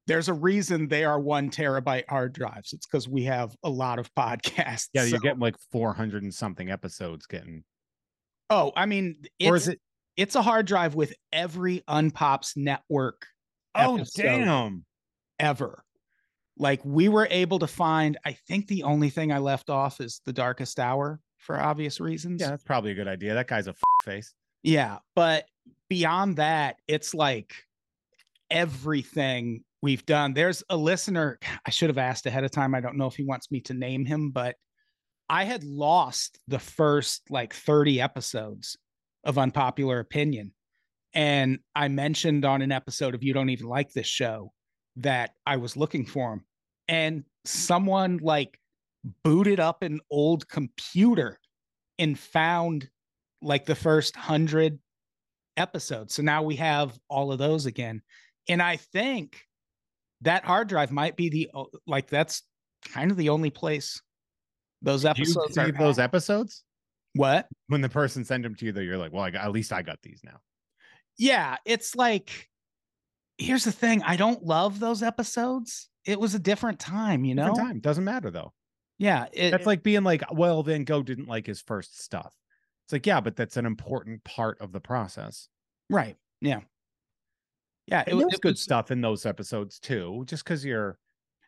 There's 0.07 0.29
a 0.29 0.33
reason 0.33 0.87
they 0.87 1.03
are 1.03 1.19
one 1.19 1.49
terabyte 1.51 2.05
hard 2.07 2.33
drives. 2.33 2.71
It's 2.73 2.85
because 2.87 3.07
we 3.09 3.23
have 3.23 3.55
a 3.63 3.69
lot 3.69 3.99
of 3.99 4.13
podcasts. 4.17 4.87
Yeah, 4.93 5.01
So- 5.01 5.07
you're 5.07 5.19
getting 5.19 5.39
like 5.41 5.57
400 5.71 6.23
and 6.23 6.33
something 6.33 6.69
episodes 6.71 7.25
getting. 7.25 7.63
oh, 8.49 8.71
I 8.75 8.85
mean, 8.85 9.17
it's, 9.37 9.49
or 9.49 9.55
is 9.55 9.67
it? 9.67 9.79
It's 10.19 10.35
a 10.35 10.41
hard 10.41 10.67
drive 10.67 10.95
with 10.95 11.13
every 11.31 11.81
Unpops 11.87 12.57
network 12.57 13.25
Oh, 13.75 14.03
damn. 14.15 14.83
ever. 15.39 15.83
like 16.57 16.81
we 16.83 17.07
were 17.07 17.27
able 17.31 17.59
to 17.59 17.67
find 17.67 18.17
i 18.25 18.33
think 18.33 18.67
the 18.67 18.83
only 18.83 19.09
thing 19.09 19.31
i 19.31 19.37
left 19.37 19.69
off 19.69 20.01
is 20.01 20.21
the 20.25 20.33
darkest 20.33 20.77
hour 20.79 21.19
for 21.37 21.57
obvious 21.57 21.99
reasons 22.01 22.41
Yeah, 22.41 22.49
that's 22.49 22.63
probably 22.63 22.91
a 22.91 22.95
good 22.95 23.07
idea. 23.07 23.33
That 23.35 23.47
guy's 23.47 23.67
a 23.67 23.71
f- 23.71 24.03
face. 24.03 24.33
yeah 24.63 24.97
but 25.15 25.45
beyond 25.87 26.35
that 26.37 26.75
it's 26.87 27.13
like 27.13 27.53
everything 28.51 29.63
we've 29.81 30.05
done 30.05 30.33
there's 30.33 30.63
a 30.69 30.75
listener 30.75 31.39
i 31.65 31.69
should 31.69 31.89
have 31.89 31.97
asked 31.97 32.25
ahead 32.25 32.43
of 32.43 32.51
time 32.51 32.75
i 32.75 32.81
don't 32.81 32.97
know 32.97 33.07
if 33.07 33.15
he 33.15 33.23
wants 33.23 33.51
me 33.51 33.61
to 33.61 33.73
name 33.73 34.05
him 34.05 34.31
but 34.31 34.55
i 35.29 35.43
had 35.45 35.63
lost 35.63 36.39
the 36.47 36.59
first 36.59 37.21
like 37.29 37.53
30 37.53 38.01
episodes 38.01 38.75
of 39.23 39.37
unpopular 39.37 39.99
opinion 39.99 40.53
and 41.13 41.59
i 41.75 41.87
mentioned 41.87 42.45
on 42.45 42.61
an 42.61 42.71
episode 42.71 43.15
of 43.15 43.23
you 43.23 43.33
don't 43.33 43.49
even 43.49 43.67
like 43.67 43.91
this 43.93 44.07
show 44.07 44.51
that 44.95 45.31
i 45.45 45.57
was 45.57 45.75
looking 45.77 46.05
for 46.05 46.33
him 46.33 46.45
and 46.87 47.23
someone 47.45 48.17
like 48.17 48.59
booted 49.23 49.59
up 49.59 49.83
an 49.83 49.99
old 50.11 50.47
computer 50.47 51.39
and 51.97 52.17
found 52.17 52.89
like 53.41 53.65
the 53.65 53.75
first 53.75 54.15
hundred 54.15 54.79
episodes. 55.57 56.15
So 56.15 56.23
now 56.23 56.41
we 56.43 56.55
have 56.55 56.97
all 57.09 57.31
of 57.31 57.37
those 57.37 57.65
again. 57.65 58.01
And 58.47 58.61
I 58.61 58.77
think 58.77 59.37
that 60.21 60.43
hard 60.43 60.67
drive 60.67 60.91
might 60.91 61.15
be 61.15 61.29
the 61.29 61.51
like 61.85 62.09
that's 62.09 62.43
kind 62.93 63.11
of 63.11 63.17
the 63.17 63.29
only 63.29 63.49
place 63.49 64.01
those 64.81 65.03
You 65.03 65.09
episodes 65.11 65.57
are. 65.57 65.71
those 65.71 65.99
at. 65.99 66.05
episodes 66.05 66.63
what? 67.15 67.47
when 67.67 67.81
the 67.81 67.89
person 67.89 68.23
sent 68.23 68.43
them 68.43 68.55
to 68.55 68.65
you. 68.65 68.71
Though 68.71 68.81
you're 68.81 68.97
like, 68.97 69.13
well, 69.13 69.23
I 69.23 69.31
got, 69.31 69.45
at 69.45 69.51
least 69.51 69.73
I 69.73 69.81
got 69.81 70.01
these 70.01 70.21
now. 70.23 70.39
Yeah, 71.17 71.57
it's 71.65 71.95
like 71.95 72.49
here's 73.37 73.63
the 73.63 73.71
thing. 73.71 74.03
I 74.03 74.15
don't 74.15 74.43
love 74.43 74.79
those 74.79 75.01
episodes. 75.01 75.89
It 76.05 76.19
was 76.19 76.35
a 76.35 76.39
different 76.39 76.79
time, 76.79 77.25
you 77.25 77.35
know. 77.35 77.49
Different 77.49 77.69
time 77.69 77.79
doesn't 77.79 78.03
matter 78.03 78.31
though. 78.31 78.53
Yeah, 78.97 79.27
it, 79.31 79.51
That's 79.51 79.65
like 79.65 79.81
being 79.81 80.03
like, 80.03 80.23
well, 80.31 80.61
Van 80.61 80.83
Gogh 80.83 81.03
didn't 81.03 81.27
like 81.27 81.47
his 81.47 81.61
first 81.61 82.01
stuff. 82.01 82.35
It's 82.85 82.91
like, 82.91 83.05
yeah, 83.05 83.21
but 83.21 83.35
that's 83.35 83.55
an 83.55 83.65
important 83.65 84.23
part 84.25 84.59
of 84.59 84.71
the 84.71 84.81
process. 84.81 85.47
right. 85.89 86.17
Yeah, 86.41 86.61
yeah. 87.87 88.01
It, 88.01 88.13
And 88.13 88.23
was 88.23 88.39
good 88.41 88.57
stuff 88.57 88.91
in 88.91 89.01
those 89.01 89.25
episodes 89.25 89.79
too. 89.79 90.23
Just 90.25 90.43
because 90.43 90.63
you're, 90.63 90.97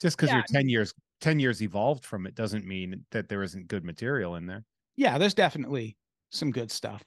just 0.01 0.17
because 0.17 0.29
Yeah, 0.29 0.35
you're 0.35 0.43
ten 0.49 0.69
years, 0.69 0.93
ten 1.19 1.39
years 1.39 1.61
evolved 1.61 2.05
from 2.05 2.25
it, 2.25 2.35
doesn't 2.35 2.65
mean 2.65 3.05
that 3.11 3.29
there 3.29 3.43
isn't 3.43 3.67
good 3.67 3.83
material 3.85 4.35
in 4.35 4.47
there. 4.47 4.65
Yeah, 5.01 5.17
there's 5.17 5.33
definitely 5.33 5.97
some 6.29 6.51
good 6.51 6.69
stuff. 6.69 7.03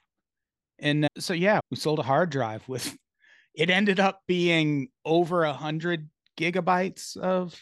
And 0.79 1.05
uh, 1.05 1.09
so 1.17 1.33
yeah, 1.33 1.59
we 1.71 1.77
sold 1.77 1.99
a 1.99 2.03
hard 2.03 2.29
drive 2.29 2.67
with 2.67 2.95
it 3.55 3.69
ended 3.69 4.01
up 4.01 4.21
being 4.27 4.89
over 5.05 5.45
a 5.45 5.53
hundred 5.53 6.09
gigabytes 6.37 7.15
of 7.15 7.57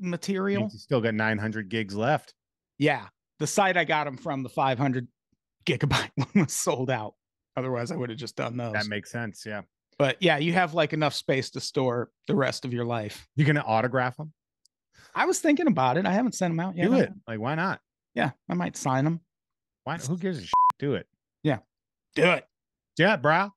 material. 0.00 0.68
You 0.72 0.78
still 0.78 1.00
got 1.00 1.14
900 1.14 1.68
gigs 1.68 1.94
left. 1.94 2.34
Yeah. 2.78 3.06
The 3.38 3.46
site 3.46 3.76
I 3.76 3.84
got 3.84 4.04
them 4.04 4.16
from, 4.16 4.42
the 4.42 4.48
500 4.48 5.06
gigabyte 5.64 6.10
one 6.16 6.44
was 6.44 6.52
sold 6.52 6.90
out. 6.90 7.14
Otherwise, 7.56 7.92
I 7.92 7.96
would 7.96 8.10
have 8.10 8.18
just 8.18 8.34
done 8.34 8.56
those. 8.56 8.72
That 8.72 8.88
makes 8.88 9.12
sense. 9.12 9.44
Yeah. 9.46 9.62
but 9.96 10.16
yeah, 10.20 10.38
you 10.38 10.54
have 10.54 10.74
like 10.74 10.92
enough 10.92 11.14
space 11.14 11.50
to 11.50 11.60
store 11.60 12.10
the 12.26 12.34
rest 12.34 12.64
of 12.64 12.72
your 12.72 12.84
life. 12.84 13.28
You're 13.36 13.46
gonna 13.46 13.60
autograph 13.64 14.16
them? 14.16 14.32
I 15.14 15.26
was 15.26 15.38
thinking 15.38 15.68
about 15.68 15.98
it. 15.98 16.06
I 16.06 16.12
haven't 16.12 16.34
sent 16.34 16.50
them 16.50 16.58
out 16.58 16.76
yet. 16.76 16.88
Do 16.88 16.94
it. 16.94 17.12
Like, 17.28 17.38
why 17.38 17.54
not? 17.54 17.80
Yeah, 18.14 18.30
I 18.48 18.54
might 18.54 18.76
sign 18.76 19.04
them. 19.04 19.20
Why? 19.84 19.98
Who 19.98 20.16
gives 20.16 20.38
a 20.38 20.42
shit? 20.42 20.52
Do 20.78 20.94
it. 20.94 21.06
Yeah. 21.42 21.58
Do 22.14 22.24
it. 22.24 22.46
Yeah, 22.98 23.16
bro. 23.16 23.50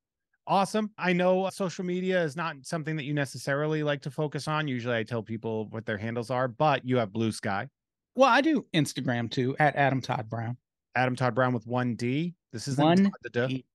Awesome. 0.47 0.91
I 0.97 1.11
know 1.13 1.49
social 1.51 1.83
media 1.83 2.23
is 2.23 2.35
not 2.35 2.55
something 2.63 2.95
that 2.97 3.03
you 3.03 3.13
necessarily 3.13 3.83
like 3.83 4.01
to 4.03 4.11
focus 4.11 4.47
on. 4.47 4.67
Usually 4.67 4.95
I 4.95 5.03
tell 5.03 5.23
people 5.23 5.67
what 5.69 5.85
their 5.85 5.97
handles 5.97 6.29
are, 6.29 6.47
but 6.47 6.85
you 6.85 6.97
have 6.97 7.11
Blue 7.11 7.31
Sky. 7.31 7.67
Well, 8.15 8.29
I 8.29 8.41
do 8.41 8.65
Instagram 8.73 9.29
too 9.29 9.55
at 9.59 9.75
Adam 9.75 10.01
Tod 10.01 10.29
Brown. 10.29 10.57
Adam 10.95 11.15
Tod 11.15 11.35
Brown 11.35 11.53
with 11.53 11.65
one 11.67 11.95
D. 11.95 12.33
This 12.53 12.67
is 12.67 12.77
One 12.77 13.11
the. 13.33 13.47
D. 13.47 13.65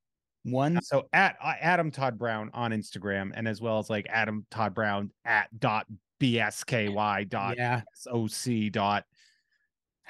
One. 0.45 0.81
So 0.83 1.07
at 1.13 1.37
uh, 1.43 1.53
Adam 1.61 1.91
Tod 1.91 2.17
Brown 2.19 2.51
on 2.55 2.71
Instagram, 2.71 3.33
and 3.35 3.47
as 3.47 3.61
well 3.61 3.79
as 3.79 3.91
like 3.91 4.07
Adam 4.09 4.47
Tod 4.51 4.75
Brown 4.75 5.11
at 5.27 5.49
dot 5.61 5.87
bsky 6.21 7.29
dot 7.29 7.57
Yeah. 7.59 7.83
soc 7.95 8.73
dot. 8.73 9.05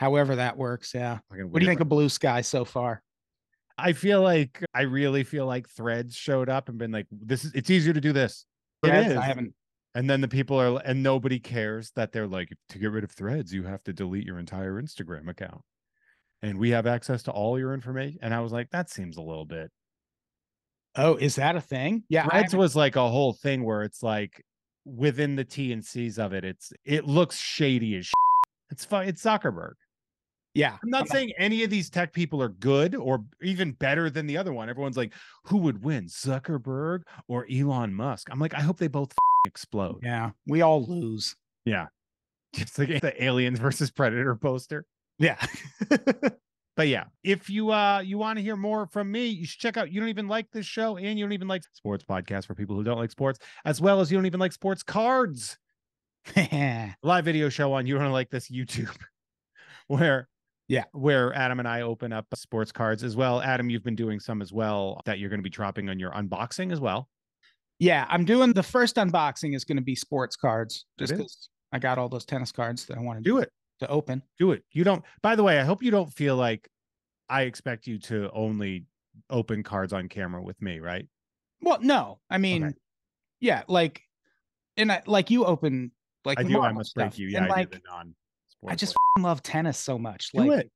However 0.00 0.36
that 0.36 0.56
works. 0.56 0.94
Yeah. 0.94 1.18
What 1.28 1.52
do 1.52 1.60
you 1.60 1.66
think 1.66 1.80
of 1.80 1.90
Blue 1.90 2.08
Sky 2.08 2.40
so 2.40 2.64
far? 2.64 3.02
I 3.76 3.92
feel 3.92 4.22
like 4.22 4.64
I 4.72 4.82
really 4.82 5.24
feel 5.24 5.44
like 5.44 5.68
Threads 5.68 6.16
showed 6.16 6.48
up 6.48 6.70
and 6.70 6.78
been 6.78 6.90
like, 6.90 7.06
this 7.12 7.44
is 7.44 7.52
it's 7.52 7.68
easier 7.68 7.92
to 7.92 8.00
do 8.00 8.14
this. 8.14 8.46
It 8.82 8.86
Threads, 8.86 9.10
is. 9.10 9.16
I 9.18 9.26
haven't. 9.26 9.52
And 9.94 10.08
then 10.08 10.22
the 10.22 10.28
people 10.28 10.58
are, 10.58 10.80
and 10.86 11.02
nobody 11.02 11.38
cares 11.38 11.90
that 11.96 12.12
they're 12.12 12.26
like, 12.26 12.48
to 12.70 12.78
get 12.78 12.92
rid 12.92 13.04
of 13.04 13.10
threads, 13.10 13.52
you 13.52 13.64
have 13.64 13.84
to 13.84 13.92
delete 13.92 14.24
your 14.24 14.38
entire 14.38 14.80
Instagram 14.80 15.28
account. 15.28 15.60
And 16.40 16.58
we 16.58 16.70
have 16.70 16.86
access 16.86 17.22
to 17.24 17.30
all 17.30 17.58
your 17.58 17.74
information. 17.74 18.20
And 18.22 18.32
I 18.32 18.40
was 18.40 18.52
like, 18.52 18.70
that 18.70 18.88
seems 18.88 19.18
a 19.18 19.22
little 19.22 19.44
bit. 19.44 19.70
Oh, 20.96 21.16
is 21.16 21.34
that 21.34 21.56
a 21.56 21.60
thing? 21.60 22.04
Yeah. 22.08 22.26
Threads 22.26 22.56
was 22.56 22.74
like 22.74 22.96
a 22.96 23.06
whole 23.06 23.34
thing 23.34 23.64
where 23.64 23.82
it's 23.82 24.02
like 24.02 24.42
within 24.86 25.36
the 25.36 25.44
T 25.44 25.74
and 25.74 25.84
C's 25.84 26.18
of 26.18 26.32
it, 26.32 26.46
it's 26.46 26.72
it 26.86 27.06
looks 27.06 27.36
shady 27.36 27.96
as 27.96 28.06
shit. 28.06 28.14
It's 28.70 28.86
fun. 28.86 29.06
It's 29.08 29.22
Zuckerberg. 29.22 29.74
Yeah. 30.54 30.76
I'm 30.82 30.90
not 30.90 31.08
saying 31.08 31.32
any 31.38 31.62
of 31.64 31.70
these 31.70 31.90
tech 31.90 32.12
people 32.12 32.42
are 32.42 32.48
good 32.48 32.94
or 32.94 33.24
even 33.42 33.72
better 33.72 34.10
than 34.10 34.26
the 34.26 34.36
other 34.36 34.52
one. 34.52 34.68
Everyone's 34.68 34.96
like, 34.96 35.12
who 35.44 35.58
would 35.58 35.82
win, 35.82 36.06
Zuckerberg 36.06 37.02
or 37.28 37.46
Elon 37.52 37.94
Musk? 37.94 38.28
I'm 38.30 38.38
like, 38.38 38.54
I 38.54 38.60
hope 38.60 38.78
they 38.78 38.88
both 38.88 39.12
explode. 39.46 40.00
Yeah. 40.02 40.30
We 40.46 40.62
all 40.62 40.84
lose. 40.84 41.36
Yeah. 41.64 41.86
Just 42.54 42.78
like 42.78 43.00
the 43.00 43.22
aliens 43.22 43.58
versus 43.58 43.90
predator 43.90 44.34
poster. 44.34 44.84
Yeah. 45.18 45.36
But 46.80 46.88
yeah, 46.88 47.04
if 47.22 47.50
you 47.50 47.72
uh 47.72 47.98
you 47.98 48.16
want 48.16 48.38
to 48.38 48.42
hear 48.42 48.56
more 48.56 48.86
from 48.86 49.12
me, 49.12 49.26
you 49.26 49.44
should 49.44 49.60
check 49.60 49.76
out 49.76 49.92
You 49.92 50.00
Don't 50.00 50.08
Even 50.08 50.28
Like 50.28 50.50
This 50.50 50.64
Show 50.64 50.96
and 50.96 51.18
You 51.18 51.26
Don't 51.26 51.32
Even 51.32 51.46
Like 51.46 51.62
Sports 51.74 52.04
podcasts 52.08 52.46
for 52.46 52.54
people 52.54 52.74
who 52.74 52.82
don't 52.82 52.96
like 52.96 53.10
sports, 53.10 53.38
as 53.66 53.82
well 53.82 54.00
as 54.00 54.10
You 54.10 54.16
Don't 54.16 54.24
Even 54.24 54.40
Like 54.40 54.52
Sports 54.52 54.82
Cards, 54.82 55.58
live 57.02 57.24
video 57.24 57.50
show 57.50 57.74
on 57.74 57.86
You 57.86 57.98
Don't 57.98 58.12
Like 58.12 58.30
This 58.30 58.50
YouTube, 58.50 58.96
where 59.88 60.26
Yeah. 60.70 60.84
where 60.92 61.34
Adam 61.34 61.58
and 61.58 61.66
I 61.66 61.80
open 61.80 62.12
up 62.12 62.26
sports 62.34 62.70
cards 62.70 63.02
as 63.02 63.16
well. 63.16 63.40
Adam, 63.40 63.68
you've 63.68 63.82
been 63.82 63.96
doing 63.96 64.20
some 64.20 64.40
as 64.40 64.52
well 64.52 65.00
that 65.04 65.18
you're 65.18 65.28
going 65.28 65.40
to 65.40 65.44
be 65.44 65.50
dropping 65.50 65.88
on 65.90 65.98
your 65.98 66.12
unboxing 66.12 66.72
as 66.72 66.78
well. 66.78 67.08
Yeah. 67.80 68.06
I'm 68.08 68.24
doing 68.24 68.52
the 68.52 68.62
first 68.62 68.94
unboxing 68.94 69.56
is 69.56 69.64
going 69.64 69.78
to 69.78 69.82
be 69.82 69.96
sports 69.96 70.36
cards 70.36 70.86
just 70.96 71.12
because 71.12 71.48
I 71.72 71.80
got 71.80 71.98
all 71.98 72.08
those 72.08 72.24
tennis 72.24 72.52
cards 72.52 72.86
that 72.86 72.96
I 72.96 73.00
want 73.00 73.18
to 73.18 73.22
Do 73.22 73.38
it. 73.38 73.50
to 73.80 73.88
open. 73.88 74.22
Do 74.38 74.52
it. 74.52 74.62
You 74.70 74.84
don't, 74.84 75.02
by 75.22 75.34
the 75.34 75.42
way, 75.42 75.58
I 75.58 75.64
hope 75.64 75.82
you 75.82 75.90
don't 75.90 76.12
feel 76.12 76.36
like 76.36 76.68
I 77.28 77.42
expect 77.42 77.88
you 77.88 77.98
to 78.00 78.30
only 78.30 78.84
open 79.28 79.64
cards 79.64 79.92
on 79.92 80.08
camera 80.08 80.40
with 80.40 80.62
me, 80.62 80.78
right? 80.78 81.06
Well, 81.62 81.78
no. 81.80 82.20
I 82.30 82.38
mean, 82.38 82.74
yeah. 83.40 83.64
Like, 83.66 84.02
and 84.76 84.92
I, 84.92 85.02
like 85.04 85.30
you 85.30 85.44
open, 85.44 85.90
like, 86.24 86.38
I 86.38 86.44
do. 86.44 86.60
I 86.60 86.70
must 86.70 86.90
stuff, 86.90 87.10
break 87.10 87.18
you. 87.18 87.26
Yeah, 87.26 87.38
and 87.38 87.46
I 87.46 87.56
like, 87.56 87.70
do 87.70 87.78
the 87.78 87.82
non 87.90 88.14
I 88.68 88.74
just 88.74 88.92
f***ing 88.92 89.22
love 89.22 89.42
tennis 89.42 89.78
so 89.78 89.98
much. 89.98 90.30
do 90.32 90.44
like, 90.44 90.60
it. 90.66 90.70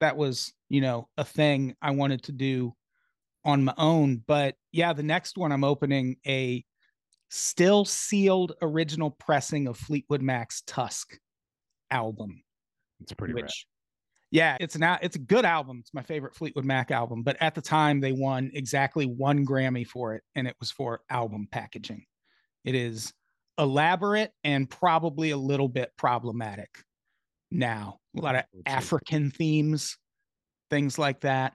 that 0.00 0.16
was 0.16 0.52
you 0.68 0.80
know 0.80 1.08
a 1.16 1.24
thing 1.24 1.74
i 1.82 1.90
wanted 1.90 2.22
to 2.24 2.32
do 2.32 2.74
on 3.44 3.64
my 3.64 3.74
own 3.78 4.22
but 4.26 4.54
yeah 4.72 4.92
the 4.92 5.02
next 5.02 5.36
one 5.38 5.50
i'm 5.52 5.64
opening 5.64 6.16
a 6.26 6.64
still 7.30 7.84
sealed 7.84 8.52
original 8.62 9.10
pressing 9.10 9.66
of 9.66 9.76
fleetwood 9.76 10.20
mac's 10.22 10.62
tusk 10.66 11.16
album 11.90 12.42
It's 13.00 13.12
pretty 13.14 13.34
rad. 13.34 13.48
yeah 14.30 14.56
it's 14.60 14.76
an 14.76 14.82
it's 15.00 15.16
a 15.16 15.20
good 15.20 15.44
album 15.44 15.78
it's 15.80 15.94
my 15.94 16.02
favorite 16.02 16.34
fleetwood 16.34 16.64
mac 16.64 16.90
album 16.90 17.22
but 17.22 17.36
at 17.40 17.54
the 17.54 17.62
time 17.62 18.00
they 18.00 18.12
won 18.12 18.50
exactly 18.54 19.06
one 19.06 19.46
grammy 19.46 19.86
for 19.86 20.14
it 20.14 20.22
and 20.34 20.46
it 20.46 20.56
was 20.60 20.70
for 20.70 21.00
album 21.08 21.48
packaging 21.50 22.04
it 22.64 22.74
is 22.74 23.12
elaborate 23.58 24.32
and 24.44 24.68
probably 24.68 25.30
a 25.30 25.36
little 25.36 25.68
bit 25.68 25.90
problematic 25.96 26.68
now 27.50 27.98
a 28.16 28.20
lot 28.20 28.36
of 28.36 28.44
african 28.66 29.30
themes 29.30 29.96
things 30.70 30.98
like 30.98 31.20
that 31.20 31.54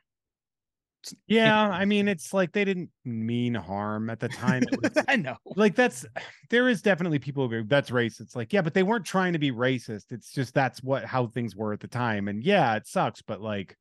Yeah, 1.27 1.69
I 1.69 1.85
mean, 1.85 2.07
it's 2.07 2.33
like 2.33 2.51
they 2.51 2.65
didn't 2.65 2.89
mean 3.05 3.53
harm 3.53 4.09
at 4.09 4.19
the 4.19 4.27
time. 4.27 4.63
Was, 4.81 4.91
i 5.07 5.15
know 5.15 5.37
like 5.55 5.75
that's 5.75 6.03
there 6.49 6.67
is 6.67 6.81
definitely 6.81 7.19
people 7.19 7.47
who 7.47 7.61
go, 7.61 7.67
that's 7.67 7.91
racist. 7.91 8.21
It's 8.21 8.35
like, 8.35 8.51
yeah, 8.51 8.61
but 8.63 8.73
they 8.73 8.81
weren't 8.83 9.05
trying 9.05 9.33
to 9.33 9.39
be 9.39 9.51
racist. 9.51 10.11
It's 10.11 10.31
just 10.31 10.53
that's 10.55 10.81
what 10.81 11.05
how 11.05 11.27
things 11.27 11.55
were 11.55 11.73
at 11.73 11.79
the 11.79 11.87
time. 11.87 12.27
And 12.27 12.43
yeah, 12.43 12.75
it 12.75 12.87
sucks, 12.87 13.21
but 13.21 13.39
like, 13.39 13.77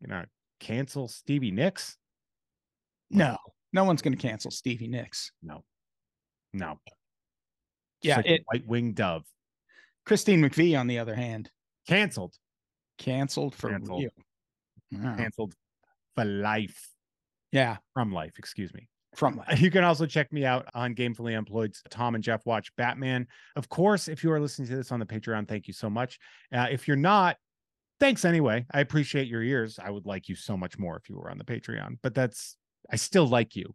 you 0.00 0.06
know, 0.06 0.24
cancel 0.60 1.08
Stevie 1.08 1.50
Nicks? 1.50 1.96
no 3.10 3.36
no 3.72 3.84
one's 3.84 4.02
going 4.02 4.16
to 4.16 4.20
cancel 4.20 4.50
stevie 4.50 4.88
nicks 4.88 5.30
No. 5.42 5.62
No. 6.52 6.78
Just 6.86 6.96
Yeah, 8.02 8.16
like 8.16 8.26
it- 8.26 8.42
white 8.46 8.66
winged 8.66 8.94
dove. 8.96 9.24
Christine 10.06 10.40
mcvie 10.40 10.78
on 10.78 10.86
the 10.86 10.98
other 10.98 11.14
hand 11.14 11.50
Canceled. 11.88 12.34
canceled 12.98 13.54
for 13.54 13.70
Canceled. 13.70 14.00
real 14.02 14.10
Yeah. 14.90 15.16
Canceled 15.16 15.54
for 16.14 16.24
life. 16.24 16.88
yeah 17.52 17.76
From 17.94 18.12
life, 18.12 18.34
excuse 18.38 18.72
me. 18.74 18.88
from 19.14 19.36
life. 19.36 19.60
You 19.60 19.70
can 19.70 19.84
also 19.84 20.04
check 20.06 20.32
me 20.32 20.44
out 20.44 20.66
on 20.74 20.94
Gamefully 20.94 21.32
Employed's 21.36 21.82
Tom 21.90 22.14
and 22.14 22.22
Jeff 22.24 22.44
Watch 22.46 22.74
Batman. 22.76 23.26
Of 23.56 23.68
course, 23.68 24.08
if 24.08 24.22
you 24.24 24.30
are 24.32 24.40
listening 24.40 24.68
to 24.68 24.76
this 24.76 24.92
on 24.92 25.00
the 25.00 25.06
Patreon, 25.06 25.46
thank 25.48 25.66
you 25.68 25.72
so 25.74 25.88
much. 25.88 26.18
Uh, 26.52 26.66
if 26.70 26.86
you're 26.88 26.96
not, 26.96 27.36
thanks 28.00 28.24
anyway. 28.24 28.66
I 28.72 28.80
appreciate 28.80 29.26
your 29.28 29.42
ears. 29.42 29.78
I 29.82 29.90
would 29.90 30.06
like 30.06 30.28
you 30.28 30.34
so 30.34 30.56
much 30.56 30.78
more 30.78 30.96
if 30.96 31.08
you 31.08 31.16
were 31.16 31.30
on 31.30 31.38
the 31.38 31.44
Patreon, 31.44 31.98
but 32.02 32.14
that's, 32.14 32.56
I 32.90 32.96
still 32.96 33.26
like 33.26 33.56
you. 33.56 33.74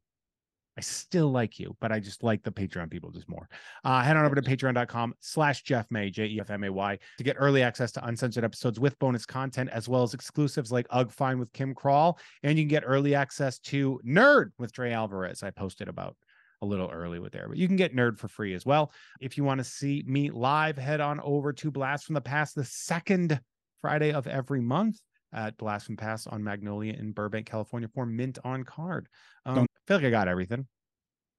I 0.81 0.83
still 0.83 1.29
like 1.29 1.59
you, 1.59 1.77
but 1.79 1.91
I 1.91 1.99
just 1.99 2.23
like 2.23 2.41
the 2.41 2.51
Patreon 2.51 2.89
people 2.89 3.11
just 3.11 3.29
more. 3.29 3.47
Uh, 3.83 4.01
head 4.01 4.17
on 4.17 4.25
over 4.25 4.33
to 4.33 4.41
patreon.com 4.41 5.13
slash 5.19 5.61
Jeff 5.61 5.85
May, 5.91 6.09
J 6.09 6.25
E 6.25 6.39
F 6.39 6.49
M 6.49 6.63
A 6.63 6.71
Y, 6.71 6.97
to 7.19 7.23
get 7.23 7.35
early 7.37 7.61
access 7.61 7.91
to 7.91 8.05
uncensored 8.07 8.43
episodes 8.43 8.79
with 8.79 8.97
bonus 8.97 9.23
content, 9.23 9.69
as 9.71 9.87
well 9.87 10.01
as 10.01 10.15
exclusives 10.15 10.71
like 10.71 10.87
Ugh 10.89 11.11
Fine 11.11 11.37
with 11.37 11.53
Kim 11.53 11.75
Crawl. 11.75 12.17
And 12.41 12.57
you 12.57 12.63
can 12.63 12.69
get 12.69 12.81
early 12.83 13.13
access 13.13 13.59
to 13.59 14.01
Nerd 14.03 14.53
with 14.57 14.73
Dre 14.73 14.91
Alvarez. 14.91 15.43
I 15.43 15.51
posted 15.51 15.87
about 15.87 16.15
a 16.63 16.65
little 16.65 16.89
early 16.89 17.19
with 17.19 17.31
there, 17.31 17.47
but 17.47 17.57
you 17.57 17.67
can 17.67 17.75
get 17.75 17.95
Nerd 17.95 18.17
for 18.17 18.27
free 18.27 18.55
as 18.55 18.65
well. 18.65 18.91
If 19.19 19.37
you 19.37 19.43
want 19.43 19.59
to 19.59 19.63
see 19.63 20.03
me 20.07 20.31
live, 20.31 20.79
head 20.79 20.99
on 20.99 21.19
over 21.19 21.53
to 21.53 21.69
Blast 21.69 22.05
from 22.05 22.15
the 22.15 22.21
Past 22.21 22.55
the 22.55 22.65
second 22.65 23.39
Friday 23.81 24.13
of 24.13 24.25
every 24.25 24.61
month 24.61 24.99
at 25.31 25.55
Blast 25.57 25.85
from 25.85 25.95
Past 25.95 26.27
on 26.27 26.43
Magnolia 26.43 26.93
in 26.93 27.11
Burbank, 27.11 27.45
California 27.45 27.87
for 27.93 28.07
Mint 28.07 28.39
on 28.43 28.63
Card. 28.63 29.07
Um, 29.45 29.67
feel 29.87 29.97
like 29.97 30.05
I 30.05 30.09
got 30.09 30.27
everything. 30.27 30.67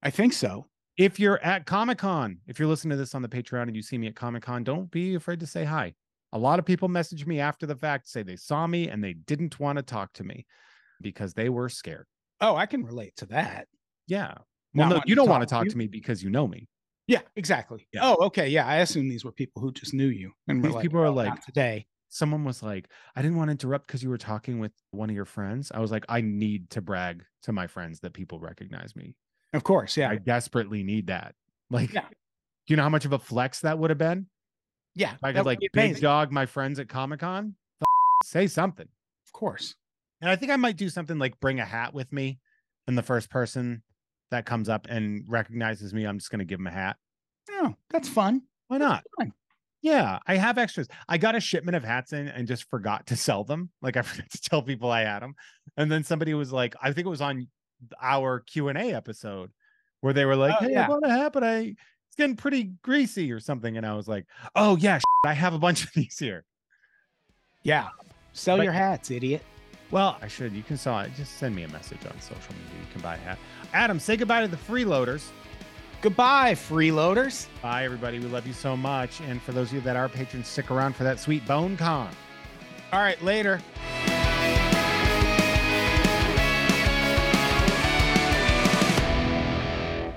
I 0.01 0.09
think 0.09 0.33
so. 0.33 0.67
If 0.97 1.19
you're 1.19 1.41
at 1.43 1.65
Comic 1.65 1.97
Con, 1.99 2.37
if 2.45 2.59
you're 2.59 2.67
listening 2.67 2.91
to 2.91 2.97
this 2.97 3.15
on 3.15 3.21
the 3.21 3.29
Patreon 3.29 3.63
and 3.63 3.75
you 3.75 3.81
see 3.81 3.97
me 3.97 4.07
at 4.07 4.15
Comic 4.15 4.43
Con, 4.43 4.63
don't 4.63 4.91
be 4.91 5.15
afraid 5.15 5.39
to 5.39 5.47
say 5.47 5.63
hi. 5.63 5.93
A 6.33 6.37
lot 6.37 6.59
of 6.59 6.65
people 6.65 6.87
message 6.87 7.25
me 7.25 7.39
after 7.39 7.65
the 7.65 7.75
fact, 7.75 8.07
say 8.07 8.21
they 8.23 8.35
saw 8.35 8.67
me 8.67 8.89
and 8.89 9.03
they 9.03 9.13
didn't 9.13 9.59
want 9.59 9.77
to 9.77 9.83
talk 9.83 10.13
to 10.13 10.23
me 10.23 10.45
because 11.01 11.33
they 11.33 11.49
were 11.49 11.69
scared. 11.69 12.05
Oh, 12.41 12.55
I 12.55 12.65
can 12.65 12.83
relate 12.83 13.15
to 13.17 13.25
that. 13.27 13.67
Yeah. 14.07 14.33
Not 14.73 14.89
Well, 14.89 14.97
no, 14.97 15.03
you 15.05 15.15
don't 15.15 15.29
want 15.29 15.41
to 15.41 15.47
talk 15.47 15.63
to 15.65 15.69
to 15.71 15.77
me 15.77 15.87
because 15.87 16.23
you 16.23 16.29
know 16.29 16.47
me. 16.47 16.67
Yeah, 17.07 17.21
exactly. 17.35 17.87
Yeah. 17.93 18.01
Oh, 18.03 18.25
okay. 18.27 18.47
Yeah, 18.47 18.65
I 18.65 18.77
assume 18.77 19.09
these 19.09 19.25
were 19.25 19.31
people 19.31 19.61
who 19.61 19.71
just 19.71 19.93
knew 19.93 20.07
you, 20.07 20.31
and 20.47 20.63
These 20.63 20.73
like, 20.73 20.81
people 20.83 20.99
are 21.01 21.07
"Oh, 21.07 21.13
like- 21.13 21.43
today. 21.45 21.85
Someone 22.13 22.43
was 22.43 22.61
like, 22.61 22.89
I 23.15 23.23
didn't 23.23 23.37
want 23.37 23.47
to 23.47 23.53
interrupt 23.53 23.87
because 23.87 24.03
you 24.03 24.09
were 24.09 24.19
talking 24.19 24.59
with 24.59 24.71
one 24.91 25.09
of 25.09 25.15
your 25.15 25.25
friends. 25.25 25.71
I 25.73 25.79
was 25.79 25.89
like, 25.91 26.05
I 26.07 26.21
need 26.21 26.69
to 26.69 26.81
brag 26.81 27.23
to 27.41 27.51
my 27.51 27.65
friends 27.65 27.99
that 28.01 28.13
people 28.13 28.39
recognize 28.39 28.95
me. 28.95 29.15
Of 29.51 29.63
course, 29.63 29.97
yeah, 29.97 30.09
I 30.11 30.17
desperately 30.17 30.83
need 30.83 31.07
that. 31.07 31.33
Like, 31.71 31.91
Yeah. 31.91 32.01
do 32.07 32.07
you 32.67 32.75
know 32.75 32.83
how 32.83 32.89
much 32.89 33.05
of 33.05 33.13
a 33.13 33.19
flex 33.19 33.61
that 33.61 33.79
would 33.79 33.89
have 33.89 33.97
been? 33.97 34.27
yeah. 34.95 35.13
If 35.15 35.23
I 35.23 35.33
could 35.33 35.45
like 35.47 35.57
big 35.73 35.99
dog 36.01 36.31
my 36.31 36.45
friends 36.45 36.77
at 36.79 36.87
Comic 36.87 37.21
Con, 37.21 37.55
say 38.23 38.45
something. 38.45 38.87
Of 39.25 39.33
course. 39.33 39.73
And 40.21 40.29
I 40.29 40.35
think 40.35 40.51
I 40.51 40.55
might 40.55 40.77
do 40.77 40.89
something 40.89 41.17
like 41.17 41.39
bring 41.39 41.59
a 41.59 41.65
hat 41.65 41.95
with 41.95 42.11
me, 42.13 42.39
and 42.87 42.95
the 42.95 43.01
first 43.01 43.31
person 43.31 43.81
that 44.29 44.45
comes 44.45 44.69
up 44.69 44.85
and 44.87 45.23
recognizes 45.27 45.95
me, 45.95 46.05
I'm 46.05 46.19
just 46.19 46.29
gonna 46.29 46.45
give 46.45 46.59
him 46.59 46.67
a 46.67 46.71
hat. 46.71 46.97
Oh, 47.49 47.73
that's 47.89 48.07
fun. 48.07 48.43
Why 48.67 48.77
not? 48.77 49.03
fun. 49.17 49.33
Yeah, 49.83 50.17
I 50.25 50.37
have 50.37 50.57
extras. 50.57 50.87
I 51.09 51.17
got 51.19 51.35
a 51.35 51.39
shipment 51.39 51.75
of 51.75 51.83
hats 51.83 52.13
in 52.13 52.29
and 52.29 52.47
just 52.47 52.63
forgot 52.69 53.05
to 53.07 53.15
sell 53.17 53.43
them. 53.43 53.69
Like 53.81 53.97
I 53.97 54.01
forgot 54.03 54.29
to 54.31 54.41
tell 54.41 54.61
people 54.63 54.89
I 54.89 55.01
had 55.01 55.19
them, 55.19 55.35
and 55.77 55.91
then 55.91 56.03
somebody 56.03 56.33
was 56.33 56.51
like, 56.51 56.73
I 56.81 56.91
think 56.93 57.05
it 57.05 57.09
was 57.09 57.21
on 57.21 57.47
our 58.01 58.39
Q 58.39 58.69
and 58.69 58.77
A 58.77 58.93
episode 58.93 59.51
where 59.99 60.13
they 60.13 60.23
were 60.25 60.35
like, 60.37 60.55
Oh, 60.59 60.65
"Hey, 60.65 60.71
yeah. 60.71 60.85
I 60.85 60.87
bought 60.87 61.05
a 61.05 61.09
hat, 61.09 61.33
but 61.33 61.43
I 61.43 61.57
it's 62.07 62.15
getting 62.17 62.37
pretty 62.37 62.71
greasy 62.81 63.29
or 63.31 63.39
something," 63.41 63.75
and 63.77 63.85
I 63.85 63.93
was 63.93 64.07
like, 64.07 64.25
"Oh 64.55 64.77
yeah, 64.77 64.99
I 65.25 65.33
have 65.33 65.53
a 65.53 65.59
bunch 65.59 65.83
of 65.83 65.91
these 65.93 66.17
here." 66.17 66.45
Yeah. 67.63 67.89
Sell 68.31 68.57
But- 68.57 68.63
your 68.63 68.73
hats, 68.73 69.11
idiot. 69.11 69.43
Well, 69.91 70.17
I 70.23 70.27
should. 70.27 70.53
You 70.53 70.63
can 70.63 70.75
sell 70.77 70.97
it. 71.01 71.11
Just 71.15 71.37
send 71.37 71.55
me 71.55 71.63
a 71.63 71.67
message 71.67 71.99
on 72.09 72.19
social 72.19 72.53
media. 72.53 72.79
You 72.81 72.91
can 72.93 73.01
buy 73.01 73.13
a 73.13 73.17
hat. 73.19 73.37
Adam, 73.73 73.99
say 73.99 74.17
goodbye 74.17 74.41
to 74.41 74.47
the 74.47 74.57
freeloaders. 74.57 75.27
Goodbye, 76.03 76.53
freeloaders. 76.53 77.47
Bye, 77.61 77.85
everybody. 77.85 78.19
We 78.19 78.25
love 78.25 78.45
you 78.45 78.51
so 78.51 78.75
much. 78.75 79.21
And 79.21 79.41
for 79.41 79.53
those 79.53 79.69
of 79.69 79.75
you 79.75 79.81
that 79.81 79.95
are 79.95 80.09
patrons, 80.09 80.49
stick 80.49 80.69
around 80.69 80.97
for 80.97 81.05
that 81.05 81.17
sweet 81.17 81.47
Bone 81.47 81.77
Con. 81.77 82.09
All 82.91 82.99
right, 82.99 83.21
later. 83.23 83.61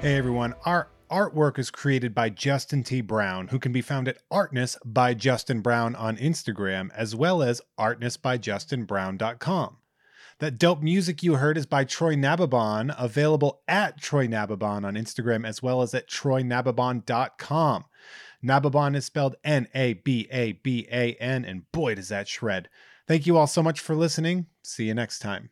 Hey, 0.00 0.16
everyone. 0.16 0.54
Our 0.64 0.88
artwork 1.08 1.56
is 1.56 1.70
created 1.70 2.16
by 2.16 2.30
Justin 2.30 2.82
T. 2.82 3.00
Brown, 3.00 3.46
who 3.46 3.60
can 3.60 3.70
be 3.70 3.80
found 3.80 4.08
at 4.08 4.18
Artness 4.28 4.76
by 4.84 5.14
Justin 5.14 5.60
Brown 5.60 5.94
on 5.94 6.16
Instagram, 6.16 6.90
as 6.96 7.14
well 7.14 7.44
as 7.44 7.62
artnessbyjustinbrown.com. 7.78 9.76
That 10.38 10.58
dope 10.58 10.82
music 10.82 11.22
you 11.22 11.36
heard 11.36 11.56
is 11.56 11.64
by 11.64 11.84
Troy 11.84 12.14
Nababan, 12.14 12.94
available 12.98 13.62
at 13.66 13.98
Troy 13.98 14.26
Nababan 14.26 14.84
on 14.84 14.94
Instagram, 14.94 15.46
as 15.46 15.62
well 15.62 15.80
as 15.80 15.94
at 15.94 16.08
troynababan.com. 16.08 17.84
Nababan 18.44 18.94
is 18.94 19.06
spelled 19.06 19.36
N 19.42 19.66
A 19.74 19.94
B 19.94 20.28
A 20.30 20.52
B 20.52 20.86
A 20.92 21.14
N, 21.14 21.46
and 21.46 21.70
boy, 21.72 21.94
does 21.94 22.08
that 22.08 22.28
shred. 22.28 22.68
Thank 23.08 23.26
you 23.26 23.38
all 23.38 23.46
so 23.46 23.62
much 23.62 23.80
for 23.80 23.96
listening. 23.96 24.46
See 24.62 24.84
you 24.84 24.94
next 24.94 25.20
time. 25.20 25.50